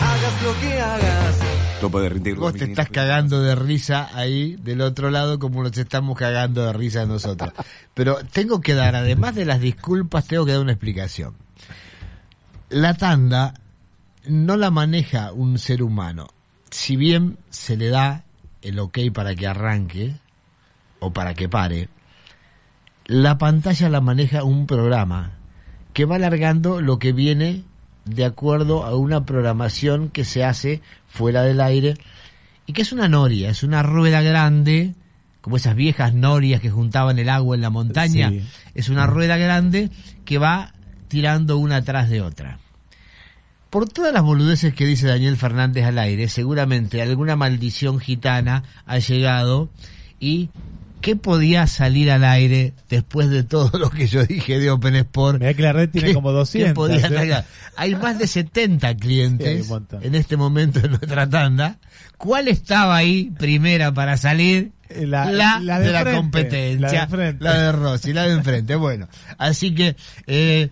Hagas 0.00 0.42
lo 0.42 0.60
que 0.60 0.80
hagas. 0.80 1.51
Topo 1.82 2.00
de 2.00 2.10
rendir 2.10 2.36
Vos 2.36 2.54
te 2.54 2.66
estás 2.66 2.90
cagando 2.90 3.42
de 3.42 3.56
risa 3.56 4.08
ahí 4.14 4.54
del 4.54 4.82
otro 4.82 5.10
lado 5.10 5.40
como 5.40 5.64
nos 5.64 5.76
estamos 5.76 6.16
cagando 6.16 6.64
de 6.64 6.72
risa 6.72 7.06
nosotros. 7.06 7.50
Pero 7.92 8.18
tengo 8.30 8.60
que 8.60 8.74
dar, 8.74 8.94
además 8.94 9.34
de 9.34 9.44
las 9.44 9.60
disculpas, 9.60 10.28
tengo 10.28 10.46
que 10.46 10.52
dar 10.52 10.60
una 10.60 10.70
explicación. 10.70 11.34
La 12.68 12.94
tanda 12.94 13.54
no 14.28 14.56
la 14.56 14.70
maneja 14.70 15.32
un 15.32 15.58
ser 15.58 15.82
humano. 15.82 16.28
Si 16.70 16.94
bien 16.94 17.38
se 17.50 17.76
le 17.76 17.88
da 17.88 18.22
el 18.62 18.78
ok 18.78 18.98
para 19.12 19.34
que 19.34 19.48
arranque 19.48 20.14
o 21.00 21.12
para 21.12 21.34
que 21.34 21.48
pare, 21.48 21.88
la 23.06 23.38
pantalla 23.38 23.88
la 23.88 24.00
maneja 24.00 24.44
un 24.44 24.68
programa 24.68 25.32
que 25.92 26.04
va 26.04 26.14
alargando 26.14 26.80
lo 26.80 27.00
que 27.00 27.12
viene 27.12 27.64
de 28.04 28.24
acuerdo 28.24 28.84
a 28.84 28.96
una 28.96 29.24
programación 29.24 30.08
que 30.08 30.24
se 30.24 30.44
hace 30.44 30.80
fuera 31.08 31.42
del 31.42 31.60
aire 31.60 31.94
y 32.66 32.72
que 32.72 32.82
es 32.82 32.92
una 32.92 33.08
noria, 33.08 33.50
es 33.50 33.62
una 33.62 33.82
rueda 33.82 34.22
grande, 34.22 34.94
como 35.40 35.56
esas 35.56 35.74
viejas 35.76 36.14
norias 36.14 36.60
que 36.60 36.70
juntaban 36.70 37.18
el 37.18 37.28
agua 37.28 37.54
en 37.56 37.62
la 37.62 37.70
montaña, 37.70 38.30
Sí. 38.30 38.42
es 38.74 38.88
una 38.88 39.06
rueda 39.06 39.36
grande 39.36 39.90
que 40.24 40.38
va 40.38 40.72
tirando 41.08 41.58
una 41.58 41.76
atrás 41.76 42.08
de 42.08 42.22
otra. 42.22 42.58
Por 43.70 43.88
todas 43.88 44.12
las 44.12 44.22
boludeces 44.22 44.74
que 44.74 44.84
dice 44.84 45.06
Daniel 45.06 45.36
Fernández 45.36 45.84
al 45.84 45.98
aire, 45.98 46.28
seguramente 46.28 47.00
alguna 47.00 47.36
maldición 47.36 47.98
gitana 48.00 48.64
ha 48.86 48.98
llegado 48.98 49.70
y 50.20 50.50
¿qué 51.02 51.16
podía 51.16 51.66
salir 51.66 52.10
al 52.10 52.24
aire 52.24 52.72
después 52.88 53.28
de 53.28 53.42
todo 53.42 53.78
lo 53.78 53.90
que 53.90 54.06
yo 54.06 54.24
dije 54.24 54.58
de 54.58 54.70
Open 54.70 54.96
Sport? 54.96 55.40
Mirá 55.40 55.52
que 55.52 55.62
la 55.62 55.72
red 55.74 55.90
tiene 55.90 56.08
¿Qué- 56.08 56.14
como 56.14 56.30
qué 56.30 56.34
200. 56.36 56.72
podía 56.74 56.96
¿eh? 57.40 57.44
Hay 57.76 57.94
más 57.96 58.18
de 58.18 58.26
70 58.26 58.86
Sí, 58.88 58.94
hay 58.94 58.96
clientes 59.00 59.68
en 60.00 60.14
este 60.14 60.36
momento 60.38 60.78
en 60.78 60.92
nuestra 60.92 61.28
tanda. 61.28 61.78
¿Cuál 62.16 62.48
estaba 62.48 62.96
ahí 62.96 63.30
primera 63.38 63.92
para 63.92 64.16
salir? 64.16 64.72
La- 64.88 65.30
La, 65.30 65.58
la 65.60 65.78
de, 65.80 65.86
de 65.86 65.92
la 65.92 66.00
frente, 66.02 66.16
competencia. 66.20 67.08
la 67.10 67.16
de. 67.16 67.36
La 67.40 67.58
de 67.62 67.72
Rossi, 67.72 68.12
la 68.12 68.22
de 68.24 68.32
enfrente. 68.34 68.76
Bueno, 68.76 69.08
así 69.38 69.74
que 69.74 69.96
eh, 70.26 70.68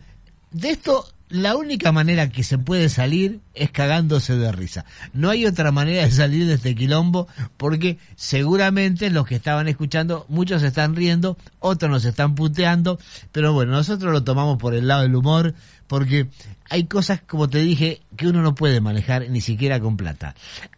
de 0.53 0.71
esto 0.71 1.05
la 1.31 1.57
única 1.57 1.93
manera 1.93 2.29
que 2.29 2.43
se 2.43 2.59
puede 2.59 2.89
salir 2.89 3.41
es 3.55 3.71
cagándose 3.71 4.37
de 4.37 4.51
risa. 4.53 4.85
No 5.13 5.31
hay 5.31 5.47
otra 5.47 5.71
manera 5.71 6.03
de 6.03 6.11
salir 6.11 6.47
de 6.47 6.55
este 6.55 6.75
quilombo 6.75 7.29
porque 7.57 7.99
seguramente 8.17 9.11
los 9.11 9.27
que 9.27 9.37
estaban 9.37 9.69
escuchando, 9.69 10.27
muchos 10.29 10.63
están 10.63 10.97
riendo, 10.97 11.37
otros 11.61 11.91
nos 11.91 12.05
están 12.05 12.35
puteando, 12.35 12.99
pero 13.31 13.53
bueno, 13.53 13.73
nosotros 13.73 14.13
lo 14.13 14.25
tomamos 14.25 14.59
por 14.59 14.75
el 14.75 14.89
lado 14.89 15.03
del 15.03 15.15
humor 15.15 15.55
porque 15.87 16.29
hay 16.69 16.85
cosas, 16.85 17.21
como 17.27 17.49
te 17.49 17.59
dije, 17.59 18.03
que 18.17 18.29
uno 18.29 18.43
no 18.43 18.55
puede 18.55 18.81
manejar 18.81 19.29
ni 19.31 19.41
siquiera 19.41 19.81
con 19.81 19.97
plata. 19.97 20.35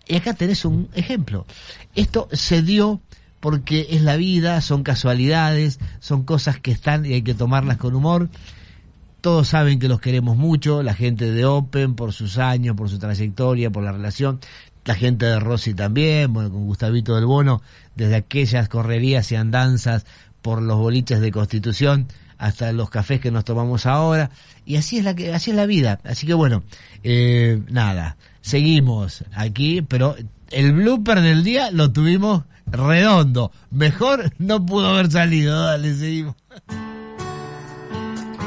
Y 0.07 0.17
acá 0.17 0.35
tenés 0.35 0.65
un 0.65 0.89
ejemplo. 0.95 1.47
Esto 1.95 2.29
se 2.33 2.63
dio 2.63 3.01
porque 3.41 3.89
es 3.91 4.03
la 4.03 4.17
vida, 4.17 4.61
son 4.61 4.85
casualidades, 4.85 5.81
son 6.01 6.25
cosas 6.25 6.61
que 6.61 6.71
están 6.71 7.05
y 7.05 7.15
hay 7.15 7.23
que 7.23 7.35
tomarlas 7.35 7.77
con 7.77 7.95
humor. 7.95 8.29
Todos 9.23 9.47
saben 9.47 9.79
que 9.79 9.87
los 9.87 10.01
queremos 10.01 10.37
mucho, 10.37 10.83
la 10.83 10.95
gente 10.95 11.31
de 11.31 11.45
Open 11.45 11.95
por 11.95 12.13
sus 12.13 12.39
años, 12.39 12.75
por 12.75 12.91
su 12.91 12.99
trayectoria, 12.99 13.71
por 13.71 13.85
la 13.85 13.93
relación, 13.93 14.41
la 14.85 14.97
gente 14.97 15.27
de 15.27 15.39
Rossi 15.39 15.75
también, 15.75 16.33
bueno, 16.33 16.51
con 16.51 16.65
Gustavito 16.65 17.15
del 17.15 17.27
Bono, 17.27 17.63
desde 17.95 18.17
aquellas 18.17 18.69
correrías 18.69 19.31
y 19.31 19.37
andanzas 19.37 20.07
por 20.43 20.61
los 20.61 20.77
boliches 20.77 21.21
de 21.21 21.31
Constitución 21.31 22.09
hasta 22.37 22.73
los 22.73 22.91
cafés 22.91 23.21
que 23.21 23.31
nos 23.31 23.45
tomamos 23.45 23.87
ahora, 23.87 24.31
y 24.67 24.75
así 24.75 24.99
es 24.99 25.05
la 25.05 25.15
que, 25.15 25.33
así 25.33 25.51
es 25.53 25.57
la 25.57 25.67
vida. 25.67 26.01
Así 26.03 26.27
que 26.27 26.35
bueno, 26.35 26.65
eh, 27.05 27.63
nada, 27.71 28.17
seguimos 28.41 29.25
aquí, 29.33 29.83
pero 29.83 30.17
el 30.51 30.73
blooper 30.73 31.21
del 31.21 31.45
día 31.45 31.71
lo 31.71 31.93
tuvimos 31.93 32.43
redondo. 32.67 33.53
Mejor 33.71 34.33
no 34.39 34.67
pudo 34.67 34.89
haber 34.89 35.13
salido, 35.13 35.63
dale, 35.63 35.95
seguimos. 35.95 36.35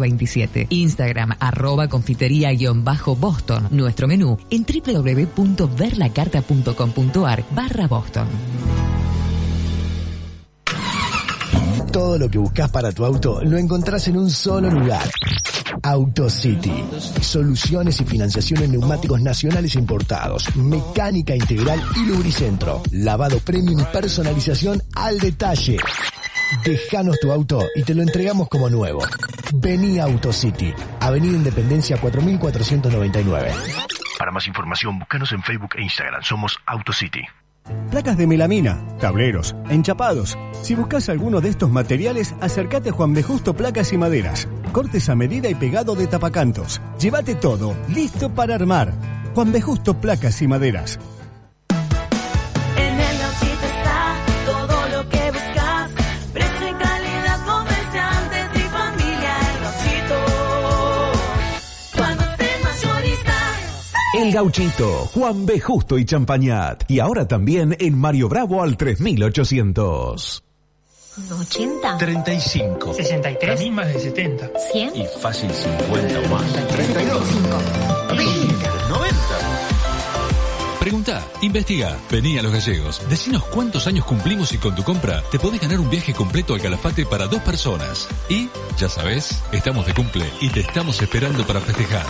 1927. 0.00 0.66
Instagram 0.70 1.36
arroba 1.38 1.86
confitería-boston. 1.88 3.68
Nuestro 3.70 4.08
menú 4.08 4.38
en 4.50 4.64
www.verlacarta.com.ar 4.64 7.44
barra 7.50 7.86
Boston. 7.86 8.26
Todo 11.92 12.18
lo 12.18 12.28
que 12.30 12.38
buscas 12.38 12.70
para 12.70 12.92
tu 12.92 13.04
auto 13.04 13.42
lo 13.42 13.58
encontrás 13.58 14.08
en 14.08 14.16
un 14.16 14.30
solo 14.30 14.70
lugar. 14.70 15.10
AutoCity. 15.82 16.84
Soluciones 17.20 18.00
y 18.00 18.04
financiación 18.04 18.62
en 18.62 18.72
neumáticos 18.72 19.20
nacionales 19.20 19.74
e 19.74 19.78
importados. 19.78 20.54
Mecánica 20.56 21.34
integral 21.34 21.82
y 21.96 22.06
lubricentro. 22.06 22.82
Lavado 22.92 23.38
premium 23.40 23.80
y 23.80 23.84
personalización 23.84 24.82
al 24.94 25.18
detalle. 25.18 25.78
Dejanos 26.64 27.18
tu 27.20 27.30
auto 27.30 27.68
y 27.74 27.84
te 27.84 27.94
lo 27.94 28.02
entregamos 28.02 28.48
como 28.48 28.68
nuevo. 28.68 29.00
Vení 29.54 29.98
a 30.00 30.04
AutoCity. 30.04 30.74
Avenida 31.00 31.36
Independencia 31.36 31.96
4499. 31.96 33.52
Para 34.18 34.32
más 34.32 34.46
información, 34.46 34.98
búscanos 34.98 35.32
en 35.32 35.42
Facebook 35.42 35.70
e 35.76 35.82
Instagram. 35.82 36.22
Somos 36.22 36.58
AutoCity. 36.66 37.20
Placas 37.90 38.16
de 38.16 38.26
melamina, 38.26 38.84
tableros, 38.98 39.54
enchapados. 39.68 40.36
Si 40.62 40.74
buscas 40.74 41.08
alguno 41.08 41.40
de 41.40 41.50
estos 41.50 41.70
materiales, 41.70 42.34
acércate 42.40 42.90
a 42.90 42.92
Juan 42.92 43.14
B. 43.14 43.22
Justo 43.22 43.54
Placas 43.54 43.92
y 43.92 43.98
Maderas. 43.98 44.48
Cortes 44.72 45.08
a 45.08 45.14
medida 45.14 45.48
y 45.48 45.54
pegado 45.54 45.94
de 45.94 46.08
tapacantos. 46.08 46.80
Llévate 46.98 47.36
todo, 47.36 47.76
listo 47.88 48.34
para 48.34 48.56
armar. 48.56 48.92
Juan 49.34 49.52
B. 49.52 49.60
Justo 49.60 50.00
Placas 50.00 50.42
y 50.42 50.48
Maderas. 50.48 50.98
El 64.20 64.32
Gauchito, 64.32 65.08
Juan 65.14 65.46
B. 65.46 65.58
Justo 65.60 65.96
y 65.96 66.04
Champañat. 66.04 66.84
Y 66.90 67.00
ahora 67.00 67.26
también 67.26 67.74
en 67.78 67.96
Mario 67.96 68.28
Bravo 68.28 68.62
al 68.62 68.76
3800. 68.76 70.44
80. 71.40 71.96
35. 71.96 72.92
63. 72.92 73.58
A 73.58 73.62
mí 73.62 73.70
más 73.70 73.86
de 73.86 73.98
70. 73.98 74.50
100. 74.72 74.96
Y 74.96 75.06
fácil 75.22 75.50
50 75.50 76.20
o 76.20 76.28
más. 76.28 76.52
32. 76.68 77.22
A 78.10 78.14
mí 78.14 78.24
90. 78.90 79.16
Pregunta, 80.80 81.26
investiga, 81.40 81.96
vení 82.10 82.36
a 82.38 82.42
Los 82.42 82.52
Gallegos, 82.52 83.00
decinos 83.08 83.44
cuántos 83.46 83.86
años 83.86 84.04
cumplimos 84.04 84.52
y 84.52 84.58
con 84.58 84.74
tu 84.74 84.82
compra 84.82 85.22
te 85.30 85.38
podés 85.38 85.62
ganar 85.62 85.80
un 85.80 85.88
viaje 85.88 86.12
completo 86.12 86.52
al 86.52 86.60
Calafate 86.60 87.06
para 87.06 87.26
dos 87.26 87.40
personas. 87.40 88.06
Y, 88.28 88.50
ya 88.76 88.90
sabes, 88.90 89.42
estamos 89.52 89.86
de 89.86 89.94
cumple 89.94 90.26
y 90.42 90.50
te 90.50 90.60
estamos 90.60 91.00
esperando 91.00 91.46
para 91.46 91.60
festejar. 91.60 92.04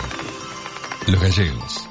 Los 1.07 1.21
Gallegos. 1.21 1.90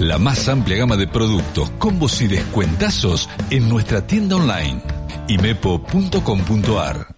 La 0.00 0.18
más 0.18 0.48
amplia 0.48 0.78
gama 0.78 0.96
de 0.96 1.06
productos, 1.06 1.70
combos 1.78 2.20
y 2.20 2.26
descuentazos 2.26 3.28
en 3.50 3.68
nuestra 3.68 4.04
tienda 4.06 4.34
online. 4.36 4.82
imepo.com.ar 5.28 7.13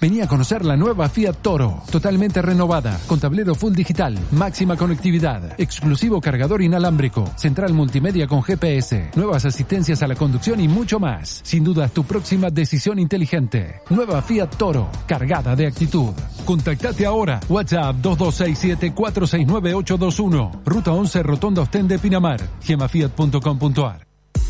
Vení 0.00 0.20
a 0.20 0.28
conocer 0.28 0.64
la 0.64 0.76
nueva 0.76 1.08
Fiat 1.08 1.38
Toro, 1.42 1.82
totalmente 1.90 2.40
renovada, 2.40 3.00
con 3.08 3.18
tablero 3.18 3.56
full 3.56 3.74
digital, 3.74 4.16
máxima 4.30 4.76
conectividad, 4.76 5.58
exclusivo 5.58 6.20
cargador 6.20 6.62
inalámbrico, 6.62 7.28
central 7.36 7.74
multimedia 7.74 8.28
con 8.28 8.40
GPS, 8.42 9.10
nuevas 9.16 9.44
asistencias 9.44 10.00
a 10.02 10.06
la 10.06 10.14
conducción 10.14 10.60
y 10.60 10.68
mucho 10.68 11.00
más. 11.00 11.40
Sin 11.42 11.64
duda, 11.64 11.88
tu 11.88 12.04
próxima 12.04 12.48
decisión 12.48 13.00
inteligente. 13.00 13.80
Nueva 13.90 14.22
Fiat 14.22 14.54
Toro, 14.56 14.88
cargada 15.06 15.56
de 15.56 15.66
actitud. 15.66 16.14
Contactate 16.44 17.04
ahora. 17.04 17.40
WhatsApp 17.48 17.96
2267-469821. 17.96 20.60
Ruta 20.64 20.92
11 20.92 21.24
Rotonda 21.24 21.62
Ostende 21.62 21.96
de 21.96 21.98
Pinamar. 21.98 22.40
gemafiat.com.ar. 22.60 24.07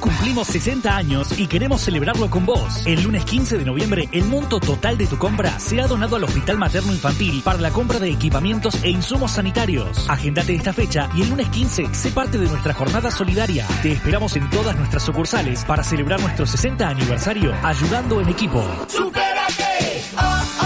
Cumplimos 0.00 0.48
60 0.48 0.96
años 0.96 1.38
y 1.38 1.46
queremos 1.46 1.80
celebrarlo 1.80 2.28
con 2.28 2.44
vos. 2.44 2.86
El 2.86 3.02
lunes 3.04 3.24
15 3.24 3.56
de 3.56 3.64
noviembre, 3.64 4.08
el 4.10 4.24
monto 4.24 4.58
total 4.58 4.98
de 4.98 5.06
tu 5.06 5.16
compra 5.16 5.60
será 5.60 5.86
donado 5.86 6.16
al 6.16 6.24
Hospital 6.24 6.58
Materno 6.58 6.92
Infantil 6.92 7.40
para 7.44 7.58
la 7.58 7.70
compra 7.70 8.00
de 8.00 8.10
equipamientos 8.10 8.82
e 8.82 8.90
insumos 8.90 9.30
sanitarios. 9.32 10.10
Agendate 10.10 10.54
esta 10.54 10.72
fecha 10.72 11.08
y 11.14 11.22
el 11.22 11.30
lunes 11.30 11.48
15 11.50 11.94
sé 11.94 12.10
parte 12.10 12.38
de 12.38 12.48
nuestra 12.48 12.74
jornada 12.74 13.10
solidaria. 13.12 13.66
Te 13.82 13.92
esperamos 13.92 14.34
en 14.34 14.50
todas 14.50 14.76
nuestras 14.76 15.04
sucursales 15.04 15.64
para 15.64 15.84
celebrar 15.84 16.20
nuestro 16.20 16.46
60 16.46 16.88
aniversario 16.88 17.54
ayudando 17.62 18.20
en 18.20 18.28
equipo. 18.28 18.64
¡Supérate! 18.88 20.02
Oh, 20.16 20.20
oh, 20.20 20.58
oh, 20.62 20.63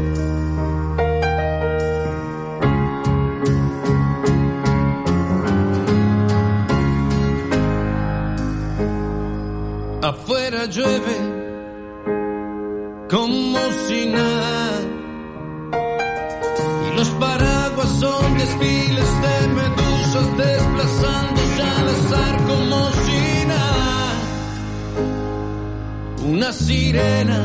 Afuera 10.03 10.65
llueve 10.65 11.15
como 13.09 13.57
si. 13.87 14.13
Y 16.83 16.91
los 16.97 17.09
paraguas 17.11 17.89
son 18.01 18.37
desfiles 18.37 19.21
de 19.21 19.47
medusas 19.47 20.37
desplazándose 20.37 21.36
Una 26.27 26.51
sirena 26.51 27.39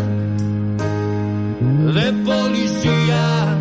de 1.94 2.12
policía 2.24 3.58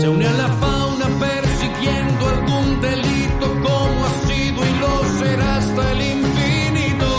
se 0.00 0.08
une 0.08 0.26
a 0.26 0.32
la 0.32 0.48
fauna 0.60 1.06
persiguiendo 1.20 2.28
algún 2.28 2.80
delito 2.80 3.46
como 3.66 4.04
ha 4.06 4.12
sido 4.26 4.58
y 4.64 4.72
lo 4.80 5.04
será 5.18 5.56
hasta 5.56 5.92
el 5.92 6.00
infinito. 6.16 7.10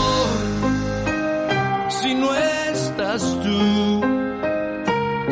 Si 2.00 2.14
no 2.16 2.34
estás 2.34 3.22
tú, 3.44 4.02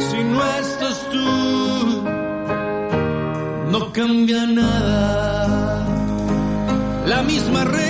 si 0.09 0.19
no 0.23 0.39
estás 0.61 1.11
tú, 1.11 2.05
no 3.73 3.93
cambia 3.93 4.47
nada. 4.47 5.85
La 7.07 7.23
misma 7.23 7.65
renta 7.65 7.86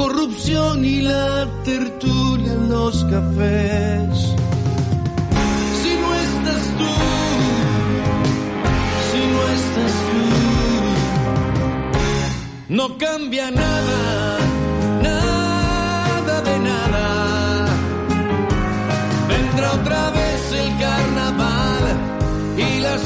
corrupción 0.00 0.82
y 0.82 1.02
la 1.02 1.46
tertulia 1.62 2.52
en 2.52 2.70
los 2.70 3.04
cafés. 3.04 4.14
Si 5.80 5.92
no 6.02 6.08
estás 6.26 6.62
tú, 6.78 6.92
si 9.10 9.20
no 9.32 9.42
estás 9.58 9.94
tú, 10.08 10.24
no 12.78 12.84
cambia 12.96 13.50
nada, 13.50 14.38
nada 15.02 16.36
de 16.48 16.56
nada. 16.70 17.06
Vendrá 19.28 19.68
otra 19.80 20.02
vez 20.18 20.40
el 20.62 20.70
carnaval 20.84 21.84
y 22.56 22.80
las 22.80 23.02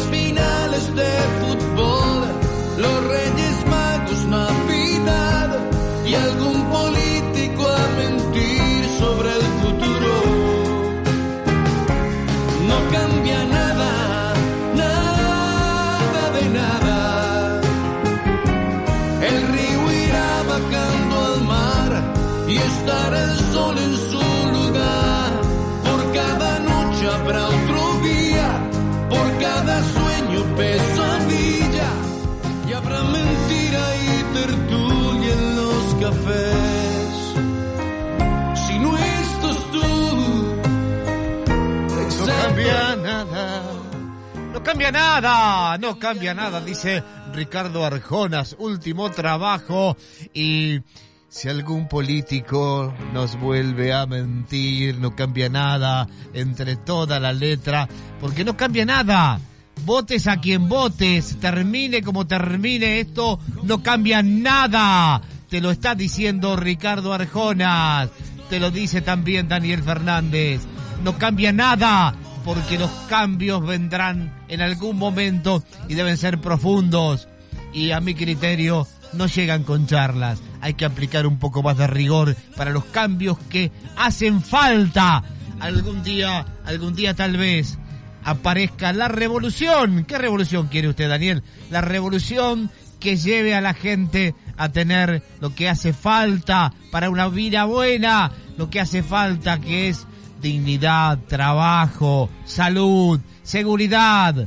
cambia 44.65 44.91
nada, 44.91 45.77
no 45.77 45.99
cambia 45.99 46.33
nada, 46.33 46.59
dice 46.61 47.05
Ricardo 47.35 47.85
Arjonas, 47.85 48.57
último 48.59 49.11
trabajo 49.11 49.95
y 50.33 50.81
si 51.29 51.51
algún 51.51 51.87
político 51.87 52.95
nos 53.13 53.39
vuelve 53.39 53.93
a 53.93 54.07
mentir, 54.07 54.99
no 54.99 55.15
cambia 55.15 55.51
nada 55.51 56.09
entre 56.33 56.77
toda 56.77 57.21
la 57.21 57.35
letra, 57.35 57.87
porque 58.21 58.43
no 58.43 58.57
cambia 58.57 58.87
nada. 58.87 59.39
Votes 59.85 60.27
a 60.29 60.41
quien 60.41 60.67
votes, 60.67 61.39
termine 61.41 62.03
como 62.03 62.27
termine 62.27 63.01
esto, 63.01 63.39
no 63.65 63.83
cambia 63.83 64.23
nada. 64.23 65.21
Te 65.51 65.61
lo 65.61 65.73
está 65.73 65.95
diciendo 65.95 66.57
Ricardo 66.57 67.13
Arjonas, 67.13 68.09
te 68.49 68.59
lo 68.59 68.71
dice 68.71 69.03
también 69.03 69.47
Daniel 69.47 69.83
Fernández. 69.83 70.63
No 71.03 71.19
cambia 71.19 71.53
nada, 71.53 72.15
porque 72.45 72.79
los 72.79 72.91
cambios 73.09 73.65
vendrán 73.67 74.33
en 74.49 74.61
algún 74.61 74.99
momento 74.99 75.65
y 75.89 75.95
deben 75.95 76.17
ser 76.17 76.41
profundos. 76.41 77.29
Y 77.73 77.91
a 77.91 78.01
mi 78.01 78.15
criterio 78.15 78.87
no 79.15 79.27
llegan 79.27 79.65
con 79.65 79.87
charlas. 79.87 80.41
Hay 80.61 80.75
que 80.75 80.85
aplicar 80.85 81.27
un 81.27 81.39
poco 81.39 81.63
más 81.63 81.79
de 81.79 81.87
rigor 81.87 82.37
para 82.57 82.71
los 82.71 82.85
cambios 82.85 83.39
que 83.49 83.73
hacen 83.97 84.43
falta. 84.43 85.25
Algún 85.61 86.03
día, 86.03 86.45
algún 86.65 86.95
día 86.95 87.15
tal 87.15 87.37
vez 87.37 87.79
aparezca 88.23 88.93
la 88.93 89.09
revolución. 89.09 90.05
¿Qué 90.05 90.19
revolución 90.19 90.69
quiere 90.69 90.89
usted, 90.89 91.09
Daniel? 91.09 91.43
La 91.71 91.81
revolución 91.81 92.71
que 93.01 93.17
lleve 93.17 93.55
a 93.55 93.61
la 93.61 93.75
gente 93.75 94.35
a 94.57 94.71
tener 94.71 95.23
lo 95.41 95.55
que 95.55 95.69
hace 95.69 95.93
falta 95.93 96.73
para 96.91 97.11
una 97.11 97.29
vida 97.29 97.65
buena, 97.65 98.33
lo 98.57 98.71
que 98.71 98.81
hace 98.81 99.03
falta 99.03 99.61
que 99.61 99.89
es 99.89 100.07
dignidad, 100.45 101.19
trabajo, 101.27 102.29
salud, 102.45 103.19
seguridad. 103.43 104.47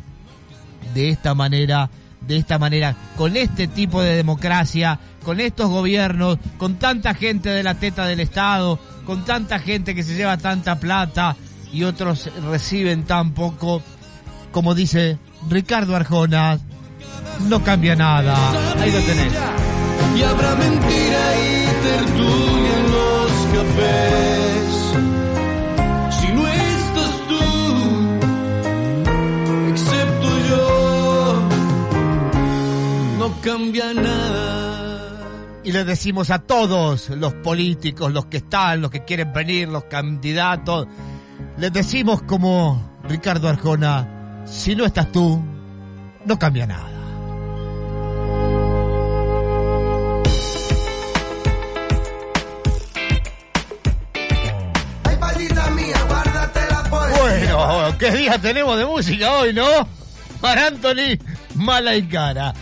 De 0.94 1.10
esta 1.10 1.34
manera, 1.34 1.90
de 2.22 2.38
esta 2.38 2.60
manera, 2.60 2.96
con 3.18 3.36
este 3.36 3.68
tipo 3.68 4.02
de 4.02 4.16
democracia, 4.16 5.00
con 5.26 5.40
estos 5.40 5.70
gobiernos, 5.70 6.38
con 6.58 6.76
tanta 6.76 7.14
gente 7.16 7.50
de 7.50 7.64
la 7.64 7.76
teta 7.76 8.06
del 8.06 8.20
Estado, 8.20 8.80
con 9.06 9.26
tanta 9.26 9.60
gente 9.60 9.96
que 9.96 10.04
se 10.04 10.16
lleva 10.16 10.38
tanta 10.38 10.80
plata 10.80 11.36
y 11.74 11.84
otros 11.84 12.30
reciben 12.44 13.04
tan 13.04 13.34
poco, 13.34 13.82
como 14.52 14.76
dice 14.76 15.18
Ricardo 15.50 15.96
Arjona, 15.96 16.60
no 17.50 17.64
cambia 17.64 17.96
nada. 17.96 18.36
Ahí 18.80 18.92
lo 18.92 19.00
tenés. 19.00 19.34
y 20.16 20.24
habrá 20.24 20.56
mentira 20.56 21.22
y 21.42 21.66
tertulia 21.84 22.78
en 22.78 22.92
los 22.92 23.32
cafés. 23.54 24.47
Cambia 33.48 33.94
nada. 33.94 35.62
Y 35.64 35.72
le 35.72 35.86
decimos 35.86 36.32
a 36.32 36.40
todos 36.40 37.10
los 37.12 37.34
políticos, 37.36 38.12
los 38.12 38.26
que 38.26 38.38
están, 38.38 38.82
los 38.82 38.92
que 38.92 39.06
quieren 39.06 39.32
venir, 39.32 39.70
los 39.70 39.86
candidatos, 39.86 40.88
les 41.58 41.72
decimos 41.72 42.24
como 42.24 43.00
Ricardo 43.08 43.48
Arjona, 43.48 44.44
si 44.46 44.76
no 44.76 44.84
estás 44.84 45.14
tú, 45.14 45.42
no 46.26 46.38
cambia 46.38 46.68
nada. 46.68 46.92
Bueno, 57.18 57.98
qué 57.98 58.12
día 58.12 58.38
tenemos 58.40 58.78
de 58.78 58.86
música 58.86 59.32
hoy, 59.38 59.54
¿no? 59.54 59.88
Para 60.42 60.68
Anthony, 60.68 61.18
mala 61.56 61.96
y 61.96 62.04
cara. 62.08 62.54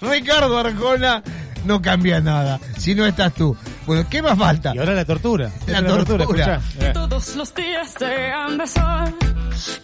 Ricardo 0.00 0.58
Arjona, 0.58 1.22
no 1.64 1.82
cambia 1.82 2.20
nada. 2.20 2.60
Si 2.76 2.94
no 2.94 3.06
estás 3.06 3.34
tú. 3.34 3.56
Bueno, 3.86 4.06
¿qué 4.08 4.22
más 4.22 4.38
falta? 4.38 4.72
Y 4.74 4.78
ahora 4.78 4.94
la 4.94 5.04
tortura. 5.04 5.50
La 5.66 5.84
tortura. 5.84 6.60
Eh. 6.80 6.90
Todos 6.92 7.36
los 7.36 7.54
días 7.54 7.94
sean 7.98 8.58
de 8.58 8.66
sol, 8.66 9.14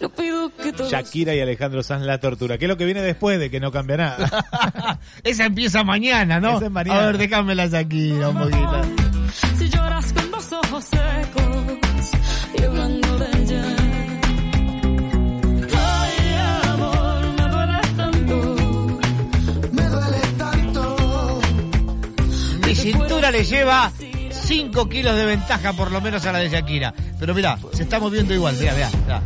No 0.01 0.09
pido 0.09 0.51
que 0.55 0.71
todos 0.71 0.91
Shakira 0.91 1.33
y 1.35 1.41
Alejandro 1.41 1.83
Sanz 1.83 2.05
la 2.05 2.19
tortura. 2.19 2.57
¿Qué 2.57 2.65
es 2.65 2.69
lo 2.69 2.77
que 2.77 2.85
viene 2.85 3.01
después 3.01 3.39
de 3.39 3.49
que 3.49 3.59
no 3.59 3.71
cambia 3.71 3.97
nada? 3.97 4.99
Esa 5.23 5.45
empieza 5.45 5.83
mañana, 5.83 6.39
¿no? 6.39 6.57
Esa 6.57 6.65
es 6.65 6.71
mañana. 6.71 6.99
A 6.99 7.05
ver, 7.07 7.17
déjame 7.17 7.55
la 7.55 7.67
Shakira 7.67 8.29
un 8.29 8.37
poquito. 8.37 8.81
Si 9.57 9.69
lloras 9.69 10.13
con 10.13 10.31
los 10.31 10.53
ojos 10.53 10.85
secos 10.85 12.11
y 12.57 12.63
hablando 12.63 13.17
de 13.19 13.41
ella. 13.41 13.84
Cintura 22.85 23.31
le 23.31 23.43
lleva 23.43 23.91
5 24.29 24.89
kilos 24.89 25.15
de 25.15 25.25
ventaja 25.25 25.73
por 25.73 25.91
lo 25.91 26.01
menos 26.01 26.23
a 26.27 26.31
la 26.31 26.37
de 26.37 26.49
Shakira. 26.49 26.93
Pero 27.19 27.33
mirá, 27.33 27.57
se 27.73 27.81
está 27.81 27.99
moviendo 27.99 28.31
igual, 28.31 28.55
mirá, 28.57 28.75
mirá. 28.75 28.89
mirá. 28.89 29.21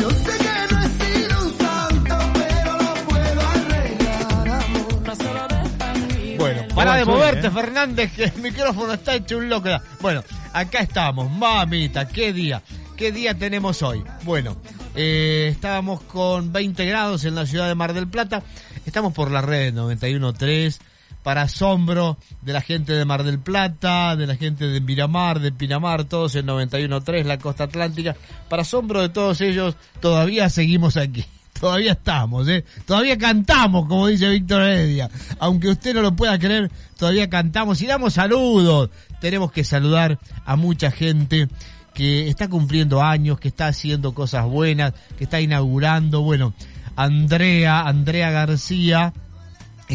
Yo 0.00 0.10
sé 0.10 0.38
que 0.38 0.74
no 0.74 0.82
he 0.82 0.88
sido 0.88 1.42
un 1.42 1.58
santo, 1.58 2.18
pero 2.34 2.72
lo 2.76 2.94
puedo 3.08 3.40
arreglar, 3.40 4.48
amor. 4.48 5.02
No 5.04 5.16
solo 5.16 5.48
de 5.48 6.36
Bueno, 6.36 6.62
para 6.76 6.92
de 6.92 7.04
bien, 7.04 7.16
moverte, 7.16 7.46
¿eh? 7.48 7.50
Fernández, 7.50 8.12
que 8.12 8.24
el 8.24 8.36
micrófono 8.36 8.92
está 8.92 9.16
hecho 9.16 9.38
un 9.38 9.48
loco. 9.48 9.68
Bueno, 10.00 10.22
acá 10.52 10.78
estamos, 10.78 11.28
mamita, 11.28 12.06
qué 12.06 12.32
día, 12.32 12.62
qué 12.96 13.10
día 13.10 13.34
tenemos 13.34 13.82
hoy. 13.82 14.04
Bueno, 14.22 14.56
eh, 14.94 15.48
estábamos 15.50 16.02
con 16.02 16.52
20 16.52 16.84
grados 16.84 17.24
en 17.24 17.34
la 17.34 17.46
ciudad 17.46 17.66
de 17.66 17.74
Mar 17.74 17.94
del 17.94 18.06
Plata, 18.06 18.44
estamos 18.86 19.12
por 19.12 19.32
la 19.32 19.42
red 19.42 19.74
91.3, 19.74 20.78
para 21.22 21.42
asombro 21.42 22.18
de 22.42 22.52
la 22.52 22.60
gente 22.60 22.92
de 22.92 23.04
Mar 23.04 23.22
del 23.22 23.38
Plata, 23.38 24.16
de 24.16 24.26
la 24.26 24.36
gente 24.36 24.66
de 24.66 24.80
Miramar, 24.80 25.40
de 25.40 25.52
Pinamar, 25.52 26.04
todos 26.04 26.34
en 26.34 26.46
91.3, 26.46 27.24
la 27.24 27.38
costa 27.38 27.64
atlántica, 27.64 28.16
para 28.48 28.62
asombro 28.62 29.00
de 29.00 29.08
todos 29.08 29.40
ellos, 29.40 29.76
todavía 30.00 30.48
seguimos 30.48 30.96
aquí. 30.96 31.24
Todavía 31.60 31.92
estamos, 31.92 32.48
¿eh? 32.48 32.64
Todavía 32.86 33.16
cantamos, 33.16 33.86
como 33.86 34.08
dice 34.08 34.28
Víctor 34.28 34.62
Heredia. 34.62 35.08
Aunque 35.38 35.68
usted 35.68 35.94
no 35.94 36.02
lo 36.02 36.16
pueda 36.16 36.36
creer, 36.36 36.72
todavía 36.96 37.30
cantamos 37.30 37.80
y 37.82 37.86
damos 37.86 38.14
saludos. 38.14 38.90
Tenemos 39.20 39.52
que 39.52 39.62
saludar 39.62 40.18
a 40.44 40.56
mucha 40.56 40.90
gente 40.90 41.48
que 41.94 42.28
está 42.28 42.48
cumpliendo 42.48 43.00
años, 43.00 43.38
que 43.38 43.48
está 43.48 43.68
haciendo 43.68 44.12
cosas 44.12 44.44
buenas, 44.46 44.94
que 45.16 45.24
está 45.24 45.40
inaugurando. 45.40 46.22
Bueno, 46.22 46.52
Andrea, 46.96 47.82
Andrea 47.82 48.30
García, 48.30 49.12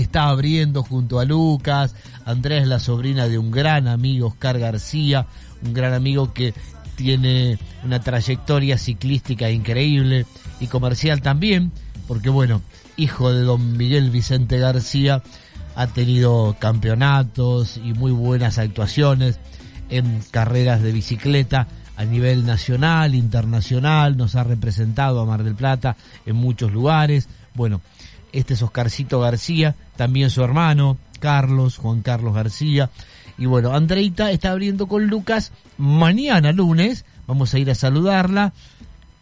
está 0.02 0.30
abriendo 0.30 0.84
junto 0.84 1.20
a 1.20 1.26
Lucas. 1.26 1.96
Andrea 2.26 2.62
es 2.62 2.68
la 2.68 2.80
sobrina 2.80 3.28
de 3.28 3.38
un 3.38 3.52
gran 3.52 3.88
amigo, 3.88 4.28
Oscar 4.28 4.60
García, 4.60 5.28
un 5.64 5.74
gran 5.74 5.94
amigo 5.94 6.34
que 6.34 6.54
tiene 6.96 7.60
una 7.84 8.00
trayectoria 8.02 8.78
ciclística 8.78 9.50
increíble 9.50 10.26
y 10.60 10.68
comercial 10.68 11.22
también, 11.22 11.72
porque 12.08 12.30
bueno, 12.30 12.62
hijo 12.96 13.32
de 13.32 13.44
don 13.44 13.78
Miguel 13.78 14.10
Vicente 14.10 14.58
García, 14.58 15.22
ha 15.76 15.88
tenido 15.88 16.56
campeonatos 16.58 17.78
y 17.78 17.94
muy 17.94 18.12
buenas 18.12 18.58
actuaciones 18.58 19.40
en 19.90 20.22
carreras 20.32 20.82
de 20.82 20.92
bicicleta 20.92 21.68
a 21.96 22.06
nivel 22.06 22.46
nacional, 22.46 23.16
internacional, 23.16 24.18
nos 24.18 24.36
ha 24.36 24.44
representado 24.44 25.20
a 25.20 25.26
Mar 25.26 25.44
del 25.44 25.56
Plata 25.56 25.98
en 26.26 26.36
muchos 26.36 26.72
lugares. 26.72 27.28
Bueno, 27.56 27.82
este 28.32 28.54
es 28.54 28.62
Oscarcito 28.62 29.20
García, 29.20 29.76
también 29.96 30.30
su 30.30 30.44
hermano, 30.44 30.98
Carlos, 31.20 31.78
Juan 31.78 32.02
Carlos 32.02 32.34
García. 32.34 32.90
Y 33.38 33.46
bueno, 33.46 33.74
Andreita 33.74 34.32
está 34.32 34.52
abriendo 34.52 34.88
con 34.88 35.08
Lucas 35.08 35.52
mañana 35.78 36.52
lunes, 36.52 37.06
vamos 37.28 37.54
a 37.54 37.60
ir 37.60 37.70
a 37.70 37.76
saludarla, 37.76 38.54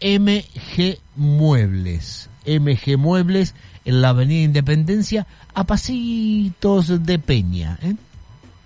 MG 0.02 1.00
Muebles. 1.16 2.30
MG 2.46 2.98
Muebles 2.98 3.56
en 3.86 4.02
la 4.02 4.10
Avenida 4.10 4.44
Independencia, 4.44 5.28
a 5.54 5.64
pasitos 5.66 7.06
de 7.06 7.20
Peña. 7.20 7.80
¿eh? 7.82 7.96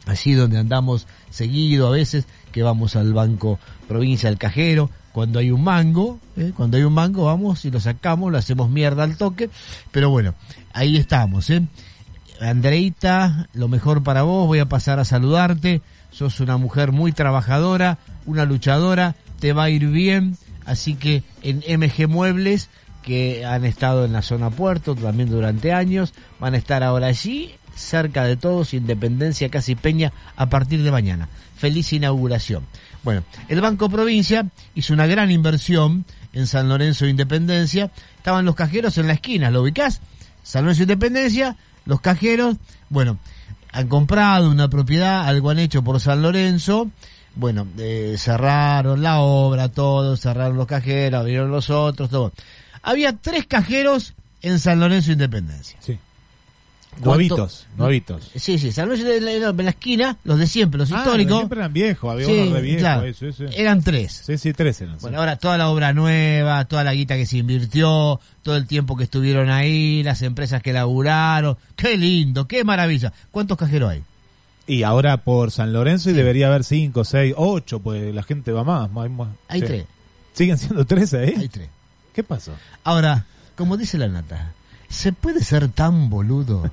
Allí 0.06 0.34
donde 0.34 0.58
andamos 0.58 1.08
seguido 1.30 1.88
a 1.88 1.92
veces, 1.92 2.26
que 2.52 2.64
vamos 2.64 2.96
al 2.96 3.14
Banco 3.14 3.60
Provincia, 3.88 4.30
al 4.30 4.38
cajero, 4.38 4.90
cuando 5.12 5.40
hay 5.40 5.52
un 5.52 5.64
mango, 5.64 6.20
¿eh? 6.38 6.52
cuando 6.56 6.78
hay 6.78 6.84
un 6.84 6.94
mango 6.94 7.26
vamos 7.26 7.66
y 7.66 7.72
lo 7.72 7.80
sacamos, 7.80 8.32
lo 8.32 8.38
hacemos 8.38 8.70
mierda 8.70 9.04
al 9.04 9.18
toque, 9.18 9.50
pero 9.92 10.10
bueno, 10.10 10.34
ahí 10.74 10.98
estamos, 10.98 11.50
¿eh? 11.50 11.64
Andreita, 12.42 13.50
lo 13.54 13.68
mejor 13.68 14.02
para 14.04 14.24
vos, 14.24 14.48
voy 14.48 14.60
a 14.60 14.70
pasar 14.70 15.00
a 15.00 15.06
saludarte, 15.06 15.82
sos 16.12 16.40
una 16.40 16.58
mujer 16.58 16.92
muy 16.92 17.12
trabajadora, 17.12 17.98
una 18.26 18.46
luchadora, 18.46 19.16
te 19.40 19.54
va 19.54 19.64
a 19.64 19.70
ir 19.70 19.88
bien, 19.88 20.38
así 20.66 20.96
que 20.96 21.24
en 21.42 21.58
MG 21.80 22.08
Muebles, 22.08 22.70
que 23.02 23.46
han 23.46 23.66
estado 23.66 24.06
en 24.06 24.14
la 24.14 24.22
zona 24.22 24.50
puerto 24.50 24.96
también 24.96 25.30
durante 25.30 25.74
años, 25.74 26.14
van 26.40 26.54
a 26.54 26.58
estar 26.58 26.84
ahora 26.84 27.08
allí, 27.08 27.56
cerca 27.76 28.24
de 28.24 28.38
todos, 28.38 28.74
Independencia, 28.74 29.50
Casi 29.50 29.76
Peña, 29.76 30.14
a 30.36 30.50
partir 30.50 30.84
de 30.84 30.92
mañana. 30.92 31.30
Feliz 31.56 31.92
inauguración. 31.94 32.66
Bueno, 33.04 33.24
el 33.48 33.62
Banco 33.62 33.90
Provincia 33.90 34.46
hizo 34.76 34.94
una 34.94 35.08
gran 35.08 35.32
inversión 35.32 36.06
en 36.34 36.48
San 36.48 36.70
Lorenzo 36.70 37.08
Independencia. 37.08 37.92
Estaban 38.18 38.46
los 38.46 38.56
cajeros 38.56 38.98
en 38.98 39.08
la 39.08 39.14
esquina, 39.14 39.50
¿lo 39.52 39.62
ubicás? 39.62 40.02
San 40.44 40.64
Lorenzo 40.64 40.84
Independencia, 40.84 41.56
los 41.86 42.02
cajeros, 42.02 42.58
bueno, 42.90 43.20
han 43.72 43.88
comprado 43.88 44.50
una 44.50 44.70
propiedad, 44.70 45.28
algo 45.28 45.50
han 45.50 45.60
hecho 45.60 45.84
por 45.84 46.00
San 46.00 46.22
Lorenzo. 46.22 46.90
Bueno, 47.36 47.68
eh, 47.78 48.16
cerraron 48.18 49.02
la 49.02 49.20
obra, 49.20 49.70
todo, 49.70 50.18
cerraron 50.18 50.58
los 50.58 50.68
cajeros, 50.68 51.20
abrieron 51.20 51.52
los 51.52 51.70
otros, 51.70 52.10
todo. 52.10 52.34
Había 52.82 53.14
tres 53.14 53.46
cajeros 53.46 54.16
en 54.42 54.60
San 54.60 54.80
Lorenzo 54.80 55.12
Independencia. 55.12 55.78
Sí. 55.80 56.00
Nuevitos, 57.04 57.66
nuevitos. 57.78 58.30
Sí, 58.36 58.58
sí, 58.60 58.74
San 58.74 58.90
Lorenzo 58.90 59.08
en 59.10 59.64
la, 59.66 59.70
esquina, 59.70 60.18
los 60.26 60.38
de 60.38 60.48
siempre, 60.48 60.78
los 60.80 60.92
Ah, 60.92 60.98
históricos. 60.98 61.30
los 61.32 61.40
siempre 61.40 61.60
eran 61.60 61.72
viejos, 61.74 62.12
había 62.12 62.26
Sí, 62.26 62.32
uno 62.34 62.56
re 62.56 62.62
viejo. 62.62 62.80
claro. 62.80 63.04
eso, 63.06 63.26
eso. 63.28 63.46
Eran 63.56 63.82
tres. 63.84 64.22
Sí, 64.26 64.38
sí, 64.38 64.52
tres 64.52 64.82
eran. 64.82 64.96
sí. 64.96 65.02
Bueno, 65.04 65.20
ahora 65.20 65.38
toda 65.38 65.58
la 65.58 65.70
obra 65.70 65.94
nueva, 65.94 66.66
toda 66.66 66.84
la 66.84 66.94
guita 66.94 67.16
que 67.16 67.26
se 67.26 67.38
invirtió, 67.38 68.20
todo 68.44 68.58
el 68.58 68.68
tiempo 68.68 68.98
que 68.98 69.06
estuvieron 69.06 69.50
ahí, 69.50 70.04
las 70.04 70.22
empresas 70.24 70.62
que 70.62 70.74
laburaron. 70.74 71.58
Qué 71.78 71.96
lindo, 71.98 72.48
qué 72.48 72.66
maravilla. 72.66 73.14
¿Cuántos 73.32 73.58
cajeros 73.58 73.92
hay? 73.92 74.04
Y 74.68 74.84
ahora 74.84 75.18
por 75.24 75.52
San 75.52 75.72
Lorenzo 75.72 76.10
y 76.10 76.14
debería 76.14 76.48
haber 76.48 76.64
cinco, 76.66 77.06
seis, 77.06 77.34
ocho, 77.38 77.80
pues 77.80 78.14
la 78.14 78.24
gente 78.24 78.52
va 78.52 78.64
más. 78.66 78.92
más, 78.92 79.10
más. 79.10 79.30
Hay 79.48 79.62
tres. 79.62 79.86
¿Siguen 80.34 80.58
siendo 80.58 80.86
tres 80.86 81.14
ahí? 81.14 81.34
Hay 81.38 81.48
tres. 81.48 81.70
¿Qué 82.14 82.24
pasó? 82.24 82.52
Ahora, 82.84 83.26
como 83.56 83.78
dice 83.78 83.98
la 83.98 84.10
nata, 84.10 84.52
¿se 84.90 85.14
puede 85.14 85.44
ser 85.44 85.70
tan 85.70 86.10
boludo 86.10 86.70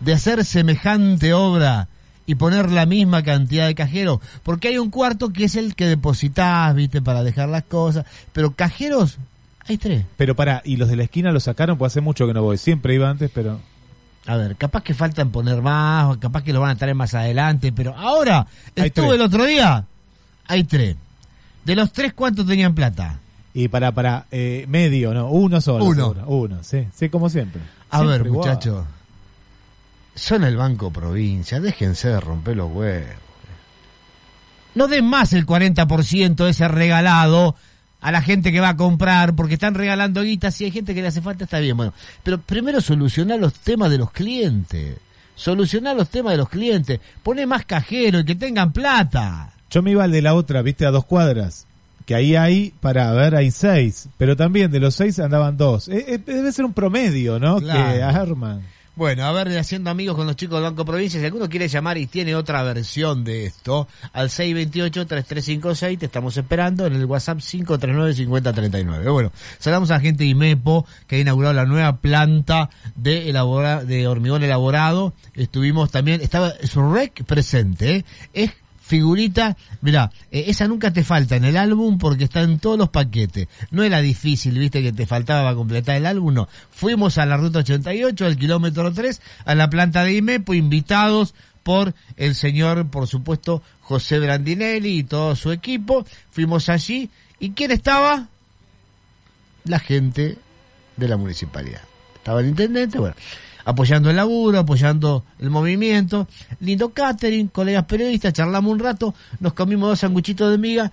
de 0.00 0.12
hacer 0.12 0.44
semejante 0.44 1.32
obra 1.32 1.88
y 2.26 2.36
poner 2.36 2.70
la 2.70 2.86
misma 2.86 3.22
cantidad 3.22 3.66
de 3.66 3.74
cajeros? 3.74 4.20
Porque 4.42 4.68
hay 4.68 4.78
un 4.78 4.90
cuarto 4.90 5.32
que 5.32 5.44
es 5.44 5.56
el 5.56 5.74
que 5.74 5.86
depositas, 5.86 6.74
viste, 6.74 7.02
para 7.02 7.22
dejar 7.22 7.48
las 7.48 7.64
cosas, 7.64 8.04
pero 8.32 8.52
cajeros 8.52 9.18
hay 9.66 9.78
tres. 9.78 10.04
Pero 10.16 10.34
para, 10.34 10.62
y 10.64 10.76
los 10.76 10.88
de 10.88 10.96
la 10.96 11.04
esquina 11.04 11.30
lo 11.32 11.40
sacaron, 11.40 11.78
pues 11.78 11.92
hace 11.92 12.00
mucho 12.00 12.26
que 12.26 12.34
no 12.34 12.42
voy. 12.42 12.58
Siempre 12.58 12.94
iba 12.94 13.08
antes, 13.08 13.30
pero... 13.32 13.60
A 14.26 14.36
ver, 14.36 14.56
capaz 14.56 14.82
que 14.82 14.94
faltan 14.94 15.30
poner 15.30 15.62
más, 15.62 16.16
o 16.16 16.20
capaz 16.20 16.42
que 16.42 16.52
lo 16.52 16.60
van 16.60 16.70
a 16.70 16.76
traer 16.76 16.94
más 16.94 17.14
adelante, 17.14 17.72
pero 17.72 17.96
ahora, 17.96 18.46
estuve 18.74 19.14
el 19.14 19.22
otro 19.22 19.44
día, 19.44 19.86
hay 20.46 20.64
tres. 20.64 20.96
De 21.64 21.74
los 21.74 21.92
tres, 21.92 22.12
¿cuántos 22.12 22.46
tenían 22.46 22.74
plata? 22.74 23.19
Y 23.52 23.68
para, 23.68 23.92
para, 23.92 24.26
eh, 24.30 24.64
medio, 24.68 25.12
¿no? 25.12 25.28
Uno 25.30 25.60
solo. 25.60 25.84
Uno. 25.84 26.14
seguro. 26.14 26.24
Uno, 26.28 26.58
sí. 26.62 26.86
Sí, 26.94 27.08
como 27.08 27.28
siempre. 27.28 27.60
A 27.90 27.98
Siempre 27.98 28.18
ver, 28.18 28.26
igual. 28.26 28.48
muchachos. 28.48 28.84
Son 30.14 30.44
el 30.44 30.56
Banco 30.56 30.90
Provincia, 30.92 31.60
déjense 31.60 32.08
de 32.08 32.20
romper 32.20 32.56
los 32.56 32.70
huevos. 32.72 33.08
No 34.74 34.86
den 34.86 35.04
más 35.04 35.32
el 35.32 35.46
40% 35.46 36.44
de 36.44 36.50
ese 36.50 36.68
regalado 36.68 37.56
a 38.00 38.12
la 38.12 38.22
gente 38.22 38.52
que 38.52 38.60
va 38.60 38.70
a 38.70 38.76
comprar, 38.76 39.34
porque 39.34 39.54
están 39.54 39.74
regalando 39.74 40.22
guita, 40.22 40.50
si 40.50 40.64
hay 40.64 40.70
gente 40.70 40.94
que 40.94 41.02
le 41.02 41.08
hace 41.08 41.20
falta, 41.20 41.44
está 41.44 41.58
bien, 41.58 41.76
bueno. 41.76 41.92
Pero 42.22 42.40
primero 42.40 42.80
solucionar 42.80 43.38
los 43.40 43.54
temas 43.54 43.90
de 43.90 43.98
los 43.98 44.10
clientes. 44.10 44.96
Solucionar 45.34 45.96
los 45.96 46.08
temas 46.08 46.32
de 46.32 46.38
los 46.38 46.48
clientes. 46.48 47.00
Pone 47.22 47.46
más 47.46 47.64
cajero 47.64 48.20
y 48.20 48.24
que 48.24 48.34
tengan 48.34 48.72
plata. 48.72 49.52
Yo 49.70 49.82
me 49.82 49.90
iba 49.92 50.04
al 50.04 50.12
de 50.12 50.22
la 50.22 50.34
otra, 50.34 50.62
viste, 50.62 50.86
a 50.86 50.90
dos 50.90 51.04
cuadras. 51.04 51.66
Que 52.10 52.16
ahí 52.16 52.34
hay, 52.34 52.74
para 52.80 53.12
ver, 53.12 53.36
hay 53.36 53.52
seis. 53.52 54.08
Pero 54.18 54.34
también 54.34 54.68
de 54.72 54.80
los 54.80 54.96
seis 54.96 55.20
andaban 55.20 55.56
dos. 55.56 55.86
Eh, 55.86 56.06
eh, 56.08 56.18
debe 56.18 56.50
ser 56.50 56.64
un 56.64 56.72
promedio, 56.72 57.38
¿no? 57.38 57.60
Que 57.60 57.70
arman. 57.70 58.62
Bueno, 58.96 59.24
a 59.24 59.30
ver, 59.30 59.56
haciendo 59.56 59.90
amigos 59.90 60.16
con 60.16 60.26
los 60.26 60.34
chicos 60.34 60.56
del 60.56 60.64
Banco 60.64 60.84
Provincia, 60.84 61.20
si 61.20 61.26
alguno 61.26 61.48
quiere 61.48 61.68
llamar 61.68 61.96
y 61.98 62.08
tiene 62.08 62.34
otra 62.34 62.64
versión 62.64 63.22
de 63.22 63.46
esto, 63.46 63.86
al 64.12 64.28
628-3356, 64.28 66.00
te 66.00 66.06
estamos 66.06 66.36
esperando 66.36 66.84
en 66.84 66.94
el 66.94 67.04
WhatsApp 67.04 67.38
539-5039. 67.38 69.12
Bueno, 69.12 69.30
saludamos 69.60 69.92
a 69.92 69.94
la 69.94 70.00
gente 70.00 70.24
de 70.24 70.30
IMEPO, 70.30 70.86
que 71.06 71.14
ha 71.14 71.18
inaugurado 71.20 71.54
la 71.54 71.64
nueva 71.64 71.98
planta 71.98 72.70
de, 72.96 73.30
elabora, 73.30 73.84
de 73.84 74.08
hormigón 74.08 74.42
elaborado. 74.42 75.14
Estuvimos 75.34 75.92
también, 75.92 76.20
estaba 76.20 76.52
su 76.64 76.92
rec 76.92 77.22
presente, 77.24 77.98
¿eh? 77.98 78.04
es 78.32 78.50
figurita, 78.90 79.56
mirá, 79.82 80.10
eh, 80.32 80.46
esa 80.48 80.66
nunca 80.66 80.92
te 80.92 81.04
falta 81.04 81.36
en 81.36 81.44
el 81.44 81.56
álbum 81.56 81.96
porque 81.96 82.24
está 82.24 82.42
en 82.42 82.58
todos 82.58 82.76
los 82.76 82.88
paquetes. 82.88 83.46
No 83.70 83.84
era 83.84 84.00
difícil, 84.00 84.58
viste, 84.58 84.82
que 84.82 84.92
te 84.92 85.06
faltaba 85.06 85.44
para 85.44 85.54
completar 85.54 85.94
el 85.94 86.06
álbum, 86.06 86.34
no. 86.34 86.48
Fuimos 86.72 87.16
a 87.16 87.24
la 87.24 87.36
ruta 87.36 87.60
88, 87.60 88.26
al 88.26 88.36
kilómetro 88.36 88.92
3, 88.92 89.22
a 89.44 89.54
la 89.54 89.70
planta 89.70 90.02
de 90.02 90.14
IMEPO, 90.14 90.54
invitados 90.54 91.34
por 91.62 91.94
el 92.16 92.34
señor, 92.34 92.88
por 92.88 93.06
supuesto, 93.06 93.62
José 93.80 94.18
Brandinelli 94.18 94.98
y 94.98 95.04
todo 95.04 95.36
su 95.36 95.52
equipo. 95.52 96.04
Fuimos 96.32 96.68
allí. 96.68 97.10
¿Y 97.38 97.50
quién 97.50 97.70
estaba? 97.70 98.26
La 99.64 99.78
gente 99.78 100.36
de 100.96 101.08
la 101.08 101.16
municipalidad. 101.16 101.82
Estaba 102.16 102.40
el 102.40 102.48
intendente, 102.48 102.98
bueno, 102.98 103.14
apoyando 103.64 104.10
el 104.10 104.16
laburo, 104.16 104.58
apoyando 104.58 105.24
el 105.38 105.50
movimiento. 105.50 106.28
Lindo 106.60 106.90
catering, 106.90 107.48
colegas 107.48 107.84
periodistas, 107.84 108.32
charlamos 108.32 108.72
un 108.72 108.78
rato, 108.78 109.14
nos 109.40 109.52
comimos 109.52 109.90
dos 109.90 109.98
sanguchitos 110.00 110.50
de 110.50 110.58
miga, 110.58 110.92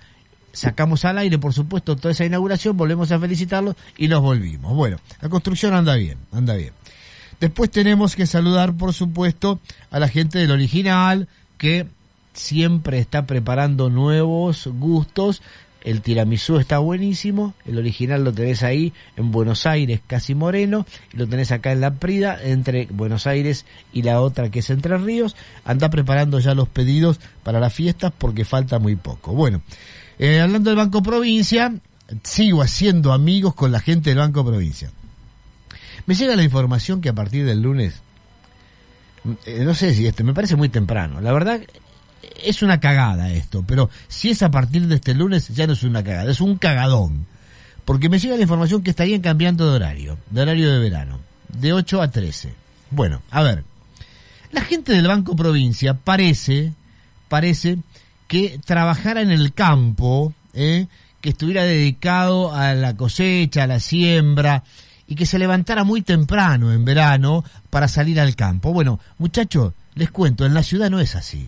sacamos 0.51 1.05
al 1.05 1.17
aire, 1.19 1.37
por 1.37 1.53
supuesto, 1.53 1.95
toda 1.95 2.11
esa 2.11 2.25
inauguración, 2.25 2.75
volvemos 2.75 3.11
a 3.11 3.19
felicitarlos 3.19 3.75
y 3.97 4.07
nos 4.07 4.21
volvimos. 4.21 4.73
Bueno, 4.75 4.97
la 5.21 5.29
construcción 5.29 5.73
anda 5.73 5.95
bien, 5.95 6.17
anda 6.31 6.55
bien. 6.55 6.73
Después 7.39 7.69
tenemos 7.69 8.15
que 8.15 8.25
saludar, 8.25 8.73
por 8.73 8.93
supuesto, 8.93 9.59
a 9.91 9.99
la 9.99 10.07
gente 10.07 10.39
del 10.39 10.51
original, 10.51 11.27
que 11.57 11.87
siempre 12.33 12.99
está 12.99 13.25
preparando 13.25 13.89
nuevos 13.89 14.67
gustos. 14.67 15.41
El 15.83 16.01
tiramisú 16.01 16.57
está 16.57 16.79
buenísimo, 16.79 17.53
el 17.65 17.77
original 17.77 18.23
lo 18.23 18.33
tenés 18.33 18.63
ahí 18.63 18.93
en 19.15 19.31
Buenos 19.31 19.65
Aires, 19.65 20.01
casi 20.05 20.35
moreno, 20.35 20.85
y 21.13 21.17
lo 21.17 21.27
tenés 21.27 21.51
acá 21.51 21.71
en 21.71 21.81
La 21.81 21.93
Prida, 21.93 22.37
entre 22.43 22.87
Buenos 22.87 23.27
Aires 23.27 23.65
y 23.93 24.01
la 24.01 24.19
otra 24.21 24.49
que 24.49 24.59
es 24.59 24.69
Entre 24.69 24.97
Ríos. 24.97 25.35
Anda 25.63 25.89
preparando 25.89 26.39
ya 26.39 26.55
los 26.55 26.67
pedidos 26.67 27.19
para 27.43 27.59
las 27.59 27.73
fiestas 27.73 28.11
porque 28.17 28.43
falta 28.43 28.79
muy 28.79 28.95
poco. 28.95 29.33
Bueno, 29.33 29.61
eh, 30.19 30.41
hablando 30.41 30.71
del 30.71 30.77
Banco 30.77 31.01
Provincia, 31.03 31.73
sigo 32.23 32.61
haciendo 32.61 33.13
amigos 33.13 33.53
con 33.53 33.71
la 33.71 33.79
gente 33.79 34.09
del 34.09 34.19
Banco 34.19 34.45
Provincia. 34.45 34.91
Me 36.05 36.15
llega 36.15 36.35
la 36.35 36.43
información 36.43 37.01
que 37.01 37.09
a 37.09 37.13
partir 37.13 37.45
del 37.45 37.61
lunes, 37.61 38.01
eh, 39.45 39.63
no 39.63 39.73
sé 39.73 39.93
si 39.93 40.07
este, 40.07 40.23
me 40.23 40.33
parece 40.33 40.55
muy 40.55 40.69
temprano, 40.69 41.21
la 41.21 41.33
verdad 41.33 41.61
es 42.43 42.61
una 42.61 42.79
cagada 42.79 43.31
esto, 43.31 43.63
pero 43.65 43.89
si 44.07 44.29
es 44.29 44.41
a 44.43 44.51
partir 44.51 44.87
de 44.87 44.95
este 44.95 45.13
lunes 45.13 45.49
ya 45.49 45.67
no 45.67 45.73
es 45.73 45.83
una 45.83 46.03
cagada, 46.03 46.31
es 46.31 46.41
un 46.41 46.57
cagadón. 46.57 47.25
Porque 47.85 48.09
me 48.09 48.19
llega 48.19 48.35
la 48.35 48.41
información 48.41 48.83
que 48.83 48.89
estarían 48.89 49.21
cambiando 49.21 49.69
de 49.69 49.75
horario, 49.75 50.17
de 50.29 50.41
horario 50.41 50.71
de 50.71 50.79
verano, 50.79 51.19
de 51.47 51.71
8 51.71 52.01
a 52.01 52.11
13. 52.11 52.53
Bueno, 52.91 53.21
a 53.31 53.43
ver, 53.43 53.63
la 54.51 54.61
gente 54.61 54.91
del 54.91 55.07
Banco 55.07 55.35
Provincia 55.35 55.93
parece, 55.93 56.73
parece 57.29 57.77
que 58.27 58.59
trabajara 58.65 59.21
en 59.21 59.31
el 59.31 59.53
campo, 59.53 60.33
¿eh? 60.53 60.87
que 61.21 61.29
estuviera 61.29 61.63
dedicado 61.63 62.53
a 62.53 62.73
la 62.73 62.95
cosecha, 62.95 63.63
a 63.63 63.67
la 63.67 63.79
siembra, 63.79 64.63
y 65.07 65.15
que 65.15 65.25
se 65.25 65.39
levantara 65.39 65.83
muy 65.85 66.01
temprano 66.01 66.73
en 66.73 66.83
verano 66.83 67.43
para 67.69 67.87
salir 67.87 68.19
al 68.19 68.35
campo. 68.35 68.73
Bueno, 68.73 68.99
muchachos, 69.17 69.73
les 69.95 70.11
cuento, 70.11 70.45
en 70.45 70.53
la 70.53 70.63
ciudad 70.63 70.89
no 70.89 70.99
es 70.99 71.15
así. 71.15 71.47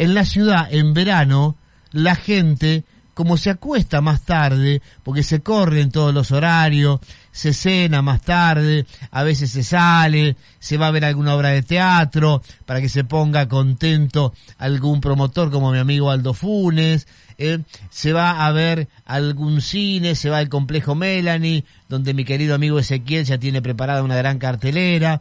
En 0.00 0.14
la 0.14 0.24
ciudad, 0.24 0.66
en 0.70 0.94
verano, 0.94 1.56
la 1.92 2.14
gente, 2.14 2.84
como 3.12 3.36
se 3.36 3.50
acuesta 3.50 4.00
más 4.00 4.22
tarde, 4.22 4.80
porque 5.02 5.22
se 5.22 5.40
corren 5.40 5.90
todos 5.90 6.14
los 6.14 6.30
horarios, 6.30 7.00
se 7.32 7.52
cena 7.52 8.00
más 8.00 8.22
tarde, 8.22 8.86
a 9.10 9.22
veces 9.24 9.50
se 9.50 9.62
sale, 9.62 10.36
se 10.58 10.78
va 10.78 10.86
a 10.86 10.90
ver 10.90 11.04
alguna 11.04 11.34
obra 11.34 11.50
de 11.50 11.60
teatro, 11.60 12.42
para 12.64 12.80
que 12.80 12.88
se 12.88 13.04
ponga 13.04 13.46
contento 13.46 14.32
algún 14.56 15.02
promotor 15.02 15.50
como 15.50 15.70
mi 15.70 15.78
amigo 15.78 16.10
Aldo 16.10 16.32
Funes, 16.32 17.06
eh, 17.36 17.58
se 17.90 18.14
va 18.14 18.46
a 18.46 18.52
ver 18.52 18.88
algún 19.04 19.60
cine, 19.60 20.14
se 20.14 20.30
va 20.30 20.38
al 20.38 20.48
complejo 20.48 20.94
Melanie, 20.94 21.66
donde 21.90 22.14
mi 22.14 22.24
querido 22.24 22.54
amigo 22.54 22.78
Ezequiel 22.78 23.26
ya 23.26 23.36
tiene 23.36 23.60
preparada 23.60 24.02
una 24.02 24.16
gran 24.16 24.38
cartelera, 24.38 25.20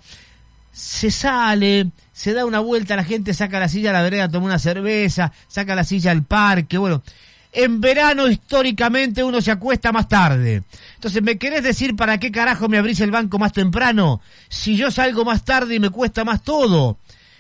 se 0.72 1.12
sale, 1.12 1.90
se 2.20 2.34
da 2.34 2.44
una 2.44 2.60
vuelta, 2.60 2.98
la 2.98 3.06
gente 3.06 3.34
saca 3.34 3.62
la 3.62 3.70
silla 3.70 3.92
a 3.92 3.94
la 3.94 4.02
vereda, 4.02 4.28
toma 4.28 4.48
una 4.48 4.60
cerveza, 4.60 5.32
saca 5.48 5.74
la 5.74 5.86
silla 5.86 6.12
al 6.12 6.24
parque, 6.24 6.78
bueno, 6.78 7.02
en 7.54 7.80
verano 7.80 8.28
históricamente 8.28 9.24
uno 9.24 9.40
se 9.40 9.52
acuesta 9.52 9.94
más 9.94 10.10
tarde. 10.10 10.64
Entonces, 10.96 11.24
¿me 11.24 11.38
querés 11.38 11.64
decir 11.64 11.96
para 11.96 12.18
qué 12.18 12.30
carajo 12.30 12.68
me 12.68 12.78
abrís 12.78 13.00
el 13.00 13.10
banco 13.10 13.40
más 13.40 13.54
temprano? 13.54 14.20
Si 14.50 14.76
yo 14.76 14.92
salgo 14.92 15.24
más 15.24 15.46
tarde 15.46 15.76
y 15.76 15.80
me 15.80 15.92
cuesta 15.92 16.26
más 16.26 16.44
todo. 16.44 16.98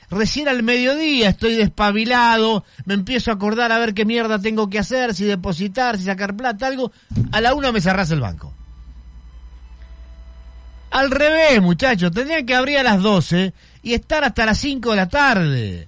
Recién 0.09 0.47
al 0.47 0.63
mediodía 0.63 1.27
estoy 1.27 1.55
despabilado, 1.55 2.63
me 2.85 2.93
empiezo 2.93 3.31
a 3.31 3.33
acordar 3.33 3.73
a 3.73 3.79
ver 3.79 3.93
qué 3.93 4.05
mierda 4.05 4.39
tengo 4.39 4.69
que 4.69 4.79
hacer, 4.79 5.13
si 5.13 5.25
depositar, 5.25 5.97
si 5.97 6.05
sacar 6.05 6.37
plata, 6.37 6.67
algo. 6.67 6.93
A 7.33 7.41
la 7.41 7.53
una 7.53 7.73
me 7.73 7.81
cerrás 7.81 8.11
el 8.11 8.21
banco. 8.21 8.53
Al 10.91 11.11
revés, 11.11 11.61
muchachos, 11.61 12.13
tendrían 12.13 12.45
que 12.45 12.55
abrir 12.55 12.77
a 12.77 12.83
las 12.83 13.01
12 13.01 13.53
y 13.81 13.93
estar 13.93 14.23
hasta 14.23 14.45
las 14.45 14.57
5 14.59 14.91
de 14.91 14.95
la 14.95 15.09
tarde, 15.09 15.87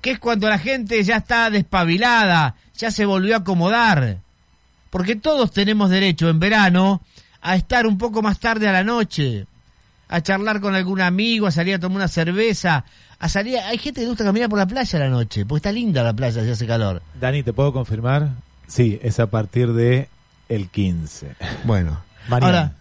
que 0.00 0.12
es 0.12 0.18
cuando 0.18 0.48
la 0.48 0.58
gente 0.58 1.02
ya 1.02 1.18
está 1.18 1.50
despabilada, 1.50 2.56
ya 2.76 2.90
se 2.90 3.04
volvió 3.04 3.34
a 3.34 3.38
acomodar. 3.38 4.18
Porque 4.90 5.16
todos 5.16 5.52
tenemos 5.52 5.90
derecho 5.90 6.28
en 6.28 6.38
verano 6.38 7.00
a 7.40 7.56
estar 7.56 7.86
un 7.86 7.98
poco 7.98 8.22
más 8.22 8.38
tarde 8.38 8.68
a 8.68 8.72
la 8.72 8.84
noche, 8.84 9.46
a 10.08 10.20
charlar 10.20 10.60
con 10.60 10.74
algún 10.74 11.00
amigo, 11.00 11.46
a 11.46 11.50
salir 11.50 11.74
a 11.74 11.78
tomar 11.78 11.96
una 11.96 12.08
cerveza, 12.08 12.84
a 13.18 13.28
salir... 13.28 13.58
Hay 13.58 13.78
gente 13.78 14.00
que 14.00 14.06
gusta 14.06 14.24
caminar 14.24 14.48
por 14.48 14.58
la 14.58 14.66
playa 14.66 14.98
a 14.98 15.02
la 15.02 15.08
noche, 15.08 15.46
porque 15.46 15.58
está 15.58 15.72
linda 15.72 16.02
la 16.02 16.12
playa 16.12 16.42
si 16.42 16.50
hace 16.50 16.66
calor. 16.66 17.02
Dani, 17.18 17.42
¿te 17.42 17.52
puedo 17.52 17.72
confirmar? 17.72 18.30
Sí, 18.66 18.98
es 19.02 19.20
a 19.20 19.28
partir 19.28 19.72
de 19.72 20.08
el 20.48 20.68
15. 20.68 21.36
Bueno, 21.64 22.02
Mariano. 22.28 22.56
ahora, 22.56 22.72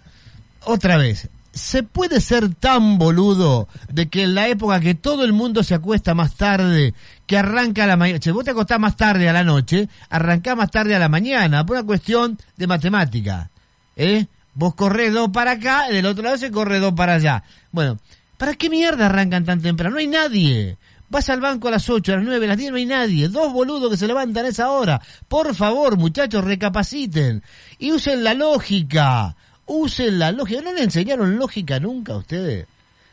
otra 0.63 0.97
vez, 0.97 1.29
¿se 1.53 1.83
puede 1.83 2.21
ser 2.21 2.53
tan 2.55 2.97
boludo 2.97 3.67
de 3.89 4.09
que 4.09 4.23
en 4.23 4.35
la 4.35 4.47
época 4.47 4.79
que 4.79 4.95
todo 4.95 5.23
el 5.23 5.33
mundo 5.33 5.63
se 5.63 5.75
acuesta 5.75 6.13
más 6.13 6.35
tarde, 6.35 6.93
que 7.25 7.37
arranca 7.37 7.83
a 7.83 7.87
la 7.87 7.97
mañana, 7.97 8.19
che, 8.19 8.31
vos 8.31 8.43
te 8.43 8.51
acostás 8.51 8.79
más 8.79 8.95
tarde 8.95 9.27
a 9.27 9.33
la 9.33 9.43
noche, 9.43 9.89
arrancás 10.09 10.55
más 10.55 10.71
tarde 10.71 10.95
a 10.95 10.99
la 10.99 11.09
mañana, 11.09 11.65
por 11.65 11.77
una 11.77 11.85
cuestión 11.85 12.37
de 12.57 12.67
matemática, 12.67 13.49
¿eh? 13.95 14.27
Vos 14.53 14.75
corres 14.75 15.13
dos 15.13 15.29
para 15.29 15.51
acá, 15.51 15.87
del 15.89 16.05
otro 16.05 16.23
lado 16.23 16.37
se 16.37 16.51
corre 16.51 16.79
dos 16.79 16.93
para 16.93 17.13
allá. 17.15 17.43
Bueno, 17.71 17.99
¿para 18.37 18.55
qué 18.55 18.69
mierda 18.69 19.05
arrancan 19.05 19.45
tan 19.45 19.61
temprano? 19.61 19.93
No 19.93 19.99
hay 19.99 20.07
nadie. 20.07 20.77
Vas 21.09 21.29
al 21.29 21.41
banco 21.41 21.67
a 21.67 21.71
las 21.71 21.89
8, 21.89 22.13
a 22.13 22.15
las 22.17 22.25
9, 22.25 22.45
a 22.45 22.47
las 22.49 22.57
10, 22.57 22.71
no 22.71 22.77
hay 22.77 22.85
nadie. 22.85 23.27
Dos 23.27 23.51
boludos 23.51 23.91
que 23.91 23.97
se 23.97 24.07
levantan 24.07 24.45
a 24.45 24.47
esa 24.47 24.71
hora. 24.71 25.01
Por 25.27 25.53
favor, 25.55 25.97
muchachos, 25.97 26.41
recapaciten. 26.41 27.43
Y 27.79 27.91
usen 27.91 28.23
la 28.23 28.33
lógica. 28.33 29.35
Usen 29.73 30.19
la 30.19 30.31
lógica. 30.33 30.61
¿No 30.61 30.73
le 30.73 30.83
enseñaron 30.83 31.37
lógica 31.37 31.79
nunca 31.79 32.13
a 32.13 32.17
ustedes? 32.17 32.65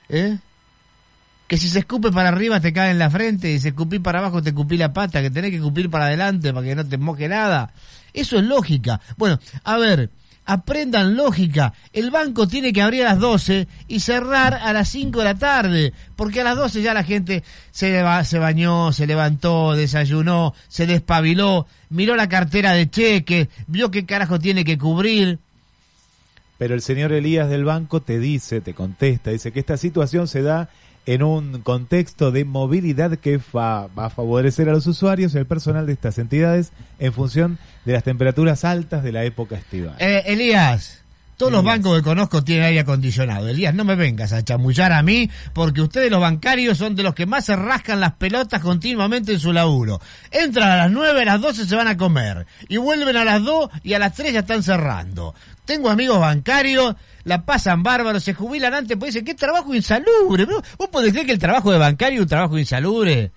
¿Eh? 0.08 0.38
Que 1.46 1.56
si 1.56 1.68
se 1.68 1.78
escupe 1.78 2.10
para 2.10 2.28
arriba 2.30 2.60
te 2.60 2.72
cae 2.72 2.90
en 2.90 2.98
la 2.98 3.10
frente 3.10 3.50
y 3.52 3.58
si 3.60 3.68
escupí 3.68 3.98
para 4.00 4.18
abajo 4.18 4.42
te 4.42 4.50
escupí 4.50 4.76
la 4.76 4.92
pata, 4.92 5.22
que 5.22 5.30
tenés 5.30 5.50
que 5.50 5.56
escupir 5.56 5.88
para 5.88 6.06
adelante 6.06 6.52
para 6.52 6.66
que 6.66 6.74
no 6.74 6.84
te 6.86 6.98
moje 6.98 7.28
nada. 7.28 7.70
Eso 8.12 8.36
es 8.38 8.44
lógica. 8.44 9.00
Bueno, 9.16 9.38
a 9.64 9.76
ver, 9.78 10.10
aprendan 10.44 11.14
lógica. 11.16 11.72
El 11.92 12.10
banco 12.10 12.48
tiene 12.48 12.72
que 12.72 12.82
abrir 12.82 13.02
a 13.02 13.10
las 13.10 13.18
12 13.20 13.68
y 13.86 14.00
cerrar 14.00 14.54
a 14.54 14.72
las 14.72 14.88
5 14.88 15.20
de 15.20 15.24
la 15.24 15.34
tarde, 15.36 15.92
porque 16.16 16.40
a 16.40 16.44
las 16.44 16.56
12 16.56 16.82
ya 16.82 16.92
la 16.92 17.04
gente 17.04 17.44
se, 17.70 18.02
va- 18.02 18.24
se 18.24 18.38
bañó, 18.38 18.92
se 18.92 19.06
levantó, 19.06 19.74
desayunó, 19.74 20.54
se 20.68 20.86
despabiló, 20.86 21.66
miró 21.90 22.16
la 22.16 22.28
cartera 22.28 22.72
de 22.72 22.90
cheques, 22.90 23.48
vio 23.68 23.90
qué 23.90 24.04
carajo 24.04 24.38
tiene 24.38 24.64
que 24.64 24.76
cubrir. 24.76 25.38
Pero 26.58 26.74
el 26.74 26.82
señor 26.82 27.12
Elías 27.12 27.48
del 27.48 27.64
banco 27.64 28.02
te 28.02 28.18
dice, 28.18 28.60
te 28.60 28.74
contesta, 28.74 29.30
dice 29.30 29.52
que 29.52 29.60
esta 29.60 29.76
situación 29.76 30.26
se 30.28 30.42
da 30.42 30.68
en 31.06 31.22
un 31.22 31.62
contexto 31.62 32.32
de 32.32 32.44
movilidad 32.44 33.16
que 33.18 33.38
fa- 33.38 33.86
va 33.98 34.06
a 34.06 34.10
favorecer 34.10 34.68
a 34.68 34.72
los 34.72 34.86
usuarios 34.86 35.34
y 35.34 35.38
al 35.38 35.46
personal 35.46 35.86
de 35.86 35.92
estas 35.94 36.18
entidades 36.18 36.72
en 36.98 37.12
función 37.14 37.58
de 37.86 37.94
las 37.94 38.04
temperaturas 38.04 38.64
altas 38.64 39.02
de 39.02 39.12
la 39.12 39.24
época 39.24 39.56
estival. 39.56 39.94
Eh, 40.00 40.24
Elías, 40.26 41.02
todos 41.38 41.52
los 41.52 41.62
bancos 41.62 41.96
que 41.96 42.02
conozco 42.02 42.42
tienen 42.42 42.64
aire 42.64 42.80
acondicionado. 42.80 43.48
Elías, 43.48 43.72
no 43.72 43.84
me 43.84 43.94
vengas 43.94 44.32
a 44.32 44.44
chamullar 44.44 44.92
a 44.92 45.02
mí, 45.02 45.30
porque 45.54 45.80
ustedes 45.80 46.10
los 46.10 46.20
bancarios 46.20 46.76
son 46.76 46.96
de 46.96 47.04
los 47.04 47.14
que 47.14 47.26
más 47.26 47.44
se 47.44 47.54
rascan 47.54 48.00
las 48.00 48.14
pelotas 48.14 48.60
continuamente 48.60 49.34
en 49.34 49.40
su 49.40 49.52
laburo. 49.52 50.00
Entran 50.32 50.68
a 50.68 50.76
las 50.76 50.90
9, 50.90 51.22
a 51.22 51.24
las 51.24 51.40
12 51.40 51.66
se 51.66 51.76
van 51.76 51.86
a 51.86 51.96
comer, 51.96 52.44
y 52.68 52.76
vuelven 52.76 53.16
a 53.16 53.24
las 53.24 53.42
2 53.44 53.70
y 53.84 53.94
a 53.94 54.00
las 54.00 54.14
3 54.14 54.32
ya 54.32 54.40
están 54.40 54.64
cerrando. 54.64 55.32
Tengo 55.64 55.88
amigos 55.90 56.18
bancarios, 56.18 56.96
la 57.22 57.44
pasan 57.44 57.84
bárbaros, 57.84 58.24
se 58.24 58.34
jubilan 58.34 58.74
antes, 58.74 58.96
pues 58.96 59.14
dicen, 59.14 59.24
qué 59.24 59.34
trabajo 59.34 59.72
insalubre. 59.76 60.44
¿Vos 60.44 60.88
podés 60.90 61.12
creer 61.12 61.26
que 61.26 61.32
el 61.32 61.38
trabajo 61.38 61.70
de 61.70 61.78
bancario 61.78 62.16
es 62.16 62.22
un 62.22 62.28
trabajo 62.28 62.58
insalubre? 62.58 63.30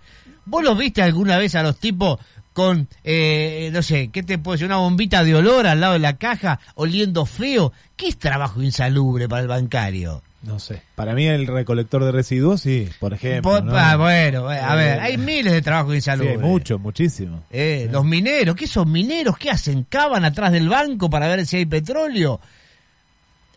¿Vos 0.46 0.64
los 0.64 0.76
viste 0.76 1.04
alguna 1.04 1.38
vez 1.38 1.54
a 1.54 1.62
los 1.62 1.78
tipos 1.78 2.20
con, 2.54 2.88
eh, 3.04 3.70
no 3.74 3.82
sé, 3.82 4.10
¿qué 4.12 4.24
te 4.24 4.38
puedo 4.38 4.54
decir? 4.54 4.66
Una 4.68 4.78
bombita 4.78 5.24
de 5.24 5.36
olor 5.36 5.68
al 5.68 5.80
lado 5.80 5.94
de 5.94 6.00
la 6.00 6.18
caja, 6.18 6.60
oliendo 6.76 7.26
feo? 7.26 7.72
¿Qué 7.96 8.08
es 8.10 8.18
trabajo 8.18 8.62
insalubre 8.62 9.30
para 9.30 9.42
el 9.42 9.48
bancario? 9.48 10.22
No 10.44 10.60
sé. 10.60 10.82
Para 10.96 11.14
mí 11.14 11.28
el 11.28 11.46
recolector 11.46 12.04
de 12.04 12.12
residuos, 12.12 12.62
sí, 12.62 12.90
por 13.00 13.14
ejemplo. 13.14 13.62
Ah, 13.78 13.96
bueno, 13.96 14.48
a 14.50 14.74
Eh, 14.74 14.76
ver, 14.76 15.00
hay 15.00 15.18
miles 15.18 15.54
de 15.54 15.62
trabajos 15.62 15.92
Sí, 15.92 15.98
insalubres. 15.98 16.40
mucho, 16.40 16.80
muchísimo. 16.80 17.44
Eh, 17.52 17.88
Los 17.92 18.04
mineros, 18.04 18.56
¿qué 18.56 18.66
son 18.66 18.92
mineros? 18.92 19.38
¿Qué 19.38 19.52
hacen? 19.52 19.86
¿Cavan 19.88 20.26
atrás 20.26 20.52
del 20.52 20.68
banco 20.68 21.10
para 21.12 21.28
ver 21.28 21.46
si 21.46 21.58
hay 21.58 21.66
petróleo? 21.68 22.42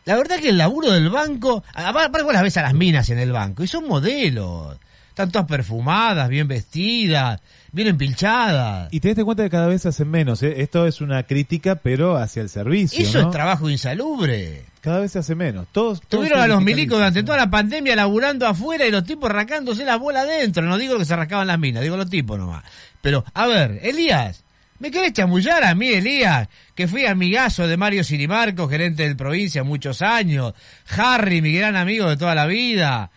La 0.05 0.16
verdad 0.16 0.37
que 0.39 0.51
el 0.51 0.59
laburo 0.59 0.91
del 0.91 1.09
banco, 1.09 1.65
aparte 1.73 2.23
vos 2.23 2.35
las 2.35 2.43
ves 2.43 2.57
a 2.59 2.62
las 2.62 2.75
minas 2.75 3.09
en 3.09 3.19
el 3.19 3.33
banco 3.33 3.65
y 3.65 3.66
son 3.66 3.89
modelos. 3.89 4.77
Están 5.09 5.31
todas 5.31 5.49
perfumadas, 5.49 6.29
bien 6.29 6.47
vestidas, 6.49 7.41
bien 7.75 7.89
empilchadas. 7.89 8.89
Y 8.93 9.01
te 9.01 9.13
das 9.13 9.25
cuenta 9.25 9.43
que 9.43 9.51
cada 9.51 9.67
vez 9.67 9.83
se 9.83 9.89
hacen 9.89 10.09
menos. 10.09 10.43
¿eh? 10.43 10.55
Esto 10.59 10.87
es 10.87 11.01
una 11.01 11.25
crítica, 11.25 11.75
pero 11.75 12.17
hacia 12.17 12.41
el 12.41 12.49
servicio. 12.49 13.03
Eso 13.03 13.21
¿no? 13.21 13.29
es 13.29 13.33
trabajo 13.33 13.69
insalubre. 13.69 14.63
Cada 14.81 15.01
vez 15.01 15.13
se 15.13 15.19
hace 15.19 15.35
menos. 15.35 15.67
Todos, 15.73 16.01
todos 16.01 16.21
Tuvieron 16.21 16.41
a 16.41 16.47
los 16.47 16.63
milicos 16.63 16.99
durante 16.99 17.23
toda 17.25 17.37
la 17.37 17.51
pandemia 17.51 17.97
laburando 17.97 18.47
afuera 18.47 18.87
y 18.87 18.91
los 18.91 19.05
tipos 19.05 19.31
rascándose 19.31 19.85
las 19.85 19.99
bolas 19.99 20.25
adentro. 20.25 20.63
No 20.63 20.79
digo 20.79 20.97
que 20.99 21.05
se 21.05 21.17
rascaban 21.17 21.49
las 21.49 21.59
minas, 21.59 21.83
digo 21.83 21.97
los 21.97 22.09
tipos 22.09 22.39
nomás. 22.39 22.65
Pero, 23.03 23.25
a 23.35 23.47
ver, 23.47 23.81
Elías, 23.83 24.45
¿me 24.79 24.91
querés 24.91 25.13
chamullar 25.13 25.65
a 25.65 25.75
mí, 25.75 25.89
Elías? 25.89 26.49
Que 26.75 26.87
fui 26.87 27.07
amigazo 27.07 27.67
de 27.67 27.77
Mario 27.77 28.05
Sirimarco, 28.05 28.69
gerente 28.69 29.03
del 29.03 29.17
provincia 29.17 29.65
muchos 29.65 30.01
años. 30.01 30.55
Harry, 30.97 31.43
mi 31.43 31.53
gran 31.53 31.75
amigo 31.77 32.09
de 32.09 32.17
toda 32.17 32.37
la 32.37 32.47
vida. 32.47 33.11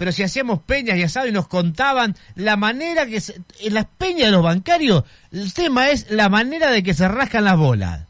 Pero 0.00 0.12
si 0.12 0.22
hacíamos 0.22 0.60
peñas 0.60 0.96
y 0.96 1.02
asado 1.02 1.30
nos 1.30 1.46
contaban 1.46 2.16
la 2.34 2.56
manera 2.56 3.04
que 3.04 3.20
se, 3.20 3.42
en 3.60 3.74
las 3.74 3.84
peñas 3.84 4.28
de 4.28 4.30
los 4.30 4.42
bancarios, 4.42 5.04
el 5.30 5.52
tema 5.52 5.90
es 5.90 6.10
la 6.10 6.30
manera 6.30 6.70
de 6.70 6.82
que 6.82 6.94
se 6.94 7.06
rascan 7.06 7.44
las 7.44 7.58
bolas. 7.58 8.06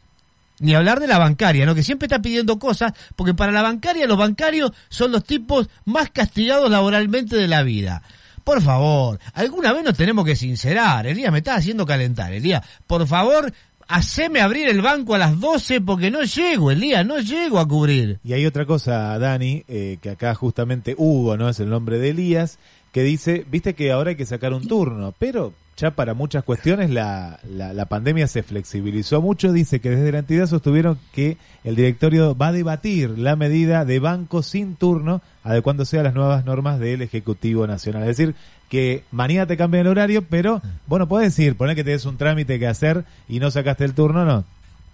Ni 0.59 0.73
hablar 0.73 1.01
de 1.01 1.07
la 1.07 1.17
bancaria, 1.17 1.65
¿no? 1.65 1.75
Que 1.75 1.83
siempre 1.83 2.05
está 2.05 2.21
pidiendo 2.21 2.59
cosas, 2.59 2.93
porque 3.17 3.33
para 3.33 3.51
la 3.51 3.61
bancaria 3.61 4.07
los 4.07 4.17
bancarios 4.17 4.71
son 4.87 5.11
los 5.11 5.25
tipos 5.25 5.67
más 5.83 6.09
castigados 6.11 6.71
laboralmente 6.71 7.35
de 7.35 7.49
la 7.49 7.61
vida. 7.61 8.03
Por 8.45 8.61
favor, 8.61 9.19
alguna 9.33 9.73
vez 9.73 9.83
nos 9.83 9.97
tenemos 9.97 10.25
que 10.25 10.37
sincerar. 10.37 11.05
Elías 11.05 11.33
me 11.33 11.39
está 11.39 11.55
haciendo 11.55 11.85
calentar. 11.85 12.31
Elías, 12.31 12.65
por 12.87 13.05
favor, 13.05 13.51
haceme 13.87 14.41
abrir 14.41 14.67
el 14.67 14.81
banco 14.81 15.15
a 15.15 15.17
las 15.17 15.39
12 15.39 15.81
porque 15.81 16.11
no 16.11 16.23
llego, 16.23 16.71
Elías, 16.71 17.05
no 17.05 17.19
llego 17.19 17.59
a 17.59 17.67
cubrir. 17.67 18.19
Y 18.23 18.33
hay 18.33 18.45
otra 18.45 18.65
cosa, 18.65 19.17
Dani, 19.19 19.63
eh, 19.67 19.97
que 20.01 20.11
acá 20.11 20.35
justamente 20.35 20.95
Hugo, 20.97 21.37
¿no? 21.37 21.49
Es 21.49 21.59
el 21.59 21.69
nombre 21.69 21.99
de 21.99 22.09
Elías, 22.09 22.59
que 22.91 23.03
dice, 23.03 23.45
viste 23.49 23.73
que 23.73 23.91
ahora 23.91 24.11
hay 24.11 24.15
que 24.15 24.25
sacar 24.25 24.53
un 24.53 24.67
turno, 24.67 25.13
pero 25.17 25.53
ya 25.77 25.91
para 25.91 26.13
muchas 26.13 26.43
cuestiones 26.43 26.89
la, 26.89 27.39
la, 27.49 27.73
la 27.73 27.85
pandemia 27.85 28.27
se 28.27 28.43
flexibilizó 28.43 29.21
mucho. 29.21 29.51
Dice 29.51 29.79
que 29.79 29.89
desde 29.89 30.11
la 30.11 30.19
entidad 30.19 30.47
sostuvieron 30.47 30.99
que 31.11 31.37
el 31.63 31.75
directorio 31.75 32.35
va 32.35 32.49
a 32.49 32.51
debatir 32.51 33.17
la 33.17 33.35
medida 33.35 33.85
de 33.85 33.99
banco 33.99 34.43
sin 34.43 34.75
turno, 34.75 35.21
adecuándose 35.43 35.97
a 35.97 36.03
las 36.03 36.13
nuevas 36.13 36.45
normas 36.45 36.79
del 36.79 37.01
Ejecutivo 37.01 37.65
Nacional. 37.65 38.03
Es 38.03 38.17
decir, 38.17 38.35
que 38.71 39.03
mañana 39.11 39.45
te 39.45 39.57
cambia 39.57 39.81
el 39.81 39.87
horario, 39.87 40.23
pero 40.29 40.61
vos 40.87 40.97
no 40.97 41.05
podés 41.05 41.37
ir, 41.39 41.57
poner 41.57 41.75
que 41.75 41.83
tenés 41.83 42.05
un 42.05 42.15
trámite 42.15 42.57
que 42.57 42.67
hacer 42.67 43.03
y 43.27 43.41
no 43.41 43.51
sacaste 43.51 43.83
el 43.83 43.93
turno, 43.93 44.23
no. 44.23 44.45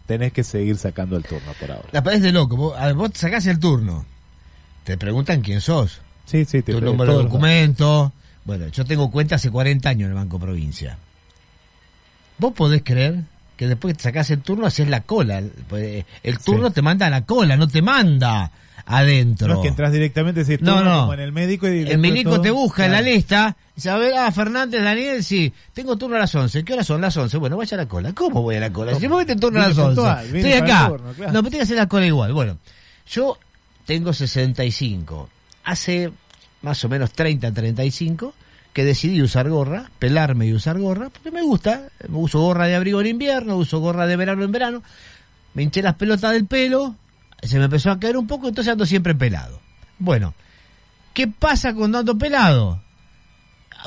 Tenés 0.07 0.33
que 0.33 0.43
seguir 0.43 0.77
sacando 0.77 1.15
el 1.15 1.23
turno 1.23 1.51
por 1.59 1.69
ahora. 1.69 1.87
La 1.91 2.01
parece 2.01 2.23
de 2.23 2.31
loco. 2.31 2.57
Vos, 2.57 2.75
a 2.75 2.87
ver, 2.87 2.95
vos 2.95 3.11
sacás 3.13 3.45
el 3.45 3.59
turno. 3.59 4.03
Te 4.83 4.97
preguntan 4.97 5.41
quién 5.41 5.61
sos. 5.61 6.01
Sí, 6.25 6.43
sí, 6.45 6.63
te 6.63 6.73
tu 6.73 6.81
número 6.81 7.19
de 7.19 7.23
documento. 7.25 8.13
Bueno, 8.45 8.65
yo 8.69 8.83
tengo 8.83 9.11
cuenta 9.11 9.35
hace 9.35 9.51
40 9.51 9.87
años 9.87 10.05
en 10.05 10.09
el 10.09 10.15
Banco 10.15 10.39
Provincia. 10.39 10.97
¿Vos 12.39 12.53
podés 12.53 12.81
creer 12.81 13.25
que 13.57 13.67
después 13.67 13.95
que 13.95 14.01
sacás 14.01 14.31
el 14.31 14.41
turno 14.41 14.65
haces 14.65 14.87
la 14.89 15.01
cola? 15.01 15.43
El 16.23 16.39
turno 16.43 16.71
te 16.71 16.81
manda 16.81 17.05
a 17.05 17.11
la 17.11 17.25
cola, 17.25 17.55
no 17.55 17.67
te 17.67 17.83
manda 17.83 18.51
adentro. 18.89 19.47
No 19.49 19.53
es 19.55 19.59
que 19.59 19.67
entras 19.67 19.91
directamente, 19.91 20.43
decís 20.43 20.61
No, 20.65 20.81
no. 20.83 21.01
como 21.01 21.13
en 21.13 21.19
el 21.19 21.31
médico 21.31 21.67
y 21.67 21.81
El 21.83 21.97
milico 21.99 22.31
todo- 22.31 22.41
te 22.41 22.51
busca 22.51 22.85
en 22.85 22.93
la 22.93 23.01
lista. 23.01 23.55
Dice, 23.75 23.89
a 23.91 23.97
ver, 23.97 24.13
ah, 24.15 24.31
Fernández, 24.31 24.81
Daniel, 24.81 25.23
sí. 25.23 25.53
Tengo 25.73 25.97
turno 25.97 26.15
a 26.15 26.19
las 26.19 26.33
11. 26.33 26.63
¿Qué 26.63 26.73
horas 26.73 26.87
son? 26.87 26.99
Las 27.01 27.15
11. 27.15 27.37
Bueno, 27.37 27.57
vaya 27.57 27.75
a 27.75 27.81
la 27.81 27.87
cola. 27.87 28.13
¿Cómo 28.13 28.41
voy 28.41 28.55
a 28.55 28.59
la 28.61 28.71
cola? 28.73 28.95
Si 28.95 29.07
viste 29.07 29.35
turno 29.35 29.59
a 29.61 29.67
las 29.67 29.77
11. 29.77 29.95
puntual, 29.95 30.31
viene 30.31 30.53
Estoy 30.55 30.61
acá. 30.69 30.87
turno, 30.87 31.13
claro. 31.13 31.33
No, 31.33 31.39
pero 31.39 31.49
tengo 31.51 31.57
que 31.59 31.61
hacer 31.63 31.77
la 31.77 31.87
cola 31.87 32.05
igual. 32.07 32.33
Bueno, 32.33 32.57
yo 33.11 33.37
tengo 33.85 34.13
65. 34.13 35.29
Hace 35.65 36.11
más 36.61 36.83
o 36.83 36.89
menos 36.89 37.11
30, 37.11 37.51
35 37.51 38.33
que 38.73 38.83
decidí 38.85 39.21
usar 39.21 39.49
gorra, 39.49 39.89
pelarme 39.99 40.45
y 40.47 40.53
usar 40.53 40.77
gorra, 40.79 41.09
porque 41.09 41.31
me 41.31 41.41
gusta. 41.41 41.89
Uso 42.09 42.39
gorra 42.39 42.67
de 42.67 42.75
abrigo 42.75 43.01
en 43.01 43.07
invierno, 43.07 43.57
uso 43.57 43.79
gorra 43.79 44.07
de 44.07 44.15
verano 44.15 44.43
en 44.43 44.51
verano. 44.51 44.83
Me 45.55 45.63
hinché 45.63 45.81
las 45.81 45.95
pelotas 45.95 46.31
del 46.31 46.45
pelo, 46.45 46.95
se 47.41 47.57
me 47.59 47.65
empezó 47.65 47.91
a 47.91 47.99
caer 47.99 48.17
un 48.17 48.27
poco, 48.27 48.47
entonces 48.47 48.71
ando 48.71 48.85
siempre 48.85 49.15
pelado. 49.15 49.59
Bueno, 49.99 50.33
¿qué 51.13 51.27
pasa 51.27 51.73
cuando 51.73 51.99
ando 51.99 52.17
pelado? 52.17 52.81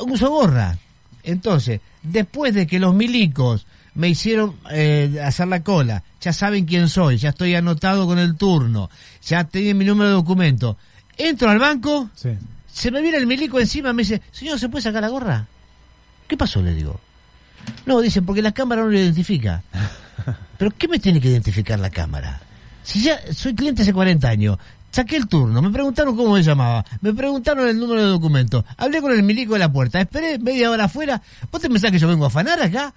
Uso 0.07 0.31
gorra. 0.31 0.79
Entonces, 1.23 1.81
después 2.03 2.55
de 2.55 2.67
que 2.67 2.79
los 2.79 2.95
milicos 2.95 3.67
me 3.95 4.09
hicieron 4.09 4.57
eh, 4.71 5.21
hacer 5.25 5.49
la 5.49 5.63
cola, 5.63 6.03
ya 6.21 6.33
saben 6.33 6.65
quién 6.65 6.89
soy, 6.89 7.19
ya 7.19 7.31
estoy 7.31 7.55
anotado 7.55 8.07
con 8.07 8.19
el 8.19 8.37
turno, 8.37 8.89
ya 9.23 9.45
tienen 9.45 9.77
mi 9.79 9.85
número 9.85 10.09
de 10.09 10.15
documento. 10.15 10.79
Entro 11.19 11.51
al 11.51 11.59
banco, 11.59 12.09
Sí. 12.15 12.31
se 12.73 12.91
me 12.91 13.03
viene 13.03 13.19
el 13.19 13.27
milico 13.27 13.59
encima, 13.61 13.93
me 13.93 14.03
dice, 14.03 14.23
señor, 14.31 14.59
¿se 14.59 14.69
puede 14.69 14.83
sacar 14.83 15.03
la 15.03 15.09
gorra? 15.09 15.47
¿Qué 16.27 16.37
pasó? 16.37 16.63
Le 16.63 16.75
digo. 16.75 16.99
No, 17.85 18.01
dice, 18.01 18.23
porque 18.23 18.41
la 18.41 18.53
cámara 18.53 18.83
no 18.83 18.89
lo 18.89 18.97
identifica. 18.99 19.63
¿Pero 20.59 20.71
qué 20.71 20.89
me 20.89 20.99
tiene 20.99 21.21
que 21.21 21.29
identificar 21.29 21.79
la 21.79 21.91
cámara? 21.91 22.41
Si 22.83 23.03
ya 23.03 23.21
soy 23.33 23.55
cliente 23.55 23.83
hace 23.83 23.93
40 23.93 24.29
años, 24.29 24.59
saqué 24.91 25.17
el 25.17 25.29
turno, 25.29 25.61
me 25.63 25.71
preguntaron 25.71 26.17
cómo 26.17 26.35
me 26.35 26.43
llamaba, 26.43 26.85
me 27.01 27.13
preguntaron 27.13 27.69
el 27.69 27.79
número 27.79 28.03
de 28.03 28.09
documento, 28.09 28.65
hablé 28.77 29.01
con 29.01 29.13
el 29.13 29.23
milico 29.23 29.55
de 29.55 29.61
la 29.61 29.73
puerta, 29.73 30.01
esperé 30.01 30.39
media 30.39 30.71
hora 30.71 30.85
afuera, 30.85 31.21
¿vos 31.51 31.61
te 31.61 31.69
pensás 31.69 31.91
que 31.91 31.99
yo 31.99 32.09
vengo 32.09 32.25
a 32.25 32.29
afanar 32.29 32.61
acá? 32.61 32.93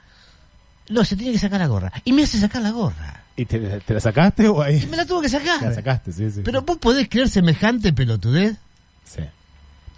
No, 0.89 1.05
se 1.05 1.15
tiene 1.15 1.31
que 1.33 1.39
sacar 1.39 1.59
la 1.59 1.67
gorra. 1.67 1.91
Y 2.03 2.11
me 2.11 2.23
hace 2.23 2.39
sacar 2.39 2.61
la 2.61 2.71
gorra. 2.71 3.23
¿Y 3.35 3.45
te, 3.45 3.59
te 3.59 3.93
la 3.93 3.99
sacaste 3.99 4.47
o 4.47 4.61
ahí? 4.61 4.85
Me 4.91 4.97
la 4.97 5.05
tuve 5.05 5.23
que 5.23 5.29
sacar. 5.29 5.61
La 5.61 5.73
sacaste, 5.73 6.11
sí, 6.11 6.29
sí. 6.29 6.41
Pero 6.43 6.61
vos 6.61 6.77
podés 6.77 7.07
creer 7.07 7.29
semejante 7.29 7.93
pelotudez. 7.93 8.57
Sí. 9.05 9.21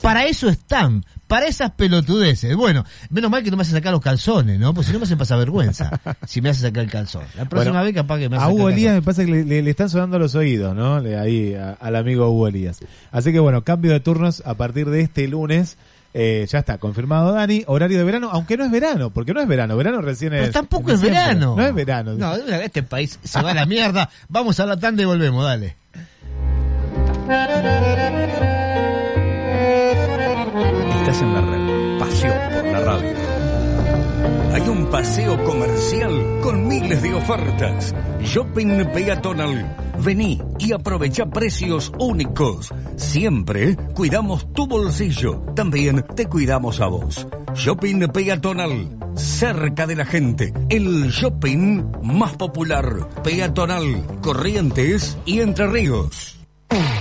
Para 0.05 0.25
eso 0.25 0.49
están, 0.49 1.03
para 1.27 1.47
esas 1.47 1.71
pelotudeces. 1.71 2.55
Bueno, 2.55 2.85
menos 3.09 3.31
mal 3.31 3.41
que 3.43 3.49
no 3.49 3.57
me 3.57 3.63
hace 3.63 3.71
sacar 3.71 3.91
los 3.91 4.01
calzones, 4.01 4.59
¿no? 4.59 4.71
Porque 4.71 4.85
si 4.87 4.93
no 4.93 4.99
me 4.99 5.05
hace 5.05 5.17
pasar 5.17 5.39
vergüenza. 5.39 5.99
si 6.27 6.41
me 6.41 6.49
hace 6.49 6.61
sacar 6.61 6.83
el 6.83 6.91
calzón. 6.91 7.23
La 7.35 7.45
próxima 7.45 7.71
Bueno, 7.79 7.85
vez 7.85 7.95
capaz 7.95 8.19
que 8.19 8.29
me 8.29 8.35
hace 8.37 8.45
A 8.45 8.49
Hugo 8.49 8.69
Elías 8.69 8.93
me 8.93 9.01
pasa 9.01 9.25
que 9.25 9.31
le, 9.31 9.43
le- 9.43 9.63
le 9.63 9.69
están 9.71 9.89
sonando 9.89 10.19
los 10.19 10.35
oídos, 10.35 10.75
¿no? 10.75 10.99
Le- 10.99 11.17
ahí 11.17 11.55
a- 11.55 11.71
al 11.71 11.95
amigo 11.95 12.29
Hugo 12.29 12.47
Elías. 12.49 12.77
Así 13.11 13.31
que 13.31 13.39
bueno, 13.39 13.63
cambio 13.63 13.93
de 13.93 13.99
turnos 13.99 14.43
a 14.45 14.53
partir 14.53 14.89
de 14.91 15.01
este 15.01 15.27
lunes. 15.27 15.77
Eh, 16.13 16.45
ya 16.49 16.59
está 16.59 16.77
confirmado 16.77 17.33
Dani, 17.33 17.63
horario 17.65 17.97
de 17.97 18.03
verano, 18.03 18.29
aunque 18.31 18.55
no 18.57 18.63
es 18.63 18.69
verano, 18.71 19.09
porque 19.09 19.33
no 19.33 19.41
es 19.41 19.47
verano, 19.47 19.75
verano 19.75 20.01
recién 20.01 20.33
es. 20.33 20.41
Pero 20.41 20.53
tampoco 20.53 20.91
es 20.91 21.01
verano. 21.01 21.55
No 21.57 21.65
es 21.65 21.73
verano. 21.73 22.13
No, 22.13 22.35
este 22.35 22.83
país 22.83 23.19
se 23.23 23.41
va 23.41 23.51
a 23.51 23.53
la 23.55 23.65
mierda. 23.65 24.09
Vamos 24.29 24.59
a 24.59 24.67
la 24.67 24.77
tanda 24.77 25.01
y 25.01 25.05
volvemos, 25.05 25.43
dale. 25.43 25.75
Estás 31.05 31.21
en 31.21 31.33
la 31.35 31.41
red. 31.41 31.99
Pasión 31.99 32.33
por 32.51 32.65
la 32.65 32.79
radio. 32.79 33.13
Hay 34.53 34.69
un 34.69 34.89
paseo 34.89 35.43
comercial 35.43 36.39
con 36.41 36.67
miles 36.67 36.99
de 37.03 37.13
ofertas. 37.13 37.93
Shopping 38.21 38.85
peatonal. 38.91 39.75
Vení 39.99 40.41
y 40.57 40.73
aprovecha 40.73 41.27
precios 41.27 41.91
únicos. 41.99 42.73
Siempre 42.95 43.77
cuidamos 43.93 44.51
tu 44.51 44.65
bolsillo. 44.65 45.41
También 45.55 46.03
te 46.15 46.25
cuidamos 46.25 46.81
a 46.81 46.87
vos. 46.87 47.27
Shopping 47.53 48.07
peatonal. 48.07 48.97
Cerca 49.13 49.85
de 49.85 49.95
la 49.97 50.05
gente. 50.05 50.53
El 50.69 51.11
shopping 51.11 51.83
más 52.01 52.35
popular. 52.35 53.09
Peatonal. 53.23 54.03
Corrientes 54.21 55.19
y 55.23 55.41
Entre 55.41 55.67
Ríos. 55.67 56.35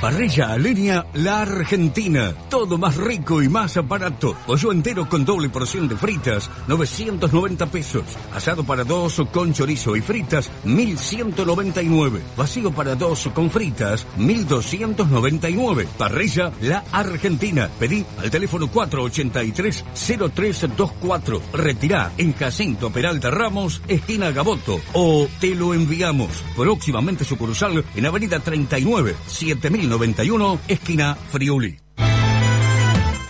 Parrilla 0.00 0.52
a 0.52 0.58
leña 0.58 1.06
La 1.14 1.42
Argentina. 1.42 2.32
Todo 2.48 2.78
más 2.78 2.96
rico 2.96 3.42
y 3.42 3.48
más 3.48 3.76
barato. 3.86 4.36
Pollo 4.46 4.70
entero 4.70 5.08
con 5.08 5.24
doble 5.24 5.48
porción 5.48 5.88
de 5.88 5.96
fritas, 5.96 6.48
990 6.68 7.66
pesos. 7.66 8.04
Asado 8.32 8.62
para 8.64 8.84
dos 8.84 9.20
con 9.32 9.52
chorizo 9.52 9.96
y 9.96 10.00
fritas, 10.00 10.52
1199. 10.64 12.22
Vacío 12.36 12.70
para 12.70 12.94
dos 12.94 13.28
con 13.34 13.50
fritas, 13.50 14.06
1299. 14.16 15.88
Parrilla 15.98 16.52
La 16.60 16.84
Argentina. 16.92 17.68
Pedí 17.78 18.04
al 18.18 18.30
teléfono 18.30 18.70
483-0324. 18.70 21.40
Retirá 21.52 22.12
en 22.18 22.34
Jacinto 22.34 22.90
Peralta 22.90 23.30
Ramos, 23.30 23.80
esquina 23.88 24.30
Gaboto. 24.30 24.78
O 24.92 25.26
te 25.40 25.54
lo 25.54 25.72
enviamos. 25.74 26.44
Próximamente 26.56 27.24
sucursal 27.24 27.84
en 27.96 28.06
Avenida 28.06 28.38
39, 28.40 29.16
7091, 29.64 30.60
esquina 30.68 31.16
Friuli. 31.30 31.78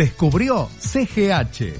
Descubrió 0.00 0.70
CGH. 0.78 1.74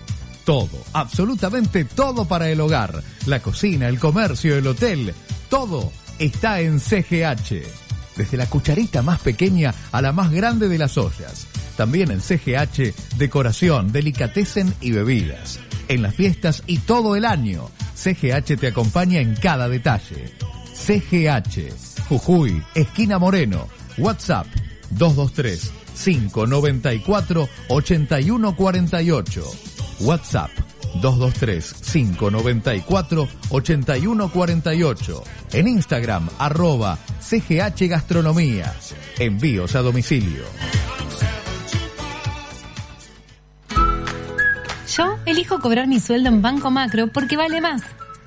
Todo, 0.45 0.85
absolutamente 0.93 1.87
todo 1.87 2.27
para 2.27 2.51
el 2.51 2.61
hogar. 2.61 3.03
La 3.25 3.41
cocina, 3.41 3.89
el 3.89 3.99
comercio, 3.99 4.59
el 4.59 4.67
hotel, 4.67 5.15
todo 5.49 5.91
está 6.19 6.61
en 6.61 6.81
CGH. 6.81 7.63
Desde 8.17 8.37
la 8.37 8.45
cucharita 8.45 9.01
más 9.01 9.21
pequeña 9.21 9.75
a 9.91 10.03
la 10.03 10.13
más 10.13 10.31
grande 10.33 10.69
de 10.69 10.77
las 10.77 10.99
ollas. 10.99 11.47
También 11.79 12.11
en 12.11 12.21
CGH, 12.21 13.17
decoración, 13.17 13.91
delicatessen 13.91 14.75
y 14.83 14.91
bebidas. 14.91 15.59
En 15.89 16.03
las 16.03 16.15
fiestas 16.15 16.63
y 16.67 16.77
todo 16.81 17.17
el 17.17 17.25
año. 17.25 17.71
CGH 17.95 18.59
te 18.61 18.67
acompaña 18.67 19.21
en 19.21 19.35
cada 19.35 19.67
detalle. 19.67 20.31
CGH, 20.75 21.73
Jujuy, 22.11 22.63
esquina 22.75 23.19
Moreno. 23.19 23.67
WhatsApp 23.97 24.47
223 24.91 25.80
594 26.03 27.49
8148. 27.69 29.45
WhatsApp 30.01 30.51
223 31.01 31.75
594 31.75 33.29
8148. 33.51 35.23
En 35.53 35.69
Instagram 35.69 36.29
arroba 36.39 36.99
CGH 37.21 37.89
Gastronomía. 37.89 38.75
Envíos 39.19 39.75
a 39.75 39.83
domicilio. 39.83 40.45
Yo 44.97 45.17
elijo 45.25 45.61
cobrar 45.61 45.87
mi 45.87 46.01
sueldo 46.01 46.29
en 46.31 46.43
Banco 46.43 46.71
Macro 46.71 47.09
porque 47.13 47.37
vale 47.37 47.61
más. 47.61 47.83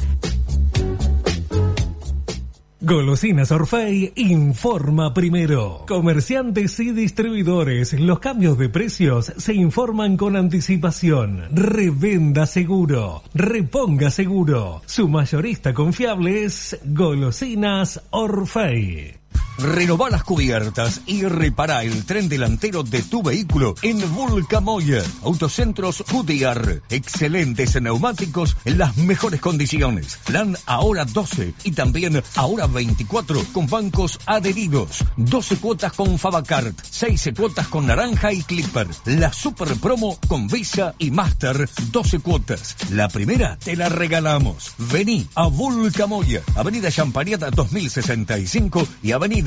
Golosinas 2.88 3.52
Orfei 3.52 4.14
informa 4.16 5.14
primero. 5.14 5.84
Comerciantes 5.88 6.80
y 6.80 6.94
distribuidores, 6.94 7.92
los 8.00 8.20
cambios 8.20 8.58
de 8.58 8.70
precios 8.70 9.34
se 9.36 9.54
informan 9.56 10.16
con 10.16 10.38
anticipación. 10.38 11.44
Revenda 11.52 12.46
seguro, 12.46 13.24
reponga 13.34 14.10
seguro. 14.10 14.84
Su 14.86 15.10
mayorista 15.10 15.74
confiable 15.74 16.46
es 16.46 16.80
Golosinas 16.86 18.02
Orfei. 18.12 19.16
Renová 19.58 20.12
las 20.12 20.24
cubiertas 20.24 21.02
y 21.08 21.24
repara 21.24 21.84
el 21.84 22.06
tren 22.06 22.30
delantero 22.30 22.84
de 22.84 23.02
tu 23.02 23.24
vehículo 23.24 23.74
en 23.82 24.00
Vulcamoya. 24.14 25.02
Autocentros 25.24 26.04
Goodyear. 26.12 26.84
Excelentes 26.92 27.82
neumáticos 27.82 28.56
en 28.66 28.78
las 28.78 28.98
mejores 28.98 29.42
condiciones. 29.42 30.20
Plan 30.26 30.56
ahora 30.68 31.06
12 31.06 31.56
y 31.64 31.72
también 31.72 32.22
ahora 32.36 32.68
24 32.68 33.44
con 33.52 33.66
bancos 33.66 34.20
adheridos. 34.28 35.04
12 35.16 35.58
cuotas 35.58 35.94
con 35.94 36.20
Fabacard. 36.20 36.76
6 36.88 37.32
cuotas 37.36 37.68
con 37.68 37.88
Naranja 37.88 38.32
y 38.34 38.44
Clipper. 38.44 38.88
La 39.06 39.34
super 39.34 39.74
promo 39.78 40.20
con 40.28 40.48
Visa 40.48 40.94
y 41.00 41.10
Master. 41.10 41.68
12 41.92 42.20
cuotas. 42.20 42.76
La 42.92 43.10
primera 43.10 43.58
te 43.58 43.76
la 43.76 43.90
regalamos. 43.90 44.74
Vení 44.78 45.28
a 45.34 45.48
Vulcamoya. 45.48 46.44
Avenida 46.56 46.92
Champariata 46.92 47.50
2065 47.50 48.88
y 49.02 49.14
Avenida 49.14 49.47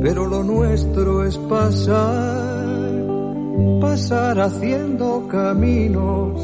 pero 0.00 0.26
lo 0.26 0.42
nuestro 0.42 1.24
es 1.24 1.36
pasar, 1.36 2.00
pasar 3.80 4.40
haciendo 4.40 5.26
caminos, 5.28 6.40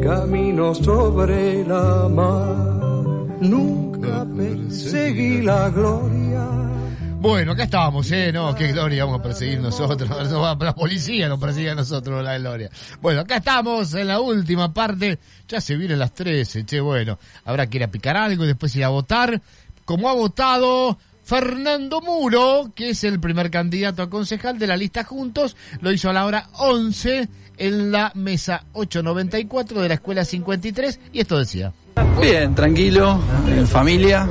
caminos 0.00 0.78
sobre 0.78 1.64
la 1.64 2.08
mar. 2.08 2.56
Nunca 3.40 4.26
perseguí 4.36 5.42
la 5.42 5.70
gloria. 5.70 6.46
Bueno, 7.20 7.52
acá 7.52 7.64
estábamos, 7.64 8.10
¿eh? 8.12 8.32
No, 8.32 8.54
qué 8.54 8.72
gloria 8.72 9.04
vamos 9.04 9.20
a 9.20 9.22
perseguir 9.22 9.60
nosotros. 9.60 10.08
No, 10.30 10.54
La 10.54 10.74
policía 10.74 11.28
nos 11.28 11.38
persigue 11.38 11.70
a 11.70 11.74
nosotros 11.74 12.24
la 12.24 12.38
gloria. 12.38 12.70
Bueno, 13.02 13.20
acá 13.20 13.36
estamos 13.36 13.92
en 13.94 14.06
la 14.06 14.20
última 14.20 14.72
parte. 14.72 15.18
Ya 15.46 15.60
se 15.60 15.76
vienen 15.76 15.98
las 15.98 16.14
13, 16.14 16.64
che, 16.64 16.80
bueno. 16.80 17.18
Habrá 17.44 17.66
que 17.66 17.76
ir 17.76 17.84
a 17.84 17.90
picar 17.90 18.16
algo 18.16 18.44
y 18.44 18.46
después 18.46 18.74
ir 18.74 18.84
a 18.84 18.88
votar. 18.88 19.42
Como 19.84 20.08
ha 20.08 20.14
votado 20.14 20.96
Fernando 21.22 22.00
Muro, 22.00 22.72
que 22.74 22.90
es 22.90 23.04
el 23.04 23.20
primer 23.20 23.50
candidato 23.50 24.02
a 24.02 24.08
concejal 24.08 24.58
de 24.58 24.66
la 24.66 24.76
lista 24.76 25.04
Juntos, 25.04 25.56
lo 25.80 25.92
hizo 25.92 26.08
a 26.08 26.12
la 26.14 26.24
hora 26.24 26.48
11 26.54 27.28
en 27.60 27.92
la 27.92 28.10
mesa 28.14 28.64
894 28.72 29.82
de 29.82 29.88
la 29.88 29.94
escuela 29.94 30.24
53 30.24 30.98
y 31.12 31.20
esto 31.20 31.38
decía. 31.38 31.72
Bien, 32.20 32.54
tranquilo, 32.54 33.20
en 33.46 33.66
familia. 33.66 34.28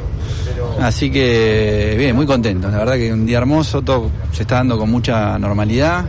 Así 0.81 1.11
que 1.11 1.95
bien, 1.97 2.15
muy 2.15 2.25
contento. 2.25 2.69
La 2.69 2.79
verdad 2.79 2.95
que 2.95 3.13
un 3.13 3.25
día 3.25 3.37
hermoso, 3.37 3.81
todo 3.81 4.09
se 4.31 4.41
está 4.41 4.55
dando 4.55 4.77
con 4.77 4.89
mucha 4.89 5.37
normalidad. 5.37 6.05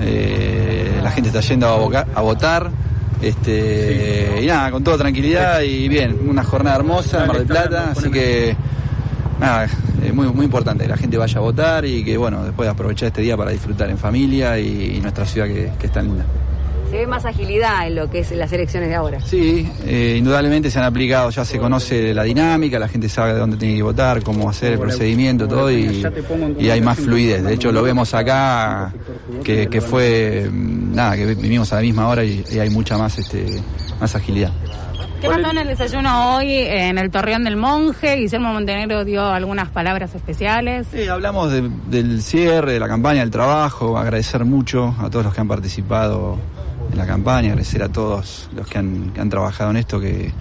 Eh, 0.00 1.00
la 1.02 1.10
gente 1.10 1.28
está 1.28 1.40
yendo 1.40 1.66
a, 1.66 2.20
votar. 2.20 2.70
Este, 3.22 4.40
y 4.42 4.46
nada, 4.46 4.70
con 4.70 4.84
toda 4.84 4.98
tranquilidad 4.98 5.62
y 5.62 5.88
bien, 5.88 6.18
una 6.28 6.44
jornada 6.44 6.76
hermosa 6.76 7.24
Mar 7.24 7.38
del 7.38 7.46
Plata, 7.46 7.92
así 7.92 8.10
que 8.10 8.54
nada, 9.40 9.68
muy, 10.16 10.26
muy 10.28 10.46
importante 10.46 10.84
que 10.84 10.90
la 10.90 10.96
gente 10.96 11.16
vaya 11.18 11.38
a 11.38 11.42
votar 11.42 11.84
y 11.84 12.02
que 12.02 12.16
bueno, 12.16 12.44
después 12.44 12.68
aprovechar 12.68 13.08
este 13.08 13.22
día 13.22 13.36
para 13.36 13.50
disfrutar 13.52 13.88
en 13.90 13.98
familia 13.98 14.58
y, 14.58 14.96
y 14.96 15.00
nuestra 15.00 15.24
ciudad 15.26 15.46
que, 15.46 15.70
que 15.78 15.86
es 15.86 15.92
tan 15.92 16.06
linda. 16.06 16.24
Se 16.90 16.98
ve 16.98 17.06
más 17.06 17.24
agilidad 17.24 17.86
en 17.88 17.96
lo 17.96 18.08
que 18.08 18.20
es 18.20 18.30
las 18.30 18.52
elecciones 18.52 18.88
de 18.88 18.94
ahora. 18.94 19.20
Sí, 19.20 19.68
eh, 19.84 20.14
indudablemente 20.18 20.70
se 20.70 20.78
han 20.78 20.84
aplicado, 20.84 21.30
ya 21.30 21.44
se 21.44 21.58
conoce 21.58 22.14
la 22.14 22.22
dinámica, 22.22 22.78
la 22.78 22.86
gente 22.86 23.08
sabe 23.08 23.32
dónde 23.32 23.56
tiene 23.56 23.74
que 23.74 23.82
votar, 23.82 24.22
cómo 24.22 24.48
hacer 24.48 24.74
el 24.74 24.78
procedimiento, 24.78 25.48
todo, 25.48 25.70
y, 25.70 26.06
y 26.60 26.70
hay 26.70 26.80
más 26.80 26.98
fluidez. 26.98 27.42
De 27.42 27.54
hecho, 27.54 27.72
lo 27.72 27.82
vemos 27.82 28.14
acá, 28.14 28.94
que, 29.42 29.66
que 29.66 29.80
fue, 29.80 30.48
mm, 30.48 30.94
nada, 30.94 31.16
que 31.16 31.34
vivimos 31.34 31.72
a 31.72 31.76
la 31.76 31.82
misma 31.82 32.06
hora 32.08 32.24
y, 32.24 32.44
y 32.52 32.60
hay 32.60 32.70
mucha 32.70 32.96
más, 32.96 33.18
este, 33.18 33.60
más 34.00 34.14
agilidad. 34.14 34.52
¿Qué 35.20 35.28
pasó 35.28 35.50
en 35.50 35.58
el 35.58 35.68
desayuno 35.68 36.36
hoy 36.36 36.52
en 36.52 36.98
el 36.98 37.10
Torreón 37.10 37.44
del 37.44 37.56
Monje? 37.56 38.16
Guillermo 38.16 38.52
Montenegro 38.52 39.04
dio 39.04 39.24
algunas 39.24 39.70
palabras 39.70 40.14
especiales. 40.14 40.86
Sí, 40.92 41.08
hablamos 41.08 41.50
de- 41.50 41.70
del 41.88 42.22
cierre, 42.22 42.72
de 42.74 42.80
la 42.80 42.86
campaña, 42.88 43.20
del 43.20 43.30
trabajo, 43.30 43.96
agradecer 43.98 44.44
mucho 44.44 44.94
a 44.98 45.08
todos 45.10 45.24
los 45.24 45.34
que 45.34 45.40
han 45.40 45.48
participado 45.48 46.38
en 46.92 46.98
la 46.98 47.06
campaña, 47.06 47.48
agradecer 47.50 47.82
a 47.82 47.88
todos 47.88 48.48
los 48.54 48.66
que 48.66 48.78
han, 48.78 49.10
que 49.12 49.20
han 49.20 49.30
trabajado 49.30 49.70
en 49.70 49.78
esto, 49.78 49.98
que 49.98 50.32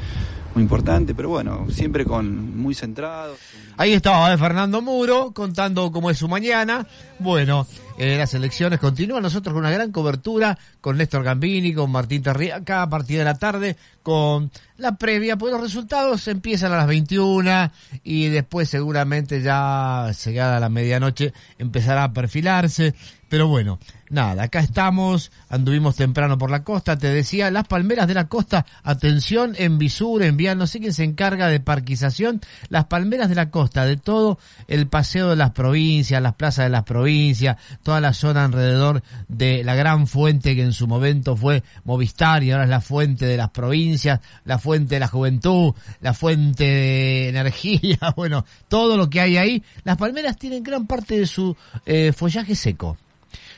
muy 0.53 0.63
importante, 0.63 1.13
pero 1.15 1.29
bueno, 1.29 1.65
siempre 1.69 2.05
con 2.05 2.57
muy 2.57 2.73
centrado. 2.75 3.35
Ahí 3.77 3.91
estaba 3.93 4.33
eh, 4.33 4.37
Fernando 4.37 4.81
Muro 4.81 5.31
contando 5.33 5.91
cómo 5.91 6.09
es 6.09 6.17
su 6.17 6.29
mañana. 6.29 6.87
Bueno, 7.19 7.67
eh, 7.97 8.15
las 8.17 8.33
elecciones 8.35 8.79
continúan. 8.79 9.21
Nosotros 9.23 9.51
con 9.53 9.61
una 9.63 9.71
gran 9.71 9.91
cobertura 9.91 10.57
con 10.79 10.95
Néstor 10.97 11.23
Gambini, 11.23 11.73
con 11.73 11.91
Martín 11.91 12.23
Terriaca 12.23 12.83
a 12.83 12.89
partir 12.89 13.17
de 13.17 13.25
la 13.25 13.33
tarde 13.37 13.75
con 14.05 14.51
la 14.77 14.97
previa, 14.97 15.35
pues 15.35 15.51
los 15.51 15.61
resultados 15.61 16.27
empiezan 16.27 16.71
a 16.71 16.77
las 16.77 16.85
21 16.85 17.71
y 18.03 18.27
después 18.27 18.69
seguramente 18.69 19.41
ya 19.41 20.11
llegada 20.23 20.59
la 20.59 20.69
medianoche 20.69 21.33
empezará 21.57 22.03
a 22.03 22.13
perfilarse. 22.13 22.93
Pero 23.27 23.47
bueno, 23.47 23.79
nada, 24.09 24.43
acá 24.43 24.59
estamos, 24.59 25.31
anduvimos 25.49 25.95
temprano 25.95 26.37
por 26.37 26.51
la 26.51 26.63
costa, 26.63 26.95
te 26.95 27.09
decía, 27.09 27.49
las 27.49 27.67
palmeras 27.67 28.07
de 28.07 28.13
la 28.13 28.27
costa, 28.27 28.65
atención 28.83 29.55
en 29.57 29.79
Visur, 29.79 30.21
en 30.21 30.37
Vial, 30.37 30.59
no 30.59 30.67
sé 30.67 30.91
se 30.91 31.03
encarga 31.03 31.47
de 31.47 31.59
parquización, 31.59 32.39
las 32.69 32.85
palmeras 32.85 33.29
de 33.29 33.35
la 33.35 33.49
costa, 33.49 33.83
de 33.83 33.97
todo 33.97 34.37
el 34.67 34.87
paseo 34.87 35.31
de 35.31 35.37
las 35.37 35.51
provincias, 35.51 36.21
las 36.21 36.35
plazas 36.35 36.65
de 36.65 36.69
las 36.69 36.83
provincias, 36.83 37.57
toda 37.81 37.99
la 37.99 38.13
zona 38.13 38.45
alrededor 38.45 39.01
de 39.27 39.63
la 39.63 39.73
gran 39.73 40.05
fuente 40.05 40.55
que 40.55 40.61
en 40.61 40.73
su 40.73 40.87
momento 40.87 41.35
fue 41.35 41.63
Movistar 41.83 42.43
y 42.43 42.51
ahora 42.51 42.65
es 42.65 42.69
la 42.69 42.81
fuente 42.81 43.25
de 43.25 43.37
las 43.37 43.49
provincias, 43.49 43.94
la 44.43 44.59
fuente 44.59 44.95
de 44.95 44.99
la 44.99 45.07
juventud, 45.07 45.73
la 46.01 46.13
fuente 46.13 46.63
de 46.63 47.29
energía, 47.29 47.97
bueno, 48.15 48.45
todo 48.67 48.97
lo 48.97 49.09
que 49.09 49.21
hay 49.21 49.37
ahí, 49.37 49.63
las 49.83 49.97
palmeras 49.97 50.37
tienen 50.37 50.63
gran 50.63 50.87
parte 50.87 51.19
de 51.19 51.27
su 51.27 51.55
eh, 51.85 52.13
follaje 52.13 52.55
seco. 52.55 52.97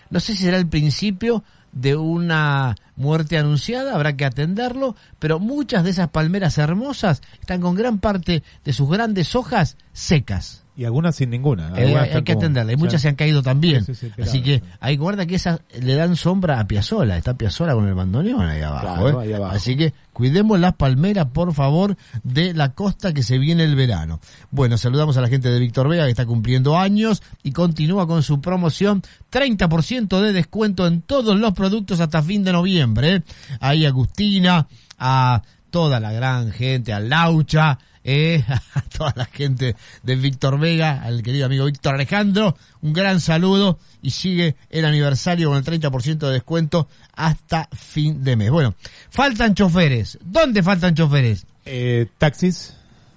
No 0.09 0.19
sé 0.19 0.33
si 0.33 0.43
será 0.43 0.57
el 0.57 0.67
principio 0.67 1.43
de 1.71 1.95
una 1.95 2.75
muerte 2.95 3.37
anunciada, 3.37 3.93
habrá 3.93 4.15
que 4.15 4.25
atenderlo, 4.25 4.95
pero 5.19 5.39
muchas 5.39 5.83
de 5.83 5.91
esas 5.91 6.09
palmeras 6.09 6.57
hermosas 6.57 7.21
están 7.39 7.61
con 7.61 7.75
gran 7.75 7.99
parte 7.99 8.43
de 8.63 8.73
sus 8.73 8.89
grandes 8.89 9.35
hojas 9.35 9.77
secas. 9.93 10.63
Y 10.77 10.85
algunas 10.85 11.15
sin 11.15 11.31
ninguna. 11.31 11.69
Eh, 11.75 11.85
Algunas 11.85 12.13
hay 12.13 12.21
que 12.23 12.33
atenderla, 12.33 12.71
y 12.71 12.75
ya- 12.75 12.79
muchas 12.79 13.01
se 13.01 13.09
han 13.09 13.15
caído 13.15 13.41
también. 13.41 13.83
Sí, 13.83 13.95
sí, 13.95 14.11
sí, 14.15 14.21
Así 14.21 14.43
que 14.43 14.61
hay 14.79 14.95
guarda 14.95 15.25
que 15.25 15.33
esas 15.33 15.59
le 15.81 15.95
dan 15.95 16.15
sombra 16.15 16.59
a 16.59 16.67
Piazzola, 16.67 17.17
está 17.17 17.33
Piazzola 17.35 17.73
con 17.73 17.87
el 17.87 17.95
bandoneón 17.95 18.41
ahí 18.45 18.61
abajo. 18.61 18.85
Claro, 18.85 19.21
¿eh? 19.21 19.25
ahí 19.25 19.33
abajo. 19.33 19.55
Así 19.55 19.75
que 19.75 19.93
cuidemos 20.13 20.59
las 20.59 20.73
palmeras, 20.75 21.25
por 21.33 21.51
favor, 21.55 21.97
de 22.21 22.53
la 22.53 22.73
costa 22.73 23.11
que 23.11 23.23
se 23.23 23.39
viene 23.39 23.63
el 23.63 23.75
verano. 23.75 24.19
Bueno, 24.51 24.77
saludamos 24.77 25.17
a 25.17 25.21
la 25.21 25.29
gente 25.29 25.49
de 25.49 25.57
Víctor 25.59 25.89
Vega 25.89 26.05
que 26.05 26.11
está 26.11 26.27
cumpliendo 26.27 26.77
años 26.77 27.23
y 27.41 27.53
continúa 27.53 28.05
con 28.05 28.21
su 28.21 28.39
promoción, 28.39 29.01
30% 29.31 30.21
de 30.21 30.31
descuento 30.31 30.85
en 30.85 31.01
todos 31.01 31.39
los 31.39 31.53
productos 31.53 31.99
hasta 32.01 32.21
fin 32.21 32.43
de 32.43 32.51
noviembre. 32.51 33.15
¿eh? 33.15 33.23
Ahí 33.61 33.85
Agustina, 33.87 34.67
a 34.99 35.41
toda 35.71 35.99
la 35.99 36.11
gran 36.11 36.51
gente, 36.51 36.93
a 36.93 36.99
Laucha, 36.99 37.79
eh, 38.07 38.41
a 38.73 38.81
toda 38.81 39.13
la 39.15 39.25
gente 39.25 39.75
de 40.01 40.15
Víctor 40.15 40.57
Vega, 40.57 41.03
al 41.03 41.21
querido 41.21 41.45
amigo 41.45 41.65
Víctor 41.65 41.93
Alejandro, 41.93 42.57
un 42.81 42.93
gran 42.93 43.19
saludo 43.19 43.77
y 44.01 44.11
sigue 44.11 44.55
el 44.69 44.85
aniversario 44.85 45.49
con 45.49 45.57
el 45.57 45.63
30% 45.65 46.17
de 46.17 46.31
descuento 46.31 46.87
hasta 47.13 47.67
fin 47.75 48.23
de 48.23 48.37
mes. 48.37 48.49
Bueno, 48.49 48.75
faltan 49.09 49.53
choferes. 49.53 50.17
¿Dónde 50.23 50.63
faltan 50.63 50.95
choferes? 50.95 51.45
Eh, 51.65 52.07
taxis, 52.17 52.75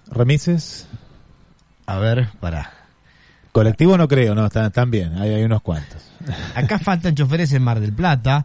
remises. 0.08 0.88
A 1.86 1.98
ver, 1.98 2.28
para. 2.40 2.72
Colectivo 3.52 3.96
no 3.96 4.08
creo, 4.08 4.34
no, 4.34 4.46
están, 4.46 4.66
están 4.66 4.90
bien, 4.90 5.16
hay, 5.18 5.30
hay 5.30 5.44
unos 5.44 5.62
cuantos. 5.62 6.02
Acá 6.54 6.80
faltan 6.80 7.14
choferes 7.14 7.52
en 7.52 7.62
Mar 7.62 7.78
del 7.78 7.92
Plata 7.92 8.44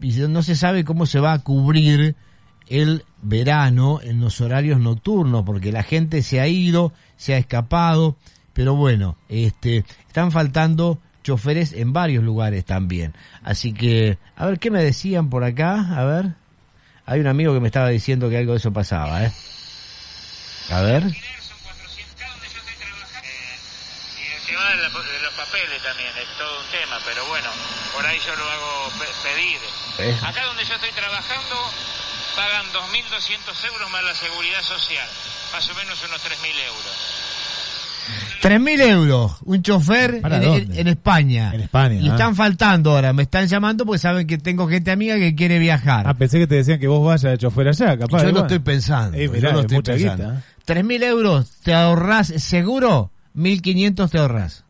y 0.00 0.10
no 0.12 0.42
se 0.42 0.56
sabe 0.56 0.84
cómo 0.84 1.06
se 1.06 1.20
va 1.20 1.32
a 1.32 1.38
cubrir 1.38 2.16
el 2.68 3.04
verano 3.22 4.00
en 4.02 4.20
los 4.20 4.40
horarios 4.40 4.80
nocturnos 4.80 5.44
porque 5.44 5.72
la 5.72 5.82
gente 5.82 6.22
se 6.22 6.40
ha 6.40 6.46
ido, 6.48 6.92
se 7.16 7.34
ha 7.34 7.38
escapado, 7.38 8.16
pero 8.52 8.74
bueno, 8.74 9.16
este 9.28 9.84
están 10.06 10.30
faltando 10.32 10.98
choferes 11.22 11.72
en 11.72 11.92
varios 11.92 12.22
lugares 12.22 12.64
también. 12.64 13.14
Así 13.42 13.72
que, 13.72 14.18
a 14.36 14.46
ver 14.46 14.58
qué 14.58 14.70
me 14.70 14.82
decían 14.82 15.30
por 15.30 15.44
acá, 15.44 15.80
a 15.98 16.04
ver. 16.04 16.34
Hay 17.06 17.20
un 17.20 17.26
amigo 17.26 17.52
que 17.52 17.60
me 17.60 17.68
estaba 17.68 17.88
diciendo 17.90 18.30
que 18.30 18.38
algo 18.38 18.52
de 18.52 18.58
eso 18.58 18.72
pasaba, 18.72 19.24
¿eh? 19.24 19.32
A 20.70 20.80
ver. 20.80 21.02
De, 21.04 21.10
de 24.54 25.20
los 25.22 25.32
papeles 25.34 25.82
también 25.82 26.08
es 26.16 26.28
todo 26.38 26.60
un 26.60 26.66
tema, 26.70 26.98
pero 27.04 27.24
bueno, 27.28 27.48
por 27.94 28.04
ahí 28.06 28.18
yo 28.24 28.34
lo 28.36 28.44
hago 28.44 28.90
pe- 28.98 29.28
pedir. 29.28 29.58
Eh. 29.98 30.16
Acá 30.24 30.44
donde 30.46 30.64
yo 30.64 30.74
estoy 30.74 30.90
trabajando 30.92 31.56
pagan 32.36 32.66
2.200 32.72 33.72
euros 33.72 33.90
más 33.90 34.04
la 34.04 34.14
seguridad 34.14 34.62
social, 34.62 35.06
más 35.52 35.68
o 35.70 35.74
menos 35.74 36.02
unos 36.08 36.20
3.000 36.20 36.66
euros. 36.66 36.94
3.000 38.42 38.80
euros, 38.82 39.32
un 39.44 39.62
chofer 39.62 40.20
¿Para 40.20 40.36
en, 40.36 40.42
dónde? 40.42 40.74
en- 40.74 40.78
en 40.80 40.88
España. 40.88 41.50
En 41.54 41.60
España, 41.62 41.94
Y 42.00 42.08
ah. 42.08 42.12
están 42.12 42.36
faltando 42.36 42.90
ahora, 42.90 43.12
me 43.14 43.22
están 43.22 43.46
llamando 43.48 43.86
porque 43.86 43.98
saben 43.98 44.26
que 44.26 44.36
tengo 44.36 44.68
gente 44.68 44.90
amiga 44.90 45.16
que 45.16 45.34
quiere 45.34 45.58
viajar. 45.58 46.06
Ah, 46.06 46.12
pensé 46.14 46.38
que 46.38 46.46
te 46.46 46.56
decían 46.56 46.78
que 46.78 46.86
vos 46.86 47.04
vayas 47.04 47.22
de 47.32 47.38
chofer 47.38 47.68
allá, 47.68 47.96
capaz. 47.98 48.20
yo 48.20 48.26
de- 48.26 48.32
lo 48.32 48.40
estoy 48.40 48.58
pensando. 48.58 49.16
Eh, 49.16 49.24
yo 49.26 49.32
mirá, 49.32 49.52
lo 49.52 49.60
es 49.60 49.64
estoy 49.64 49.76
mucha 49.78 49.92
pensando. 49.94 50.24
guita, 50.24 50.38
¿eh? 50.38 50.42
3.000 50.66 51.02
euros 51.02 51.50
te 51.62 51.72
ahorrás 51.72 52.26
seguro, 52.28 53.10
1.500 53.34 54.10
te 54.10 54.18
ahorrás. 54.18 54.64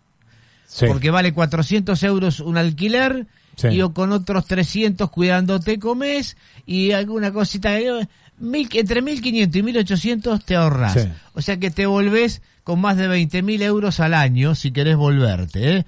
Sí. 0.69 0.87
Porque 0.87 1.11
vale 1.11 1.33
400 1.33 2.01
euros 2.05 2.39
un 2.41 2.57
alquiler 2.59 3.27
Sí. 3.57 3.69
y 3.69 3.83
o 3.83 3.93
con 3.93 4.13
otros 4.13 4.47
300 4.47 5.11
cuidándote 5.11 5.79
comes 5.79 6.37
y 6.67 6.93
alguna 6.93 7.33
cosita. 7.33 7.79
eh, 7.79 8.09
mil- 8.39 8.69
entre 8.75 9.03
1.500 9.03 9.57
y 9.57 9.63
1.800 9.63 10.45
te 10.45 10.57
ahorras. 10.57 10.95
Sí. 10.95 11.09
O 11.35 11.43
sea 11.43 11.57
que 11.59 11.71
te 11.71 11.87
volvés 11.87 12.43
con 12.65 12.81
más 12.81 12.97
de 12.97 13.09
20.000 13.09 13.63
euros 13.63 14.01
al 14.01 14.15
año 14.15 14.55
si 14.55 14.71
querés 14.73 14.97
volverte. 14.97 15.77
¿eh? 15.79 15.87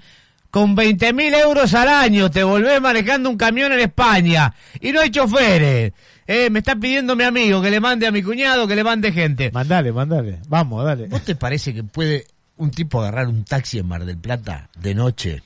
Con 0.51 0.75
20.000 0.77 1.35
euros 1.43 1.73
al 1.73 1.89
año 1.89 2.31
te 2.31 2.43
volvés 2.43 2.79
manejando 2.81 3.29
un 3.29 3.37
camión 3.37 3.71
en 3.73 3.79
España 3.81 4.53
y 4.79 4.91
no 4.91 5.01
hay 5.01 5.09
choferes. 5.09 5.91
Eh, 6.25 6.49
me 6.49 6.59
está 6.59 6.75
pidiendo 6.75 7.15
mi 7.15 7.23
amigo 7.23 7.61
que 7.61 7.69
le 7.71 7.79
mande 7.79 8.05
a 8.07 8.11
mi 8.11 8.21
cuñado, 8.23 8.67
que 8.67 8.75
le 8.75 8.83
mande 8.83 9.11
gente. 9.11 9.51
Mandale, 9.51 9.91
mandale. 9.91 10.39
Vamos, 10.47 10.83
dale. 10.85 11.07
¿Vos 11.07 11.21
te 11.23 11.35
parece 11.35 11.73
que 11.73 11.83
puede 11.83 12.25
un 12.57 12.71
tipo 12.71 13.01
agarrar 13.01 13.27
un 13.27 13.43
taxi 13.43 13.79
en 13.79 13.87
Mar 13.87 14.03
del 14.05 14.17
Plata 14.17 14.69
de 14.79 14.93
noche 14.95 15.43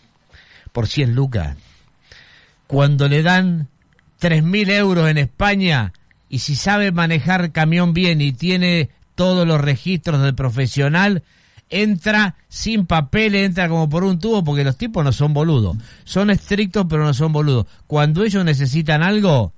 por 0.71 0.87
100 0.87 1.13
lucas? 1.15 1.55
Cuando 2.71 3.09
le 3.09 3.21
dan 3.21 3.67
3.000 4.21 4.69
euros 4.71 5.09
en 5.09 5.17
España 5.17 5.91
y 6.29 6.39
si 6.39 6.55
sabe 6.55 6.93
manejar 6.93 7.51
camión 7.51 7.93
bien 7.93 8.21
y 8.21 8.31
tiene 8.31 8.89
todos 9.15 9.45
los 9.45 9.59
registros 9.59 10.21
del 10.21 10.35
profesional, 10.35 11.23
entra 11.69 12.35
sin 12.47 12.85
papeles, 12.85 13.45
entra 13.45 13.67
como 13.67 13.89
por 13.89 14.05
un 14.05 14.19
tubo 14.19 14.41
porque 14.41 14.63
los 14.63 14.77
tipos 14.77 15.03
no 15.03 15.11
son 15.11 15.33
boludos. 15.33 15.75
Son 16.05 16.29
estrictos 16.29 16.85
pero 16.89 17.03
no 17.03 17.13
son 17.13 17.33
boludos. 17.33 17.65
Cuando 17.87 18.23
ellos 18.23 18.45
necesitan 18.45 19.03
algo, 19.03 19.51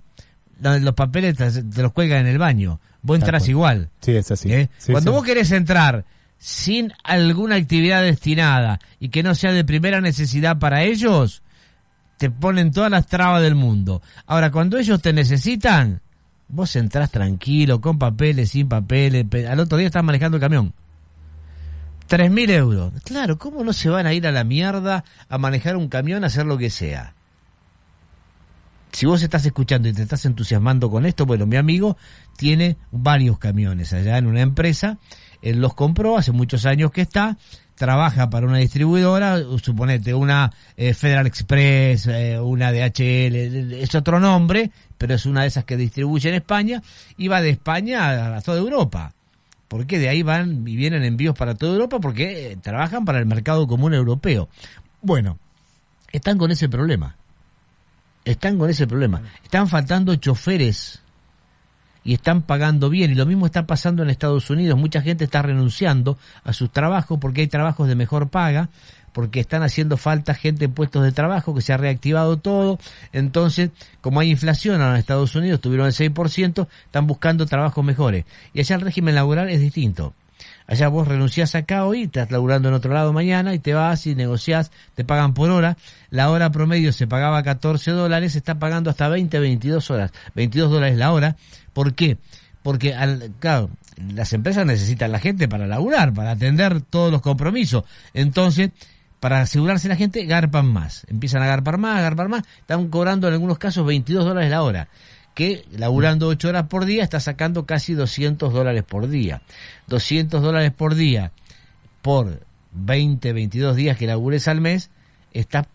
los 0.60 0.94
papeles 0.96 1.38
te, 1.38 1.82
los 1.82 1.92
cuelgan 1.92 2.22
en 2.22 2.28
el 2.28 2.40
baño. 2.40 2.80
Vos 3.04 3.20
entras 3.20 3.48
igual. 3.48 3.92
Sí, 4.02 4.14
es 4.14 4.32
así. 4.32 4.52
¿Eh? 4.52 4.70
Sí, 4.80 4.92
Cuando 4.92 5.12
sí. 5.12 5.16
vos 5.16 5.24
querés 5.24 5.52
entrar 5.52 6.06
sin 6.40 6.92
alguna 7.04 7.58
actividad 7.58 8.02
destinada 8.02 8.80
y 9.00 9.10
que 9.10 9.22
no 9.22 9.36
sea 9.36 9.52
de 9.52 9.64
primera 9.64 10.02
necesidad 10.02 10.58
para 10.58 10.84
ellos, 10.84 11.43
te 12.24 12.32
ponen 12.32 12.72
todas 12.72 12.90
las 12.90 13.06
trabas 13.08 13.42
del 13.42 13.54
mundo. 13.54 14.02
Ahora, 14.28 14.50
cuando 14.50 14.78
ellos 14.78 15.02
te 15.02 15.12
necesitan, 15.12 16.00
vos 16.48 16.74
entrás 16.78 17.12
tranquilo, 17.12 17.82
con 17.82 18.00
papeles, 18.00 18.52
sin 18.52 18.70
papeles, 18.70 19.26
pe- 19.26 19.46
al 19.46 19.60
otro 19.60 19.78
día 19.78 19.88
estás 19.88 20.06
manejando 20.06 20.38
el 20.38 20.42
camión. 20.42 20.74
Tres 22.08 22.32
mil 22.32 22.50
euros. 22.50 22.94
Claro, 23.04 23.38
¿cómo 23.38 23.62
no 23.66 23.74
se 23.74 23.90
van 23.90 24.06
a 24.08 24.14
ir 24.14 24.26
a 24.26 24.32
la 24.32 24.46
mierda 24.46 25.04
a 25.28 25.38
manejar 25.38 25.76
un 25.76 25.90
camión, 25.90 26.24
a 26.24 26.28
hacer 26.28 26.46
lo 26.46 26.58
que 26.58 26.70
sea? 26.70 27.14
Si 28.94 29.06
vos 29.06 29.22
estás 29.22 29.46
escuchando 29.46 29.90
y 29.90 29.94
te 29.94 30.04
estás 30.04 30.24
entusiasmando 30.24 30.90
con 30.90 31.06
esto, 31.06 31.26
bueno, 31.26 31.46
mi 31.46 31.58
amigo 31.58 31.98
tiene 32.38 32.78
varios 32.90 33.38
camiones 33.38 33.92
allá 33.92 34.18
en 34.18 34.28
una 34.28 34.40
empresa, 34.40 34.98
él 35.42 35.60
los 35.60 35.74
compró 35.74 36.18
hace 36.18 36.32
muchos 36.32 36.66
años 36.66 36.90
que 36.92 37.02
está, 37.02 37.38
trabaja 37.76 38.30
para 38.30 38.48
una 38.48 38.58
distribuidora, 38.58 39.40
suponete 39.62 40.14
una 40.14 40.52
eh, 40.78 40.94
Federal 40.94 41.28
Express, 41.28 42.08
eh, 42.08 42.40
una 42.40 42.72
DHL, 42.72 43.74
es 43.74 43.96
otro 43.96 44.20
nombre, 44.20 44.72
pero 44.98 45.16
es 45.16 45.26
una 45.26 45.42
de 45.42 45.48
esas 45.48 45.66
que 45.66 45.78
distribuye 45.78 46.30
en 46.30 46.36
España, 46.36 46.82
y 47.18 47.28
va 47.28 47.42
de 47.42 47.50
España 47.50 48.36
a, 48.36 48.42
toda 48.42 48.60
Europa. 48.60 49.14
Porque 49.68 49.98
de 49.98 50.10
ahí 50.10 50.22
van 50.22 50.68
y 50.68 50.76
vienen 50.76 51.04
envíos 51.04 51.36
para 51.36 51.56
toda 51.56 51.74
Europa 51.74 52.00
porque 52.00 52.52
eh, 52.52 52.58
trabajan 52.58 53.06
para 53.06 53.20
el 53.20 53.26
mercado 53.26 53.66
común 53.66 53.94
europeo. 53.94 54.48
Bueno, 55.02 55.40
están 56.12 56.38
con 56.38 56.52
ese 56.52 56.70
problema. 56.70 57.16
Están 58.24 58.58
con 58.58 58.70
ese 58.70 58.86
problema. 58.88 59.22
Están 59.44 59.68
faltando 59.68 60.16
choferes 60.16 61.03
y 62.04 62.14
están 62.14 62.42
pagando 62.42 62.90
bien. 62.90 63.12
Y 63.12 63.16
lo 63.16 63.26
mismo 63.26 63.46
está 63.46 63.66
pasando 63.66 64.04
en 64.04 64.10
Estados 64.10 64.50
Unidos. 64.50 64.78
Mucha 64.78 65.02
gente 65.02 65.24
está 65.24 65.42
renunciando 65.42 66.18
a 66.44 66.54
sus 66.54 66.72
trabajos 66.72 67.20
porque 67.20 67.42
hay 67.42 67.48
trabajos 67.48 67.88
de 67.88 67.96
mejor 67.96 68.30
paga, 68.30 68.70
porque 69.14 69.40
están 69.40 69.64
haciendo 69.64 69.98
falta 69.98 70.34
gente 70.34 70.66
en 70.66 70.74
puestos 70.74 71.04
de 71.04 71.12
trabajo, 71.12 71.54
que 71.54 71.62
se 71.62 71.74
ha 71.74 71.78
reactivado 71.78 72.38
todo. 72.38 72.80
Entonces, 73.12 73.70
como 74.02 74.20
hay 74.20 74.32
inflación 74.32 74.82
en 74.82 74.96
Estados 74.96 75.36
Unidos, 75.36 75.62
tuvieron 75.62 75.88
el 75.88 75.94
6%, 75.94 76.68
están 76.86 77.08
buscando 77.08 77.46
trabajos 77.46 77.84
mejores. 77.86 78.26
Y 78.54 78.60
allá 78.60 78.76
el 78.76 78.82
régimen 78.82 79.16
laboral 79.16 79.50
es 79.50 79.62
distinto. 79.62 80.14
Allá 80.66 80.88
vos 80.88 81.08
renunciás 81.08 81.56
acá 81.56 81.86
hoy, 81.86 82.04
estás 82.04 82.32
laburando 82.32 82.70
en 82.70 82.76
otro 82.76 82.94
lado 82.94 83.12
mañana 83.12 83.54
y 83.54 83.60
te 83.60 83.74
vas 83.74 84.08
y 84.08 84.16
negociás, 84.16 84.72
te 84.96 85.04
pagan 85.04 85.34
por 85.34 85.50
hora. 85.50 85.78
La 86.10 86.30
hora 86.30 86.52
promedio 86.52 86.94
se 86.94 87.06
pagaba 87.06 87.44
14 87.44 87.92
dólares, 87.92 88.32
se 88.32 88.38
está 88.38 88.60
pagando 88.60 88.90
hasta 88.90 89.10
20, 89.10 89.40
22 89.40 89.92
horas, 89.92 90.12
22 90.36 90.72
dólares 90.72 90.98
la 90.98 91.12
hora. 91.12 91.36
¿Por 91.74 91.94
qué? 91.94 92.18
Porque, 92.62 92.94
al, 92.94 93.34
claro, 93.40 93.70
las 94.14 94.32
empresas 94.34 94.66
necesitan 94.66 95.12
la 95.12 95.20
gente 95.20 95.48
para 95.48 95.68
laburar, 95.68 96.14
para 96.14 96.32
atender 96.32 96.82
todos 96.82 97.12
los 97.12 97.22
compromisos. 97.22 97.84
Entonces, 98.14 98.72
para 99.20 99.42
asegurarse 99.42 99.88
la 99.88 99.96
gente, 99.96 100.26
garpan 100.26 100.68
más. 100.68 101.06
Empiezan 101.10 101.42
a 101.44 101.48
garpar 101.48 101.78
más, 101.78 101.98
a 101.98 102.02
garpar 102.02 102.30
más. 102.30 102.44
Están 102.60 102.88
cobrando 102.90 103.28
en 103.28 103.34
algunos 103.34 103.58
casos 103.58 103.86
22 103.86 104.26
dólares 104.26 104.50
la 104.50 104.64
hora. 104.64 104.88
Que 105.34 105.66
laburando 105.72 106.28
8 106.28 106.50
horas 106.50 106.68
por 106.68 106.86
día 106.86 107.04
está 107.04 107.20
sacando 107.20 107.66
casi 107.66 107.94
200 107.94 108.54
dólares 108.54 108.84
por 108.84 109.10
día. 109.10 109.42
200 109.88 110.42
dólares 110.42 110.72
por 110.72 110.96
día 110.96 111.32
por 112.02 112.42
20, 112.74 113.34
22 113.34 113.76
días 113.76 113.98
que 113.98 114.08
labures 114.08 114.48
al 114.48 114.62
mes 114.62 114.90
está 115.32 115.68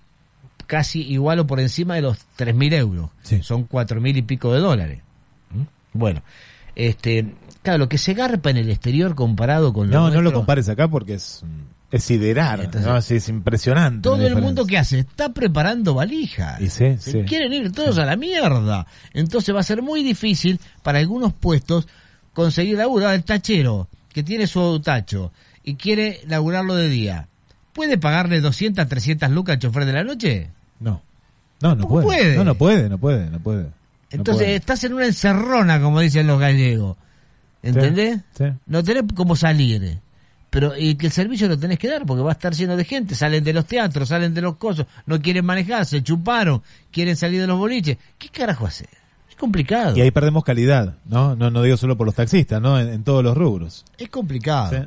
casi 0.66 1.00
igual 1.00 1.38
o 1.40 1.46
por 1.46 1.58
encima 1.58 1.94
de 1.94 2.02
los 2.02 2.18
3.000 2.36 2.74
euros. 2.74 3.10
Son 3.40 3.68
4.000 3.68 4.18
y 4.18 4.22
pico 4.22 4.52
de 4.52 4.60
dólares. 4.60 5.00
Bueno, 5.98 6.22
este, 6.74 7.34
claro, 7.62 7.78
lo 7.78 7.88
que 7.88 7.98
se 7.98 8.14
garpa 8.14 8.50
en 8.50 8.56
el 8.56 8.70
exterior 8.70 9.14
comparado 9.14 9.72
con 9.72 9.88
lo 9.90 9.94
No, 9.96 10.02
no 10.08 10.14
lo 10.16 10.20
nuestro- 10.22 10.38
compares 10.40 10.68
acá 10.68 10.88
porque 10.88 11.14
es, 11.14 11.42
es 11.90 12.04
siderar, 12.04 12.60
Entonces, 12.60 12.86
¿no? 12.90 13.00
Sí, 13.02 13.16
es 13.16 13.28
impresionante. 13.28 14.02
Todo 14.02 14.26
el 14.26 14.36
mundo 14.36 14.64
que 14.66 14.78
hace 14.78 15.00
está 15.00 15.30
preparando 15.32 15.94
valijas. 15.94 16.60
Y 16.60 16.68
sí, 16.70 16.96
sí. 16.98 17.22
quieren 17.24 17.52
ir 17.52 17.72
todos 17.72 17.98
a 17.98 18.04
la 18.04 18.16
mierda. 18.16 18.86
Entonces 19.12 19.54
va 19.54 19.60
a 19.60 19.64
ser 19.64 19.82
muy 19.82 20.02
difícil 20.04 20.60
para 20.82 20.98
algunos 21.00 21.32
puestos 21.32 21.88
conseguir 22.32 22.76
laburo. 22.78 23.10
El 23.10 23.24
tachero 23.24 23.88
que 24.12 24.22
tiene 24.22 24.46
su 24.46 24.80
tacho 24.80 25.32
y 25.64 25.74
quiere 25.74 26.20
laburarlo 26.28 26.74
de 26.76 26.88
día, 26.88 27.28
¿puede 27.72 27.98
pagarle 27.98 28.40
200, 28.40 28.86
300 28.86 29.30
lucas 29.30 29.54
al 29.54 29.58
chofer 29.60 29.84
de 29.84 29.92
la 29.92 30.04
noche? 30.04 30.50
No. 30.80 31.02
No, 31.60 31.74
no 31.74 31.82
¿Cómo 31.88 32.02
puede. 32.02 32.06
puede? 32.06 32.36
No, 32.36 32.44
no 32.44 32.54
puede, 32.54 32.88
no 32.88 32.98
puede, 32.98 33.30
no 33.30 33.40
puede. 33.40 33.66
No 34.10 34.16
Entonces 34.18 34.44
puede. 34.44 34.56
estás 34.56 34.84
en 34.84 34.94
una 34.94 35.06
encerrona, 35.06 35.80
como 35.80 36.00
dicen 36.00 36.26
los 36.26 36.40
gallegos. 36.40 36.96
¿Entendés? 37.62 38.20
Sí. 38.36 38.44
No 38.66 38.82
tenés 38.82 39.04
cómo 39.14 39.36
salir. 39.36 39.98
Pero 40.50 40.74
y 40.78 40.94
que 40.94 41.06
el 41.06 41.12
servicio 41.12 41.46
lo 41.48 41.58
tenés 41.58 41.78
que 41.78 41.88
dar 41.88 42.06
porque 42.06 42.22
va 42.22 42.30
a 42.30 42.32
estar 42.32 42.54
lleno 42.54 42.76
de 42.76 42.84
gente. 42.84 43.14
Salen 43.14 43.44
de 43.44 43.52
los 43.52 43.66
teatros, 43.66 44.08
salen 44.08 44.32
de 44.32 44.40
los 44.40 44.56
cosos, 44.56 44.86
no 45.06 45.20
quieren 45.20 45.44
manejar, 45.44 45.84
se 45.84 46.02
chuparon, 46.02 46.62
quieren 46.90 47.16
salir 47.16 47.40
de 47.42 47.46
los 47.46 47.58
boliches. 47.58 47.98
¿Qué 48.16 48.28
carajo 48.30 48.66
hacer? 48.66 48.88
Es 49.28 49.36
complicado. 49.36 49.94
Y 49.96 50.00
ahí 50.00 50.10
perdemos 50.10 50.44
calidad, 50.44 50.96
¿no? 51.04 51.36
No, 51.36 51.50
no 51.50 51.62
digo 51.62 51.76
solo 51.76 51.98
por 51.98 52.06
los 52.06 52.14
taxistas, 52.14 52.62
¿no? 52.62 52.80
En, 52.80 52.88
en 52.88 53.04
todos 53.04 53.22
los 53.22 53.36
rubros. 53.36 53.84
Es 53.98 54.08
complicado. 54.08 54.86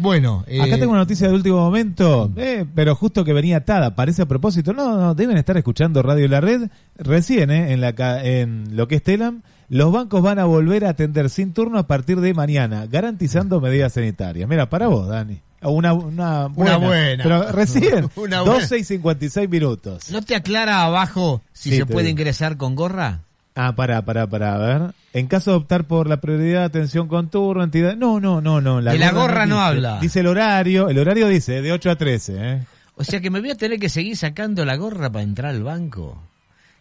Bueno, 0.00 0.44
eh, 0.46 0.60
Acá 0.62 0.78
tengo 0.78 0.92
una 0.92 1.00
noticia 1.00 1.28
de 1.28 1.34
último 1.34 1.58
momento, 1.58 2.32
eh, 2.36 2.64
pero 2.74 2.94
justo 2.96 3.22
que 3.24 3.34
venía 3.34 3.58
atada, 3.58 3.94
parece 3.94 4.22
a 4.22 4.26
propósito. 4.26 4.72
No, 4.72 4.96
no, 4.96 5.14
deben 5.14 5.36
estar 5.36 5.56
escuchando 5.58 6.02
Radio 6.02 6.26
La 6.26 6.40
Red. 6.40 6.70
Recién, 6.96 7.50
eh, 7.50 7.72
en, 7.72 7.80
la, 7.82 7.94
en 8.24 8.76
lo 8.76 8.88
que 8.88 8.94
es 8.96 9.02
Telam, 9.02 9.42
los 9.68 9.92
bancos 9.92 10.22
van 10.22 10.38
a 10.38 10.46
volver 10.46 10.86
a 10.86 10.90
atender 10.90 11.28
sin 11.28 11.52
turno 11.52 11.78
a 11.78 11.86
partir 11.86 12.18
de 12.20 12.32
mañana, 12.32 12.86
garantizando 12.86 13.60
medidas 13.60 13.92
sanitarias. 13.92 14.48
Mira, 14.48 14.70
para 14.70 14.86
vos, 14.88 15.06
Dani. 15.06 15.40
Una, 15.62 15.92
una 15.92 16.46
buena. 16.46 16.78
buena. 16.78 17.22
Pero 17.22 17.52
recién, 17.52 18.08
Una 18.16 18.40
buena. 18.40 18.60
12 18.60 18.78
y 18.78 18.84
56 18.84 19.50
minutos. 19.50 20.10
¿No 20.10 20.22
te 20.22 20.34
aclara 20.34 20.82
abajo 20.84 21.42
si 21.52 21.68
Sí, 21.70 21.76
se 21.76 21.84
puede 21.84 22.06
digo. 22.06 22.18
ingresar 22.20 22.56
con 22.56 22.74
gorra? 22.74 23.20
Ah, 23.54 23.74
para, 23.74 24.02
para, 24.04 24.26
para, 24.28 24.54
a 24.54 24.58
ver. 24.58 24.94
En 25.12 25.26
caso 25.26 25.50
de 25.50 25.56
optar 25.58 25.84
por 25.84 26.08
la 26.08 26.20
prioridad 26.20 26.60
de 26.60 26.66
atención 26.66 27.08
con 27.08 27.30
turno, 27.30 27.64
entidad. 27.64 27.96
No, 27.96 28.20
no, 28.20 28.40
no, 28.40 28.60
no. 28.60 28.80
De 28.80 28.98
la 28.98 29.12
gorra 29.12 29.44
no 29.44 29.56
dice. 29.56 29.66
habla. 29.66 29.98
Dice 30.00 30.20
el 30.20 30.26
horario. 30.28 30.88
El 30.88 30.98
horario 30.98 31.26
dice 31.28 31.60
de 31.60 31.72
8 31.72 31.90
a 31.90 31.96
13, 31.96 32.34
¿eh? 32.38 32.66
O 32.94 33.04
sea 33.04 33.20
que 33.20 33.30
me 33.30 33.40
voy 33.40 33.50
a 33.50 33.54
tener 33.56 33.78
que 33.78 33.88
seguir 33.88 34.16
sacando 34.16 34.64
la 34.64 34.76
gorra 34.76 35.10
para 35.10 35.22
entrar 35.22 35.50
al 35.54 35.62
banco. 35.62 36.22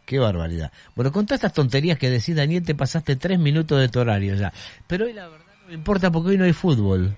Qué 0.06 0.20
barbaridad. 0.20 0.72
Bueno, 0.96 1.12
con 1.12 1.26
todas 1.26 1.38
estas 1.38 1.54
tonterías 1.54 1.98
que 1.98 2.10
decís, 2.10 2.36
Daniel, 2.36 2.64
te 2.64 2.76
pasaste 2.76 3.16
tres 3.16 3.40
minutos 3.40 3.80
de 3.80 3.90
tu 3.90 4.00
horario 4.00 4.36
ya. 4.36 4.52
Pero 4.88 5.06
hoy 5.06 5.14
la 5.14 5.28
verdad 5.28 5.46
no 5.62 5.68
me 5.70 5.74
importa 5.76 6.12
porque 6.12 6.32
hoy 6.32 6.38
no 6.38 6.46
hay 6.46 6.54
fútbol. 6.54 7.16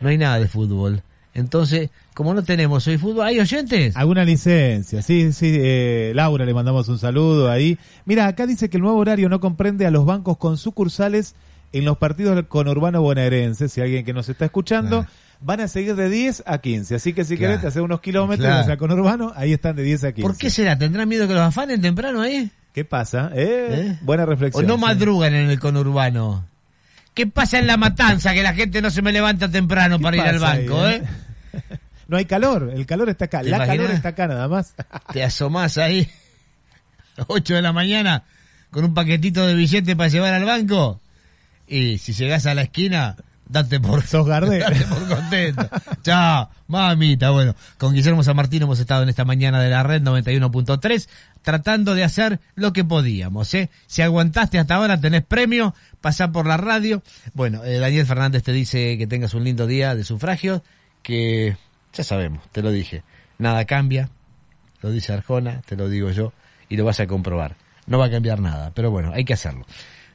No 0.00 0.08
hay 0.08 0.18
nada 0.18 0.38
de 0.38 0.48
fútbol. 0.48 1.02
Entonces, 1.34 1.90
como 2.14 2.34
no 2.34 2.42
tenemos 2.44 2.86
hoy 2.86 2.98
fútbol, 2.98 3.24
¿hay 3.26 3.40
oyentes? 3.40 3.96
Alguna 3.96 4.24
licencia, 4.24 5.00
sí, 5.00 5.32
sí, 5.32 5.50
eh, 5.58 6.12
Laura, 6.14 6.44
le 6.44 6.52
mandamos 6.52 6.88
un 6.88 6.98
saludo 6.98 7.50
ahí. 7.50 7.78
Mira, 8.04 8.26
acá 8.26 8.46
dice 8.46 8.68
que 8.68 8.76
el 8.76 8.82
nuevo 8.82 8.98
horario 8.98 9.28
no 9.30 9.40
comprende 9.40 9.86
a 9.86 9.90
los 9.90 10.04
bancos 10.04 10.36
con 10.36 10.58
sucursales 10.58 11.34
en 11.72 11.86
los 11.86 11.96
partidos 11.96 12.34
del 12.36 12.46
conurbano 12.46 13.00
bonaerense. 13.00 13.70
Si 13.70 13.80
alguien 13.80 14.04
que 14.04 14.12
nos 14.12 14.28
está 14.28 14.44
escuchando, 14.44 15.06
van 15.40 15.60
a 15.60 15.68
seguir 15.68 15.96
de 15.96 16.10
10 16.10 16.42
a 16.44 16.58
15. 16.58 16.96
Así 16.96 17.14
que 17.14 17.24
si 17.24 17.36
Claro. 17.38 17.52
querés 17.52 17.62
te 17.62 17.68
hacer 17.68 17.80
unos 17.82 18.02
kilómetros 18.02 18.46
Claro. 18.46 18.60
hacia 18.60 18.72
el 18.74 18.78
conurbano, 18.78 19.32
ahí 19.34 19.54
están 19.54 19.74
de 19.74 19.82
10 19.84 20.04
a 20.04 20.12
15. 20.12 20.28
¿Por 20.28 20.36
qué 20.36 20.50
será? 20.50 20.76
¿Tendrán 20.76 21.08
miedo 21.08 21.26
que 21.26 21.32
los 21.32 21.42
afanen 21.42 21.80
temprano 21.80 22.20
ahí? 22.20 22.50
¿Qué 22.74 22.84
pasa? 22.84 23.30
Eh, 23.34 23.68
¿Eh? 23.70 23.98
Buena 24.02 24.24
¿O 24.24 24.26
reflexión. 24.26 24.66
no 24.66 24.74
sí. 24.74 24.80
madrugan 24.82 25.32
en 25.34 25.48
el 25.48 25.58
conurbano? 25.60 26.44
¿Qué 27.14 27.26
pasa 27.26 27.58
en 27.58 27.66
la 27.66 27.76
matanza 27.76 28.32
que 28.32 28.42
la 28.42 28.54
gente 28.54 28.80
no 28.80 28.90
se 28.90 29.02
me 29.02 29.12
levanta 29.12 29.50
temprano 29.50 29.98
¿Qué 29.98 30.02
para 30.02 30.16
ir 30.16 30.22
al 30.22 30.44
ahí, 30.44 30.66
banco, 30.66 30.86
eh? 30.86 31.02
eh? 31.52 31.78
No 32.08 32.16
hay 32.18 32.24
calor, 32.26 32.70
el 32.74 32.84
calor 32.84 33.08
está 33.08 33.26
acá. 33.26 33.42
¿Te 33.42 33.48
La 33.48 33.66
calor 33.66 33.90
está 33.90 34.10
acá 34.10 34.26
nada 34.26 34.48
más. 34.48 34.74
Te 35.12 35.22
asomás 35.22 35.78
ahí, 35.78 36.10
8 37.26 37.54
de 37.54 37.62
la 37.62 37.72
mañana, 37.72 38.24
con 38.70 38.84
un 38.84 38.92
paquetito 38.92 39.46
de 39.46 39.54
billetes 39.54 39.94
para 39.94 40.08
llevar 40.08 40.34
al 40.34 40.44
banco. 40.44 41.00
Y 41.66 41.98
si 41.98 42.12
llegás 42.12 42.44
a 42.46 42.54
la 42.54 42.62
esquina, 42.62 43.16
date 43.52 43.78
por, 43.78 44.02
Sos 44.02 44.26
date 44.28 44.86
por 44.88 45.08
contento. 45.08 45.68
Chao, 46.02 46.50
mamita. 46.66 47.30
Bueno, 47.30 47.54
con 47.78 47.94
Guillermo 47.94 48.24
San 48.24 48.34
Martín 48.34 48.62
hemos 48.62 48.80
estado 48.80 49.02
en 49.02 49.08
esta 49.08 49.24
mañana 49.24 49.60
de 49.60 49.70
la 49.70 49.82
red 49.82 50.02
91.3 50.02 51.08
tratando 51.42 51.94
de 51.94 52.04
hacer 52.04 52.40
lo 52.54 52.72
que 52.72 52.84
podíamos. 52.84 53.52
¿eh? 53.54 53.70
Si 53.86 54.02
aguantaste 54.02 54.58
hasta 54.58 54.76
ahora, 54.76 55.00
tenés 55.00 55.24
premio, 55.24 55.74
pasá 56.00 56.32
por 56.32 56.46
la 56.46 56.56
radio. 56.56 57.02
Bueno, 57.34 57.64
eh, 57.64 57.78
Daniel 57.78 58.06
Fernández 58.06 58.42
te 58.42 58.52
dice 58.52 58.96
que 58.96 59.06
tengas 59.06 59.34
un 59.34 59.44
lindo 59.44 59.66
día 59.66 59.94
de 59.94 60.04
sufragio, 60.04 60.62
que 61.02 61.56
ya 61.92 62.04
sabemos, 62.04 62.42
te 62.52 62.62
lo 62.62 62.70
dije, 62.70 63.02
nada 63.38 63.64
cambia, 63.66 64.08
lo 64.80 64.90
dice 64.90 65.12
Arjona, 65.12 65.62
te 65.66 65.76
lo 65.76 65.88
digo 65.88 66.10
yo, 66.10 66.32
y 66.68 66.76
lo 66.76 66.84
vas 66.84 67.00
a 67.00 67.06
comprobar. 67.06 67.56
No 67.86 67.98
va 67.98 68.06
a 68.06 68.10
cambiar 68.10 68.40
nada, 68.40 68.70
pero 68.74 68.90
bueno, 68.90 69.12
hay 69.12 69.24
que 69.24 69.34
hacerlo. 69.34 69.66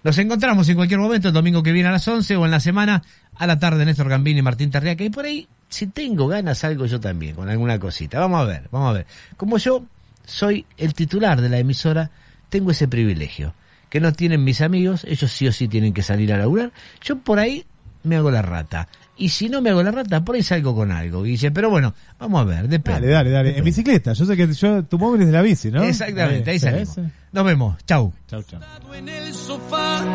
Nos 0.03 0.18
encontramos 0.18 0.69
en 0.69 0.76
cualquier 0.76 0.99
momento, 0.99 1.28
el 1.28 1.34
domingo 1.34 1.64
que 1.64 1.72
viene 1.72 1.90
a 1.90 1.91
las 1.91 2.07
11 2.07 2.36
o 2.36 2.45
en 2.45 2.52
la 2.52 2.60
semana 2.60 3.03
a 3.36 3.48
la 3.48 3.60
tarde, 3.60 3.86
Néstor 3.86 4.10
Gambini 4.10 4.40
y 4.40 4.44
Martín 4.44 4.72
Tarriaca. 4.72 5.03
Y 5.03 5.10
por 5.10 5.26
ahí, 5.26 5.48
si 5.69 5.88
tengo 5.88 6.28
ganas, 6.28 6.60
salgo 6.60 6.86
yo 6.86 6.99
también 6.99 7.36
con 7.36 7.49
alguna 7.49 7.80
cosita. 7.80 8.19
Vamos 8.19 8.41
a 8.41 8.45
ver, 8.45 8.69
vamos 8.72 8.90
a 8.90 8.94
ver. 8.94 9.07
Como 9.36 9.57
yo 9.57 9.86
soy 10.26 10.65
el 10.78 10.94
titular 10.94 11.41
de 11.41 11.49
la 11.49 11.57
emisora, 11.57 12.11
tengo 12.49 12.72
ese 12.72 12.88
privilegio. 12.88 13.53
Que 13.90 13.99
no 13.99 14.14
tienen 14.14 14.44
mis 14.44 14.61
amigos, 14.61 15.06
ellos 15.06 15.32
sí 15.32 15.48
o 15.48 15.52
sí 15.52 15.68
tienen 15.68 15.94
que 15.94 16.03
salir 16.03 16.34
a 16.34 16.38
laburar. 16.38 16.72
Yo 17.02 17.18
por 17.18 17.40
ahí 17.40 17.65
me 18.03 18.18
hago 18.18 18.32
la 18.32 18.41
rata. 18.41 18.88
Y 19.19 19.30
si 19.30 19.49
no 19.49 19.61
me 19.61 19.72
hago 19.72 19.81
la 19.81 19.91
rata, 19.91 20.23
por 20.23 20.35
ahí 20.35 20.44
salgo 20.44 20.76
con 20.76 20.91
algo, 20.91 21.23
Guille. 21.23 21.52
Pero 21.52 21.69
bueno, 21.69 21.94
vamos 22.19 22.41
a 22.41 22.44
ver, 22.45 22.68
depende. 22.68 23.07
Dale, 23.07 23.30
dale, 23.30 23.30
dale. 23.31 23.57
En 23.57 23.64
bicicleta. 23.64 24.14
Yo 24.14 24.26
sé 24.26 24.38
que 24.38 24.53
yo, 24.53 24.84
tu 24.84 24.99
móvil 24.99 25.22
es 25.22 25.27
de 25.27 25.34
la 25.34 25.41
bici, 25.41 25.72
¿no? 25.72 25.84
Exactamente, 25.84 26.52
ahí 26.52 26.60
salimos. 26.60 26.98
Nos 27.31 27.45
vemos. 27.45 27.77
Chau. 27.85 28.14
Chau, 28.27 28.44
chau. 28.44 28.61
en 28.94 29.10
el 29.10 29.34
sofá 29.34 30.06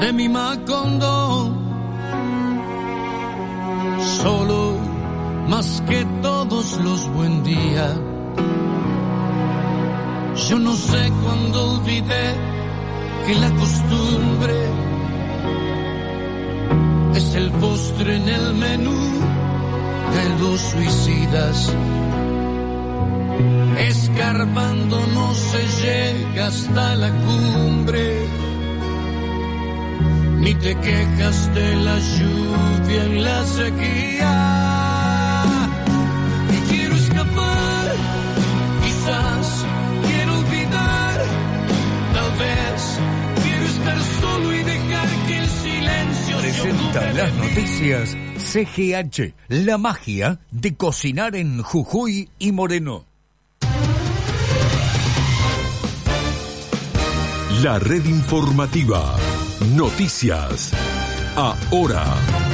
de 0.00 0.12
mi 0.12 0.28
Macondo. 0.28 1.66
Solo 4.22 4.78
más 5.48 5.82
que 5.88 6.06
todos 6.22 6.78
los 6.80 7.08
buen 7.14 7.42
días. 7.42 7.98
Yo 10.48 10.58
no 10.58 10.74
sé 10.74 11.10
cuándo 11.22 11.72
olvidé 11.72 12.34
que 13.26 13.34
la 13.34 13.50
costumbre 13.50 14.54
es 17.14 17.34
el 17.34 17.50
postre 17.52 18.16
en 18.16 18.28
el 18.28 18.54
menú 18.54 19.00
de 20.14 20.28
los 20.40 20.60
suicidas. 20.60 21.74
Escarbando 23.78 25.00
no 25.14 25.34
se 25.34 25.62
llega 25.82 26.46
hasta 26.48 26.94
la 26.96 27.10
cumbre, 27.10 28.26
ni 30.38 30.54
te 30.54 30.74
quejas 30.76 31.54
de 31.54 31.76
la 31.76 31.98
lluvia 31.98 33.04
en 33.04 33.24
la 33.24 33.44
sequía. 33.44 34.89
Las 46.94 47.32
noticias 47.34 48.16
CGH, 48.36 49.34
la 49.48 49.78
magia 49.78 50.40
de 50.50 50.74
cocinar 50.74 51.36
en 51.36 51.62
Jujuy 51.62 52.28
y 52.38 52.50
Moreno. 52.50 53.04
La 57.62 57.78
red 57.78 58.04
informativa. 58.06 59.16
Noticias. 59.76 60.72
Ahora. 61.36 62.49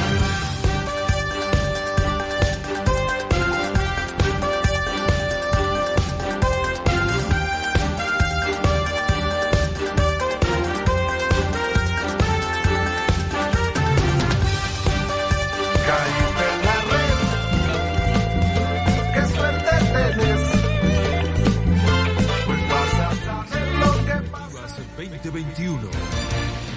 2021. 25.31 25.89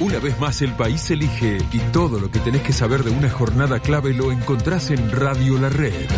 Una 0.01 0.19
vez 0.19 0.39
más 0.41 0.61
el 0.63 0.73
país 0.75 1.11
elige 1.11 1.59
y 1.73 1.79
todo 1.93 2.19
lo 2.19 2.31
que 2.31 2.41
tenés 2.41 2.63
que 2.63 2.73
saber 2.73 3.05
de 3.05 3.11
una 3.11 3.31
jornada 3.31 3.81
clave 3.81 4.13
lo 4.13 4.33
encontrás 4.33 4.91
en 4.91 5.11
Radio 5.11 5.59
La 5.59 5.69
Red. 5.69 6.09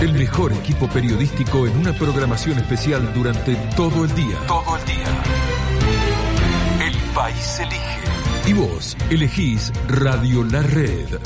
El 0.00 0.14
mejor 0.14 0.52
equipo 0.52 0.88
periodístico 0.88 1.66
en 1.66 1.76
una 1.76 1.92
programación 1.92 2.58
especial 2.58 3.12
durante 3.14 3.54
todo 3.76 4.04
el 4.04 4.14
día. 4.14 4.38
Todo 4.48 4.76
el 4.76 4.84
día. 4.86 5.22
El 6.84 7.14
país 7.14 7.60
elige. 7.60 8.02
Y 8.46 8.52
vos 8.54 8.96
elegís 9.10 9.72
Radio 9.88 10.42
La 10.42 10.62
Red. 10.62 11.20